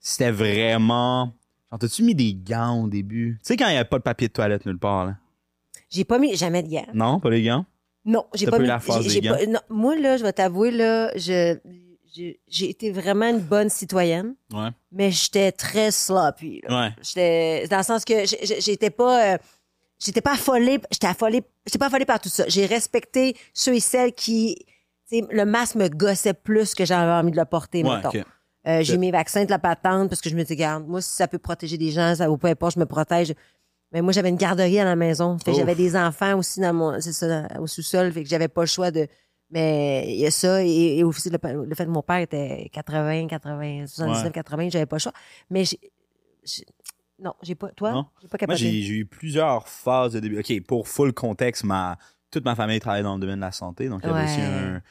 c'était 0.00 0.30
vraiment. 0.30 1.32
Genre, 1.70 1.78
t'as-tu 1.78 2.02
mis 2.02 2.14
des 2.14 2.34
gants 2.34 2.82
au 2.84 2.88
début? 2.88 3.38
Tu 3.42 3.46
sais, 3.48 3.56
quand 3.56 3.66
il 3.68 3.72
n'y 3.72 3.76
avait 3.76 3.88
pas 3.88 3.98
de 3.98 4.02
papier 4.02 4.28
de 4.28 4.32
toilette 4.34 4.66
nulle 4.66 4.78
part, 4.78 5.06
là? 5.06 5.16
J'ai 5.88 6.04
pas 6.04 6.18
mis 6.18 6.36
jamais 6.36 6.62
de 6.62 6.68
gants. 6.68 6.86
Non, 6.92 7.20
pas 7.20 7.30
les 7.30 7.42
gants? 7.42 7.64
Non, 8.06 8.24
j'ai 8.34 8.46
pas 8.46 8.52
pas 8.52 8.58
eu 8.58 8.62
mis. 8.62 8.66
la 8.68 8.78
phase 8.80 9.08
j'ai- 9.08 9.20
pas- 9.20 9.44
non, 9.46 9.60
moi, 9.68 9.96
là, 9.96 10.16
je 10.16 10.22
vais 10.22 10.32
t'avouer, 10.32 10.70
là, 10.70 11.10
je, 11.16 11.58
j'ai 12.14 12.40
j'ai 12.48 12.70
été 12.70 12.90
vraiment 12.92 13.28
une 13.28 13.40
bonne 13.40 13.68
citoyenne, 13.68 14.34
Ouais. 14.52 14.68
mais 14.92 15.10
j'étais 15.10 15.52
très 15.52 15.90
sloppy. 15.90 16.62
là. 16.66 16.80
Ouais. 16.86 16.90
J'étais 17.02 17.66
dans 17.68 17.78
le 17.78 17.82
sens 17.82 18.04
que 18.04 18.14
j'étais 18.24 18.90
pas 18.90 19.34
euh, 19.34 19.38
j'étais 19.98 20.20
pas 20.22 20.32
affolée, 20.34 20.80
j'étais 20.90 21.06
affolée, 21.08 21.42
j'étais 21.66 21.78
pas 21.78 21.86
affolée 21.86 22.04
par 22.06 22.20
tout 22.20 22.28
ça. 22.30 22.44
J'ai 22.48 22.64
respecté 22.66 23.36
ceux 23.52 23.74
et 23.74 23.80
celles 23.80 24.12
qui 24.14 24.64
le 25.10 25.44
masque 25.44 25.74
me 25.76 25.88
gossait 25.88 26.34
plus 26.34 26.74
que 26.74 26.84
j'avais 26.84 27.12
envie 27.12 27.30
de 27.32 27.36
le 27.36 27.44
porter 27.44 27.82
Ouais, 27.82 27.96
mettons. 27.96 28.08
ok. 28.10 28.24
Euh, 28.68 28.82
j'ai 28.82 28.94
Ok. 28.94 28.98
mes 28.98 29.12
vaccins 29.12 29.44
de 29.44 29.50
la 29.50 29.60
patente 29.60 30.08
parce 30.08 30.20
que 30.20 30.28
je 30.28 30.34
me 30.34 30.42
dis 30.42 30.52
regarde, 30.54 30.86
moi 30.88 31.00
si 31.00 31.12
ça 31.12 31.28
peut 31.28 31.38
protéger 31.38 31.78
des 31.78 31.90
gens, 31.92 32.14
ça 32.16 32.26
peu 32.36 32.48
importe, 32.48 32.74
je 32.74 32.80
me 32.80 32.86
protège. 32.86 33.32
Mais 33.96 34.02
moi 34.02 34.12
j'avais 34.12 34.28
une 34.28 34.36
garderie 34.36 34.78
à 34.78 34.84
la 34.84 34.94
maison, 34.94 35.38
fait 35.38 35.54
j'avais 35.54 35.74
des 35.74 35.96
enfants 35.96 36.36
aussi 36.36 36.60
dans 36.60 36.74
mon 36.74 37.00
c'est 37.00 37.12
ça 37.14 37.48
au 37.58 37.66
sous-sol, 37.66 38.12
fait 38.12 38.22
que 38.24 38.28
j'avais 38.28 38.48
pas 38.48 38.60
le 38.60 38.66
choix 38.66 38.90
de 38.90 39.08
mais 39.50 40.04
il 40.08 40.16
y 40.20 40.26
a 40.26 40.30
ça 40.30 40.62
et, 40.62 40.98
et 40.98 41.02
aussi 41.04 41.30
le, 41.30 41.38
le 41.64 41.74
fait 41.74 41.86
que 41.86 41.90
mon 41.90 42.02
père 42.02 42.18
était 42.18 42.68
80, 42.74 43.26
80, 43.28 43.86
79, 43.86 44.24
Ouais. 44.26 44.30
80, 44.32 44.68
j'avais 44.70 44.84
pas 44.84 44.96
le 44.96 45.00
choix. 45.00 45.12
Mais 45.48 45.64
j'ai- 45.64 45.80
j'ai- 46.44 46.66
non, 47.18 47.32
j'ai 47.42 47.54
pas. 47.54 47.68
Toi, 47.70 47.92
Non. 47.92 48.06
j'ai 48.20 48.28
pas 48.28 48.32
Moi, 48.34 48.38
capable. 48.38 48.58
j'ai 48.58 48.82
j'ai 48.82 48.94
eu 48.96 49.06
plusieurs 49.06 49.66
phases 49.66 50.12
de 50.12 50.20
début. 50.20 50.38
OK, 50.40 50.60
pour 50.66 50.86
full 50.88 51.14
contexte, 51.14 51.64
ma, 51.64 51.96
toute 52.30 52.44
ma 52.44 52.54
famille 52.54 52.80
travaille 52.80 53.02
dans 53.02 53.14
le 53.14 53.20
domaine 53.20 53.36
de 53.36 53.40
la 53.44 53.52
santé. 53.52 53.88
Donc, 53.88 54.00
il 54.04 54.08
y 54.08 54.10
avait 54.10 54.18
Ouais. 54.20 54.24
aussi 54.26 54.40
un. 54.42 54.82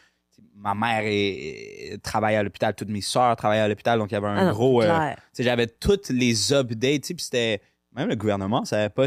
Ma 0.55 0.73
mère 0.73 1.01
est, 1.03 1.97
travaillait 2.01 2.37
à 2.39 2.43
l'hôpital, 2.43 2.73
toutes 2.73 2.89
mes 2.89 3.01
sœurs 3.01 3.35
travaillaient 3.35 3.61
à 3.61 3.67
l'hôpital, 3.67 3.99
donc 3.99 4.09
il 4.09 4.15
y 4.15 4.17
avait 4.17 4.25
un 4.27 4.37
Ah 4.37 4.45
non, 4.45 4.51
gros. 4.51 4.81
euh, 4.81 5.11
j'avais 5.37 5.67
toutes 5.67 6.09
les 6.09 6.51
updates, 6.53 7.03
puis 7.07 7.15
c'était. 7.19 7.61
Même 7.95 8.09
le 8.09 8.15
gouvernement 8.15 8.65
savait 8.65 8.89
pas 8.89 9.05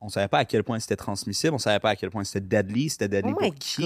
on 0.00 0.08
savait 0.08 0.28
pas 0.28 0.38
à 0.38 0.44
quel 0.44 0.62
point 0.62 0.78
c'était 0.78 0.96
transmissible, 0.96 1.54
on 1.54 1.58
savait 1.58 1.80
pas 1.80 1.90
à 1.90 1.96
quel 1.96 2.10
point 2.10 2.22
c'était 2.24 2.40
deadly, 2.46 2.88
c'était 2.90 3.08
deadly 3.08 3.32
Oh 3.34 3.38
pour 3.40 3.54
qui. 3.56 3.84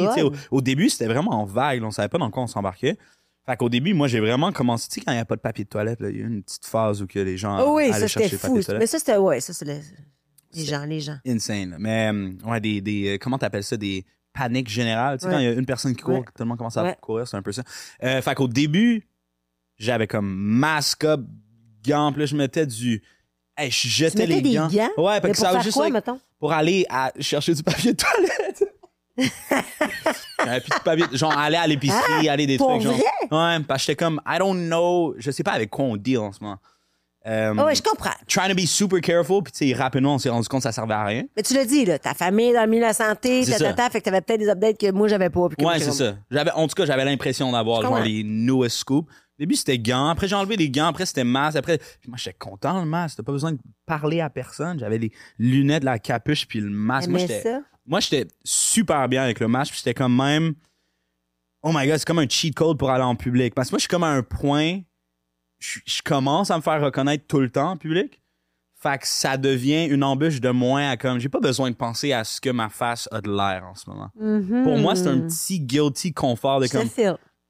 Au, 0.51 0.61
début, 0.61 0.91
c'était 0.91 1.07
vraiment 1.07 1.45
vague, 1.47 1.81
là, 1.81 1.87
on 1.87 1.91
savait 1.91 2.09
pas 2.09 2.19
dans 2.19 2.31
quoi 2.31 2.43
on 2.43 2.47
s'embarquait. 2.47 2.99
Fait 3.47 3.57
qu'au 3.57 3.69
début, 3.69 3.95
moi, 3.95 4.09
j'ai 4.09 4.21
vraiment 4.21 4.51
commencé, 4.53 4.89
tu 4.89 4.95
sais, 4.95 5.01
quand 5.05 5.13
il 5.13 5.15
n'y 5.15 5.21
a 5.21 5.25
pas 5.25 5.37
de 5.37 5.41
papier 5.41 5.65
de 5.65 5.69
toilette, 5.71 5.99
il 6.01 6.07
y 6.07 6.09
a 6.09 6.23
eu 6.23 6.27
une 6.27 6.43
petite 6.43 6.67
phase 6.67 7.01
où 7.01 7.07
que 7.07 7.19
les 7.21 7.37
gens 7.39 7.59
Oh 7.65 7.77
oui, 7.77 7.85
allaient 7.85 8.01
ça 8.01 8.09
chercher 8.09 8.37
papier 8.37 8.49
fou. 8.49 8.59
de 8.59 8.63
toilette 8.65 8.81
Mais 8.81 8.87
ça 8.87 8.99
c'était 8.99 9.17
ouais, 9.17 9.41
ça 9.41 9.53
c'est 9.53 9.65
le- 9.65 9.81
les 10.53 10.65
gens, 10.65 10.85
les 10.85 11.01
gens. 11.01 11.19
insane. 11.27 11.77
Mais 11.79 12.11
euh, 12.13 12.33
ouais, 12.45 12.61
des, 12.61 12.81
des 12.81 13.15
euh, 13.15 13.19
comment 13.21 13.39
t'appelles 13.39 13.63
ça, 13.65 13.77
des 13.77 14.05
paniques 14.35 14.69
générales. 14.69 15.19
Tu 15.19 15.23
sais, 15.23 15.29
Ouais. 15.29 15.33
quand 15.35 15.39
il 15.41 15.45
y 15.45 15.49
a 15.49 15.53
une 15.53 15.65
personne 15.67 15.95
qui 15.95 16.03
court, 16.03 16.15
Ouais. 16.19 16.25
tout 16.25 16.33
le 16.43 16.45
monde 16.47 16.59
commence 16.59 16.77
à 16.77 16.83
Ouais. 16.83 16.97
courir, 17.01 17.27
c'est 17.29 17.37
un 17.37 17.43
peu 17.43 17.53
ça. 17.53 17.63
Euh, 18.03 18.21
fait 18.21 18.35
qu'au 18.35 18.49
début, 18.49 19.09
j'avais 19.79 20.07
comme 20.07 20.27
masque 20.35 21.07
gants, 21.87 22.11
puis 22.13 22.21
là, 22.21 22.27
je 22.27 22.37
mettais 22.37 22.67
du. 22.67 23.03
Hey, 23.57 23.71
je 23.71 23.89
jetais 23.89 24.27
les 24.27 24.41
des 24.43 24.55
gants. 24.55 24.69
gants? 24.69 24.91
Ouais, 24.99 25.21
parce 25.21 25.33
que 25.39 25.43
pour 25.43 25.51
ça 25.53 25.61
juste 25.61 25.77
quoi, 25.79 25.89
pour 26.39 26.53
aller 26.53 26.85
à 26.91 27.11
chercher 27.21 27.55
du 27.55 27.63
papier 27.63 27.93
de 27.93 27.97
toilette. 27.97 28.65
J'avais 30.45 30.61
plus 30.61 30.79
de 30.79 30.83
papier, 30.85 31.07
genre 31.13 31.33
aller 31.37 31.57
à 31.57 31.67
l'épicerie, 31.67 32.29
aller 32.29 32.47
des 32.47 32.57
Ah, 32.57 32.59
pour 32.59 32.69
trucs. 32.73 32.83
Genre. 32.83 32.93
vrai? 32.93 33.05
Ouais, 33.31 33.65
parce 33.67 33.83
que 33.83 33.87
j'étais 33.93 34.05
comme, 34.05 34.21
I 34.27 34.39
don't 34.39 34.67
know, 34.67 35.15
je 35.19 35.31
sais 35.31 35.43
pas 35.43 35.53
avec 35.53 35.71
quoi 35.71 35.87
on 35.87 35.97
deal 35.97 36.19
en 36.19 36.33
ce 36.33 36.41
moment. 36.43 36.59
Euh, 37.27 37.55
Ah 37.59 37.65
ouais, 37.65 37.75
je 37.75 37.83
comprends. 37.83 38.11
Trying 38.29 38.51
to 38.51 38.55
be 38.55 38.67
super 38.67 39.01
careful, 39.01 39.43
puis 39.43 39.53
tu 39.53 39.69
sais, 39.69 39.75
rapidement, 39.75 40.15
on 40.15 40.19
s'est 40.19 40.29
rendu 40.29 40.47
compte 40.47 40.61
que 40.61 40.65
ça 40.65 40.73
servait 40.73 40.95
à 40.95 41.05
rien. 41.05 41.25
Mais 41.37 41.43
tu 41.43 41.55
l'as 41.55 41.65
dit, 41.65 41.85
là, 41.85 41.99
ta 41.99 42.15
famille 42.15 42.53
dans 42.53 42.61
le 42.63 42.69
milieu 42.69 42.83
de 42.83 42.87
la 42.89 42.93
santé, 42.93 43.43
C'est 43.43 43.53
ta, 43.53 43.59
ça. 43.59 43.65
ta, 43.73 43.73
ta, 43.85 43.91
fait 43.91 44.01
que 44.01 44.05
t'avais 44.05 44.21
peut-être 44.21 44.39
des 44.41 44.49
updates 44.49 44.79
que 44.79 44.93
moi 44.93 45.09
j'avais 45.09 45.31
pas. 45.31 45.49
puis 45.49 45.57
que 45.57 45.63
moi, 45.63 45.73
Ouais, 45.73 45.81
c'est 45.81 45.93
ça. 45.93 46.15
J'avais, 46.31 46.53
en 46.53 46.69
tout 46.69 46.75
cas, 46.75 46.87
j'avais 46.87 47.05
l'impression 47.05 47.51
d'avoir 47.51 47.83
genre 47.83 47.99
les 48.01 48.23
newest 48.23 48.77
scoops. 48.77 49.11
Au 49.39 49.43
début, 49.43 49.55
c'était 49.55 49.79
gants. 49.79 50.09
Après, 50.09 50.29
j'ai 50.29 50.35
enlevé 50.35 50.57
les 50.57 50.71
gants. 50.71 50.87
Après, 50.87 51.05
c'était 51.05 51.25
masque. 51.25 51.59
Après, 51.59 51.79
moi, 52.09 52.17
j'étais 52.17 52.39
content, 52.39 52.81
le 52.81 52.87
masque. 52.87 53.19
T'as 53.19 53.23
pas 53.23 53.33
besoin 53.33 53.53
de 53.53 53.59
parler 53.85 54.21
à 54.21 54.31
personne. 54.31 54.79
J'avais 54.79 54.97
les 54.97 55.13
lunettes, 55.39 55.85
la 55.85 55.99
capuche, 55.99 56.49
puis 56.49 56.61
le 56.61 56.71
masque. 56.71 57.11
Moi, 57.11 57.19
j'étais, 57.19 57.43
moi, 57.85 58.01
j'étais 58.01 58.29
super 58.45 59.07
bien 59.11 59.23
avec 59.23 59.39
le 59.41 59.49
masque. 59.49 59.73
Puis 59.73 59.81
c'était 59.81 59.93
comme 59.93 60.17
même, 60.17 60.55
oh 61.63 61.71
my 61.75 61.87
god, 61.87 61.99
c'est 61.99 62.07
comme 62.07 62.19
un 62.19 62.29
cheat 62.29 62.55
code 62.55 62.79
pour 62.79 62.91
aller 62.91 63.05
en 63.05 63.15
public. 63.15 63.55
Parce 63.55 63.69
que 63.69 63.75
moi, 63.75 63.79
je 63.79 63.83
suis 63.83 63.89
comme 63.91 64.05
à 64.05 64.11
un 64.11 64.23
point, 64.23 64.81
je, 65.59 65.81
je 65.85 66.01
commence 66.03 66.51
à 66.51 66.57
me 66.57 66.63
faire 66.63 66.81
reconnaître 66.81 67.27
tout 67.27 67.41
le 67.41 67.51
temps 67.51 67.73
en 67.73 67.77
public. 67.77 68.23
Fait 68.79 68.99
que 68.99 69.07
ça 69.07 69.37
devient 69.37 69.87
une 69.87 70.05
embûche 70.05 70.41
de 70.41 70.51
moins 70.51 70.91
à 70.91 70.97
comme, 70.97 71.19
j'ai 71.19 71.29
pas 71.29 71.41
besoin 71.41 71.71
de 71.71 71.77
penser 71.77 72.13
à 72.13 72.25
ce 72.25 72.41
que 72.41 72.51
ma 72.51 72.69
face 72.69 73.09
a 73.11 73.21
de 73.21 73.31
l'air 73.31 73.65
en 73.65 73.75
ce 73.75 73.89
moment. 73.89 74.11
Mhm. 74.19 74.65
Pour 74.65 74.79
moi, 74.79 74.95
c'est 74.95 75.09
un 75.09 75.21
petit 75.21 75.61
guilty 75.61 76.13
confort 76.15 76.61
de 76.61 76.67
Je 76.67 76.73
comme. 76.73 76.89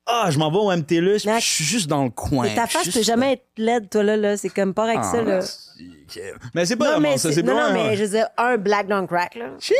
Ah, 0.06 0.28
je 0.30 0.38
m'en 0.38 0.50
vais 0.50 0.58
au 0.58 0.70
MTLUS, 0.70 1.18
je 1.24 1.38
suis 1.40 1.64
juste 1.64 1.88
dans 1.88 2.04
le 2.04 2.10
coin. 2.10 2.44
Et 2.46 2.54
ta 2.54 2.66
face 2.66 2.88
peut 2.88 3.02
jamais 3.02 3.32
être 3.34 3.44
laide, 3.56 3.90
toi, 3.90 4.02
là, 4.02 4.16
là. 4.16 4.36
C'est 4.36 4.48
comme 4.50 4.72
pas 4.74 4.84
avec 4.84 4.98
Ah, 5.00 5.10
ça, 5.10 5.22
là. 5.22 5.40
Mais 6.54 6.64
c'est 6.64 6.76
pas 6.76 6.84
Non, 6.86 7.00
vraiment 7.00 7.16
ça, 7.16 7.32
c'est- 7.32 7.42
non, 7.42 7.54
pas 7.54 7.60
non, 7.60 7.66
un- 7.68 7.72
mais 7.72 7.96
je 7.96 8.04
veux 8.04 8.10
dire, 8.10 8.28
un 8.38 8.56
black 8.56 8.86
don't 8.86 9.06
crack, 9.06 9.34
là. 9.34 9.46
Chee, 9.58 9.74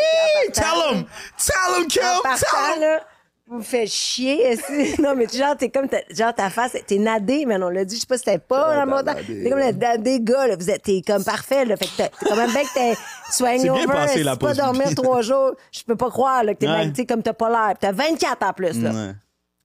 Tell 0.52 0.64
him! 0.64 1.04
Tell 1.38 1.80
him, 1.82 1.86
Kim! 1.86 2.02
Tell 2.22 2.74
him! 2.74 2.80
là, 2.80 3.00
vous 3.48 3.58
me 3.58 3.62
faites 3.62 3.88
chier. 3.88 4.58
non, 4.98 5.14
mais 5.14 5.26
tu- 5.28 5.36
genre, 5.36 5.56
t'es 5.56 5.68
comme, 5.70 5.88
ta- 5.88 6.02
genre, 6.10 6.34
ta 6.34 6.50
face, 6.50 6.72
t'es 6.86 6.98
nadé, 6.98 7.44
mais 7.46 7.54
on 7.62 7.68
l'a 7.68 7.84
dit, 7.84 7.94
je 7.94 8.00
sais 8.00 8.06
pas 8.06 8.18
si 8.18 8.24
c'était 8.24 8.38
pas 8.38 8.74
dans 8.74 8.86
mon 8.90 9.02
temps. 9.04 9.14
T'es 9.14 9.48
comme 9.48 9.60
le 9.60 9.70
nadé 9.72 10.18
gars, 10.20 10.48
là. 10.48 10.56
Vous 10.58 10.68
êtes, 10.68 10.82
t'es 10.82 11.00
comme 11.06 11.22
parfait, 11.22 11.64
là. 11.64 11.76
Fait 11.76 11.86
que 11.86 11.96
t'es 11.96 12.10
quand 12.28 12.34
même 12.36 12.50
bien 12.50 12.64
que 12.64 12.74
t'es 12.74 12.94
bien 13.62 13.72
over. 13.72 13.86
passé, 13.86 14.22
la 14.24 14.36
pas 14.36 14.52
dormir 14.54 14.88
trois 14.96 15.22
jours, 15.22 15.52
je 15.70 15.82
peux 15.84 15.96
pas 15.96 16.10
croire, 16.10 16.42
là, 16.42 16.54
que 16.54 16.58
t'es 16.58 16.66
Ouais. 16.68 17.06
comme 17.06 17.22
t'as 17.22 17.32
pas 17.32 17.48
l'air. 17.48 17.74
T'as 17.80 17.92
24 17.92 18.42
en 18.44 18.52
plus, 18.52 18.82
là. 18.82 18.90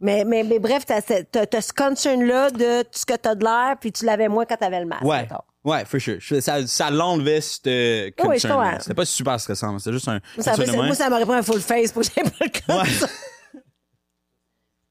Mais, 0.01 0.25
mais, 0.25 0.43
mais 0.43 0.57
bref, 0.59 0.83
t'as, 0.85 0.99
ce- 1.01 1.21
t'as, 1.31 1.45
t'as 1.45 1.61
ce 1.61 1.71
concern-là 1.73 2.49
de 2.49 2.83
ce 2.91 3.05
que 3.05 3.15
t'as 3.15 3.35
de 3.35 3.43
l'air, 3.43 3.75
puis 3.79 3.91
tu 3.91 4.03
l'avais 4.05 4.27
moins 4.27 4.45
quand 4.45 4.57
t'avais 4.57 4.79
le 4.79 4.87
masque. 4.87 5.03
Ouais. 5.03 5.21
mettons. 5.21 5.35
Ouais, 5.63 5.85
for 5.85 5.99
sure. 6.01 6.15
Je- 6.19 6.39
Ça, 6.39 6.65
ça 6.65 6.89
l'enlevait, 6.89 7.39
cette 7.39 7.65
oui, 7.67 8.11
je 8.17 8.23
concern. 8.23 8.53
comprends. 8.55 8.79
C'était 8.79 8.93
pas 8.95 9.05
super 9.05 9.39
stressant, 9.39 9.77
c'était 9.77 9.93
juste 9.93 10.07
un. 10.07 10.13
Moi, 10.13 10.43
ça, 10.43 10.51
concern 10.51 10.71
de 10.71 10.75
moi, 10.75 10.85
même. 10.85 10.93
ça 10.95 11.09
m'aurait 11.09 11.25
pris 11.25 11.35
un 11.35 11.43
full 11.43 11.61
face 11.61 11.91
pour 11.91 12.01
que 12.01 12.07
j'aie 12.15 12.23
pas 12.23 12.31
le 12.41 12.49
cas. 12.49 12.83
Ouais. 12.83 12.89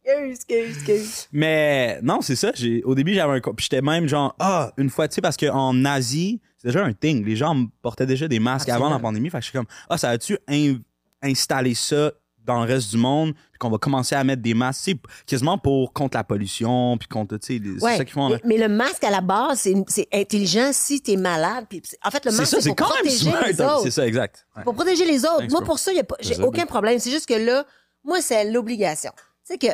Excuse, 0.03 0.39
excuse, 0.49 0.77
excuse. 0.77 1.29
Mais 1.33 2.01
non, 2.03 2.21
c'est 2.21 2.35
ça. 2.35 2.51
J'ai, 2.55 2.83
au 2.85 2.95
début, 2.95 3.15
j'avais 3.15 3.35
un. 3.35 3.41
co- 3.41 3.53
Puis 3.53 3.65
j'étais 3.71 3.83
même 3.83 4.09
genre, 4.09 4.35
ah, 4.39 4.73
une 4.77 4.91
fois, 4.91 5.07
tu 5.07 5.17
sais, 5.17 5.21
parce 5.21 5.37
qu'en 5.37 5.85
Asie, 5.85 6.41
c'est 6.57 6.69
déjà 6.69 6.85
un 6.85 6.93
thing. 6.93 7.25
Les 7.25 7.37
gens 7.37 7.67
portaient 7.83 8.07
déjà 8.07 8.27
des 8.27 8.41
masques 8.41 8.69
avant 8.71 8.89
la 8.91 8.99
pandémie. 8.99 9.29
Fait 9.31 9.39
que 9.39 9.45
je 9.45 9.51
suis 9.51 9.57
comme, 9.59 9.67
ah, 9.89 9.99
ça 9.99 10.11
a-tu 10.11 10.39
in- 10.49 10.79
installé 11.23 11.75
ça 11.75 12.13
dans 12.55 12.65
le 12.65 12.73
reste 12.73 12.91
du 12.91 12.97
monde? 12.97 13.33
Puis 13.35 13.59
qu'on 13.59 13.71
va 13.71 13.79
commencer 13.79 14.15
à 14.15 14.23
mettre 14.25 14.43
des 14.43 14.55
masques, 14.55 14.85
tu 14.85 14.91
sais, 14.93 14.99
quasiment 15.27 15.59
pour 15.59 15.93
contre 15.93 16.17
la 16.17 16.25
pollution, 16.25 16.97
puis 16.99 17.09
contre, 17.09 17.37
tu 17.39 17.59
sais, 17.59 17.85
Ouais, 17.85 17.97
ça 17.97 18.05
qu'ils 18.05 18.15
font. 18.15 18.37
mais, 18.45 18.59
le 18.59 18.69
masque 18.69 19.05
à 19.05 19.11
la 19.11 19.21
base, 19.21 19.61
c'est, 19.61 19.75
c'est 19.89 20.09
intelligent 20.13 20.71
si 20.73 21.01
t'es 21.01 21.17
malade. 21.17 21.67
Puis, 21.69 21.83
en 22.05 22.11
fait, 22.11 22.25
le 22.25 22.33
masque, 22.33 22.47
ça, 22.57 22.61
c'est, 22.61 22.69
pour 22.69 22.77
quand 22.77 22.89
même 22.95 23.03
protéger 23.05 23.31
smart. 23.31 23.45
les 23.47 23.61
autres. 23.61 23.83
C'est 23.83 23.91
ça, 23.91 24.07
exact. 24.07 24.47
Ouais. 24.57 24.65
Pour 24.65 24.75
protéger 24.75 25.05
les 25.05 25.25
autres. 25.25 25.39
Thanks, 25.39 25.51
moi, 25.51 25.61
bro. 25.61 25.67
pour 25.69 25.79
ça, 25.79 25.93
j'ai 26.21 26.43
aucun 26.43 26.67
problème. 26.67 26.99
C'est 26.99 27.11
juste 27.11 27.27
que 27.27 27.35
là, 27.35 27.65
moi, 28.05 28.21
c'est 28.21 28.51
l'obligation. 28.51 29.13
Tu 29.47 29.53
sais 29.55 29.59
que 29.59 29.67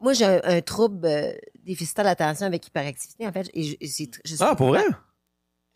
moi, 0.00 0.12
j'ai 0.14 0.24
un, 0.24 0.40
un 0.44 0.60
trouble 0.60 1.06
euh, 1.06 1.32
déficitaire 1.64 2.04
d'attention 2.04 2.46
avec 2.46 2.66
hyperactivité, 2.66 3.26
en 3.26 3.32
fait. 3.32 3.50
Et 3.54 3.62
je, 3.64 3.76
et 3.80 3.86
c'est- 3.86 4.10
je 4.24 4.34
suis- 4.34 4.44
Ah, 4.44 4.54
pour 4.54 4.68
vrai? 4.68 4.84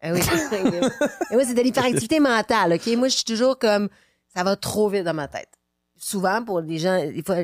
Ah 0.03 0.13
oui. 0.13 0.21
Et 1.31 1.35
moi, 1.35 1.45
c'est 1.47 1.55
de 1.55 1.63
l'hyperactivité 1.63 2.21
mentale, 2.21 2.75
OK? 2.75 2.87
Moi, 2.97 3.09
je 3.09 3.15
suis 3.17 3.25
toujours 3.25 3.59
comme, 3.59 3.89
ça 4.35 4.43
va 4.45 4.55
trop 4.57 4.89
vite 4.91 5.05
dans 5.05 5.15
ma 5.15 5.29
tête. 5.29 5.49
Souvent, 6.05 6.45
pour 6.45 6.61
des 6.61 6.77
gens, 6.77 6.99
des 6.99 7.23
fois, 7.25 7.37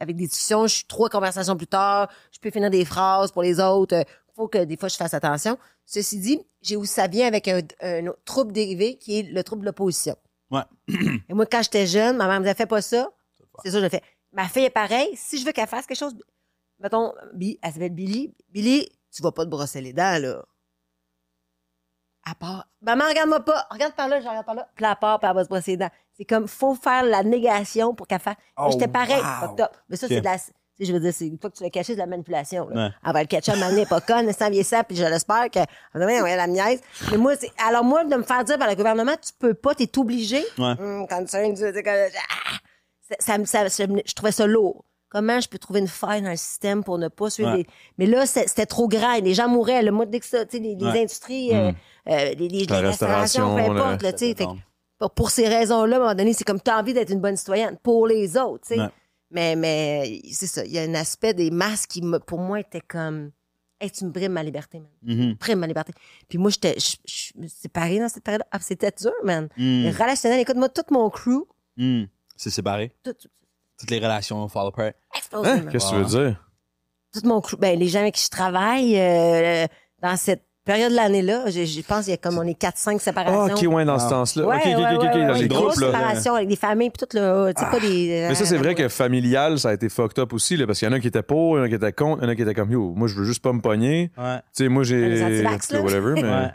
avec 0.00 0.16
des 0.16 0.26
discussions, 0.26 0.66
je 0.66 0.76
suis 0.76 0.84
trois 0.86 1.10
conversations 1.10 1.58
plus 1.58 1.66
tard, 1.66 2.08
je 2.30 2.38
peux 2.38 2.50
finir 2.50 2.70
des 2.70 2.86
phrases 2.86 3.30
pour 3.30 3.42
les 3.42 3.60
autres. 3.60 3.94
euh, 3.94 4.02
faut 4.34 4.48
que 4.48 4.64
des 4.64 4.78
fois, 4.78 4.88
je 4.88 4.96
fasse 4.96 5.12
attention. 5.12 5.58
Ceci 5.84 6.18
dit, 6.18 6.40
j'ai 6.62 6.74
où 6.76 6.86
ça 6.86 7.06
vient 7.06 7.26
avec 7.26 7.48
un, 7.48 7.60
un 7.82 8.06
autre 8.06 8.22
trouble 8.24 8.52
dérivé 8.52 8.96
qui 8.96 9.18
est 9.18 9.22
le 9.24 9.44
trouble 9.44 9.60
de 9.60 9.66
l'opposition. 9.66 10.16
Ouais. 10.50 10.62
Et 11.28 11.34
moi, 11.34 11.44
quand 11.44 11.62
j'étais 11.62 11.86
jeune, 11.86 12.16
ma 12.16 12.28
mère 12.28 12.40
me 12.40 12.44
disait, 12.44 12.54
fais 12.54 12.64
pas 12.64 12.80
ça. 12.80 13.10
C'est 13.62 13.70
ça, 13.70 13.78
je 13.78 13.84
le 13.84 13.90
fais. 13.90 14.00
Ma 14.32 14.48
fille 14.48 14.64
est 14.64 14.70
pareille. 14.70 15.10
Si 15.14 15.38
je 15.38 15.44
veux 15.44 15.52
qu'elle 15.52 15.68
fasse 15.68 15.84
quelque 15.84 15.98
chose, 15.98 16.14
mettons, 16.78 17.12
elle 17.38 17.72
s'appelle 17.74 17.92
Billy. 17.92 18.34
Billy, 18.48 18.88
tu 19.14 19.22
vas 19.22 19.32
pas 19.32 19.44
te 19.44 19.50
brosser 19.50 19.82
les 19.82 19.92
dents, 19.92 20.18
là. 20.18 20.42
À 22.24 22.34
part. 22.34 22.66
Maman, 22.80 23.04
regarde-moi 23.06 23.40
pas. 23.44 23.66
Regarde 23.70 23.94
par 23.94 24.08
là, 24.08 24.18
je 24.18 24.26
regarde 24.26 24.46
par 24.46 24.54
là. 24.54 24.66
Puis 24.74 24.84
à 24.86 24.96
part, 24.96 25.18
puis 25.20 25.28
elle 25.28 25.36
va 25.36 25.44
se 25.44 25.48
brosser 25.50 25.72
les 25.72 25.76
dents. 25.76 25.90
C'est 26.16 26.24
comme, 26.24 26.46
faut 26.46 26.74
faire 26.74 27.04
la 27.04 27.22
négation 27.22 27.94
pour 27.94 28.06
qu'elle 28.06 28.20
fasse. 28.20 28.36
Oh, 28.58 28.68
J'étais 28.70 28.88
pareil. 28.88 29.20
wow. 29.20 29.56
Mais 29.88 29.96
ça, 29.96 30.08
c'est 30.08 30.20
de 30.20 30.24
la. 30.24 30.38
Tu 30.38 30.44
sais, 30.78 30.84
je 30.86 30.92
veux 30.92 31.00
dire, 31.00 31.12
c'est 31.14 31.26
une 31.26 31.38
fois 31.38 31.50
que 31.50 31.56
tu 31.56 31.62
l'as 31.62 31.70
caché, 31.70 31.88
c'est 31.88 31.94
de 31.94 31.98
la 31.98 32.06
manipulation. 32.06 32.68
Là. 32.70 32.86
Ouais. 32.86 32.90
Elle 33.06 33.12
va 33.12 33.20
le 33.22 33.26
catcher 33.26 33.52
elle 33.52 33.78
est 33.78 33.88
pas 33.88 34.00
conne, 34.00 34.32
sans 34.32 34.46
vieillir 34.48 34.64
ça, 34.64 34.84
puis 34.84 34.96
je 34.96 35.04
l'espère 35.04 35.50
que. 35.50 35.58
Elle 35.94 36.02
ouais, 36.02 36.36
la 36.36 36.46
niaise. 36.46 36.80
Mais 37.10 37.18
moi, 37.18 37.34
c'est. 37.36 37.50
Alors, 37.66 37.84
moi, 37.84 38.04
de 38.04 38.14
me 38.16 38.22
faire 38.22 38.42
dire 38.44 38.58
par 38.58 38.68
le 38.68 38.74
gouvernement, 38.74 39.12
tu 39.22 39.32
peux 39.38 39.52
pas, 39.54 39.74
t'es 39.74 39.98
obligé. 39.98 40.42
Ouais. 40.58 40.74
Hum, 40.78 41.06
concern, 41.08 41.50
tu 41.54 41.60
sais, 41.60 41.82
comme- 41.82 41.92
ah! 41.94 42.56
ça, 43.08 43.16
ça, 43.18 43.38
me- 43.38 43.44
ça- 43.44 43.68
ça- 43.68 43.84
je 44.06 44.14
trouvais 44.14 44.32
ça 44.32 44.46
lourd. 44.46 44.84
Comment 45.10 45.40
je 45.40 45.48
peux 45.48 45.58
trouver 45.58 45.80
une 45.80 45.88
faille 45.88 46.22
dans 46.22 46.30
le 46.30 46.36
système 46.36 46.82
pour 46.82 46.96
ne 46.96 47.08
pas 47.08 47.28
suivre 47.28 47.50
Ouais. 47.50 47.56
les... 47.58 47.66
Mais 47.98 48.06
là, 48.06 48.24
c'est- 48.24 48.48
c'était 48.48 48.64
trop 48.64 48.88
grand. 48.88 49.18
Les 49.20 49.34
gens 49.34 49.48
mouraient. 49.48 49.82
Le 49.82 49.90
mois 49.90 50.06
dès 50.06 50.20
que 50.20 50.26
ça, 50.26 50.46
tu 50.46 50.56
sais, 50.56 50.62
les, 50.62 50.74
les 50.74 50.86
Ouais. 50.86 51.00
industries, 51.02 51.54
euh, 51.54 51.70
euh, 52.08 52.34
les, 52.34 52.48
les, 52.48 52.64
La 52.64 52.80
les 52.80 52.86
restaurations, 52.88 53.54
peu 53.56 53.60
importe, 53.60 54.00
le- 54.02 54.08
là, 54.08 54.12
pour- 55.10 55.30
ces 55.30 55.48
raisons-là, 55.48 55.96
à 55.96 55.98
un 55.98 56.02
moment 56.02 56.14
donné, 56.14 56.32
c'est 56.32 56.44
comme 56.44 56.60
tu 56.60 56.70
as 56.70 56.78
envie 56.78 56.94
d'être 56.94 57.10
une 57.10 57.20
bonne 57.20 57.36
citoyenne 57.36 57.76
pour 57.82 58.06
les 58.06 58.36
autres, 58.36 58.66
tu 58.68 58.74
sais. 58.74 58.80
Ouais. 58.80 58.88
Mais, 59.30 59.56
mais 59.56 60.20
c'est 60.30 60.46
ça. 60.46 60.64
Il 60.64 60.72
y 60.72 60.78
a 60.78 60.82
un 60.82 60.94
aspect 60.94 61.32
des 61.34 61.50
masques 61.50 61.90
qui, 61.90 62.02
pour 62.26 62.38
moi, 62.38 62.60
était 62.60 62.80
comme... 62.82 63.30
Hey, 63.80 63.90
tu 63.90 64.04
me 64.04 64.10
brimes 64.10 64.32
ma 64.32 64.42
liberté, 64.42 64.78
man. 64.80 65.34
Brimes 65.40 65.58
ma 65.58 65.66
liberté. 65.66 65.92
Puis 66.28 66.38
moi, 66.38 66.50
j'étais... 66.50 66.76
Je 66.78 67.32
me 67.36 67.46
suis 67.48 67.58
séparée 67.62 67.98
dans 67.98 68.08
cette 68.08 68.22
période. 68.22 68.42
Ah, 68.52 68.58
c'était 68.60 68.92
dur, 68.96 69.12
man. 69.24 69.48
Mm. 69.56 69.88
Relationnel, 69.88 70.40
écoute-moi, 70.40 70.68
tout 70.68 70.82
mon 70.90 71.08
crew, 71.10 71.44
Mm. 71.78 72.04
C'est 72.36 72.50
séparé. 72.50 72.94
tout, 73.02 73.14
tout 73.14 73.28
Toutes 73.78 73.90
les 73.90 73.98
relations 73.98 74.46
fall 74.48 74.66
apart. 74.68 74.92
Hein? 75.32 75.42
man. 75.42 75.68
Qu'est-ce 75.70 75.86
que 75.90 75.96
tu 75.96 76.02
veux 76.02 76.24
dire? 76.24 76.48
tout 77.14 77.26
mon 77.26 77.40
crew, 77.40 77.56
ben, 77.58 77.78
les 77.78 77.88
gens 77.88 78.00
avec 78.00 78.14
qui 78.14 78.24
je 78.24 78.28
travaille, 78.30 78.98
euh, 78.98 79.66
dans 80.00 80.16
cette 80.16 80.44
période 80.64 80.90
de 80.92 80.96
l'année-là, 80.96 81.44
je, 81.50 81.64
je 81.64 81.80
pense 81.82 82.04
qu'il 82.04 82.10
y 82.10 82.14
a 82.14 82.16
comme 82.16 82.38
on 82.38 82.42
est 82.42 82.60
4-5 82.60 82.94
Ah, 82.94 82.98
séparations. 82.98 83.54
ok, 83.68 83.74
ouais, 83.74 83.84
dans 83.84 83.98
ce 83.98 84.04
Ah. 84.06 84.08
sens-là. 84.10 84.46
Ouais, 84.46 84.56
ok, 84.56 84.62
ok, 84.66 84.78
ouais, 84.78 84.94
ok, 84.96 85.26
dans 85.26 85.32
les 85.34 85.40
des 85.42 85.48
grosses 85.48 85.76
groupes, 85.78 85.80
là. 85.80 85.86
séparations 85.98 86.34
avec 86.34 86.48
des 86.48 86.56
familles 86.56 86.90
puis 86.90 87.06
tout 87.06 87.16
le, 87.16 87.52
tu 87.54 87.62
sais 87.64 87.70
pas 87.70 87.80
des. 87.80 88.26
Mais 88.28 88.34
ça, 88.34 88.44
c'est 88.44 88.56
vrai 88.58 88.74
que 88.74 88.88
familial, 88.88 89.58
ça 89.58 89.70
a 89.70 89.74
été 89.74 89.88
fucked 89.88 90.18
up 90.18 90.32
aussi, 90.32 90.56
là, 90.56 90.66
parce 90.66 90.78
qu'il 90.78 90.88
y 90.88 90.90
en 90.90 90.94
a 90.94 91.00
qui 91.00 91.08
étaient 91.08 91.22
pour, 91.22 91.56
il 91.56 91.58
y 91.58 91.62
en 91.62 91.64
a 91.64 91.68
qui 91.68 91.74
étaient 91.74 91.92
contre, 91.92 92.22
il 92.22 92.24
y 92.24 92.28
en 92.28 92.30
a 92.30 92.34
qui 92.36 92.42
étaient 92.42 92.54
comme, 92.54 92.70
yo, 92.70 92.92
moi, 92.96 93.08
je 93.08 93.14
veux 93.14 93.24
juste 93.24 93.42
pas 93.42 93.52
me 93.52 93.60
pogner. 93.60 94.10
Ouais. 94.16 94.36
Tu 94.38 94.64
sais, 94.64 94.68
moi, 94.68 94.84
j'ai. 94.84 95.22
Whatever, 95.80 96.14
mais. 96.14 96.22
Ouais. 96.22 96.50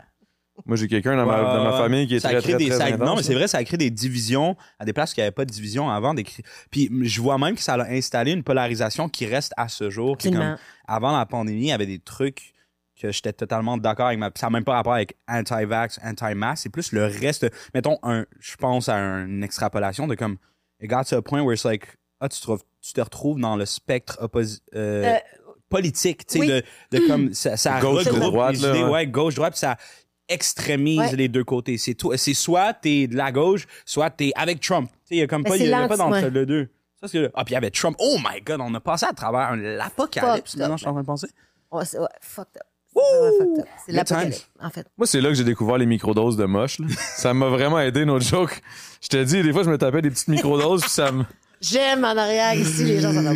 Moi, 0.66 0.76
j'ai 0.76 0.88
quelqu'un 0.88 1.16
dans, 1.16 1.24
ma, 1.24 1.36
Ouais, 1.38 1.44
dans 1.56 1.62
ma 1.64 1.70
ouais. 1.70 1.78
famille 1.78 2.06
qui 2.08 2.16
est 2.16 2.20
Ça 2.20 2.30
très, 2.30 2.40
crée 2.40 2.54
très, 2.54 2.64
des- 2.64 2.70
très 2.70 2.90
ça- 2.90 2.96
Non, 2.96 3.14
mais 3.14 3.22
c'est 3.22 3.34
vrai, 3.34 3.46
ça 3.46 3.58
a 3.58 3.64
créé 3.64 3.78
des 3.78 3.90
divisions 3.90 4.56
à 4.80 4.84
des 4.84 4.92
places 4.92 5.12
où 5.12 5.14
il 5.16 5.20
n'y 5.20 5.22
avait 5.22 5.30
pas 5.30 5.44
de 5.44 5.52
division 5.52 5.88
avant. 5.88 6.14
Des... 6.14 6.24
Puis 6.72 6.90
je 7.02 7.20
vois 7.20 7.38
même 7.38 7.54
que 7.54 7.62
ça 7.62 7.74
a 7.74 7.88
installé 7.92 8.32
une 8.32 8.42
polarisation 8.42 9.08
qui 9.08 9.24
reste 9.26 9.52
à 9.56 9.68
ce 9.68 9.88
jour. 9.88 10.16
qui 10.16 10.32
comme, 10.32 10.56
avant 10.88 11.16
la 11.16 11.26
pandémie, 11.26 11.60
il 11.60 11.66
y 11.68 11.72
avait 11.72 11.86
des 11.86 12.00
trucs 12.00 12.54
que 13.00 13.12
j'étais 13.12 13.32
totalement 13.32 13.76
d'accord 13.78 14.06
avec 14.08 14.18
ma... 14.18 14.30
Ça 14.34 14.46
n'a 14.46 14.50
même 14.50 14.64
pas 14.64 14.74
rapport 14.74 14.94
avec 14.94 15.16
anti-vax, 15.28 16.00
anti-mask. 16.04 16.62
C'est 16.64 16.68
plus 16.70 16.92
le 16.92 17.04
reste... 17.06 17.46
Mettons, 17.74 17.98
un, 18.02 18.26
je 18.40 18.56
pense 18.56 18.88
à 18.88 18.96
une 18.96 19.42
extrapolation 19.44 20.06
de 20.06 20.14
comme... 20.14 20.36
It 20.80 20.90
got 20.90 21.04
to 21.04 21.16
a 21.16 21.22
point 21.22 21.42
where 21.42 21.54
it's 21.54 21.64
like... 21.64 21.86
Ah, 22.20 22.28
tu 22.28 22.40
te, 22.40 22.46
retrouves- 22.46 22.64
tu 22.80 22.92
te 22.92 23.00
retrouves 23.00 23.40
dans 23.40 23.56
le 23.56 23.64
spectre 23.66 24.18
opposi- 24.22 24.60
euh, 24.74 25.04
Euh, 25.04 25.18
politique, 25.68 26.26
tu 26.26 26.34
sais, 26.34 26.40
oui. 26.40 26.46
de, 26.48 26.98
de 26.98 27.06
comme... 27.06 27.32
Ça, 27.34 27.56
ça 27.56 27.78
Gauche, 27.80 28.04
droite, 28.04 28.54
les 28.56 28.60
là, 28.62 28.68
idées, 28.70 28.82
ouais. 28.84 28.90
ouais, 28.90 29.06
gauche, 29.06 29.34
droite, 29.34 29.52
puis 29.52 29.60
ça 29.60 29.76
extrémise 30.28 30.98
Ouais. 30.98 31.16
les 31.16 31.28
deux 31.28 31.44
côtés. 31.44 31.78
C'est 31.78 31.94
tout, 31.94 32.12
c'est 32.16 32.34
soit 32.34 32.74
t'es 32.74 33.06
de 33.06 33.16
la 33.16 33.32
gauche, 33.32 33.66
soit 33.84 34.10
t'es 34.10 34.30
avec 34.36 34.60
Trump. 34.60 34.90
Tu 34.90 34.96
sais, 35.04 35.14
il 35.14 35.18
y 35.18 35.22
a 35.22 35.26
comme 35.26 35.42
Mais 35.42 35.50
pas, 35.50 35.56
il 35.56 35.66
y 35.66 35.72
a 35.72 35.88
pas 35.88 35.96
dans 35.96 36.10
le 36.10 36.44
deux. 36.46 36.68
Ça, 37.00 37.08
c'est 37.08 37.18
le- 37.20 37.30
Ah, 37.34 37.44
puis 37.44 37.52
il 37.52 37.54
y 37.54 37.56
avait 37.56 37.70
Trump. 37.70 37.96
Oh 37.98 38.16
my 38.18 38.40
god, 38.42 38.60
on 38.60 38.74
a 38.74 38.80
passé 38.80 39.06
à 39.06 39.12
travers 39.12 39.40
un- 39.52 39.56
l'apocalypse. 39.56 40.56
Maintenant, 40.56 40.76
je 40.76 40.80
suis 40.82 40.88
en 40.88 40.92
train 40.92 41.00
de 41.02 41.06
penser. 41.06 41.28
Ouais, 41.70 41.84
c'est- 41.84 41.98
ouais, 41.98 42.06
fucked 42.20 42.56
up. 42.56 42.62
C'est. 43.38 43.64
C'est 43.86 43.92
l'apocalypse, 43.92 44.48
en 44.60 44.70
fait. 44.70 44.86
Moi, 44.96 45.06
c'est 45.06 45.20
là 45.20 45.28
que 45.28 45.34
j'ai 45.34 45.44
découvert 45.44 45.78
les 45.78 45.86
microdoses 45.86 46.36
de 46.36 46.44
moche. 46.44 46.78
là. 46.78 46.86
ça 47.16 47.34
m'a 47.34 47.48
vraiment 47.48 47.78
aidé, 47.80 48.04
notre 48.04 48.24
joke. 48.24 48.60
Je 49.00 49.08
te 49.08 49.22
dis, 49.22 49.42
des 49.42 49.52
fois, 49.52 49.62
je 49.62 49.70
me 49.70 49.78
tapais 49.78 50.02
des 50.02 50.10
petites 50.10 50.28
microdoses, 50.28 50.82
puis 50.82 50.90
ça 50.90 51.12
me. 51.12 51.24
J'aime 51.60 52.04
en 52.04 52.16
arrière 52.16 52.54
ici, 52.54 52.84
les 52.84 53.00
gens 53.00 53.12
not 53.12 53.30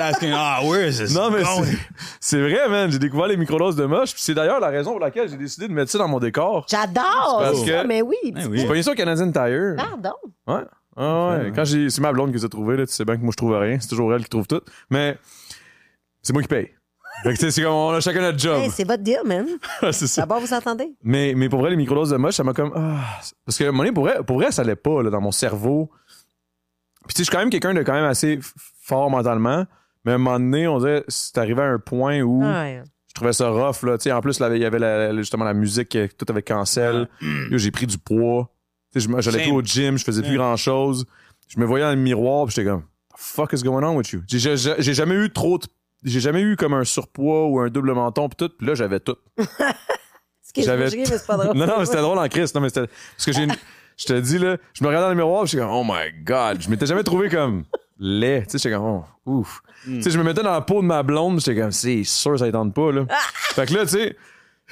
asking, 0.00 0.32
ah, 0.34 0.60
where 0.64 0.88
is 0.88 0.98
this 0.98 1.14
Non, 1.14 1.30
mais 1.30 1.44
c'est- 1.44 1.78
c'est 2.20 2.40
vrai, 2.40 2.68
man. 2.68 2.90
J'ai 2.90 2.98
découvert 2.98 3.28
les 3.28 3.36
microdoses 3.36 3.76
de 3.76 3.84
moche, 3.84 4.12
puis 4.14 4.22
c'est 4.22 4.34
d'ailleurs 4.34 4.58
la 4.58 4.68
raison 4.68 4.90
pour 4.90 5.00
laquelle 5.00 5.28
j'ai 5.28 5.36
décidé 5.36 5.68
de 5.68 5.72
mettre 5.72 5.92
ça 5.92 5.98
dans 5.98 6.08
mon 6.08 6.18
décor. 6.18 6.66
J'adore! 6.68 7.36
Parce 7.38 7.60
c'est 7.60 7.70
ça, 7.70 7.82
que- 7.82 7.86
mais 7.86 8.02
oui. 8.02 8.16
Petit 8.34 8.46
oui. 8.48 8.58
J'ai 8.58 8.66
pogné 8.66 8.82
ça 8.82 8.90
au 8.90 8.94
Canadian 8.94 9.30
Tire. 9.30 9.76
Pardon? 9.76 10.14
Ouais. 10.48 10.64
Ah 10.96 11.28
ouais. 11.38 11.52
Quand 11.54 11.64
j'ai, 11.64 11.88
c'est 11.88 12.00
ma 12.00 12.10
blonde 12.12 12.30
qui 12.32 12.38
les 12.38 12.44
a 12.44 12.48
trouvés, 12.48 12.76
là. 12.76 12.84
Tu 12.86 12.92
sais 12.92 13.04
bien 13.04 13.16
que 13.16 13.22
moi, 13.22 13.30
je 13.30 13.36
trouve 13.36 13.56
rien. 13.56 13.78
C'est 13.80 13.88
toujours 13.88 14.12
elle 14.14 14.24
qui 14.24 14.30
trouve 14.30 14.48
tout. 14.48 14.62
Mais 14.90 15.16
c'est 16.22 16.32
moi 16.32 16.42
qui 16.42 16.48
paye. 16.48 16.70
C'est 17.24 17.62
comme 17.62 17.72
on 17.72 17.90
a 17.92 18.00
chacun 18.00 18.20
notre 18.20 18.38
job. 18.38 18.60
Hey, 18.62 18.70
c'est 18.70 18.84
votre 18.86 19.02
deal, 19.02 19.20
man. 19.24 19.46
c'est 19.92 20.06
ça. 20.06 20.22
D'abord, 20.22 20.40
vous 20.40 20.52
entendez? 20.52 20.94
Mais, 21.02 21.34
mais 21.36 21.48
pour 21.48 21.60
vrai, 21.60 21.70
les 21.70 21.76
microdoses 21.76 22.10
de 22.10 22.16
moche, 22.16 22.34
ça 22.34 22.44
m'a 22.44 22.52
comme. 22.52 22.72
ah, 22.76 23.00
parce 23.44 23.58
que 23.58 23.64
à 23.64 23.68
un 23.68 23.70
moment 23.72 23.82
donné, 23.84 23.92
pour 23.94 24.04
vrai, 24.04 24.18
pour 24.24 24.36
vrai 24.36 24.52
ça 24.52 24.62
allait 24.62 24.76
pas 24.76 25.02
là, 25.02 25.10
dans 25.10 25.20
mon 25.20 25.32
cerveau. 25.32 25.90
Puis 27.06 27.14
tu 27.14 27.18
sais, 27.18 27.18
je 27.18 27.24
suis 27.24 27.30
quand 27.32 27.38
même 27.38 27.50
quelqu'un 27.50 27.74
de 27.74 27.82
quand 27.82 27.92
même 27.94 28.04
assez 28.04 28.38
fort 28.82 29.10
mentalement. 29.10 29.64
Mais 30.04 30.12
à 30.12 30.14
un 30.16 30.18
moment 30.18 30.38
donné, 30.38 30.68
on 30.68 30.78
dirait, 30.78 31.04
c'est 31.08 31.36
arrivé 31.38 31.62
à 31.62 31.66
un 31.66 31.78
point 31.78 32.20
où 32.20 32.42
Ouais. 32.44 32.82
je 33.08 33.14
trouvais 33.14 33.32
ça 33.32 33.48
rough. 33.48 33.82
Là. 33.82 33.98
Tu 33.98 34.04
sais, 34.04 34.12
en 34.12 34.20
plus, 34.20 34.38
il 34.40 34.58
y 34.58 34.64
avait 34.64 34.78
la- 34.78 35.14
justement 35.16 35.44
la 35.44 35.54
musique, 35.54 35.96
euh, 35.96 36.06
tout 36.16 36.26
avec 36.28 36.46
cancel. 36.46 37.08
Yo, 37.50 37.58
J'ai 37.58 37.70
pris 37.72 37.86
du 37.86 37.98
poids. 37.98 38.50
Tu 38.92 39.00
sais, 39.00 39.08
je- 39.08 39.20
J'allais 39.20 39.42
plus 39.42 39.52
au 39.52 39.62
gym, 39.62 39.98
je 39.98 40.04
faisais 40.04 40.22
plus 40.22 40.30
Ouais. 40.32 40.36
grand 40.36 40.56
chose. 40.56 41.06
Je 41.48 41.58
me 41.58 41.64
voyais 41.64 41.84
dans 41.84 41.90
le 41.90 41.96
miroir, 41.96 42.46
puis 42.46 42.54
j'étais 42.54 42.68
comme, 42.68 42.82
the 42.82 43.16
fuck 43.18 43.52
is 43.52 43.62
going 43.62 43.82
on 43.84 43.96
with 43.96 44.10
you? 44.10 44.22
J'ai 44.28 44.56
jamais 44.94 45.14
eu 45.14 45.32
trop 45.32 45.58
de. 45.58 45.66
J'ai 46.04 46.20
jamais 46.20 46.40
eu 46.42 46.56
comme 46.56 46.74
un 46.74 46.84
surpoids 46.84 47.46
ou 47.46 47.58
un 47.60 47.68
double 47.68 47.92
menton, 47.92 48.28
puis 48.28 48.36
tout. 48.36 48.52
Puis 48.56 48.66
là, 48.66 48.74
j'avais 48.74 49.00
tout. 49.00 49.16
J'avais-. 50.56 50.88
Non, 51.54 51.66
non, 51.66 51.78
mais 51.78 51.84
c'était 51.86 52.00
drôle 52.00 52.18
en 52.18 52.28
Christ. 52.28 52.54
Non, 52.54 52.60
mais 52.60 52.68
c'était. 52.68 52.86
Parce 52.86 53.26
que 53.26 53.32
j'ai 53.32 53.42
une- 53.44 53.54
Je 53.98 54.04
te 54.06 54.12
dis, 54.20 54.38
là, 54.38 54.56
je 54.74 54.82
me 54.84 54.88
regardais 54.88 55.06
dans 55.06 55.10
le 55.10 55.16
miroir, 55.16 55.42
puis 55.42 55.52
j'étais 55.52 55.62
comme, 55.64 55.72
oh 55.72 55.84
my 55.84 56.12
god. 56.24 56.60
Je 56.60 56.68
m'étais 56.70 56.86
jamais 56.86 57.02
trouvé 57.02 57.28
comme 57.30 57.64
laid. 57.98 58.42
Tu 58.44 58.52
sais, 58.52 58.58
j'étais 58.58 58.74
comme, 58.74 58.84
oh, 58.84 59.04
ouf. 59.24 59.62
Mm. 59.86 59.96
Tu 59.96 60.02
sais, 60.02 60.10
je 60.10 60.18
me 60.18 60.24
mettais 60.24 60.42
dans 60.42 60.52
la 60.52 60.60
peau 60.60 60.82
de 60.82 60.86
ma 60.86 61.02
blonde, 61.02 61.40
j'étais 61.40 61.58
comme, 61.60 61.72
c'est 61.72 62.04
sûr, 62.04 62.38
ça 62.38 62.46
ne 62.46 62.50
tente 62.50 62.74
pas, 62.74 62.92
là. 62.92 63.06
fait 63.34 63.66
que 63.66 63.74
là, 63.74 63.82
tu 63.82 63.92
sais, 63.92 64.16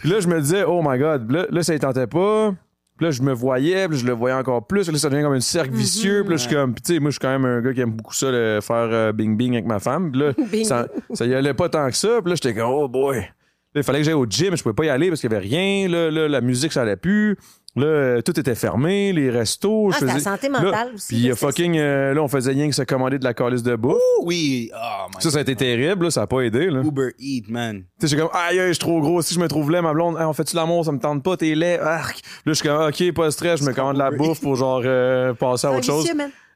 là, 0.04 0.20
je 0.20 0.28
me 0.28 0.40
disais, 0.40 0.64
oh 0.64 0.82
my 0.86 0.98
god, 0.98 1.30
là, 1.30 1.46
là 1.50 1.62
ça 1.62 1.72
ne 1.72 1.78
tentait 1.78 2.06
pas. 2.06 2.54
Puis 2.96 3.06
là, 3.06 3.10
je 3.10 3.22
me 3.22 3.32
voyais, 3.32 3.88
puis 3.88 3.98
je 3.98 4.06
le 4.06 4.12
voyais 4.12 4.36
encore 4.36 4.66
plus. 4.66 4.88
Là, 4.88 4.98
ça 4.98 5.10
devient 5.10 5.22
comme 5.22 5.32
un 5.32 5.40
cercle 5.40 5.74
vicieux. 5.74 6.22
Puis 6.22 6.30
là, 6.30 6.36
je 6.36 6.42
suis 6.46 6.54
comme, 6.54 6.74
tu 6.74 6.80
sais, 6.84 7.00
moi, 7.00 7.10
je 7.10 7.14
suis 7.14 7.20
quand 7.20 7.30
même 7.30 7.44
un 7.44 7.60
gars 7.60 7.72
qui 7.72 7.80
aime 7.80 7.90
beaucoup 7.90 8.14
ça, 8.14 8.30
le, 8.30 8.60
faire 8.62 8.88
euh, 8.92 9.12
bing-bing 9.12 9.54
avec 9.54 9.66
ma 9.66 9.80
femme. 9.80 10.12
Puis 10.12 10.20
là, 10.20 10.86
ça 11.14 11.26
y 11.26 11.34
allait 11.34 11.54
pas 11.54 11.68
tant 11.68 11.88
que 11.88 11.96
ça. 11.96 12.20
Puis 12.22 12.30
là, 12.30 12.36
j'étais 12.36 12.54
comme, 12.54 12.70
oh 12.70 12.88
boy. 12.88 13.16
Là, 13.16 13.80
il 13.80 13.82
fallait 13.82 13.98
que 13.98 14.04
j'aille 14.04 14.14
au 14.14 14.26
gym, 14.26 14.56
je 14.56 14.62
pouvais 14.62 14.74
pas 14.74 14.84
y 14.84 14.88
aller 14.88 15.08
parce 15.08 15.20
qu'il 15.20 15.32
y 15.32 15.34
avait 15.34 15.44
rien. 15.44 15.88
Là, 15.88 16.08
là, 16.08 16.28
la 16.28 16.40
musique, 16.40 16.72
ça 16.72 16.82
allait 16.82 16.96
plus. 16.96 17.36
Là, 17.76 17.86
euh, 17.86 18.20
tout 18.22 18.38
était 18.38 18.54
fermé, 18.54 19.12
les 19.12 19.30
restos. 19.30 19.88
Ah, 19.90 19.94
je 19.94 19.98
c'est 19.98 20.04
la 20.06 20.12
faisais- 20.14 20.24
santé 20.24 20.48
Là, 20.48 20.60
mentale 20.62 20.90
aussi. 20.94 21.08
Puis 21.14 21.24
là, 21.24 21.32
euh, 21.32 21.34
fucking, 21.34 21.76
euh, 21.76 22.14
là, 22.14 22.22
on 22.22 22.28
faisait 22.28 22.52
rien 22.52 22.68
que 22.68 22.74
se 22.74 22.82
commander 22.82 23.18
de 23.18 23.24
la 23.24 23.34
calice 23.34 23.64
de 23.64 23.74
bouffe. 23.74 23.96
Oui. 24.22 24.70
Oh 24.74 25.06
my 25.16 25.20
Ça, 25.22 25.30
ça 25.32 25.38
a 25.38 25.40
été 25.40 25.56
terrible, 25.56 26.04
là, 26.04 26.10
ça 26.12 26.22
a 26.22 26.26
pas 26.28 26.42
aidé, 26.42 26.70
là. 26.70 26.82
Uber 26.84 27.10
Eat, 27.18 27.50
man. 27.50 27.82
Tu 27.98 28.06
sais, 28.06 28.14
j'ai 28.14 28.16
comme, 28.22 28.30
aïe, 28.32 28.60
aïe, 28.60 28.68
je 28.68 28.72
suis 28.74 28.78
trop 28.78 29.00
gros. 29.00 29.22
Si 29.22 29.34
je 29.34 29.40
me 29.40 29.48
trouve 29.48 29.72
laid, 29.72 29.82
ma 29.82 29.92
blonde, 29.92 30.16
Hey, 30.16 30.24
on 30.24 30.32
fait-tu 30.32 30.54
l'amour, 30.54 30.84
ça 30.84 30.92
me 30.92 31.00
tente 31.00 31.24
pas, 31.24 31.36
t'es 31.36 31.56
laid. 31.56 31.80
Arc. 31.80 32.20
Là, 32.46 32.52
je 32.52 32.52
suis 32.52 32.68
comme, 32.68 32.80
ok, 32.86 33.12
pas 33.12 33.24
de 33.26 33.30
stress, 33.30 33.60
je 33.60 33.64
me 33.68 33.72
commande 33.74 33.94
de 33.94 33.98
la 33.98 34.12
bouffe 34.12 34.40
pour 34.40 34.54
genre 34.54 34.82
euh, 34.84 35.34
passer 35.34 35.66
à 35.66 35.72
autre 35.72 35.84
chose. 35.84 36.08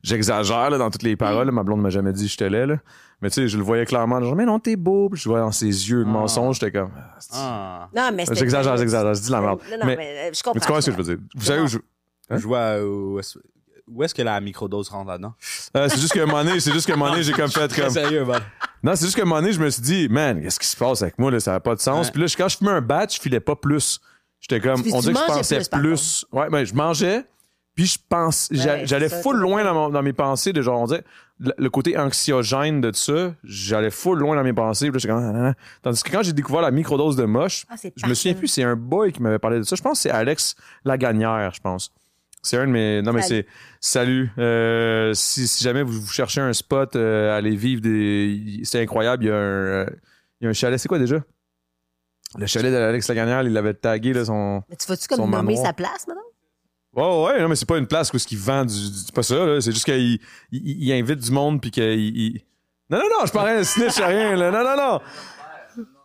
J'exagère 0.05 0.71
là, 0.71 0.79
dans 0.79 0.91
toutes 0.91 1.03
les 1.03 1.17
paroles. 1.17 1.47
là. 1.47 1.53
Ma 1.53 1.65
blonde 1.65 1.81
m'a 1.83 1.91
jamais 1.91 2.13
dit 2.13 2.29
j'étais 2.29 2.49
laid, 2.49 2.67
là. 2.67 2.77
Mais 3.21 3.31
tu 3.31 3.35
sais, 3.35 3.49
je 3.49 3.57
le 3.57 3.65
voyais 3.65 3.85
clairement. 3.85 4.21
Genre, 4.23 4.37
mais 4.37 4.45
non, 4.47 4.59
t'es 4.61 4.77
beau. 4.77 5.09
Puis 5.09 5.21
je 5.21 5.29
voyais 5.29 5.45
dans 5.45 5.51
ses 5.53 5.67
yeux 5.67 5.99
le 5.99 6.05
mensonge, 6.05 6.59
j'étais 6.61 6.73
comme. 6.79 6.91
ah, 6.97 7.19
Ah. 7.33 7.89
Non, 7.95 8.11
mais 8.17 8.25
J'exagère, 8.33 8.77
j'exagère, 8.77 9.15
je 9.15 9.21
dis 9.21 9.31
la 9.31 9.41
merde. 9.41 9.61
Non, 9.71 9.79
non, 9.79 9.87
Mais- 9.87 9.97
mais, 9.97 10.29
euh, 10.29 10.31
je 10.33 10.43
comprends. 10.43 10.53
Mais 10.55 10.61
tu 10.61 10.67
comprends 10.67 10.81
ce 10.81 10.87
que 10.91 10.93
je 10.93 10.97
veux 11.03 11.17
dire? 11.17 11.25
Vous 11.35 11.45
savez 11.45 11.63
où 11.63 11.67
je. 11.67 11.79
Hein? 12.31 12.37
Je 12.39 12.47
vois 12.47 12.81
où 12.85 13.19
est-ce 13.19 13.39
où 13.91 14.03
est-ce 14.05 14.15
que 14.15 14.21
la 14.21 14.39
microdose 14.41 14.91
rentre 14.91 15.09
là-dedans? 15.09 15.33
Euh, 15.75 15.89
c'est 15.89 15.99
juste 15.99 16.13
qu'à 16.13 16.23
un 16.23 16.27
moment 16.27 16.45
donné, 16.45 16.61
c'est 16.61 16.73
juste 16.73 16.89
moment 16.91 17.09
donné, 17.11 17.23
j'ai 17.23 17.33
comme 17.33 17.51
fait 17.51 17.75
comme. 17.75 17.89
sérieux, 17.91 18.23
man. 18.25 18.43
Non, 18.83 18.95
c'est 18.95 19.07
juste 19.07 19.17
qu'à 19.17 19.23
un 19.23 19.25
moment 19.25 19.41
donné, 19.41 19.53
je 19.55 19.61
me 19.61 19.71
suis 19.71 19.81
dit, 19.83 20.09
man, 20.11 20.41
qu'est-ce 20.43 20.61
qui 20.61 20.67
se 20.67 20.77
passe 20.77 21.01
avec 21.01 21.19
moi, 21.19 21.31
là? 21.31 21.41
Ça 21.41 21.53
n'a 21.53 21.61
pas 21.61 21.75
de 21.75 21.81
sens. 21.81 22.07
Ouais. 22.07 22.13
Puis 22.13 22.21
là, 22.21 22.27
je- 22.27 22.37
quand 22.37 22.49
je 22.49 22.59
fumais 22.59 22.71
un 22.73 22.83
batch, 22.83 23.17
je 23.17 23.21
filais 23.23 23.41
pas 23.41 23.57
plus. 23.57 23.99
J'étais 24.41 24.61
comme, 24.61 24.83
Puis 24.83 24.93
on 24.93 25.01
dirait 25.01 25.15
que 25.15 25.21
je 25.21 25.27
pensais 25.39 25.61
plus. 25.73 26.27
Ouais, 26.31 26.49
ben, 26.51 26.65
je 26.65 26.75
mangeais, 26.75 27.25
puis 27.75 27.87
je 27.87 27.99
pense, 28.11 28.49
ouais, 28.53 28.83
j'allais 28.85 29.09
full 29.09 29.37
loin 29.39 29.65
dans, 29.65 29.73
mon- 29.75 29.89
dans 29.89 30.03
mes 30.03 30.13
pensées 30.13 30.53
de 30.53 30.61
genre, 30.61 30.81
on 30.83 30.87
dirait, 30.87 31.03
le, 31.41 31.69
côté 31.69 31.97
anxiogène 31.99 32.81
de 32.81 32.93
ça, 32.93 33.35
j'allais 33.45 33.91
full 33.91 34.19
loin 34.19 34.37
dans 34.37 34.43
mes 34.43 34.53
pensées. 34.53 34.91
Puis 34.91 34.95
là, 34.95 34.99
j'étais 34.99 35.15
comme, 35.15 35.37
ah, 35.37 35.49
ah, 35.49 35.55
ah. 35.57 35.63
Tandis 35.83 36.03
que 36.03 36.11
quand 36.11 36.23
j'ai 36.23 36.33
découvert 36.33 36.63
la 36.63 36.71
microdose 36.71 37.17
de 37.17 37.25
moche, 37.25 37.65
Ah, 37.69 37.77
je 37.97 38.07
me 38.07 38.15
souviens 38.15 38.35
plus, 38.35 38.49
c'est 38.49 38.63
un 38.63 38.77
boy 38.77 39.13
qui 39.13 39.23
m'avait 39.23 39.39
parlé 39.39 39.59
de 39.59 39.65
ça. 39.65 39.77
Je 39.77 39.83
pense 39.83 39.99
que 39.99 40.03
c'est 40.03 40.11
Alex 40.11 40.57
Lagagnère, 40.85 41.53
je 41.55 41.61
pense. 41.61 41.93
C'est 42.43 42.57
un 42.57 42.67
de 42.67 42.73
mes. 42.73 43.03
Non, 43.03 43.13
mais 43.13 43.23
c'est. 43.23 43.47
Salut. 43.81 44.31
Euh, 44.39 45.13
si, 45.15 45.49
si 45.49 45.63
jamais 45.65 45.83
vous, 45.83 46.01
vous 46.01 46.13
cherchez 46.13 46.41
un 46.41 46.53
spot, 46.53 46.97
euh, 46.97 47.37
allez 47.37 47.57
vivre 47.57 47.83
des. 47.83 48.61
C'est 48.65 48.81
incroyable. 48.81 49.25
Il 49.25 49.27
y 49.27 49.31
a 49.31 49.35
un. 49.35 49.39
euh, 49.39 49.87
il 50.41 50.45
y 50.45 50.47
a 50.47 50.51
un 50.51 50.53
chalet. 50.53 50.79
C'est 50.79 50.89
quoi 50.89 50.99
déjà? 50.99 51.17
Le 52.37 52.47
chalet 52.47 52.71
d'Alex 52.71 53.09
Lagagnère, 53.09 53.43
il 53.43 53.53
l'avait 53.53 53.75
tagué, 53.75 54.13
là, 54.13 54.25
son. 54.25 54.63
Mais 54.69 54.77
tu 54.77 54.87
vas-tu 54.87 55.09
comme 55.09 55.31
nommer 55.31 55.57
sa 55.57 55.73
place, 55.73 56.07
madame? 56.07 56.23
Ouais, 56.99 57.25
ouais, 57.35 57.41
non, 57.43 57.49
mais 57.49 57.57
c'est 57.57 57.69
pas 57.69 57.79
une 57.79 57.87
place 57.87 58.13
où 58.13 58.17
il 58.31 58.39
vend 58.39 58.65
du. 58.65 58.75
du- 58.75 58.97
C'est 59.07 59.15
pas 59.15 59.23
ça, 59.23 59.35
là. 59.47 59.61
C'est 59.61 59.73
juste 59.73 59.85
qu'il 59.85 59.97
il, 60.01 60.21
il 60.53 60.93
invite 60.93 61.19
du 61.21 61.31
monde, 61.31 61.61
puis 61.61 61.71
qu'il. 61.71 61.85
il- 61.85 62.41
Non, 62.91 62.99
non, 62.99 63.05
non, 63.21 63.27
je 63.27 63.33
parlais 63.33 63.59
de 63.59 63.63
snitch, 63.63 63.97
rien, 64.01 64.35
là. 64.37 64.51
Non, 64.51 64.65
non, 64.65 64.77
non. 64.77 65.01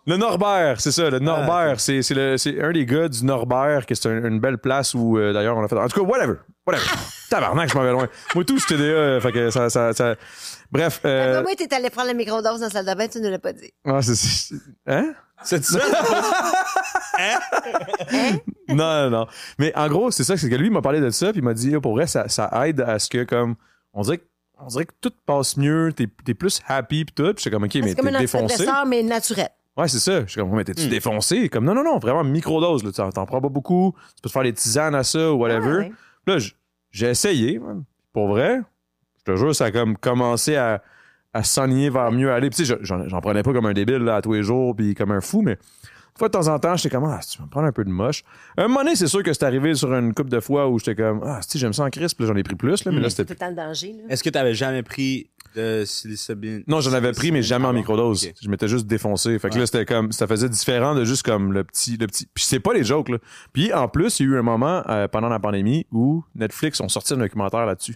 Le 0.05 0.17
Norbert, 0.17 0.81
c'est 0.81 0.91
ça, 0.91 1.09
le 1.09 1.19
Norbert. 1.19 1.79
c'est, 1.79 2.01
c'est, 2.01 2.13
le, 2.13 2.37
c'est 2.37 2.61
un 2.61 2.73
des 2.73 2.85
gars 2.85 3.07
du 3.07 3.23
Norbert, 3.23 3.85
que 3.85 3.95
c'est 3.95 4.09
un- 4.09 4.25
une 4.27 4.39
belle 4.41 4.57
place 4.57 4.93
où, 4.93 5.17
euh, 5.17 5.31
d'ailleurs, 5.31 5.55
on 5.55 5.63
a 5.63 5.67
fait. 5.69 5.77
En 5.77 5.87
tout 5.87 6.01
cas, 6.03 6.05
whatever. 6.05 6.35
Whatever. 6.67 6.83
Tabarnak, 7.29 7.69
je 7.69 7.75
m'en 7.77 7.83
vais 7.83 7.91
loin. 7.91 8.09
Moi, 8.35 8.43
tout, 8.43 8.57
j'étais 8.59 8.75
déjà. 8.77 8.91
euh, 8.93 9.21
fait 9.21 9.31
que 9.31 9.49
ça. 9.49 9.69
ça, 9.69 9.93
ça... 9.93 10.15
Bref. 10.71 10.99
Euh... 11.05 11.29
Après 11.29 11.43
moi, 11.43 11.51
t'es 11.57 11.73
allé 11.73 11.89
prendre 11.89 12.07
la 12.09 12.13
microdose 12.13 12.59
dans 12.59 12.65
la 12.65 12.69
salle 12.69 12.85
de 12.85 12.93
bain, 12.95 13.07
tu 13.07 13.19
ne 13.21 13.29
l'as 13.29 13.39
pas 13.39 13.53
dit. 13.53 13.71
ouais, 13.85 14.01
c'est- 14.01 14.15
c'est- 14.15 14.55
Hein? 14.87 15.13
C'est 15.43 15.63
ça? 15.63 15.79
non, 18.69 18.75
non, 18.75 19.09
non. 19.09 19.27
Mais 19.59 19.73
en 19.75 19.87
gros, 19.87 20.11
c'est 20.11 20.23
ça, 20.23 20.37
c'est 20.37 20.49
que 20.49 20.55
lui 20.55 20.67
il 20.67 20.71
m'a 20.73 20.81
parlé 20.81 20.99
de 20.99 21.09
ça, 21.09 21.31
puis 21.31 21.39
il 21.39 21.43
m'a 21.43 21.53
dit, 21.53 21.71
pour 21.81 21.93
vrai, 21.93 22.07
ça, 22.07 22.27
ça 22.27 22.49
aide 22.67 22.81
à 22.81 22.99
ce 22.99 23.09
que, 23.09 23.23
comme, 23.23 23.55
on 23.93 24.01
dirait 24.01 24.19
que, 24.19 24.23
on 24.59 24.67
dirait 24.67 24.85
que 24.85 24.93
tout 25.01 25.11
passe 25.25 25.57
mieux, 25.57 25.91
t'es, 25.95 26.07
t'es 26.23 26.33
plus 26.33 26.61
happy, 26.67 27.05
pis 27.05 27.13
tout. 27.13 27.33
Puis 27.33 27.43
j'étais 27.43 27.51
comme, 27.53 27.63
ok, 27.63 27.75
mais 27.75 27.89
C'est 27.89 27.95
comme 27.95 28.09
t'es 28.09 28.15
un 28.15 28.19
défoncé. 28.19 28.43
antidépresseur, 28.53 28.85
mais 28.85 29.03
naturel. 29.03 29.49
Ouais, 29.75 29.87
c'est 29.87 29.99
ça. 29.99 30.21
Je 30.21 30.31
suis 30.31 30.39
comme, 30.39 30.55
mais 30.55 30.63
t'es-tu 30.63 30.87
défoncé? 30.87 31.49
Comme, 31.49 31.65
non, 31.65 31.73
non, 31.73 31.83
non, 31.83 31.97
vraiment 31.99 32.23
microdose, 32.23 32.83
là. 32.83 32.91
T'en, 32.91 33.25
prends 33.25 33.41
pas 33.41 33.49
beaucoup. 33.49 33.93
Tu 34.15 34.21
peux 34.21 34.29
te 34.29 34.33
faire 34.33 34.43
des 34.43 34.53
tisanes 34.53 34.95
à 34.95 35.03
ça 35.03 35.31
ou 35.33 35.37
whatever. 35.37 35.77
Ouais. 35.77 35.91
Puis 36.25 36.35
Là, 36.35 36.41
j'ai 36.91 37.09
essayé, 37.09 37.59
man. 37.59 37.83
Pour 38.13 38.27
vrai, 38.27 38.61
je 39.17 39.31
te 39.31 39.35
jure, 39.37 39.55
ça 39.55 39.65
a 39.65 39.71
comme 39.71 39.97
commencé 39.97 40.55
à, 40.55 40.81
à 41.33 41.43
s'enligner 41.43 41.89
vers 41.89 42.11
mieux 42.11 42.31
aller. 42.31 42.49
Puis 42.49 42.57
tu 42.57 42.65
sais, 42.65 42.77
j'en, 42.81 43.07
j'en 43.07 43.21
prenais 43.21 43.43
pas 43.43 43.53
comme 43.53 43.65
un 43.65 43.73
débile 43.73 43.97
là, 43.97 44.17
à 44.17 44.21
tous 44.21 44.33
les 44.33 44.43
jours, 44.43 44.75
puis 44.75 44.93
comme 44.95 45.11
un 45.11 45.21
fou, 45.21 45.41
mais 45.41 45.53
une 45.53 46.19
fois 46.19 46.27
de 46.27 46.33
temps 46.33 46.47
en 46.47 46.59
temps, 46.59 46.75
j'étais 46.75 46.95
comme, 46.95 47.05
ah, 47.05 47.19
tu 47.27 47.39
vas 47.39 47.45
me 47.45 47.49
prendre 47.49 47.65
un 47.67 47.71
peu 47.71 47.83
de 47.83 47.89
moche. 47.89 48.23
Un 48.55 48.67
moment 48.67 48.81
donné, 48.83 48.95
c'est 48.95 49.07
sûr 49.07 49.23
que 49.23 49.33
c'est 49.33 49.43
arrivé 49.45 49.73
sur 49.73 49.91
une 49.95 50.13
couple 50.13 50.29
de 50.29 50.39
fois 50.39 50.69
où 50.69 50.77
j'étais 50.77 50.93
comme, 50.95 51.21
ah, 51.25 51.39
si 51.41 51.57
j'aime 51.57 51.73
ça 51.73 51.83
en 51.85 51.89
crisp, 51.89 52.23
j'en 52.23 52.35
ai 52.35 52.43
pris 52.43 52.53
plus, 52.55 52.85
là, 52.85 52.91
mais 52.91 52.99
là, 52.99 53.09
c'était. 53.09 53.25
tout 53.25 53.33
le 53.33 53.39
temps 53.39 53.49
le 53.49 53.55
danger, 53.55 53.93
là. 53.93 54.03
Est-ce 54.09 54.23
que 54.23 54.29
tu 54.29 54.37
avais 54.37 54.53
jamais 54.53 54.83
pris 54.83 55.31
de 55.55 55.83
psilocybine? 55.85 56.63
Non, 56.67 56.81
j'en 56.81 56.93
avais 56.93 57.13
pris, 57.13 57.31
mais 57.31 57.41
jamais 57.41 57.65
en 57.65 57.69
Ah 57.69 57.73
microdose. 57.73 58.29
Je 58.39 58.47
m'étais 58.47 58.67
juste 58.67 58.85
défoncé. 58.85 59.39
Fait 59.39 59.49
que 59.49 59.55
Ouais. 59.55 59.61
là, 59.61 59.65
c'était 59.65 59.85
comme, 59.85 60.11
ça 60.11 60.27
faisait 60.27 60.49
différent 60.49 60.93
de 60.93 61.03
juste 61.03 61.23
comme 61.23 61.51
le 61.51 61.63
petit, 61.63 61.97
le 61.97 62.05
petit. 62.05 62.27
Puis 62.31 62.43
c'est 62.43 62.59
pas 62.59 62.73
les 62.75 62.83
jokes, 62.83 63.09
là. 63.09 63.17
Puis 63.51 63.73
en 63.73 63.87
plus, 63.87 64.19
il 64.19 64.27
y 64.27 64.29
a 64.29 64.33
eu 64.33 64.37
un 64.37 64.43
moment 64.43 64.83
euh, 64.89 65.07
pendant 65.07 65.29
la 65.29 65.39
pandémie 65.39 65.87
où 65.91 66.23
Netflix 66.35 66.79
ont 66.79 66.89
sorti 66.89 67.15
un 67.15 67.17
documentaire 67.17 67.65
là-dessus. 67.65 67.95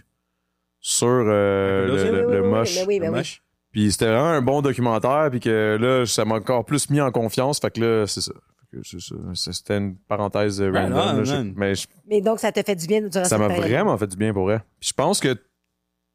Sur 0.90 1.06
euh, 1.06 1.86
le, 1.86 2.40
oui, 2.42 2.48
moche. 2.48 2.78
oui, 2.86 2.98
ben 2.98 3.14
oui. 3.14 3.38
Puis 3.72 3.92
c'était 3.92 4.06
vraiment 4.06 4.28
un 4.28 4.40
bon 4.40 4.62
documentaire, 4.62 5.28
puis 5.30 5.38
que 5.40 5.76
là, 5.78 6.06
ça 6.06 6.24
m'a 6.24 6.36
encore 6.36 6.64
plus 6.64 6.88
mis 6.88 7.00
en 7.02 7.10
confiance. 7.10 7.58
Fait 7.60 7.70
que 7.70 7.80
là, 7.80 8.06
c'est 8.06 8.22
ça. 8.22 8.32
Fait 8.70 8.78
que 8.78 8.82
c'est 8.88 8.98
ça. 9.00 9.14
C'est- 9.34 9.52
C'était 9.52 9.76
une 9.76 9.96
parenthèse 9.96 10.62
Ouais, 10.62 10.70
random. 10.70 10.90
non, 10.92 11.12
là, 11.18 11.24
je- 11.24 11.32
man. 11.34 11.52
mais 11.56 11.74
je- 11.74 11.86
Mais 12.08 12.22
donc, 12.22 12.38
ça 12.40 12.52
t'a 12.52 12.62
fait 12.62 12.74
du 12.74 12.86
bien 12.86 13.02
durant 13.02 13.24
ça 13.26 13.36
m'a 13.36 13.48
vraiment 13.48 13.98
fait 13.98 14.06
du 14.06 14.16
bien 14.16 14.32
pour 14.32 14.44
vrai. 14.44 14.60
Puis 14.80 14.88
je 14.88 14.94
pense 14.94 15.20
que 15.20 15.36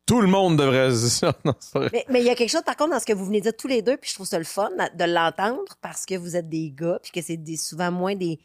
tout 0.08 0.22
le 0.22 0.28
monde 0.28 0.58
devrait. 0.58 0.90
vrai. 1.76 1.90
Mais 1.94 2.06
mais 2.10 2.22
il 2.22 2.26
y 2.26 2.30
a 2.32 2.36
quelque 2.36 2.50
chose, 2.50 2.64
par 2.66 2.76
contre, 2.76 2.94
dans 2.94 3.00
ce 3.00 3.06
que 3.06 3.14
vous 3.14 3.26
venez 3.26 3.40
de 3.42 3.44
dire 3.44 3.56
tous 3.56 3.68
les 3.68 3.84
deux, 3.84 3.98
puis 3.98 4.10
je 4.10 4.16
trouve 4.16 4.26
ça 4.28 4.40
le 4.40 4.44
fun 4.44 4.70
de 4.72 5.04
l'entendre 5.06 5.62
parce 5.84 6.08
que 6.08 6.16
vous 6.16 6.36
êtes 6.36 6.50
des 6.50 6.72
gars, 6.76 6.98
puis 7.04 7.12
que 7.12 7.22
c'est 7.22 7.38
des, 7.38 7.58
souvent 7.58 7.92
moins 7.92 8.16
des. 8.16 8.40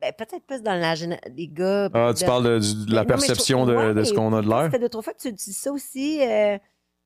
Ben, 0.00 0.12
peut-être 0.16 0.44
plus 0.46 0.62
dans 0.62 0.74
la 0.74 0.94
des 1.30 1.48
gars. 1.48 1.90
Ah, 1.92 2.12
tu 2.16 2.22
de- 2.24 2.26
parles 2.28 2.44
de, 2.44 2.92
la 2.94 3.02
je 3.02 3.06
perception 3.06 3.58
trouve- 3.66 3.70
de, 3.70 3.76
ouais, 3.76 3.94
de 3.94 4.02
ce 4.04 4.12
qu'on 4.14 4.32
a 4.34 4.40
de 4.42 4.48
Ça 4.48 4.62
l'air. 4.62 4.70
fait 4.70 4.78
deux, 4.78 4.88
trois 4.88 5.02
fois 5.02 5.12
que 5.12 5.20
tu 5.20 5.32
dis 5.32 5.52
ça 5.52 5.70
aussi. 5.72 6.20
Euh, 6.22 6.56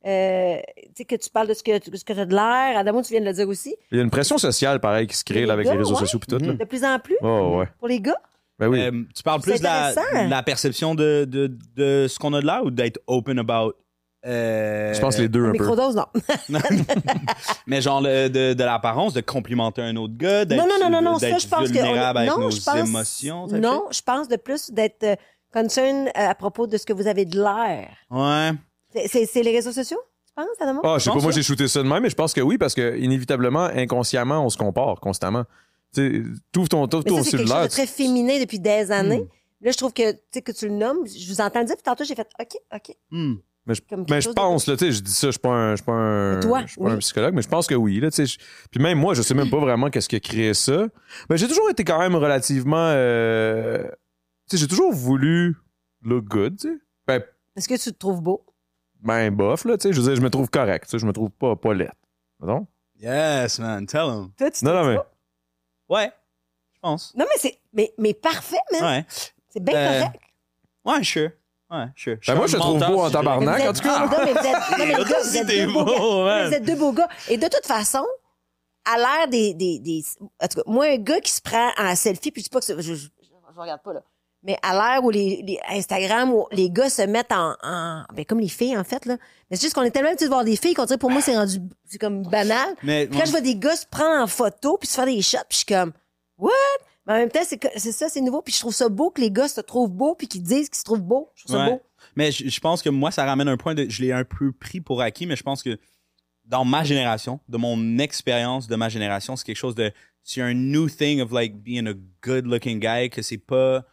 euh, 0.06 0.56
tu 0.76 0.90
sais, 0.96 1.04
que 1.04 1.16
tu 1.16 1.30
parles 1.30 1.48
de 1.48 1.54
ce 1.54 1.62
que, 1.62 1.72
ce 1.74 2.04
que 2.04 2.12
tu 2.12 2.20
as 2.20 2.26
de 2.26 2.34
l'air. 2.34 2.76
Adamo, 2.78 3.02
tu 3.02 3.10
viens 3.12 3.20
de 3.20 3.26
le 3.26 3.32
dire 3.32 3.48
aussi. 3.48 3.74
Il 3.90 3.96
y 3.96 4.00
a 4.00 4.04
une 4.04 4.10
pression 4.10 4.38
sociale, 4.38 4.78
pareil, 4.80 5.06
qui 5.06 5.16
se 5.16 5.24
crée 5.24 5.40
Les 5.40 5.46
là, 5.46 5.54
avec 5.54 5.66
les 5.66 5.72
réseaux 5.76 5.94
ouais. 5.94 6.00
sociaux 6.00 6.18
puis 6.18 6.36
tout. 6.36 6.44
Là. 6.44 6.52
De 6.52 6.64
plus 6.64 6.84
en 6.84 6.98
plus. 6.98 7.16
Oh, 7.22 7.56
ouais. 7.58 7.68
Pour 7.78 7.88
les 7.88 8.00
gars. 8.00 8.20
Ben 8.58 8.68
oui. 8.68 8.80
Euh, 8.80 9.02
tu 9.14 9.22
parles 9.24 9.40
plus 9.40 9.58
de 9.58 9.64
la, 9.64 9.88
intéressant. 9.88 10.24
de 10.26 10.30
la 10.30 10.42
perception 10.44 10.94
de, 10.94 11.24
de, 11.28 11.56
de 11.74 12.06
ce 12.08 12.18
qu'on 12.20 12.32
a 12.34 12.40
de 12.40 12.46
là 12.46 12.62
ou 12.62 12.70
d'être 12.70 13.00
open 13.08 13.38
about. 13.38 13.72
Euh, 14.26 14.94
je 14.94 15.00
pense 15.00 15.18
les 15.18 15.28
deux 15.28 15.44
un 15.46 15.52
peu. 15.52 15.58
microdose, 15.58 15.96
non. 15.96 16.06
Mais 17.66 17.80
genre 17.80 18.00
le- 18.00 18.28
de, 18.28 18.54
de 18.54 18.64
l'apparence, 18.64 19.12
de 19.14 19.20
complimenter 19.20 19.82
un 19.82 19.96
autre 19.96 20.14
gars, 20.16 20.44
d'être 20.44 20.58
Non, 20.58 20.66
non, 20.68 20.78
non, 20.88 20.90
non, 21.02 21.12
non, 21.12 21.18
ça, 21.18 21.38
je 21.38 21.46
pense 21.46 21.70
que. 21.70 21.78
on- 21.78 21.94
avec 22.00 22.28
non, 22.30 22.38
nos 22.38 22.50
je 22.50 22.62
pense. 22.62 22.88
émotions. 22.88 23.46
Non, 23.48 23.84
je 23.90 24.00
pense 24.02 24.28
de 24.28 24.36
plus 24.36 24.70
d'être 24.70 25.02
euh, 25.04 25.16
concern 25.52 26.08
euh, 26.08 26.10
à 26.14 26.34
propos 26.34 26.66
de 26.66 26.76
ce 26.76 26.86
que 26.86 26.92
vous 26.92 27.06
avez 27.06 27.24
de 27.24 27.38
l'air. 27.38 27.90
Ouais. 28.10 28.52
C'est- 28.94 29.08
C'est 29.08 29.26
c'est 29.26 29.42
les 29.42 29.52
réseaux 29.52 29.72
sociaux, 29.72 30.00
tu 30.26 30.32
penses, 30.34 30.46
Adamo? 30.60 30.80
Ah, 30.84 30.96
je 30.98 31.04
sais 31.04 31.10
pas, 31.10 31.16
moi 31.20 31.32
j'ai 31.32 31.42
shooté 31.42 31.68
ça 31.68 31.82
de 31.82 31.88
même, 31.88 32.02
mais 32.02 32.10
je 32.10 32.14
pense 32.16 32.32
que 32.32 32.40
oui, 32.40 32.58
parce 32.58 32.74
que 32.74 32.96
inévitablement, 32.98 33.64
inconsciemment, 33.64 34.44
on 34.44 34.48
se 34.50 34.56
compare 34.58 35.00
constamment. 35.00 35.44
Tu 35.94 36.24
sais, 36.24 36.40
t'ouvres 36.50 36.68
ton, 36.68 36.82
Mais 36.82 36.88
ton 36.88 36.98
ça, 36.98 37.04
c'est 37.04 37.12
quelque 37.12 37.22
chose 37.22 37.30
cellulaire. 37.30 37.62
de 37.62 37.68
très 37.68 37.86
féminin 37.86 38.40
depuis 38.40 38.58
des 38.58 38.90
années. 38.90 39.20
Hmm. 39.20 39.28
Là, 39.66 39.70
je 39.70 39.76
trouve 39.76 39.92
que, 39.92 40.10
tu 40.12 40.18
sais, 40.32 40.42
que 40.42 40.50
tu 40.52 40.66
le 40.68 40.74
nommes. 40.74 41.06
Je 41.06 41.28
vous 41.32 41.40
entends 41.40 41.62
dire, 41.62 41.76
puis 41.76 41.82
tantôt, 41.84 42.04
j'ai 42.04 42.14
fait 42.16 42.28
OK, 42.40 42.56
OK. 42.74 42.96
Hmm. 43.12 43.34
Mais 43.66 43.74
je, 43.74 43.80
mais 44.10 44.20
je 44.20 44.28
de- 44.28 44.34
pense, 44.34 44.66
là, 44.66 44.76
tu 44.76 44.84
sais, 44.84 44.92
je 44.92 45.00
dis 45.00 45.10
ça, 45.12 45.28
je 45.28 45.32
suis 45.32 45.40
pas 45.40 45.48
un, 45.50 45.70
je 45.70 45.76
suis 45.76 45.84
pas 45.86 45.92
un, 45.92 46.34
Mais 46.34 46.40
toi, 46.42 46.60
je 46.62 46.66
suis 46.72 46.80
pas 46.82 46.90
un 46.90 46.98
psychologue, 46.98 47.34
mais 47.34 47.40
je 47.42 47.48
pense 47.48 47.66
que 47.66 47.74
oui, 47.74 47.98
là, 47.98 48.10
tu 48.10 48.16
sais. 48.16 48.26
je- 48.26 48.38
Puis 48.70 48.78
même 48.80 48.98
moi, 48.98 49.14
je 49.14 49.22
sais 49.22 49.32
même 49.34 49.48
pas 49.48 49.58
vraiment 49.58 49.88
qu'est-ce 49.88 50.08
qui 50.08 50.16
a 50.16 50.20
créé 50.20 50.52
ça. 50.52 50.86
Mais 51.30 51.38
j'ai 51.38 51.48
toujours 51.48 51.70
été 51.70 51.82
quand 51.82 51.98
même 51.98 52.14
relativement, 52.14 52.76
euh, 52.90 53.84
tu 54.50 54.56
sais, 54.56 54.56
j'ai 54.58 54.68
toujours 54.68 54.92
voulu 54.92 55.56
look 56.02 56.24
good, 56.26 56.58
tu 56.58 56.68
sais. 56.68 56.78
Ben, 57.06 57.22
Est-ce 57.56 57.68
que 57.68 57.74
tu 57.82 57.90
te 57.92 57.98
trouves 57.98 58.20
beau? 58.20 58.44
ben 59.00 59.30
bof, 59.34 59.64
là, 59.64 59.76
tu 59.78 59.82
sais. 59.88 59.92
Je 59.94 60.00
veux 60.00 60.06
dire, 60.08 60.16
je 60.16 60.20
me 60.22 60.30
trouve 60.30 60.50
correct, 60.50 60.84
tu 60.84 60.90
sais, 60.90 60.98
je 60.98 61.06
me 61.06 61.12
trouve 61.12 61.30
pas, 61.30 61.56
pas 61.56 61.72
laid. 61.72 61.90
Non? 62.40 62.66
Yes, 63.00 63.58
man, 63.58 63.86
tell 63.86 64.00
him. 64.06 64.30
Toi, 64.36 64.50
tu 64.50 64.60
te 64.60 64.64
Non, 64.64 64.72
non, 64.72 64.78
trouves 64.80 64.90
mais. 64.90 64.96
beau? 64.96 65.04
Ouais, 65.94 66.12
je 66.74 66.80
pense. 66.80 67.14
Non, 67.16 67.24
mais 67.28 67.38
c'est 67.38 67.58
mais, 67.72 67.92
mais 67.98 68.12
parfait, 68.14 68.56
man. 68.72 68.82
Ouais. 68.84 69.06
C'est 69.48 69.62
bien 69.62 69.74
Euh, 69.74 70.00
correct. 70.00 70.20
Ouais, 70.84 71.02
sure. 71.04 71.30
Ouais, 71.74 71.86
sure. 71.96 72.16
Ben, 72.26 72.34
moi, 72.36 72.46
je 72.46 72.52
te 72.56 72.60
trouve 72.60 72.78
beau 72.86 73.00
en 73.00 73.10
tabarnak. 73.10 73.60
En 73.62 73.72
tout 73.72 73.82
cas. 73.82 74.06
non, 74.06 74.16
mais 74.24 74.32
vous 74.32 74.38
êtes, 74.38 74.44
non, 74.78 74.86
mais 74.86 74.86
les 74.86 75.04
gars, 75.04 75.18
vous 75.22 75.28
Si 75.30 75.38
êtes 75.38 75.46
t'es 75.46 75.66
deux 75.66 75.72
beaux 75.72 75.84
beau, 75.84 76.24
gars. 76.24 76.24
man. 76.24 76.48
Vous 76.48 76.54
êtes 76.54 76.64
deux 76.64 76.74
beaux 76.76 76.92
gars. 76.92 77.08
Et 77.28 77.36
de 77.36 77.48
toute 77.48 77.66
façon, 77.66 78.04
à 78.84 78.96
l'air 78.98 79.28
des, 79.28 79.54
des, 79.54 79.78
des. 79.78 80.02
En 80.42 80.46
tout 80.48 80.56
cas, 80.56 80.62
moi, 80.66 80.86
un 80.86 80.96
gars 80.98 81.20
qui 81.20 81.32
se 81.32 81.40
prend 81.40 81.70
en 81.78 81.94
selfie, 81.96 82.30
puis 82.30 82.42
je 82.42 82.44
dis 82.44 82.50
pas 82.50 82.60
que 82.60 82.66
je, 82.66 82.80
je, 82.94 82.94
je 82.94 83.60
regarde 83.60 83.82
pas, 83.82 83.92
là. 83.94 84.02
Mais 84.46 84.58
à 84.62 84.74
l'ère 84.74 85.02
où 85.02 85.08
les, 85.08 85.42
les 85.42 85.58
Instagram, 85.70 86.30
où 86.30 86.46
les 86.52 86.68
gars 86.68 86.90
se 86.90 87.00
mettent 87.00 87.32
en, 87.32 87.54
en 87.62 88.02
ben 88.14 88.26
comme 88.26 88.40
les 88.40 88.48
filles 88.50 88.76
en 88.76 88.84
fait 88.84 89.06
là. 89.06 89.16
Mais 89.50 89.56
c'est 89.56 89.62
juste 89.62 89.74
qu'on 89.74 89.80
est 89.84 89.90
tellement 89.90 90.10
habitué 90.10 90.26
de 90.26 90.30
voir 90.30 90.44
des 90.44 90.56
filles 90.56 90.74
qu'on 90.74 90.84
dirait 90.84 90.98
pour 90.98 91.10
moi 91.10 91.22
c'est 91.22 91.34
rendu 91.34 91.60
c'est 91.86 91.96
comme 91.96 92.24
banal. 92.24 92.74
Mais 92.82 93.06
Puis 93.06 93.18
quand 93.18 93.24
je 93.24 93.30
vois 93.30 93.40
des 93.40 93.56
gars 93.56 93.74
se 93.74 93.86
prendre 93.86 94.22
en 94.22 94.26
photo 94.26 94.76
puis 94.76 94.86
se 94.86 94.96
faire 94.96 95.06
des 95.06 95.22
shots, 95.22 95.38
puis 95.48 95.52
je 95.52 95.56
suis 95.56 95.64
comme 95.64 95.92
what? 96.36 96.50
Mais 97.06 97.12
en 97.12 97.16
même 97.16 97.30
temps 97.30 97.40
c'est 97.44 97.92
ça 97.92 98.08
c'est 98.08 98.20
nouveau 98.20 98.40
puis 98.42 98.52
je 98.54 98.60
trouve 98.60 98.74
ça 98.74 98.88
beau 98.88 99.10
que 99.10 99.20
les 99.20 99.30
gars 99.30 99.48
se 99.48 99.60
trouvent 99.60 99.90
beaux 99.90 100.14
puis 100.14 100.26
qu'ils 100.28 100.42
disent 100.42 100.68
qu'ils 100.68 100.78
se 100.78 100.84
trouvent 100.84 101.02
beaux. 101.02 101.30
Je 101.34 101.44
trouve 101.44 101.56
ça 101.56 101.64
Ouais. 101.64 101.70
beau. 101.72 101.82
Mais 102.16 102.30
je, 102.32 102.48
je 102.48 102.60
pense 102.60 102.82
que 102.82 102.90
moi, 102.90 103.10
ça 103.10 103.24
ramène 103.24 103.48
un 103.48 103.56
point 103.56 103.74
de. 103.74 103.86
Je 103.88 104.02
l'ai 104.02 104.12
un 104.12 104.24
peu 104.24 104.52
pris 104.52 104.80
pour 104.80 105.00
acquis, 105.00 105.26
mais 105.26 105.36
je 105.36 105.42
pense 105.42 105.62
que 105.62 105.78
dans 106.44 106.64
ma 106.64 106.84
génération, 106.84 107.40
de 107.48 107.56
mon 107.56 107.98
expérience 107.98 108.68
de 108.68 108.76
ma 108.76 108.88
génération, 108.90 109.36
c'est 109.36 109.44
quelque 109.46 109.56
chose 109.56 109.74
de. 109.74 109.90
C'est 110.22 110.42
un 110.42 110.52
new 110.54 110.88
thing 110.88 111.20
of 111.20 111.32
like 111.32 111.54
being 111.62 111.86
a 111.86 111.94
good 112.22 112.46
looking 112.46 112.78
guy, 112.78 113.08
que 113.10 113.22
c'est 113.22 113.38
pas 113.38 113.84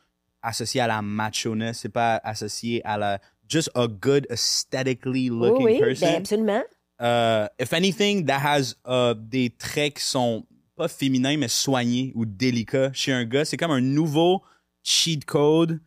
associé 0.41 0.81
à 0.81 0.87
la 0.87 1.01
macho-ness, 1.01 1.79
c'est 1.79 1.89
pas 1.89 2.19
associé 2.23 2.81
à 2.85 2.97
la. 2.97 3.19
Just 3.47 3.69
a 3.75 3.87
good 3.87 4.27
aesthetically 4.29 5.29
Oui, 5.29 5.47
looking 5.47 5.65
oui, 5.65 5.79
person. 5.79 6.07
ben 6.07 6.15
absolument. 6.17 6.63
Uh, 6.99 7.47
if 7.59 7.73
anything, 7.73 8.25
that 8.25 8.39
has 8.39 8.75
uh, 8.85 9.13
des 9.15 9.49
traits 9.49 9.95
qui 9.95 10.03
sont 10.03 10.45
pas 10.75 10.87
féminins, 10.87 11.37
mais 11.37 11.47
soignés 11.47 12.11
ou 12.15 12.25
délicats 12.25 12.91
chez 12.93 13.11
un 13.11 13.25
gars. 13.25 13.45
C'est 13.45 13.57
comme 13.57 13.71
un 13.71 13.81
nouveau 13.81 14.41
cheat 14.83 15.25
code. 15.25 15.79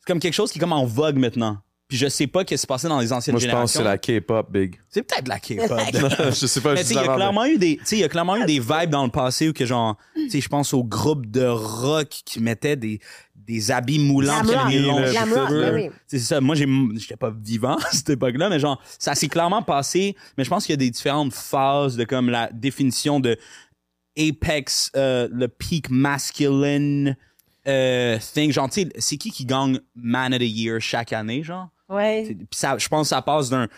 C'est 0.00 0.06
comme 0.06 0.20
quelque 0.20 0.34
chose 0.34 0.50
qui 0.52 0.58
est 0.58 0.60
comme 0.60 0.72
en 0.72 0.86
vogue 0.86 1.16
maintenant. 1.16 1.58
Puis 1.88 1.96
je 1.96 2.06
sais 2.06 2.26
pas 2.26 2.40
ce 2.40 2.44
qui 2.44 2.58
s'est 2.58 2.66
passé 2.66 2.86
dans 2.86 3.00
les 3.00 3.14
anciennes 3.14 3.32
Moi, 3.32 3.40
je 3.40 3.46
pense 3.46 3.72
que 3.72 3.78
générations. 3.78 4.10
c'est 4.10 4.14
la 4.14 4.20
K-pop, 4.20 4.52
big. 4.52 4.78
C'est 4.90 5.02
peut-être 5.02 5.26
la 5.26 5.40
K-pop. 5.40 5.80
je 6.38 6.46
sais 6.46 6.60
pas, 6.60 6.74
Mais 6.74 6.82
je 6.82 6.88
tu 6.88 6.88
sais, 6.88 6.94
il 7.00 7.06
y 7.06 7.08
a 7.08 7.14
clairement 7.14 7.46
eu 7.46 7.56
des, 7.56 7.78
tu 7.78 7.84
sais, 7.86 7.96
il 7.96 8.00
y 8.00 8.04
a 8.04 8.10
clairement 8.10 8.36
eu 8.36 8.44
des 8.44 8.60
vibes 8.60 8.90
dans 8.90 9.04
le 9.04 9.10
passé 9.10 9.48
où 9.48 9.54
que 9.54 9.64
genre, 9.64 9.96
tu 10.14 10.28
sais, 10.28 10.40
je 10.42 10.48
pense 10.50 10.74
aux 10.74 10.84
groupes 10.84 11.30
de 11.30 11.46
rock 11.46 12.08
qui 12.26 12.40
mettaient 12.40 12.76
des, 12.76 13.00
des 13.34 13.70
habits 13.70 13.98
moulants, 13.98 14.42
oui. 14.66 15.90
C'est 16.06 16.18
ça. 16.18 16.42
Moi, 16.42 16.54
j'ai, 16.54 16.66
j'étais 16.96 17.16
pas 17.16 17.30
vivant 17.30 17.76
à 17.76 17.90
cette 17.90 18.10
époque-là, 18.10 18.50
mais 18.50 18.60
genre, 18.60 18.82
ça 18.98 19.14
s'est 19.14 19.28
clairement 19.28 19.62
passé. 19.62 20.14
Mais 20.36 20.44
je 20.44 20.50
pense 20.50 20.66
qu'il 20.66 20.74
y 20.74 20.74
a 20.74 20.76
des 20.76 20.90
différentes 20.90 21.32
phases 21.32 21.96
de 21.96 22.04
comme 22.04 22.28
la 22.28 22.50
définition 22.52 23.18
de 23.18 23.38
apex, 24.18 24.90
euh, 24.96 25.28
le 25.30 25.48
peak 25.48 25.90
masculine 25.90 27.16
euh, 27.66 28.18
thing. 28.18 28.52
Genre, 28.52 28.68
tu 28.68 28.82
sais, 28.82 28.88
c'est 28.98 29.16
qui 29.16 29.30
qui 29.30 29.44
gagne 29.44 29.80
Man 29.94 30.34
of 30.34 30.40
the 30.40 30.48
Year 30.48 30.80
chaque 30.80 31.12
année, 31.12 31.42
genre? 31.42 31.68
Ouais. 31.88 32.36
Je 32.52 32.88
pense 32.88 33.06
que 33.06 33.08
ça 33.08 33.22
passe 33.22 33.48
d'un 33.48 33.68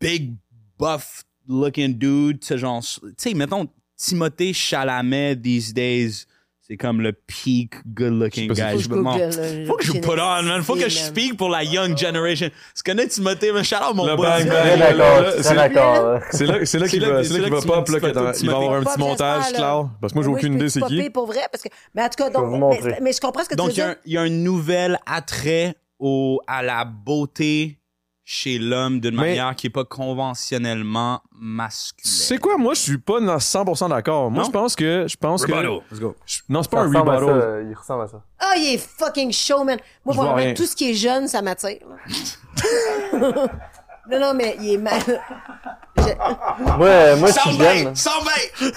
big 0.00 0.34
buff 0.78 1.24
looking 1.48 1.94
dude, 1.94 2.40
tu 2.40 2.58
genre, 2.58 2.82
tu 2.82 3.14
sais, 3.16 3.34
mettons, 3.34 3.68
Timothée 3.96 4.52
Chalamet 4.52 5.36
these 5.36 5.72
days, 5.72 6.26
c'est 6.72 6.76
comme 6.78 7.02
le 7.02 7.12
peak 7.12 7.74
good 7.94 8.14
looking 8.18 8.48
Je 8.48 8.54
sais 8.54 8.62
pas 8.62 8.72
guy. 8.72 8.78
Je 8.82 8.88
Faut 8.88 8.94
me 8.94 8.96
que 8.96 9.04
je 9.04 9.12
demande- 9.12 9.20
google, 9.20 9.36
là, 9.36 9.66
faut 9.66 9.76
que 9.76 9.84
je 9.84 9.92
j'ai 9.92 10.00
put 10.00 10.08
on, 10.10 10.42
man. 10.42 10.62
Faut 10.62 10.74
que 10.74 10.88
je 10.88 10.98
man. 11.00 11.08
speak 11.08 11.36
pour 11.36 11.50
la 11.50 11.64
young 11.64 11.98
generation. 11.98 12.48
Tu 12.74 12.82
connais 12.82 13.06
Timothée, 13.08 13.52
mais 13.52 13.62
shout 13.62 13.74
out 13.76 13.94
mon 13.94 14.06
Le 14.06 14.16
boy. 14.16 14.26
C'est- 14.38 14.46
d'accord, 14.78 15.24
c'est- 15.42 15.54
d'accord. 15.54 16.20
C'est 16.30 16.46
là, 16.46 16.64
c'est 16.64 16.78
là 16.78 16.88
qu'il 16.88 17.04
va, 17.04 17.22
c'est 17.24 17.38
là 17.38 17.44
qu'il 17.44 17.52
va 17.52 17.60
pop, 17.60 17.88
là, 17.88 18.00
que 18.00 18.06
photo 18.06 18.20
de 18.20 18.24
t'as- 18.32 18.38
il 18.40 18.46
va 18.50 18.56
avoir 18.56 18.72
un 18.74 18.84
petit 18.84 18.98
montage. 18.98 19.52
Claude. 19.52 19.88
Parce 20.00 20.12
que 20.14 20.18
moi, 20.18 20.24
j'ai 20.26 20.32
aucune 20.32 20.54
idée 20.54 20.68
c'est 20.70 20.80
qui. 20.82 21.10
pour 21.10 21.26
vrai 21.26 21.40
parce 21.50 21.62
que 21.62 21.68
mais 21.94 22.02
en 22.02 22.08
tout 22.08 22.16
cas 22.24 22.30
donc 22.30 22.80
mais, 23.02 23.12
je 23.12 23.20
comprends 23.20 23.44
ce 23.44 23.50
que 23.50 23.54
Donc, 23.54 23.72
tu 23.72 23.80
veux 23.80 23.86
dire. 23.88 23.96
il 24.06 24.12
y 24.12 24.16
a 24.16 24.22
un 24.22 24.30
nouvel 24.30 24.98
attrait 25.04 25.74
au, 25.98 26.40
à 26.46 26.62
la 26.62 26.84
beauté 26.86 27.78
chez 28.24 28.58
l'homme 28.58 29.00
d'une 29.00 29.16
Mais- 29.16 29.28
manière 29.28 29.54
qui 29.56 29.66
est 29.66 29.70
pas 29.70 29.84
conventionnellement 29.84 31.22
masculine. 31.32 32.10
C'est 32.12 32.38
quoi? 32.38 32.56
Moi, 32.56 32.74
je 32.74 32.80
suis 32.80 32.98
pas 32.98 33.20
dans 33.20 33.36
100% 33.38 33.88
d'accord. 33.88 34.30
Moi, 34.30 34.44
je 34.44 34.50
pense 34.50 34.76
que, 34.76 35.06
je 35.08 35.16
pense 35.16 35.44
que. 35.44 35.52
Let's 35.52 35.98
go. 36.00 36.14
je- 36.24 36.40
non, 36.48 36.62
c'est 36.62 36.70
Ça 36.70 36.76
pas 36.76 36.82
un 36.82 36.86
rebuttal. 36.86 37.40
ça, 37.40 37.60
il 37.68 37.74
ressemble 37.74 38.02
à 38.04 38.08
ça. 38.08 38.22
Ah, 38.38 38.54
il 38.56 38.74
est 38.74 38.78
fucking 38.78 39.32
chaud, 39.32 39.64
man. 39.64 39.78
Moi, 40.04 40.12
Je 40.12 40.16
vois 40.16 40.24
vraiment, 40.26 40.36
rien. 40.36 40.54
tout 40.54 40.66
ce 40.66 40.76
qui 40.76 40.90
est 40.90 40.94
jeune, 40.94 41.26
ça 41.28 41.42
m'attire. 41.42 41.78
non, 43.12 44.20
non, 44.20 44.34
mais 44.34 44.56
il 44.60 44.74
est 44.74 44.78
mal. 44.78 45.00
Moi, 45.96 47.16
moi, 47.16 47.28
je 47.30 47.38
suis 47.38 47.56
jeune. 47.58 47.94
Soundbite! 47.94 48.74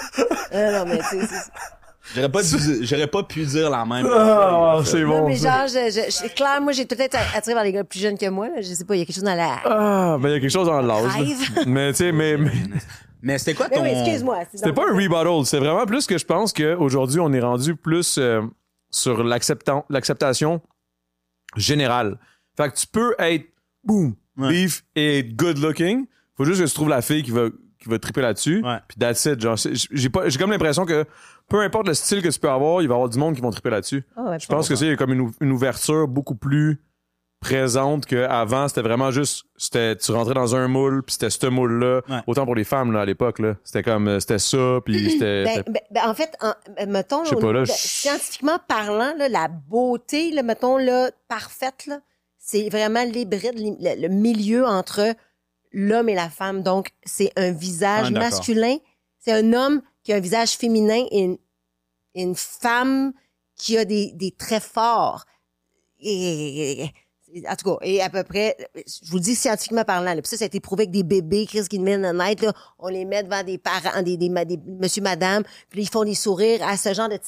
non, 0.52 0.72
non, 0.72 0.84
mais 0.86 0.98
tu 0.98 1.04
sais, 1.20 1.26
c'est- 1.26 1.50
J'aurais 2.14 2.28
pas, 2.30 2.40
j'aurais 2.82 3.06
pas 3.08 3.22
pu 3.24 3.44
dire 3.44 3.68
la 3.68 3.84
même. 3.84 4.06
Ah, 4.10 4.78
c'est 4.84 5.02
Non, 5.02 5.08
bon. 5.22 5.28
mais 5.28 5.36
ça. 5.36 5.66
genre, 5.66 5.68
je, 5.68 5.90
je, 5.90 6.10
je- 6.28 6.34
clair, 6.34 6.60
moi, 6.62 6.72
j'ai 6.72 6.86
peut-être 6.86 7.16
attiré 7.34 7.54
par 7.54 7.64
les 7.64 7.72
gars 7.72 7.84
plus 7.84 7.98
jeunes 7.98 8.16
que 8.16 8.28
moi, 8.28 8.48
là. 8.48 8.60
Je 8.60 8.72
sais 8.74 8.84
pas, 8.84 8.94
il 8.94 9.00
y 9.00 9.02
a 9.02 9.04
quelque 9.04 9.14
chose 9.16 9.24
dans 9.24 9.34
la. 9.34 9.56
Ah, 9.64 10.16
ben, 10.20 10.28
il 10.28 10.32
y 10.32 10.36
a 10.36 10.40
quelque 10.40 10.50
chose 10.50 10.66
dans 10.68 10.80
l'âge. 10.80 11.12
Mais, 11.66 11.90
tu 11.92 11.96
sais, 11.98 12.12
mais, 12.12 12.36
mais 12.36 12.50
Mais 13.22 13.38
c'était 13.38 13.54
quoi 13.54 13.66
Mais 13.70 13.76
ton... 13.76 13.82
oui, 13.82 13.90
excuse-moi. 13.90 14.38
c'est 14.50 14.58
c'était 14.58 14.72
pas 14.72 14.84
un 14.88 14.94
rebuttal. 14.94 15.44
C'est 15.44 15.58
vraiment 15.58 15.84
plus 15.84 16.06
que 16.06 16.16
je 16.16 16.24
pense 16.24 16.52
qu'aujourd'hui, 16.52 17.18
on 17.20 17.32
est 17.32 17.40
rendu 17.40 17.74
plus 17.74 18.18
euh, 18.18 18.42
sur 18.90 19.24
l'acceptation 19.24 20.60
générale. 21.56 22.18
Fait 22.56 22.70
que 22.70 22.76
tu 22.76 22.86
peux 22.86 23.14
être, 23.18 23.46
boom, 23.84 24.14
Ouais. 24.38 24.48
beef 24.50 24.84
et 24.94 25.24
good 25.24 25.58
looking. 25.58 26.06
Faut 26.36 26.44
juste 26.44 26.60
que 26.62 26.68
tu 26.68 26.74
trouves 26.74 26.90
la 26.90 27.00
fille 27.02 27.22
qui 27.22 27.30
va, 27.30 27.46
qui 27.86 27.90
va 27.92 27.98
triper 27.98 28.22
là-dessus. 28.22 28.62
Ouais. 28.64 28.78
Puis 28.88 28.98
that's 28.98 29.24
it. 29.24 29.40
Genre, 29.40 29.56
j'ai 29.56 30.08
pas, 30.08 30.28
j'ai 30.28 30.38
comme 30.38 30.50
l'impression 30.50 30.84
que 30.84 31.04
peu 31.48 31.60
importe 31.62 31.86
le 31.88 31.94
style 31.94 32.22
que 32.22 32.28
tu 32.28 32.38
peux 32.40 32.50
avoir, 32.50 32.82
il 32.82 32.88
va 32.88 32.94
y 32.94 32.96
avoir 32.96 33.08
du 33.08 33.18
monde 33.18 33.34
qui 33.34 33.40
vont 33.40 33.50
triper 33.50 33.70
là-dessus. 33.70 34.04
Ah 34.16 34.22
ouais, 34.30 34.38
Je 34.38 34.46
pense 34.46 34.68
que 34.68 34.74
c'est 34.74 34.96
comme 34.96 35.12
une, 35.12 35.20
ou- 35.20 35.32
une 35.40 35.52
ouverture 35.52 36.08
beaucoup 36.08 36.34
plus 36.34 36.80
présente 37.40 38.06
qu'avant. 38.06 38.66
C'était 38.68 38.82
vraiment 38.82 39.10
juste, 39.10 39.44
c'était, 39.56 39.94
tu 39.96 40.10
rentrais 40.12 40.34
dans 40.34 40.56
un 40.56 40.66
moule, 40.68 41.02
puis 41.02 41.12
c'était 41.12 41.30
ce 41.30 41.46
moule-là. 41.46 42.00
Ouais. 42.08 42.20
Autant 42.26 42.44
pour 42.44 42.54
les 42.54 42.64
femmes, 42.64 42.92
là, 42.92 43.02
à 43.02 43.04
l'époque, 43.04 43.38
là. 43.38 43.54
C'était 43.62 43.82
comme, 43.82 44.08
euh, 44.08 44.20
c'était 44.20 44.38
ça, 44.38 44.80
puis 44.84 45.10
c'était... 45.10 45.44
Ben, 45.44 45.54
c'était- 45.56 45.70
ben, 45.70 45.80
ben, 45.92 46.08
en 46.08 46.14
fait, 46.14 46.36
en, 46.40 46.48
euh, 46.80 46.86
mettons, 46.88 47.24
Je 47.24 47.30
sais 47.30 47.36
au 47.36 47.40
pas, 47.40 47.52
là, 47.52 47.60
de- 47.60 47.66
scientifiquement 47.66 48.58
parlant, 48.66 49.14
là, 49.16 49.28
la 49.28 49.48
beauté, 49.48 50.32
là, 50.32 50.42
mettons, 50.42 50.78
là, 50.78 51.10
parfaite, 51.28 51.86
là, 51.86 52.00
c'est 52.38 52.68
vraiment 52.70 53.04
l'hybride, 53.04 53.54
le 53.80 54.08
milieu 54.08 54.64
entre 54.66 55.02
l'homme 55.78 56.08
et 56.08 56.14
la 56.14 56.30
femme. 56.30 56.62
Donc, 56.62 56.88
c'est 57.04 57.30
un 57.36 57.52
visage 57.52 58.06
Ah, 58.08 58.10
masculin, 58.18 58.76
c'est 59.18 59.32
un 59.32 59.52
homme 59.52 59.82
qui 60.02 60.12
a 60.12 60.16
un 60.16 60.20
visage 60.20 60.52
féminin 60.56 61.04
et 61.10 61.20
une, 61.20 61.38
une 62.14 62.34
femme 62.34 63.12
qui 63.56 63.76
a 63.76 63.84
des, 63.84 64.12
des 64.14 64.30
traits 64.32 64.62
forts. 64.62 65.24
Et, 66.00 66.82
et- 66.84 66.92
en 67.50 67.54
tout 67.56 67.68
cas, 67.70 67.78
et 67.82 68.00
à 68.00 68.08
peu 68.08 68.22
près, 68.22 68.56
je 68.76 69.10
vous 69.10 69.16
le 69.16 69.22
dis 69.22 69.34
scientifiquement 69.34 69.84
parlant, 69.84 70.14
là, 70.14 70.22
puis 70.22 70.28
ça, 70.28 70.36
ça 70.38 70.44
a 70.44 70.46
été 70.46 70.60
prouvé 70.60 70.82
avec 70.84 70.92
des 70.92 71.02
bébés, 71.02 71.44
Chris, 71.44 71.66
qui 71.68 71.78
viennent 71.82 72.02
de 72.02 72.16
naître, 72.16 72.44
là, 72.44 72.52
on 72.78 72.88
les 72.88 73.04
met 73.04 73.22
devant 73.24 73.42
des 73.42 73.58
parents, 73.58 74.00
des, 74.02 74.16
des, 74.16 74.28
des 74.46 74.56
monsieur, 74.64 75.02
madame, 75.02 75.42
puis 75.68 75.82
ils 75.82 75.88
font 75.88 76.04
des 76.04 76.14
sourires 76.14 76.66
à 76.66 76.76
ce 76.78 76.94
genre 76.94 77.08
de, 77.10 77.18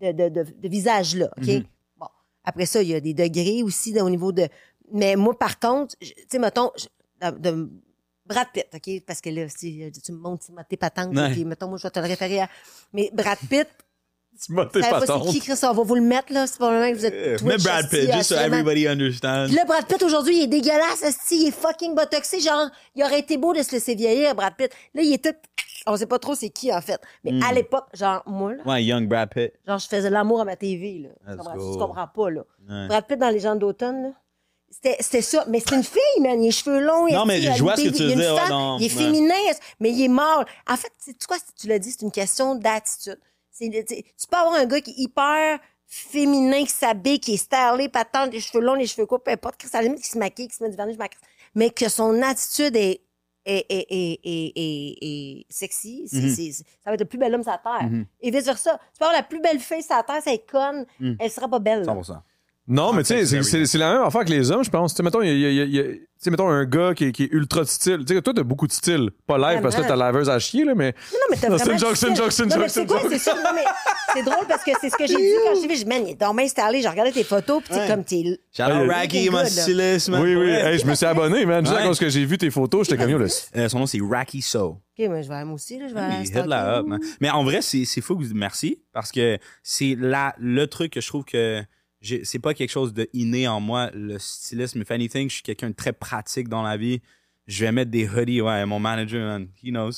de, 0.00 0.12
de, 0.12 0.28
de, 0.30 0.42
de 0.50 0.68
visage-là, 0.68 1.28
OK? 1.38 1.46
Mhm. 1.46 1.64
Bon. 1.98 2.06
Après 2.42 2.66
ça, 2.66 2.82
il 2.82 2.88
y 2.88 2.94
a 2.94 3.00
des 3.00 3.14
degrés 3.14 3.62
aussi 3.62 3.92
là, 3.92 4.02
au 4.04 4.10
niveau 4.10 4.32
de... 4.32 4.48
Mais 4.92 5.14
moi, 5.14 5.38
par 5.38 5.58
contre, 5.60 5.94
tu 6.00 6.12
sais, 6.30 6.38
mettons, 6.38 6.70
je- 6.76 6.86
de, 7.32 7.38
de 7.50 7.68
Brad 8.26 8.48
Pitt, 8.52 8.66
OK? 8.74 9.04
Parce 9.06 9.20
que 9.20 9.30
là, 9.30 9.48
si 9.48 9.90
tu 10.04 10.12
me 10.12 10.18
montres 10.18 10.46
tes 10.68 10.76
patentes, 10.76 11.16
Ouais. 11.16 11.30
puis 11.32 11.44
mettons, 11.44 11.68
moi, 11.68 11.78
je 11.78 11.84
vais 11.84 11.90
te 11.90 11.98
le 12.00 12.06
référer 12.06 12.40
à... 12.40 12.48
Mais 12.92 13.10
Brad 13.12 13.38
Pitt, 13.48 13.68
Tu 14.44 14.52
m'as 14.52 14.66
tes 14.66 14.82
savez 14.82 15.06
pas 15.06 15.20
qui, 15.20 15.40
Chris? 15.40 15.54
On 15.62 15.72
va 15.72 15.82
vous 15.82 15.94
le 15.94 16.02
mettre, 16.02 16.30
là. 16.30 16.46
C'est 16.46 16.58
probablement 16.58 16.92
que 16.92 16.98
vous 16.98 17.06
êtes 17.06 17.42
Mais 17.42 17.54
Twitch, 17.54 17.64
Brad 17.64 17.88
Pitt, 17.88 18.12
just 18.12 18.24
so 18.24 18.34
everybody 18.34 18.86
understands. 18.86 19.46
Puis 19.46 19.54
là, 19.56 19.64
Brad 19.64 19.86
Pitt, 19.86 20.02
aujourd'hui, 20.02 20.36
il 20.36 20.42
est 20.42 20.46
dégueulasse, 20.46 21.02
esti, 21.02 21.36
il 21.44 21.48
est 21.48 21.50
fucking 21.52 21.94
botoxé, 21.94 22.40
genre, 22.40 22.68
il 22.94 23.02
aurait 23.02 23.20
été 23.20 23.38
beau 23.38 23.54
de 23.54 23.62
se 23.62 23.72
laisser 23.72 23.94
vieillir, 23.94 24.34
Brad 24.34 24.54
Pitt. 24.54 24.70
Là, 24.94 25.00
il 25.02 25.14
est 25.14 25.24
tout... 25.24 25.34
On 25.86 25.96
sait 25.96 26.04
pas 26.04 26.18
trop 26.18 26.34
c'est 26.34 26.50
qui, 26.50 26.70
en 26.70 26.82
fait. 26.82 27.00
Mais 27.24 27.32
Hmm. 27.32 27.42
à 27.44 27.52
l'époque, 27.54 27.86
genre, 27.94 28.22
moi, 28.26 28.54
là, 28.56 28.62
Ouais, 28.66 28.84
young 28.84 29.08
Brad 29.08 29.30
Pitt. 29.32 29.52
genre, 29.66 29.78
je 29.78 29.88
faisais 29.88 30.10
l'amour 30.10 30.42
à 30.42 30.44
ma 30.44 30.56
TV, 30.56 30.98
là. 30.98 31.32
Tu 31.32 31.36
comprends, 31.38 31.54
tu 31.72 31.78
comprends 31.78 32.08
pas, 32.08 32.28
là. 32.30 32.42
Ouais. 32.68 32.88
Brad 32.88 33.06
Pitt 33.06 33.18
dans 33.18 33.30
Les 33.30 33.40
gens 33.40 33.56
d'automne, 33.56 34.02
là. 34.02 34.10
C'était, 34.70 35.22
ça. 35.22 35.44
Mais 35.48 35.60
c'est 35.60 35.74
une 35.74 35.82
fille, 35.84 36.20
man. 36.20 36.32
Il 36.38 36.44
a 36.44 36.46
les 36.46 36.50
cheveux 36.50 36.80
longs. 36.80 37.08
Non, 37.08 37.24
mais 37.24 37.40
je 37.40 37.62
vois 37.62 37.76
ce 37.76 37.82
que 37.84 37.88
tu 37.88 38.02
veux 38.02 38.14
dire, 38.14 38.34
ouais, 38.34 38.48
non, 38.48 38.76
il 38.78 38.86
est 38.86 38.94
ouais. 38.96 39.02
féminin, 39.04 39.34
mais 39.80 39.90
il 39.90 40.02
est 40.04 40.08
mâle. 40.08 40.44
En 40.68 40.76
fait, 40.76 40.90
c'est 40.98 41.16
tu 41.18 41.26
quoi, 41.26 41.38
tu 41.58 41.66
l'as 41.68 41.78
dit, 41.78 41.90
c'est 41.92 42.02
une 42.02 42.10
question 42.12 42.54
d'attitude. 42.54 43.18
C'est, 43.50 43.70
tu 43.70 44.26
peux 44.30 44.36
avoir 44.36 44.54
un 44.54 44.66
gars 44.66 44.80
qui 44.82 44.90
est 44.90 44.98
hyper 44.98 45.58
féminin, 45.86 46.64
qui 46.64 46.70
s'habille, 46.72 47.20
qui 47.20 47.34
est 47.34 47.36
stylé, 47.38 47.88
patente, 47.88 48.32
les 48.32 48.40
cheveux 48.40 48.62
longs, 48.62 48.74
les 48.74 48.86
cheveux 48.86 49.06
courts, 49.06 49.22
peu 49.22 49.30
importe, 49.30 49.64
la 49.72 49.82
limite, 49.82 50.02
qui 50.02 50.08
se 50.10 50.18
maquille, 50.18 50.48
qui 50.48 50.56
se 50.56 50.62
met 50.62 50.68
du 50.70 50.76
vernis, 50.76 50.92
je 50.94 50.98
m'accroche. 50.98 51.22
Mais 51.54 51.70
que 51.70 51.88
son 51.88 52.20
attitude 52.22 52.76
est, 52.76 53.00
est, 53.46 53.64
est, 53.70 53.86
est, 53.88 54.20
est, 54.24 54.52
est- 54.56 54.98
est 55.00 55.46
sexy, 55.48 56.06
ça 56.08 56.18
va 56.86 56.94
être 56.94 57.00
le 57.00 57.06
plus 57.06 57.18
bel 57.18 57.34
homme 57.34 57.42
sur 57.44 57.52
la 57.52 57.58
terre. 57.58 57.88
Mhm. 57.88 58.04
Et 58.20 58.30
vice 58.30 58.44
versa. 58.44 58.72
Tu 58.92 58.98
peux 58.98 59.04
avoir 59.06 59.16
la 59.16 59.22
plus 59.22 59.40
belle 59.40 59.60
fille 59.60 59.82
sur 59.82 59.96
la 59.96 60.02
terre, 60.02 60.20
c'est 60.22 60.44
conne, 60.44 60.84
Mhm. 61.00 61.16
elle 61.20 61.30
sera 61.30 61.48
pas 61.48 61.60
belle. 61.60 61.82
là. 61.84 61.94
100%. 62.68 62.72
Non, 62.74 62.92
mais 62.92 63.02
tu 63.02 63.08
sais, 63.08 63.36
Context 63.38 63.66
c'est- 63.66 63.78
la 63.78 63.92
même 63.94 64.02
affaire 64.02 64.24
que 64.24 64.30
les 64.30 64.50
hommes, 64.50 64.64
je 64.64 64.70
pense. 64.70 64.92
Tu 64.92 64.96
sais, 64.96 65.02
mettons, 65.02 65.22
il 65.22 65.28
y 65.38 65.46
a- 65.46 65.50
il 65.64 65.74
y 65.74 65.80
a- 65.80 65.84
y 65.84 66.30
mettons, 66.30 66.48
un 66.48 66.64
gars 66.64 66.94
qui 66.94 67.04
est, 67.04 67.12
qui 67.12 67.24
est 67.24 67.28
ultra 67.30 67.60
de 67.60 67.66
style. 67.68 68.04
Tu 68.04 68.14
sais, 68.14 68.22
toi, 68.22 68.32
t'as 68.34 68.42
beaucoup 68.42 68.66
de 68.66 68.72
style. 68.72 69.10
Pas 69.26 69.38
live, 69.38 69.60
parce 69.62 69.76
que 69.76 69.82
là, 69.82 69.86
t'as 69.86 69.94
la 69.96 70.06
laveuse 70.06 70.28
à 70.28 70.38
chier, 70.40 70.64
là, 70.64 70.74
mais. 70.74 70.92
Non, 71.12 71.18
mais 71.30 71.36
t'as 71.36 71.48
Non, 71.48 71.58
c'est 71.58 71.64
vraiment 71.64 71.78
c'est 71.78 71.86
une 71.86 71.94
style. 71.94 72.16
joke, 72.16 72.32
c'est 72.32 72.42
une 72.42 72.48
Non, 72.48 72.56
mais 72.56 72.62
joke, 72.62 72.70
c'est 72.70 72.80
une 72.82 72.86
quoi, 72.88 73.00
joke. 73.02 73.08
c'est 73.12 73.18
ça? 73.18 73.34
Non, 73.34 73.50
mais 73.54 73.64
c'est 74.14 74.22
drôle 74.24 74.46
parce 74.48 74.64
que 74.64 74.70
c'est 74.80 74.90
ce 74.90 74.96
que 74.96 75.06
j'ai 75.06 75.14
dit 75.14 75.32
quand 75.44 75.54
je 75.54 75.60
t'ai 75.60 75.68
vu. 75.68 75.74
J'ai 75.76 75.84
dit, 75.84 75.88
man, 75.88 76.02
il 76.06 76.10
est 76.10 76.16
bien 76.34 76.48
stylé. 76.48 76.82
J'ai 76.82 76.88
regardé 76.88 77.12
tes 77.12 77.22
photos, 77.22 77.62
puis 77.62 77.74
Ouais. 77.74 77.80
c'est 77.86 77.92
comme 77.94 78.02
t'es. 78.04 78.16
Il- 78.16 78.38
Raggy, 78.58 79.18
il 79.18 79.26
est 79.26 79.30
my 79.30 79.36
good, 79.36 79.42
là. 79.42 79.46
stylist, 79.46 80.08
man. 80.08 80.22
Oui, 80.22 80.34
oui. 80.34 80.48
Hey, 80.50 80.78
je 80.80 80.86
me 80.86 80.94
suis 80.96 81.06
abonné, 81.06 81.46
man. 81.46 81.64
Juste 81.64 82.00
que 82.00 82.08
j'ai 82.08 82.24
vu 82.24 82.36
tes 82.38 82.50
photos, 82.50 82.88
j'étais 82.88 83.00
comme 83.00 83.10
yo, 83.10 83.18
là. 83.18 83.26
Euh, 83.56 83.68
son 83.68 83.78
nom, 83.78 83.86
c'est 83.86 84.00
Racky 84.02 84.42
So. 84.42 84.78
OK, 84.98 85.06
mais 85.10 85.22
je 85.22 85.28
vais 85.28 85.44
moi 85.44 85.54
aussi, 85.54 85.78
là. 85.78 85.86
Je 85.88 85.94
vais 85.94 86.00
Mais 86.00 86.16
aller 86.16 86.28
hit 86.28 86.34
la 86.46 86.78
up, 86.78 86.86
man. 86.86 86.98
Mais 87.20 87.30
en 87.30 87.44
vrai, 87.44 87.60
c'est, 87.62 87.84
c'est 87.84 88.00
fou 88.00 88.16
que 88.16 88.24
vous 88.24 88.34
merci 88.34 88.80
parce 88.92 89.12
que 89.12 89.38
c'est 89.62 89.94
la, 90.00 90.34
le 90.38 90.66
truc 90.66 90.94
que 90.94 91.00
je 91.00 91.06
trouve 91.06 91.24
que 91.24 91.62
c'est 92.02 92.38
pas 92.38 92.54
quelque 92.54 92.70
chose 92.70 92.92
de 92.92 93.08
inné 93.12 93.48
en 93.48 93.60
moi, 93.60 93.90
le 93.94 94.18
stylisme. 94.18 94.80
If 94.82 94.90
anything, 94.90 95.28
je 95.28 95.34
suis 95.34 95.42
quelqu'un 95.42 95.70
de 95.70 95.74
très 95.74 95.92
pratique 95.92 96.48
dans 96.48 96.62
la 96.62 96.76
vie. 96.76 97.00
Je 97.46 97.64
vais 97.64 97.72
mettre 97.72 97.90
des 97.90 98.08
hoodies, 98.08 98.40
ouais, 98.40 98.66
mon 98.66 98.78
manager, 98.80 99.20
man, 99.26 99.48
he 99.62 99.68
knows. 99.70 99.92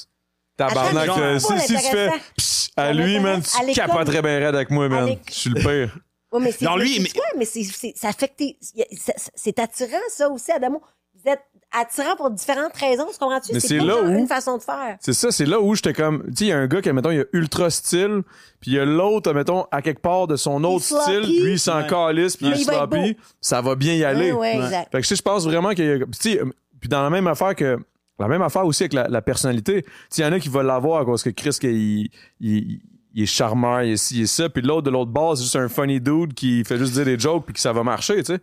Tabarnak, 0.57 1.09
euh, 1.11 1.39
c'est 1.39 1.59
si, 1.61 1.69
si 1.69 1.75
tu 1.77 1.91
fais 1.91 2.11
pss, 2.37 2.71
à 2.77 2.93
lui, 2.93 3.19
man, 3.21 3.41
tu 3.43 3.73
capoterais 3.75 4.23
bien 4.23 4.39
raide 4.41 4.55
avec 4.55 4.71
moi, 4.71 4.89
man. 4.89 5.17
Je 5.29 5.33
suis 5.33 5.51
le 5.51 5.61
pire. 5.61 5.99
Ouais, 6.33 6.41
mais 6.41 6.53
c'est, 6.53 6.65
Non, 6.65 6.77
lui, 6.77 6.99
mais, 7.01 7.09
c'est 7.09 7.19
quoi? 7.19 7.27
mais 7.39 7.45
c'est, 7.47 7.63
c'est- 7.65 7.97
ça 7.97 8.13
fait 8.13 8.29
que 8.29 8.35
t'es- 8.37 8.59
ça- 8.97 9.15
c'est 9.35 9.59
attirant, 9.59 9.97
ça 10.11 10.29
aussi, 10.29 10.53
Adamo. 10.53 10.83
Vous 11.15 11.31
êtes 11.31 11.41
attirant 11.73 12.17
pour 12.17 12.31
différentes 12.31 12.75
raisons, 12.77 13.07
tu 13.13 13.19
comprends-tu? 13.19 13.53
Mais 13.53 13.61
c'est 13.61 13.79
pas 13.79 13.85
là 13.85 13.93
genre 13.95 14.05
où- 14.05 14.09
une 14.19 14.27
façon 14.27 14.57
de 14.57 14.63
faire. 14.63 14.97
C'est 15.01 15.13
ça, 15.13 15.31
c'est 15.31 15.45
là 15.47 15.61
où 15.61 15.75
j'étais 15.75 15.93
comme, 15.93 16.23
tu 16.29 16.37
sais, 16.37 16.45
il 16.45 16.49
y 16.49 16.53
a 16.53 16.59
un 16.59 16.67
gars 16.67 16.81
qui, 16.81 16.91
mettons, 16.93 17.11
il 17.11 17.21
a 17.21 17.25
ultra 17.33 17.69
style, 17.71 18.23
puis 18.61 18.71
il 18.73 18.75
y 18.75 18.79
a 18.79 18.85
l'autre, 18.85 19.33
mettons, 19.33 19.67
à 19.71 19.83
quelque 19.83 20.01
part 20.01 20.27
de 20.27 20.37
son 20.37 20.65
autre 20.65 20.85
sloppy. 20.85 21.03
style, 21.03 21.43
lui, 21.45 21.53
il 21.53 21.59
s'en 21.59 21.79
Ouais. 21.83 21.87
calisse, 21.87 22.37
puis 22.37 22.47
il 22.47 22.57
il 22.57 22.65
sloppy, 22.65 23.17
ça 23.41 23.61
va 23.61 23.75
bien 23.75 23.95
y 23.95 24.05
aller. 24.05 24.33
Ouais, 24.33 24.39
ouais, 24.55 24.59
Ouais. 24.59 24.65
exact. 24.65 24.93
Fait 24.93 24.99
que 24.99 25.03
tu 25.07 25.09
sais, 25.09 25.17
je 25.17 25.23
pense 25.23 25.45
vraiment 25.45 25.71
qu'il 25.75 25.85
y 25.85 25.91
a, 25.93 25.97
puis 25.99 26.07
tu 26.21 26.31
sais, 26.33 26.41
puis 26.81 26.89
dans 26.89 27.03
la 27.03 27.11
même 27.11 27.27
affaire 27.27 27.55
que, 27.55 27.79
la 28.19 28.29
même 28.29 28.43
affaire 28.43 28.65
aussi 28.67 28.83
avec 28.83 28.95
la, 28.95 29.07
la 29.07 29.23
personnalité. 29.23 29.83
Tu 29.83 29.89
sais, 30.11 30.23
il 30.23 30.25
y 30.25 30.29
en 30.29 30.33
a 30.33 30.41
qui 30.41 30.49
veulent 30.49 30.67
l'avoir 30.67 31.01
à 31.03 31.05
cause 31.05 31.23
que 31.23 31.31
Chris, 31.31 31.57
qu'il- 31.61 31.71
il, 31.71 32.11
il, 32.41 32.81
il 33.15 33.23
est 33.23 33.27
charmeur, 33.27 33.83
il 33.83 33.93
est 33.93 33.97
ci, 33.97 34.17
il 34.19 34.23
est 34.23 34.27
ça, 34.27 34.49
puis 34.49 34.61
l'autre 34.63 34.83
de 34.83 34.91
l'autre 34.91 35.11
base, 35.13 35.39
c'est 35.39 35.45
juste 35.45 35.57
un 35.57 35.69
funny 35.69 36.01
dude 36.01 36.35
qui 36.35 36.65
fait 36.65 36.79
juste 36.79 36.95
dire 36.95 37.05
des 37.05 37.19
jokes 37.19 37.45
puis 37.45 37.55
que 37.55 37.61
ça 37.61 37.73
va 37.73 37.83
marcher, 37.85 38.17
tu 38.25 38.35
sais. 38.35 38.41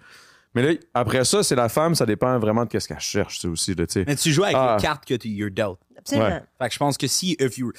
Mais 0.56 0.62
là, 0.64 0.80
après 0.94 1.24
ça, 1.26 1.44
c'est 1.44 1.56
la 1.56 1.70
femme, 1.70 1.94
ça 1.96 2.06
dépend 2.06 2.40
vraiment 2.40 2.64
de 2.66 2.70
qu'est-ce 2.70 2.88
qu'elle 2.88 3.00
cherche, 3.00 3.36
tu 3.36 3.42
sais, 3.42 3.48
aussi, 3.48 3.76
là, 3.76 3.86
tu 3.86 3.94
sais. 3.94 4.04
Mais 4.08 4.16
tu 4.16 4.32
joues 4.32 4.44
avec 4.46 4.56
Ah. 4.58 4.78
les 4.78 4.82
cartes 4.84 5.06
que 5.06 5.14
tu 5.16 5.28
you're 5.28 5.52
dealt. 5.52 5.78
Absolument. 5.98 6.28
Ouais. 6.28 6.42
Fait 6.62 6.68
que 6.70 6.74
je 6.74 6.80
pense 6.80 6.98
que 6.98 7.08
si, 7.08 7.36
if 7.40 7.58
you 7.58 7.72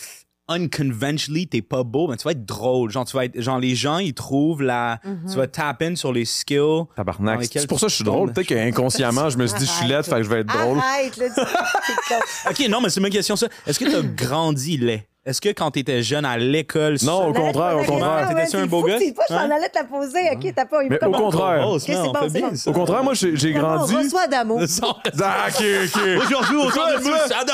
unconventionally, 0.49 1.49
t'es 1.49 1.63
pas 1.63 1.83
beau, 1.83 2.07
ben 2.09 2.17
tu 2.17 2.23
vas 2.25 2.31
être 2.33 2.45
drôle. 2.45 2.91
Genre, 2.91 3.05
tu 3.05 3.17
vas 3.17 3.25
être, 3.25 3.41
genre, 3.41 3.59
les 3.59 3.75
gens, 3.75 3.99
ils 3.99 4.15
trouvent 4.15 4.63
la, 4.63 5.01
Mm-hmm. 5.05 5.31
tu 5.31 5.37
vas 5.37 5.47
tap 5.49 5.83
in 5.83 5.97
sur 5.97 6.13
les 6.13 6.25
skills. 6.25 6.85
Tabarnak. 6.95 7.45
C'est 7.51 7.67
pour 7.67 7.81
ça 7.81 7.87
que 7.87 7.91
je 7.91 7.97
suis 7.97 8.05
drôle. 8.05 8.33
Peut-être 8.33 8.49
qu'inconsciemment, 8.49 9.29
je 9.31 9.39
me 9.39 9.47
suis 9.47 9.59
dit, 9.59 9.67
je 9.67 9.71
suis 9.71 9.87
laide, 9.89 10.05
fait 10.05 10.11
que 10.13 10.23
je 10.23 10.29
vais 10.29 10.41
être 10.41 10.47
drôle. 10.47 10.79
Arrête, 10.79 11.17
là, 11.17 11.27
c'est. 11.35 12.51
Ok, 12.65 12.69
non, 12.71 12.81
mais 12.81 12.91
c'est 12.91 13.01
ma 13.01 13.11
question, 13.11 13.35
ça. 13.37 13.49
Est-ce 13.67 13.79
que 13.81 13.91
t'as 13.91 14.03
grandi 14.03 14.77
laid? 14.77 15.03
Est-ce 15.27 15.41
que 15.41 15.49
quand 15.49 15.73
t'étais 15.73 16.05
jeune 16.05 16.25
à 16.25 16.39
l'école, 16.39 16.99
Non, 17.03 17.27
au 17.27 17.33
contraire, 17.33 17.77
au 17.77 17.83
contraire. 17.83 18.29
ouais, 18.33 18.47
un 18.59 18.67
beau 18.67 18.85
gars? 18.85 18.97
pas, 19.13 19.25
je 19.29 19.35
m'en 19.35 19.49
Ouais. 19.49 19.55
allais 19.57 19.69
te 19.69 19.77
la 19.77 19.85
poser, 19.85 20.21
ok, 20.33 20.53
t'as 20.55 20.65
pas 20.67 20.85
eu 20.85 20.89
Mais 20.89 21.05
au 21.05 21.11
contraire. 21.11 21.65
Oh, 21.69 21.79
on. 21.81 21.93
Au 22.67 22.73
contraire, 22.73 23.03
moi, 23.03 23.15
j'ai 23.15 23.37
j'ai 23.37 23.53
grandi. 23.53 23.93
reçois 23.97 24.27
d'amour. 24.29 24.61
Ah, 25.23 25.49
ok, 25.49 25.65
ok. 25.85 26.01
Aujourd'hui, 26.23 26.57
temps 26.69 27.35
à 27.41 27.45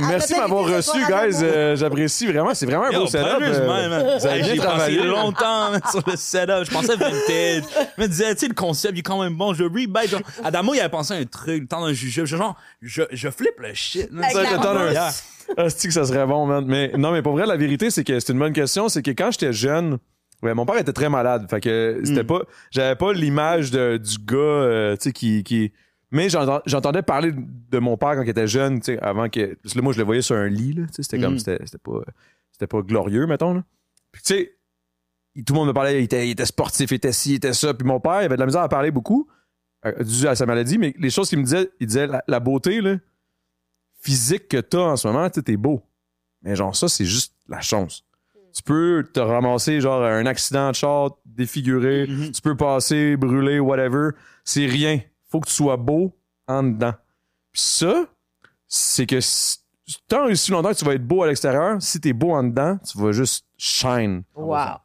merci 0.00 0.34
de 0.34 0.38
m'avoir 0.38 0.64
reçu, 0.66 0.98
guys. 1.06 1.38
Euh, 1.42 1.76
J'apprécie 1.76 2.26
vraiment. 2.26 2.52
C'est 2.54 2.66
vraiment 2.66 2.84
un 2.84 2.92
beau 2.92 3.06
setup. 3.06 3.38
euh. 3.40 4.18
Vous 4.18 4.26
avez 4.26 4.42
bien 4.42 4.54
J'ai 4.54 4.56
travaillé. 4.60 4.96
passé 4.98 5.08
longtemps 5.08 5.70
sur 5.90 6.02
le 6.06 6.16
setup. 6.16 6.64
Je 6.64 6.70
pensais 6.70 6.96
vintage. 6.96 7.62
Je 7.96 8.02
me 8.02 8.06
disais, 8.06 8.34
tu 8.34 8.40
sais, 8.40 8.48
le 8.48 8.54
concept, 8.54 8.92
il 8.94 8.98
est 8.98 9.02
quand 9.02 9.22
même 9.22 9.34
bon. 9.34 9.54
Je 9.54 9.64
rebite. 9.64 9.90
Genre, 10.08 10.20
Adamo, 10.44 10.74
il 10.74 10.80
avait 10.80 10.90
pensé 10.90 11.14
à 11.14 11.16
un 11.16 11.24
truc, 11.24 11.62
le 11.62 11.66
temps 11.68 11.86
d'un. 11.86 11.94
Genre, 11.94 12.54
je, 12.82 13.02
je 13.10 13.30
flippe 13.30 13.58
le 13.60 13.72
shit. 13.72 14.10
Ça, 14.30 14.42
la 14.42 14.50
j'attends 14.50 14.76
un- 14.76 14.90
Yeah. 14.92 15.10
Ah, 15.56 15.64
que 15.64 15.90
ça 15.90 16.04
serait 16.04 16.26
bon, 16.26 16.46
man. 16.46 16.64
Mais 16.66 16.92
non, 16.96 17.12
mais 17.12 17.22
pour 17.22 17.32
vrai, 17.32 17.46
la 17.46 17.56
vérité, 17.56 17.90
c'est 17.90 18.04
que 18.04 18.18
c'est 18.20 18.32
une 18.32 18.38
bonne 18.38 18.52
question. 18.52 18.88
C'est 18.88 19.02
que 19.02 19.10
quand 19.10 19.30
j'étais 19.30 19.52
jeune, 19.52 19.98
ouais, 20.42 20.54
mon 20.54 20.66
père 20.66 20.78
était 20.78 20.92
très 20.92 21.08
malade. 21.08 21.46
Fait 21.50 21.60
que 21.60 22.00
c'était 22.04 22.22
Mm. 22.22 22.26
pas, 22.26 22.40
j'avais 22.70 22.96
pas 22.96 23.12
l'image 23.12 23.70
de- 23.70 23.96
du 23.98 24.16
gars, 24.24 24.36
euh, 24.36 24.96
tu 24.96 25.04
sais, 25.04 25.12
qui, 25.12 25.42
qui. 25.44 25.72
Mais 26.10 26.28
j'entend- 26.28 26.60
j'entendais 26.66 27.02
parler 27.02 27.32
de 27.34 27.78
mon 27.78 27.96
père 27.96 28.14
quand 28.14 28.22
il 28.22 28.28
était 28.28 28.46
jeune, 28.46 28.78
tu 28.80 28.86
sais, 28.94 28.98
avant 29.00 29.28
que. 29.28 29.54
Parce 29.62 29.74
que 29.74 29.80
moi, 29.80 29.92
je 29.92 29.98
le 29.98 30.04
voyais 30.04 30.22
sur 30.22 30.36
un 30.36 30.48
lit, 30.48 30.72
là. 30.74 30.82
Tu 30.86 30.94
sais, 30.94 31.02
c'était 31.02 31.20
comme, 31.20 31.34
Mm. 31.34 31.38
c'était 31.38 31.58
pas, 31.82 32.00
c'était 32.52 32.66
pas 32.66 32.82
glorieux, 32.82 33.26
mettons, 33.26 33.54
là. 33.54 33.64
Puis 34.12 34.22
tu 34.22 34.34
sais, 34.34 34.52
tout 35.44 35.52
le 35.54 35.58
monde 35.58 35.68
me 35.68 35.72
parlait, 35.72 36.00
il 36.00 36.04
était, 36.04 36.28
il 36.28 36.30
était 36.30 36.46
sportif, 36.46 36.90
il 36.92 36.94
était 36.94 37.10
ci, 37.12 37.32
il 37.32 37.34
était 37.36 37.52
ça. 37.52 37.74
Puis 37.74 37.86
mon 37.86 37.98
père, 37.98 38.22
il 38.22 38.26
avait 38.26 38.36
de 38.36 38.40
la 38.40 38.46
misère 38.46 38.62
à 38.62 38.68
parler 38.68 38.92
beaucoup, 38.92 39.26
euh, 39.84 39.92
dû 40.04 40.28
à 40.28 40.36
sa 40.36 40.46
maladie, 40.46 40.78
mais 40.78 40.94
les 40.98 41.10
choses 41.10 41.28
qu'il 41.28 41.38
me 41.38 41.44
disait, 41.44 41.70
il 41.80 41.88
disait, 41.88 42.06
la, 42.06 42.22
la 42.28 42.38
beauté, 42.38 42.80
là, 42.80 42.96
physique 44.04 44.48
que 44.48 44.58
t'as 44.58 44.80
en 44.80 44.96
ce 44.96 45.08
moment, 45.08 45.28
tu 45.30 45.36
sais, 45.36 45.42
t'es 45.42 45.56
beau. 45.56 45.82
Mais 46.42 46.54
genre, 46.56 46.76
ça, 46.76 46.88
c'est 46.88 47.04
juste 47.06 47.34
la 47.48 47.60
chance. 47.60 48.04
Tu 48.54 48.62
peux 48.62 49.04
te 49.12 49.18
ramasser, 49.18 49.80
genre, 49.80 50.02
un 50.04 50.26
accident 50.26 50.70
de 50.70 50.74
char, 50.76 51.10
défiguré, 51.24 52.06
Mhm. 52.06 52.30
tu 52.32 52.40
peux 52.42 52.56
passer, 52.56 53.16
brûler, 53.16 53.58
whatever. 53.58 54.10
C'est 54.44 54.66
rien. 54.66 55.00
Faut 55.30 55.40
que 55.40 55.48
tu 55.48 55.54
sois 55.54 55.76
beau 55.76 56.12
en 56.46 56.62
dedans. 56.62 56.94
Puis 57.50 57.62
ça, 57.62 58.06
c'est 58.68 59.06
que 59.06 59.20
si- 59.20 59.58
tant 60.06 60.28
et 60.28 60.36
si 60.36 60.50
longtemps 60.52 60.72
que 60.72 60.78
tu 60.78 60.84
vas 60.84 60.94
être 60.94 61.06
beau 61.06 61.22
à 61.22 61.26
l'extérieur, 61.26 61.80
si 61.82 61.98
t'es 62.00 62.12
beau 62.12 62.32
en 62.32 62.44
dedans, 62.44 62.78
tu 62.78 62.98
vas 62.98 63.12
juste 63.12 63.44
shine. 63.56 64.22
Wow. 64.36 64.76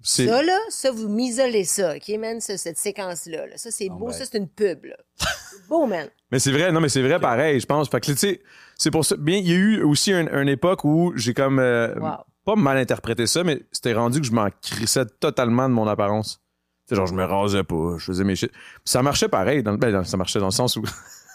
C'est 0.00 0.26
Ça, 0.26 0.42
là, 0.42 0.58
ça, 0.70 0.90
vous 0.92 1.08
m'isolez 1.08 1.64
ça, 1.64 1.96
OK, 1.96 2.08
man, 2.18 2.40
ça, 2.40 2.56
cette 2.56 2.78
séquence-là. 2.78 3.46
là. 3.48 3.56
Ça, 3.56 3.70
c'est 3.70 3.88
beau. 3.90 4.06
ben. 4.06 4.12
Ça, 4.12 4.24
c'est 4.24 4.38
une 4.38 4.48
pub, 4.48 4.84
là. 4.84 4.96
Beau, 5.68 5.86
man. 5.86 6.08
Mais 6.30 6.38
c'est 6.38 6.52
vrai, 6.52 6.70
non, 6.72 6.80
mais 6.80 6.88
c'est 6.88 7.02
vrai 7.02 7.18
pareil, 7.20 7.58
je 7.60 7.66
pense. 7.66 7.88
Fait 7.88 8.00
que, 8.00 8.06
tu 8.06 8.16
sais, 8.16 8.42
c'est 8.76 8.90
pour 8.90 9.04
ça. 9.04 9.16
Bien, 9.16 9.36
il 9.38 9.48
y 9.48 9.52
a 9.52 9.56
eu 9.56 9.82
aussi 9.82 10.12
un- 10.12 10.28
une 10.42 10.48
époque 10.48 10.84
où 10.84 11.12
j'ai 11.16 11.32
comme 11.34 11.58
euh, 11.58 11.94
Wow. 11.98 12.24
pas 12.44 12.54
mal 12.56 12.76
interprété 12.78 13.26
ça, 13.26 13.44
mais 13.44 13.62
c'était 13.72 13.94
rendu 13.94 14.20
que 14.20 14.26
je 14.26 14.32
m'en 14.32 14.48
crissais 14.62 15.06
totalement 15.20 15.68
de 15.68 15.74
mon 15.74 15.86
apparence. 15.86 16.40
Tu 16.86 16.94
sais, 16.94 16.96
genre, 16.96 17.06
je 17.06 17.14
me 17.14 17.24
rasais 17.24 17.64
pas, 17.64 17.94
je 17.98 18.04
faisais 18.04 18.24
mes 18.24 18.36
shit. 18.36 18.50
Puis 18.52 18.60
ça 18.84 19.02
marchait 19.02 19.28
pareil. 19.28 19.62
Dans, 19.62 19.72
le- 19.72 19.78
ben, 19.78 20.04
ça 20.04 20.16
marchait 20.16 20.38
dans 20.38 20.46
le 20.46 20.50
sens 20.52 20.76
où 20.76 20.82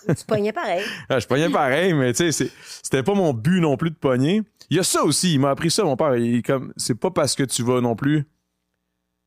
Tu 0.08 0.26
pognais 0.28 0.52
pareil. 0.52 0.84
Ah, 1.10 1.20
je 1.20 1.28
pognais 1.28 1.50
pareil, 1.50 1.94
mais 1.94 2.14
tu 2.14 2.32
sais, 2.32 2.50
c'était 2.82 3.04
pas 3.04 3.14
mon 3.14 3.34
but 3.34 3.62
non 3.62 3.78
plus 3.78 3.90
de 3.92 3.96
pogner. 3.96 4.42
Il 4.70 4.78
y 4.78 4.80
a 4.80 4.84
ça 4.84 5.04
aussi, 5.04 5.34
il 5.34 5.40
m'a 5.40 5.52
appris 5.52 5.70
ça, 5.72 5.84
mon 5.84 5.96
père. 5.96 6.16
Il 6.16 6.42
comme, 6.44 6.74
c'est 6.78 6.96
pas 7.00 7.10
parce 7.12 7.36
que 7.36 7.44
tu 7.44 7.64
vas 7.64 7.80
non 7.82 7.96
plus. 7.96 8.26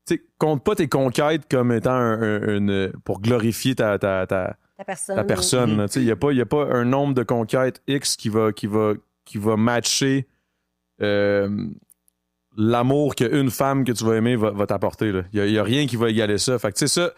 Tu 0.07 0.15
sais, 0.17 0.23
compte 0.39 0.63
pas 0.65 0.75
tes 0.75 0.89
conquêtes 0.89 1.43
comme 1.51 1.73
étant 1.73 1.91
un- 1.93 2.21
un- 2.23 2.57
une, 2.57 2.93
pour 3.05 3.21
glorifier 3.21 3.75
ta, 3.75 3.99
ta, 3.99 4.27
ta, 4.27 4.57
Ta 4.77 4.85
personne. 4.85 5.17
ta 5.17 5.25
personne. 5.25 5.87
Il 5.97 6.03
n'y 6.05 6.11
a, 6.11 6.17
pas- 6.17 6.33
y 6.33 6.41
a 6.41 6.47
pas 6.47 6.65
un 6.67 6.85
nombre 6.85 7.15
de 7.15 7.23
conquêtes 7.23 7.83
X 7.87 8.17
qui 8.17 8.29
va, 8.29 8.53
qui 8.53 8.67
va, 8.67 8.93
qui 9.25 9.39
va 9.39 9.57
matcher 9.57 10.27
euh, 11.03 11.67
l'amour 12.57 13.15
qu'une 13.15 13.51
femme 13.51 13.85
que 13.85 13.93
tu 13.93 14.05
vas 14.05 14.15
aimer 14.17 14.37
va, 14.37 14.51
va 14.51 14.67
t'apporter. 14.67 15.13
Il 15.33 15.43
n'y 15.43 15.59
a, 15.59 15.63
rien 15.63 15.87
qui 15.87 15.97
va 15.97 16.11
égaler 16.11 16.39
ça. 16.39 16.59
Fait 16.59 16.73
que, 16.73 16.87
ça, 16.87 17.11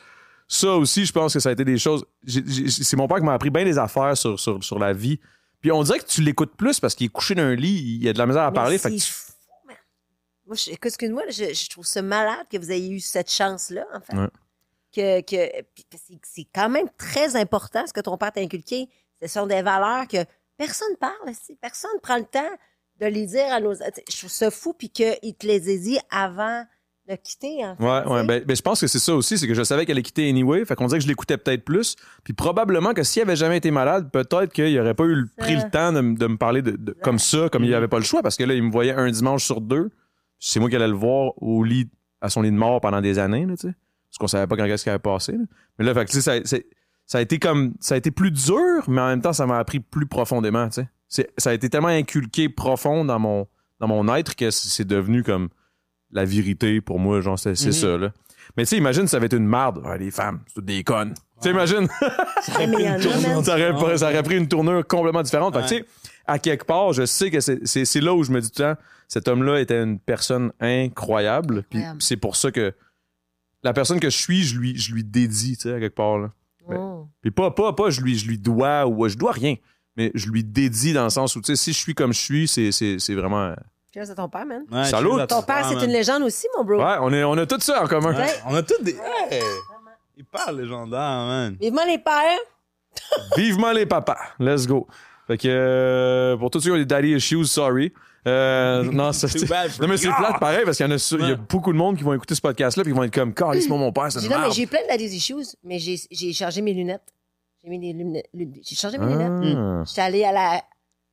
ça 0.47 0.73
aussi, 0.77 1.05
je 1.05 1.13
pense 1.13 1.33
que 1.35 1.41
ça 1.41 1.49
a 1.49 1.53
été 1.53 1.65
des 1.65 1.79
choses. 1.79 2.05
c'est 2.27 2.97
mon 2.97 3.07
père 3.09 3.19
qui 3.19 3.25
m'a 3.25 3.35
appris 3.35 3.51
bien 3.51 3.65
des 3.65 3.79
affaires 3.79 4.17
sur, 4.17 4.39
sur, 4.39 4.63
sur 4.63 4.79
la 4.79 4.93
vie. 4.93 5.21
Puis 5.61 5.73
on 5.73 5.83
dirait 5.83 5.99
que 5.99 6.07
tu 6.07 6.23
l'écoutes 6.23 6.55
plus 6.57 6.79
parce 6.81 6.95
qu'il 6.95 7.07
est 7.07 7.11
couché 7.11 7.35
dans 7.35 7.43
un 7.43 7.55
lit, 7.55 7.99
il 8.01 8.09
a 8.09 8.13
de 8.13 8.19
la 8.19 8.27
misère 8.27 8.43
à 8.45 8.51
Mais 8.51 8.55
parler. 8.55 8.79
c'est 8.79 8.91
Fait 8.91 8.97
que 8.97 9.01
tu- 9.03 9.11
fou, 9.13 9.33
man. 9.67 9.77
Moi, 10.47 10.57
je- 10.57 10.71
excuse-moi, 10.71 11.23
je, 11.29 11.53
je 11.53 11.69
trouve 11.71 11.85
ça 11.85 12.01
malade 12.03 12.47
que 12.51 12.57
vous 12.59 12.71
ayez 12.71 12.91
eu 12.95 13.01
cette 13.01 13.31
chance-là, 13.31 13.85
en 13.93 14.01
fait. 14.01 14.17
Ouais. 14.17 14.29
Que, 14.99 15.21
que, 15.21 15.63
puis 15.75 15.87
c'est, 16.25 16.47
quand 16.53 16.69
même 16.69 16.89
très 16.99 17.37
important 17.37 17.87
ce 17.87 17.93
que 17.93 18.01
ton 18.01 18.17
père 18.19 18.33
t'a 18.33 18.41
inculqué. 18.41 18.89
Ce 19.23 19.29
sont 19.29 19.47
des 19.47 19.63
valeurs 19.63 20.09
que 20.09 20.19
personne 20.57 20.97
parle 20.99 21.31
ici. 21.31 21.57
Personne 21.61 22.01
prend 22.03 22.17
le 22.17 22.25
temps 22.25 22.51
de 23.01 23.07
les 23.07 23.27
dire 23.27 23.47
à 23.53 23.61
nos. 23.61 23.75
Je 23.75 24.19
trouve 24.19 24.31
ça 24.31 24.51
fou, 24.51 24.73
puis 24.73 24.91
qu'il 24.91 25.35
te 25.39 25.47
les 25.47 25.71
ait 25.71 25.79
dit 25.79 25.99
avant 26.11 26.65
de 27.09 27.15
quitter, 27.15 27.65
en 27.65 27.77
fait. 27.77 27.85
Ouais. 27.85 28.25
Ben, 28.27 28.45
ben, 28.45 28.57
je 28.57 28.61
pense 28.61 28.81
que 28.81 28.89
c'est 28.89 28.99
ça 28.99 29.15
aussi, 29.15 29.39
c'est 29.39 29.47
que 29.47 29.55
je 29.55 29.63
savais 29.63 29.87
qu'elle 29.87 29.95
allait 29.95 30.03
quitter 30.03 30.29
anyway. 30.29 30.65
Fait 30.65 30.75
qu'on 30.75 30.87
dirait 30.87 30.99
que 30.99 31.05
je 31.05 31.09
l'écoutais 31.09 31.39
peut-être 31.39 31.65
plus. 31.65 31.95
Puis 32.25 32.33
probablement 32.33 32.93
que 32.93 33.05
s'il 33.05 33.23
avait 33.23 33.37
jamais 33.37 33.59
été 33.59 33.71
malade, 33.71 34.11
peut-être 34.11 34.53
qu'il 34.53 34.79
aurait 34.81 34.95
pas 34.95 35.05
eu 35.05 35.27
Ça. 35.39 35.45
pris 35.45 35.55
le 35.55 35.71
temps 35.71 35.93
de, 35.93 36.01
me 36.01 36.37
parler 36.37 36.61
de, 36.61 36.73
de- 36.73 36.93
comme 37.05 37.21
ça, 37.21 37.49
comme 37.51 37.63
il 37.65 37.73
avait 37.73 37.89
pas 37.89 37.99
le 37.99 38.05
choix, 38.05 38.23
parce 38.23 38.37
que 38.37 38.43
là, 38.45 38.55
il 38.55 38.65
me 38.65 38.71
voyait 38.73 38.93
un 38.95 39.11
dimanche 39.11 39.45
sur 39.45 39.61
deux. 39.61 39.91
C'est 40.41 40.59
moi 40.59 40.69
qui 40.69 40.75
allais 40.77 40.89
le 40.89 40.95
voir 40.95 41.33
au 41.41 41.63
lit, 41.63 41.89
à 42.21 42.29
son 42.31 42.43
lit 42.43 42.51
de 42.51 42.57
mort 42.57 42.81
pendant 42.81 43.01
des 43.01 43.19
années, 43.21 43.47
là, 43.47 43.57
tu 43.57 43.69
sais. 43.69 43.75
Parce 44.19 44.33
qu'on 44.33 44.37
savait 44.39 44.47
pas 44.49 44.57
quand 44.57 44.67
qu'est-ce 44.67 44.83
qui 44.85 44.91
avait 44.91 44.99
passé. 44.99 45.33
là. 45.33 45.45
Mais 45.79 45.85
là, 45.85 45.95
fait 45.95 46.05
que, 46.07 46.11
tu 46.11 46.21
sais, 46.21 46.43
ça, 47.07 47.19
a 47.19 47.21
été 47.21 47.39
comme, 47.39 47.75
ça 47.81 47.95
a 47.95 47.99
été 47.99 48.11
plus 48.11 48.31
dur, 48.33 48.83
mais 48.89 49.01
en 49.01 49.07
même 49.09 49.23
temps, 49.23 49.33
ça 49.33 49.47
m'a 49.47 49.59
appris 49.59 49.81
plus 49.81 50.07
profondément, 50.07 50.69
tu 50.69 50.75
sais. 50.83 50.89
C'est- 51.09 51.31
Ça 51.39 51.51
a 51.51 51.53
été 51.55 51.71
tellement 51.71 51.89
inculqué 51.89 52.49
profond 52.49 53.05
dans 53.05 53.19
mon, 53.19 53.47
dans 53.81 53.87
mon 53.89 54.13
être 54.15 54.35
que 54.37 54.51
c'est 54.51 54.85
devenu 54.87 55.23
comme 55.23 55.49
la 56.11 56.25
vérité 56.25 56.81
pour 56.81 56.99
moi, 56.99 57.21
genre, 57.21 57.39
c'est 57.39 57.55
c'est 57.55 57.67
Mhm. 57.69 57.73
ça, 57.73 57.97
là. 57.99 58.13
Mais 58.57 58.65
tu 58.65 58.71
sais, 58.71 58.77
imagine 58.77 59.07
ça 59.07 59.19
avait 59.19 59.27
été 59.27 59.37
une 59.37 59.47
marde. 59.47 59.79
Ouais, 59.87 59.99
les 59.99 60.11
femmes, 60.11 60.41
c'est 60.55 60.65
des 60.65 60.83
connes. 60.83 61.15
Tu 61.41 61.45
sais, 61.45 61.51
imagine. 61.51 61.87
Ouais, 62.59 62.67
mais 62.67 62.77
il 62.79 62.81
y 62.87 62.89
en 62.89 62.95
a, 62.95 63.29
man. 63.35 63.45
ça, 63.45 63.53
aurait, 63.53 63.73
pas- 63.73 63.97
ça 63.99 64.07
aurait 64.11 64.23
pris 64.23 64.37
une 64.37 64.49
tournure 64.49 64.85
complètement 64.87 65.23
différente. 65.23 65.55
Fait 65.55 65.63
que, 65.63 65.69
tu 65.69 65.75
sais, 65.77 65.85
à 66.27 66.39
quelque 66.39 66.65
part, 66.65 66.93
je 66.93 67.07
sais 67.07 67.31
que 67.31 67.41
c'est- 67.41 68.01
là 68.01 68.13
où 68.15 68.25
je 68.25 68.33
me 68.33 68.41
dis 68.41 68.51
tout 68.51 68.63
le 68.63 68.75
temps, 68.75 68.81
cet 69.07 69.29
homme-là 69.29 69.61
était 69.61 69.83
une 69.83 69.99
personne 69.99 70.51
incroyable. 70.61 71.63
Puis 71.71 71.79
Incroyable. 71.79 72.03
c'est 72.03 72.17
pour 72.17 72.37
ça 72.37 72.51
que 72.51 72.75
la 73.63 73.73
personne 73.73 74.01
que 74.01 74.11
je 74.11 74.17
suis, 74.17 74.43
je 74.45 74.59
lui, 74.59 74.77
je 74.79 74.93
lui 74.95 75.05
dédie, 75.05 75.57
tu 75.57 75.63
sais, 75.69 75.75
à 75.75 75.81
quelque 75.81 75.95
part. 75.95 76.19
Là. 76.19 76.31
Oh. 76.71 77.07
Puis 77.23 77.31
pas, 77.31 77.51
pas, 77.51 77.73
pas, 77.73 77.91
je 77.91 78.01
lui, 78.01 78.17
je 78.19 78.27
lui 78.29 78.39
dois 78.39 78.87
ou 78.87 79.09
je 79.09 79.17
dois 79.17 79.33
rien. 79.33 79.55
Mais 79.97 80.11
je 80.15 80.29
lui 80.31 80.45
dédie 80.45 80.93
dans 80.93 81.05
le 81.05 81.11
sens 81.11 81.35
où, 81.35 81.41
tu 81.41 81.47
sais, 81.47 81.57
si 81.57 81.73
je 81.73 81.79
suis 81.79 81.95
comme 81.95 82.13
je 82.13 82.21
suis, 82.21 82.47
c'est- 82.47 82.71
c'est 82.73 82.99
c'est 82.99 83.15
vraiment. 83.15 83.43
euh, 83.47 83.55
Cheers 83.93 84.11
à 84.11 84.15
ton 84.15 84.29
père, 84.29 84.47
man. 84.47 84.63
Ouais, 84.71 84.85
Salut. 84.85 85.09
Ton 85.29 85.43
père, 85.43 85.67
c'est 85.69 85.85
une 85.85 85.91
légende 85.93 86.23
aussi, 86.23 86.47
mon 86.57 86.63
bro. 86.65 86.77
Ouais, 86.77 86.97
on, 87.01 87.13
est, 87.13 87.25
on 87.25 87.33
a 87.39 87.47
tout 87.47 87.59
ça 87.61 87.83
en 87.83 87.87
commun. 87.89 88.15
Ouais, 88.15 88.29
on 88.47 88.55
a 88.55 88.63
tous 88.63 88.81
des. 88.83 88.93
Hey! 89.31 89.41
Il 90.17 90.25
parle 90.25 90.61
légendaire, 90.61 91.01
man. 91.01 91.57
Vivement 91.61 91.85
les 91.87 91.99
pères. 91.99 92.39
Vivement 93.37 93.73
les 93.73 93.87
papas. 93.87 94.19
Let's 94.39 94.67
go. 94.67 94.87
Fait 95.27 95.39
que 95.39 95.49
euh, 95.49 96.37
pour 96.37 96.51
tous 96.51 96.61
ceux 96.61 96.71
qui 96.71 96.75
ont 96.75 96.79
des 96.79 96.87
daddy 96.87 97.15
issues, 97.15 97.45
sorry. 97.45 97.93
Euh, 98.27 98.83
non, 98.93 99.13
ça, 99.13 99.29
for 99.29 99.39
non, 99.81 99.89
mais 99.89 99.97
c'est 99.97 100.07
you. 100.09 100.15
plate 100.17 100.41
pareil 100.41 100.63
parce 100.65 100.77
qu'il 100.77 100.87
y 100.87 100.89
en 100.89 100.93
a, 100.93 100.99
su- 100.99 101.15
il 101.17 101.21
y 101.21 101.25
a 101.25 101.29
Ouais. 101.31 101.37
beaucoup 101.49 101.73
de 101.73 101.79
monde 101.79 101.97
qui 101.97 102.03
vont 102.03 102.15
écouter 102.15 102.35
ce 102.35 102.41
podcast-là 102.41 102.83
puis 102.85 102.93
qui 102.93 102.97
vont 102.97 103.05
être 103.05 103.15
comme, 103.15 103.33
calisse-moi 103.33 103.79
mon 103.79 103.93
père, 103.93 104.11
c'est 104.11 104.21
J'ai 104.21 104.27
une 104.27 104.33
non, 104.33 104.39
mais 104.39 104.43
merde. 104.47 104.55
j'ai 104.57 104.67
plein 104.67 104.83
de 104.83 104.89
daddy's 104.89 105.15
issues, 105.15 105.57
mais 105.63 105.79
j'ai 105.79 105.97
j'ai 106.11 106.33
changé 106.33 106.61
mes 106.61 106.73
lunettes. 106.75 107.13
J'ai 107.63 107.69
mis 107.71 107.79
des 107.79 107.93
lunettes. 107.93 108.29
J'ai 108.63 108.77
changé 108.77 108.99
mes 108.99 109.07
lunettes. 109.07 109.57
Ah. 109.57 109.83
J'étais 109.87 110.01
allée 110.01 110.25
à 110.25 110.33
la 110.33 110.63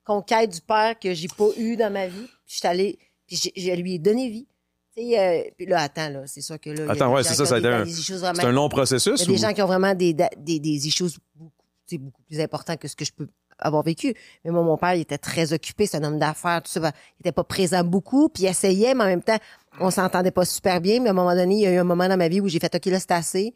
conquête 0.03 0.51
du 0.53 0.61
père 0.61 0.97
que 0.99 1.13
j'ai 1.13 1.27
pas 1.27 1.47
eu 1.57 1.75
dans 1.75 1.91
ma 1.91 2.07
vie. 2.07 2.27
Puis 2.45 2.55
j'étais 2.55 2.67
allée, 2.67 2.99
puis 3.27 3.35
j'ai- 3.37 3.53
je 3.55 3.71
lui 3.81 3.95
ai 3.95 3.99
donné 3.99 4.29
vie. 4.29 4.47
Tu 4.95 5.03
sais, 5.03 5.19
euh, 5.19 5.49
puis 5.57 5.65
là, 5.65 5.81
attends, 5.81 6.09
là, 6.09 6.21
c'est 6.25 6.41
sûr 6.41 6.59
que 6.59 6.69
là. 6.69 6.75
il 6.75 6.85
y 6.85 6.89
a 6.89 6.91
Attends, 6.91 7.07
des 7.09 7.13
ouais, 7.15 7.23
gens 7.23 7.29
c'est 7.29 7.35
ça, 7.35 7.43
ont 7.43 7.45
ça 7.47 7.55
a 7.55 7.59
des 7.59 7.65
été 7.67 7.75
un- 7.75 7.79
daddy's 7.79 7.99
issues 7.99 8.13
vraiment- 8.13 8.39
C'est 8.39 8.45
un 8.47 8.51
long 8.51 8.67
Il 8.67 8.69
processus 8.69 9.19
y 9.19 9.23
a 9.23 9.25
des 9.25 9.37
gens 9.37 9.53
qui 9.53 9.61
ont 9.61 9.65
vraiment 9.67 9.93
des, 9.93 10.13
da- 10.13 10.29
des, 10.37 10.59
des 10.59 10.87
issues 10.87 11.03
beaucoup, 11.35 11.51
tu 11.87 11.95
sais, 11.95 11.97
beaucoup 11.97 12.21
plus 12.23 12.39
importants 12.39 12.77
que 12.77 12.87
ce 12.87 12.95
que 12.95 13.03
je 13.03 13.11
peux 13.11 13.27
avoir 13.59 13.83
vécu. 13.83 14.13
Mais 14.43 14.51
moi, 14.51 14.63
mon 14.63 14.77
père, 14.77 14.95
il 14.95 15.01
était 15.01 15.17
très 15.17 15.53
occupé, 15.53 15.85
c'est 15.85 15.97
un 15.97 16.03
homme 16.03 16.19
d'affaires, 16.19 16.61
tout 16.61 16.71
ça. 16.71 16.79
ben, 16.79 16.91
Il 17.17 17.21
était 17.21 17.31
pas 17.31 17.43
présent 17.43 17.83
beaucoup, 17.83 18.29
puis 18.29 18.43
il 18.43 18.47
essayait, 18.47 18.93
mais 18.93 19.03
en 19.03 19.07
même 19.07 19.23
temps, 19.23 19.37
on 19.79 19.91
s'entendait 19.91 20.31
pas 20.31 20.45
super 20.45 20.81
bien. 20.81 20.99
Mais 20.99 21.07
à 21.07 21.11
un 21.11 21.15
moment 21.15 21.35
donné, 21.35 21.55
il 21.55 21.61
y 21.61 21.67
a 21.67 21.71
eu 21.71 21.77
un 21.77 21.83
moment 21.83 22.07
dans 22.07 22.17
ma 22.17 22.27
vie 22.27 22.41
où 22.41 22.47
j'ai 22.47 22.59
fait, 22.59 22.73
OK, 22.75 22.85
là, 22.85 22.99
c'est 22.99 23.11
assez. 23.11 23.55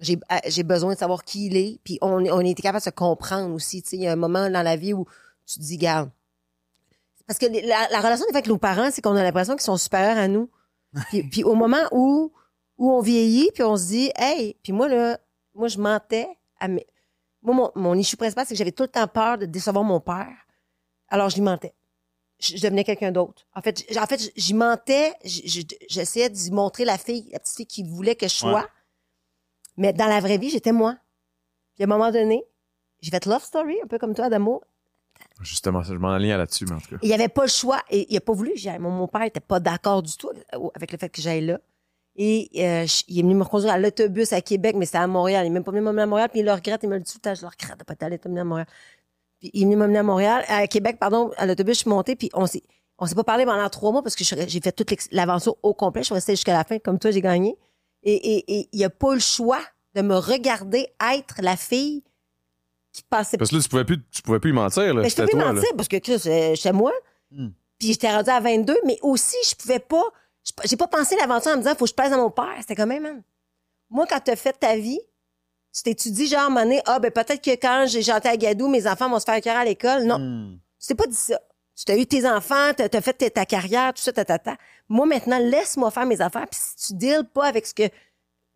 J'ai 0.00 0.16
euh, 0.30 0.36
j'ai 0.46 0.62
besoin 0.62 0.94
de 0.94 0.98
savoir 0.98 1.24
qui 1.24 1.46
il 1.46 1.56
est. 1.56 1.80
Puis 1.82 1.98
on, 2.02 2.24
on 2.26 2.40
était 2.40 2.62
capable 2.62 2.80
de 2.80 2.84
se 2.84 2.90
comprendre 2.90 3.52
aussi. 3.54 3.82
Tu 3.82 3.90
sais, 3.90 3.96
il 3.96 4.02
y 4.02 4.06
a 4.06 4.12
un 4.12 4.16
moment 4.16 4.48
dans 4.48 4.62
la 4.62 4.76
vie 4.76 4.94
où 4.94 5.06
tu 5.46 5.58
te 5.58 5.64
dis, 5.64 5.76
garde. 5.76 6.10
Parce 7.26 7.38
que 7.38 7.46
la, 7.46 7.88
la 7.90 8.00
relation 8.00 8.26
avec 8.30 8.46
nos 8.46 8.58
parents, 8.58 8.90
c'est 8.90 9.02
qu'on 9.02 9.16
a 9.16 9.22
l'impression 9.22 9.54
qu'ils 9.54 9.62
sont 9.62 9.76
supérieurs 9.76 10.16
à 10.16 10.28
nous. 10.28 10.48
Puis, 11.10 11.22
puis 11.24 11.44
au 11.44 11.54
moment 11.54 11.82
où, 11.92 12.32
où 12.78 12.92
on 12.92 13.00
vieillit, 13.00 13.50
puis 13.52 13.62
on 13.62 13.76
se 13.76 13.86
dit, 13.88 14.10
hey, 14.16 14.56
puis 14.62 14.72
moi, 14.72 14.88
là, 14.88 15.18
moi, 15.54 15.68
je 15.68 15.78
mentais 15.78 16.28
à 16.60 16.68
mes... 16.68 16.86
Moi, 17.42 17.54
mon, 17.54 17.70
mon 17.74 17.94
issue 17.94 18.16
principale, 18.16 18.46
c'est 18.46 18.54
que 18.54 18.58
j'avais 18.58 18.72
tout 18.72 18.82
le 18.84 18.88
temps 18.88 19.06
peur 19.08 19.38
de 19.38 19.46
décevoir 19.46 19.84
mon 19.84 20.00
père. 20.00 20.34
Alors, 21.08 21.30
je 21.30 21.36
lui 21.36 21.42
mentais. 21.42 21.74
Je, 22.40 22.56
je 22.56 22.62
devenais 22.62 22.84
quelqu'un 22.84 23.10
d'autre. 23.12 23.46
En 23.54 23.62
fait, 23.62 23.84
j- 23.90 23.98
en 23.98 24.06
fait, 24.06 24.32
j'y 24.36 24.54
mentais. 24.54 25.12
J'essayais 25.24 26.28
d'y 26.30 26.50
montrer 26.50 26.84
la 26.84 26.98
fille, 26.98 27.28
la 27.32 27.38
petite 27.38 27.56
fille 27.56 27.66
qui 27.66 27.82
voulait 27.82 28.14
que 28.16 28.26
je 28.28 28.34
sois. 28.34 28.52
Ouais. 28.54 28.66
Mais 29.76 29.92
dans 29.92 30.06
la 30.06 30.20
vraie 30.20 30.38
vie, 30.38 30.50
j'étais 30.50 30.72
moi. 30.72 30.96
Puis 31.74 31.84
à 31.84 31.86
un 31.86 31.88
moment 31.88 32.10
donné, 32.10 32.44
j'ai 33.00 33.10
fait 33.10 33.24
Love 33.26 33.42
Story, 33.44 33.76
un 33.82 33.86
peu 33.86 33.98
comme 33.98 34.14
toi, 34.14 34.24
Adamo. 34.26 34.62
Justement, 35.40 35.82
je 35.82 35.94
m'en 35.94 36.10
aligne 36.10 36.34
là-dessus, 36.36 36.64
mais 36.66 36.74
en 36.74 36.80
tout 36.80 36.90
cas. 36.90 36.96
Il 37.02 37.08
n'y 37.08 37.14
avait 37.14 37.28
pas 37.28 37.42
le 37.42 37.48
choix. 37.48 37.80
Et 37.90 38.06
il 38.10 38.14
n'a 38.14 38.20
pas 38.20 38.32
voulu. 38.32 38.52
Mon, 38.80 38.90
mon 38.90 39.08
père 39.08 39.20
n'était 39.22 39.40
pas 39.40 39.60
d'accord 39.60 40.02
du 40.02 40.16
tout 40.16 40.30
avec 40.74 40.90
le 40.92 40.98
fait 40.98 41.08
que 41.08 41.20
j'aille 41.22 41.46
là. 41.46 41.60
Et 42.20 42.50
euh, 42.56 42.84
je- 42.84 43.04
il 43.06 43.20
est 43.20 43.22
venu 43.22 43.34
me 43.36 43.44
reconduire 43.44 43.72
à 43.72 43.78
l'autobus 43.78 44.32
à 44.32 44.40
Québec, 44.40 44.74
mais 44.76 44.86
c'était 44.86 44.98
à 44.98 45.06
Montréal. 45.06 45.46
Il 45.46 45.48
n'est 45.50 45.54
même 45.54 45.62
pas 45.64 45.70
venu 45.70 45.82
m'emmener 45.82 46.02
à 46.02 46.06
Montréal, 46.06 46.28
puis 46.30 46.40
il 46.40 46.44
le 46.44 46.52
regrette. 46.52 46.80
Il 46.82 46.88
me 46.88 46.96
le 46.96 47.02
dit 47.02 47.12
tout 47.12 47.18
le 47.18 47.30
temps, 47.30 47.34
je 47.34 47.42
le 47.42 47.46
regrette 47.48 47.78
de 47.78 47.84
pas 47.84 47.94
t'aller 47.94 48.18
t'emmener 48.18 48.40
à 48.40 48.44
Montréal. 48.44 48.66
Puis 49.38 49.50
il 49.54 49.62
est 49.62 49.64
venu 49.64 49.76
m'emmener 49.76 50.00
à 50.00 50.02
Montréal, 50.02 50.44
à 50.48 50.66
Québec, 50.66 50.98
pardon, 50.98 51.30
à 51.36 51.46
l'autobus, 51.46 51.74
je 51.76 51.80
suis 51.82 51.90
montée, 51.90 52.16
puis 52.16 52.28
on 52.34 52.46
s'est, 52.46 52.62
on 52.98 53.06
s'est 53.06 53.14
pas 53.14 53.22
parlé 53.22 53.44
pendant 53.44 53.68
trois 53.70 53.92
mois 53.92 54.02
parce 54.02 54.16
que 54.16 54.24
je 54.24 54.34
j'ai 54.48 54.60
fait 54.60 54.72
toute 54.72 54.90
l'aventure 55.12 55.56
au 55.62 55.74
complet. 55.74 56.02
Je 56.02 56.06
suis 56.06 56.14
restée 56.14 56.32
jusqu'à 56.32 56.54
la 56.54 56.64
fin, 56.64 56.78
comme 56.80 56.98
toi, 56.98 57.12
j'ai 57.12 57.20
gagné. 57.20 57.56
Et, 58.02 58.14
et, 58.14 58.58
et 58.60 58.68
il 58.72 58.84
a 58.84 58.90
pas 58.90 59.12
eu 59.12 59.14
le 59.14 59.20
choix 59.20 59.60
de 59.94 60.02
me 60.02 60.16
regarder 60.16 60.88
être 61.14 61.36
la 61.40 61.56
fille 61.56 62.02
qui 62.92 63.02
passait 63.04 63.36
Parce 63.38 63.50
que 63.50 63.56
là, 63.56 63.62
tu 63.62 63.68
pouvais 63.68 63.84
plus, 63.84 63.98
tu 64.10 64.22
pouvais 64.22 64.40
plus 64.40 64.50
y 64.50 64.54
mentir, 64.54 64.92
là. 64.92 65.02
mais 65.02 65.08
je 65.08 65.14
peux 65.14 65.22
C'était 65.22 65.36
plus 65.36 65.38
toi, 65.40 65.52
mentir 65.52 65.68
parce 65.76 65.88
que 65.88 65.96
Chris, 65.98 66.20
euh, 66.26 66.54
chez 66.56 66.72
moi. 66.72 66.92
Hmm. 67.30 67.50
Puis 67.78 67.88
j'étais 67.92 68.10
rendue 68.10 68.30
à 68.30 68.40
22, 68.40 68.76
mais 68.86 68.98
aussi, 69.02 69.36
je 69.48 69.54
pouvais 69.54 69.78
pas. 69.78 70.02
J'ai 70.64 70.76
pas 70.76 70.86
pensé 70.88 71.16
l'aventure 71.16 71.52
en 71.52 71.56
me 71.56 71.62
disant, 71.62 71.74
faut 71.74 71.84
que 71.84 71.90
je 71.90 71.94
plaise 71.94 72.12
à 72.12 72.16
mon 72.16 72.30
père. 72.30 72.54
C'était 72.60 72.74
quand 72.76 72.86
même, 72.86 73.02
man. 73.02 73.22
Moi, 73.90 74.06
quand 74.08 74.20
t'as 74.20 74.36
fait 74.36 74.52
ta 74.58 74.76
vie, 74.76 75.00
tu 75.74 75.82
t'étudies 75.82 76.26
genre, 76.26 76.40
à 76.40 76.46
un 76.46 76.48
moment 76.48 76.62
donné, 76.62 76.80
ah, 76.86 76.98
ben 76.98 77.10
peut-être 77.10 77.42
que 77.42 77.50
quand 77.50 77.84
j'ai 77.88 78.02
chanté 78.02 78.28
à 78.28 78.36
Gadou, 78.36 78.68
mes 78.68 78.86
enfants 78.86 79.08
vont 79.08 79.18
se 79.18 79.24
faire 79.24 79.34
écœurer 79.36 79.56
à 79.58 79.64
l'école. 79.64 80.04
Non, 80.04 80.18
Hmm. 80.18 80.58
tu 80.80 80.86
t'es 80.88 80.94
pas 80.94 81.06
dit 81.06 81.14
ça. 81.14 81.40
Tu 81.76 81.84
t'as 81.84 81.96
eu 81.96 82.06
tes 82.06 82.28
enfants, 82.28 82.72
t'as 82.76 82.88
as 82.92 83.00
fait 83.00 83.12
ta, 83.12 83.30
ta 83.30 83.46
carrière, 83.46 83.94
tout 83.94 84.02
ça, 84.02 84.12
ta, 84.12 84.24
ta, 84.24 84.38
ta. 84.38 84.56
Moi, 84.88 85.06
maintenant, 85.06 85.38
laisse-moi 85.38 85.90
faire 85.90 86.06
mes 86.06 86.20
affaires. 86.20 86.46
Puis 86.50 86.58
si 86.76 86.88
tu 86.88 86.94
deals 86.98 87.24
pas 87.32 87.46
avec 87.46 87.66
ce 87.66 87.74
que... 87.74 87.88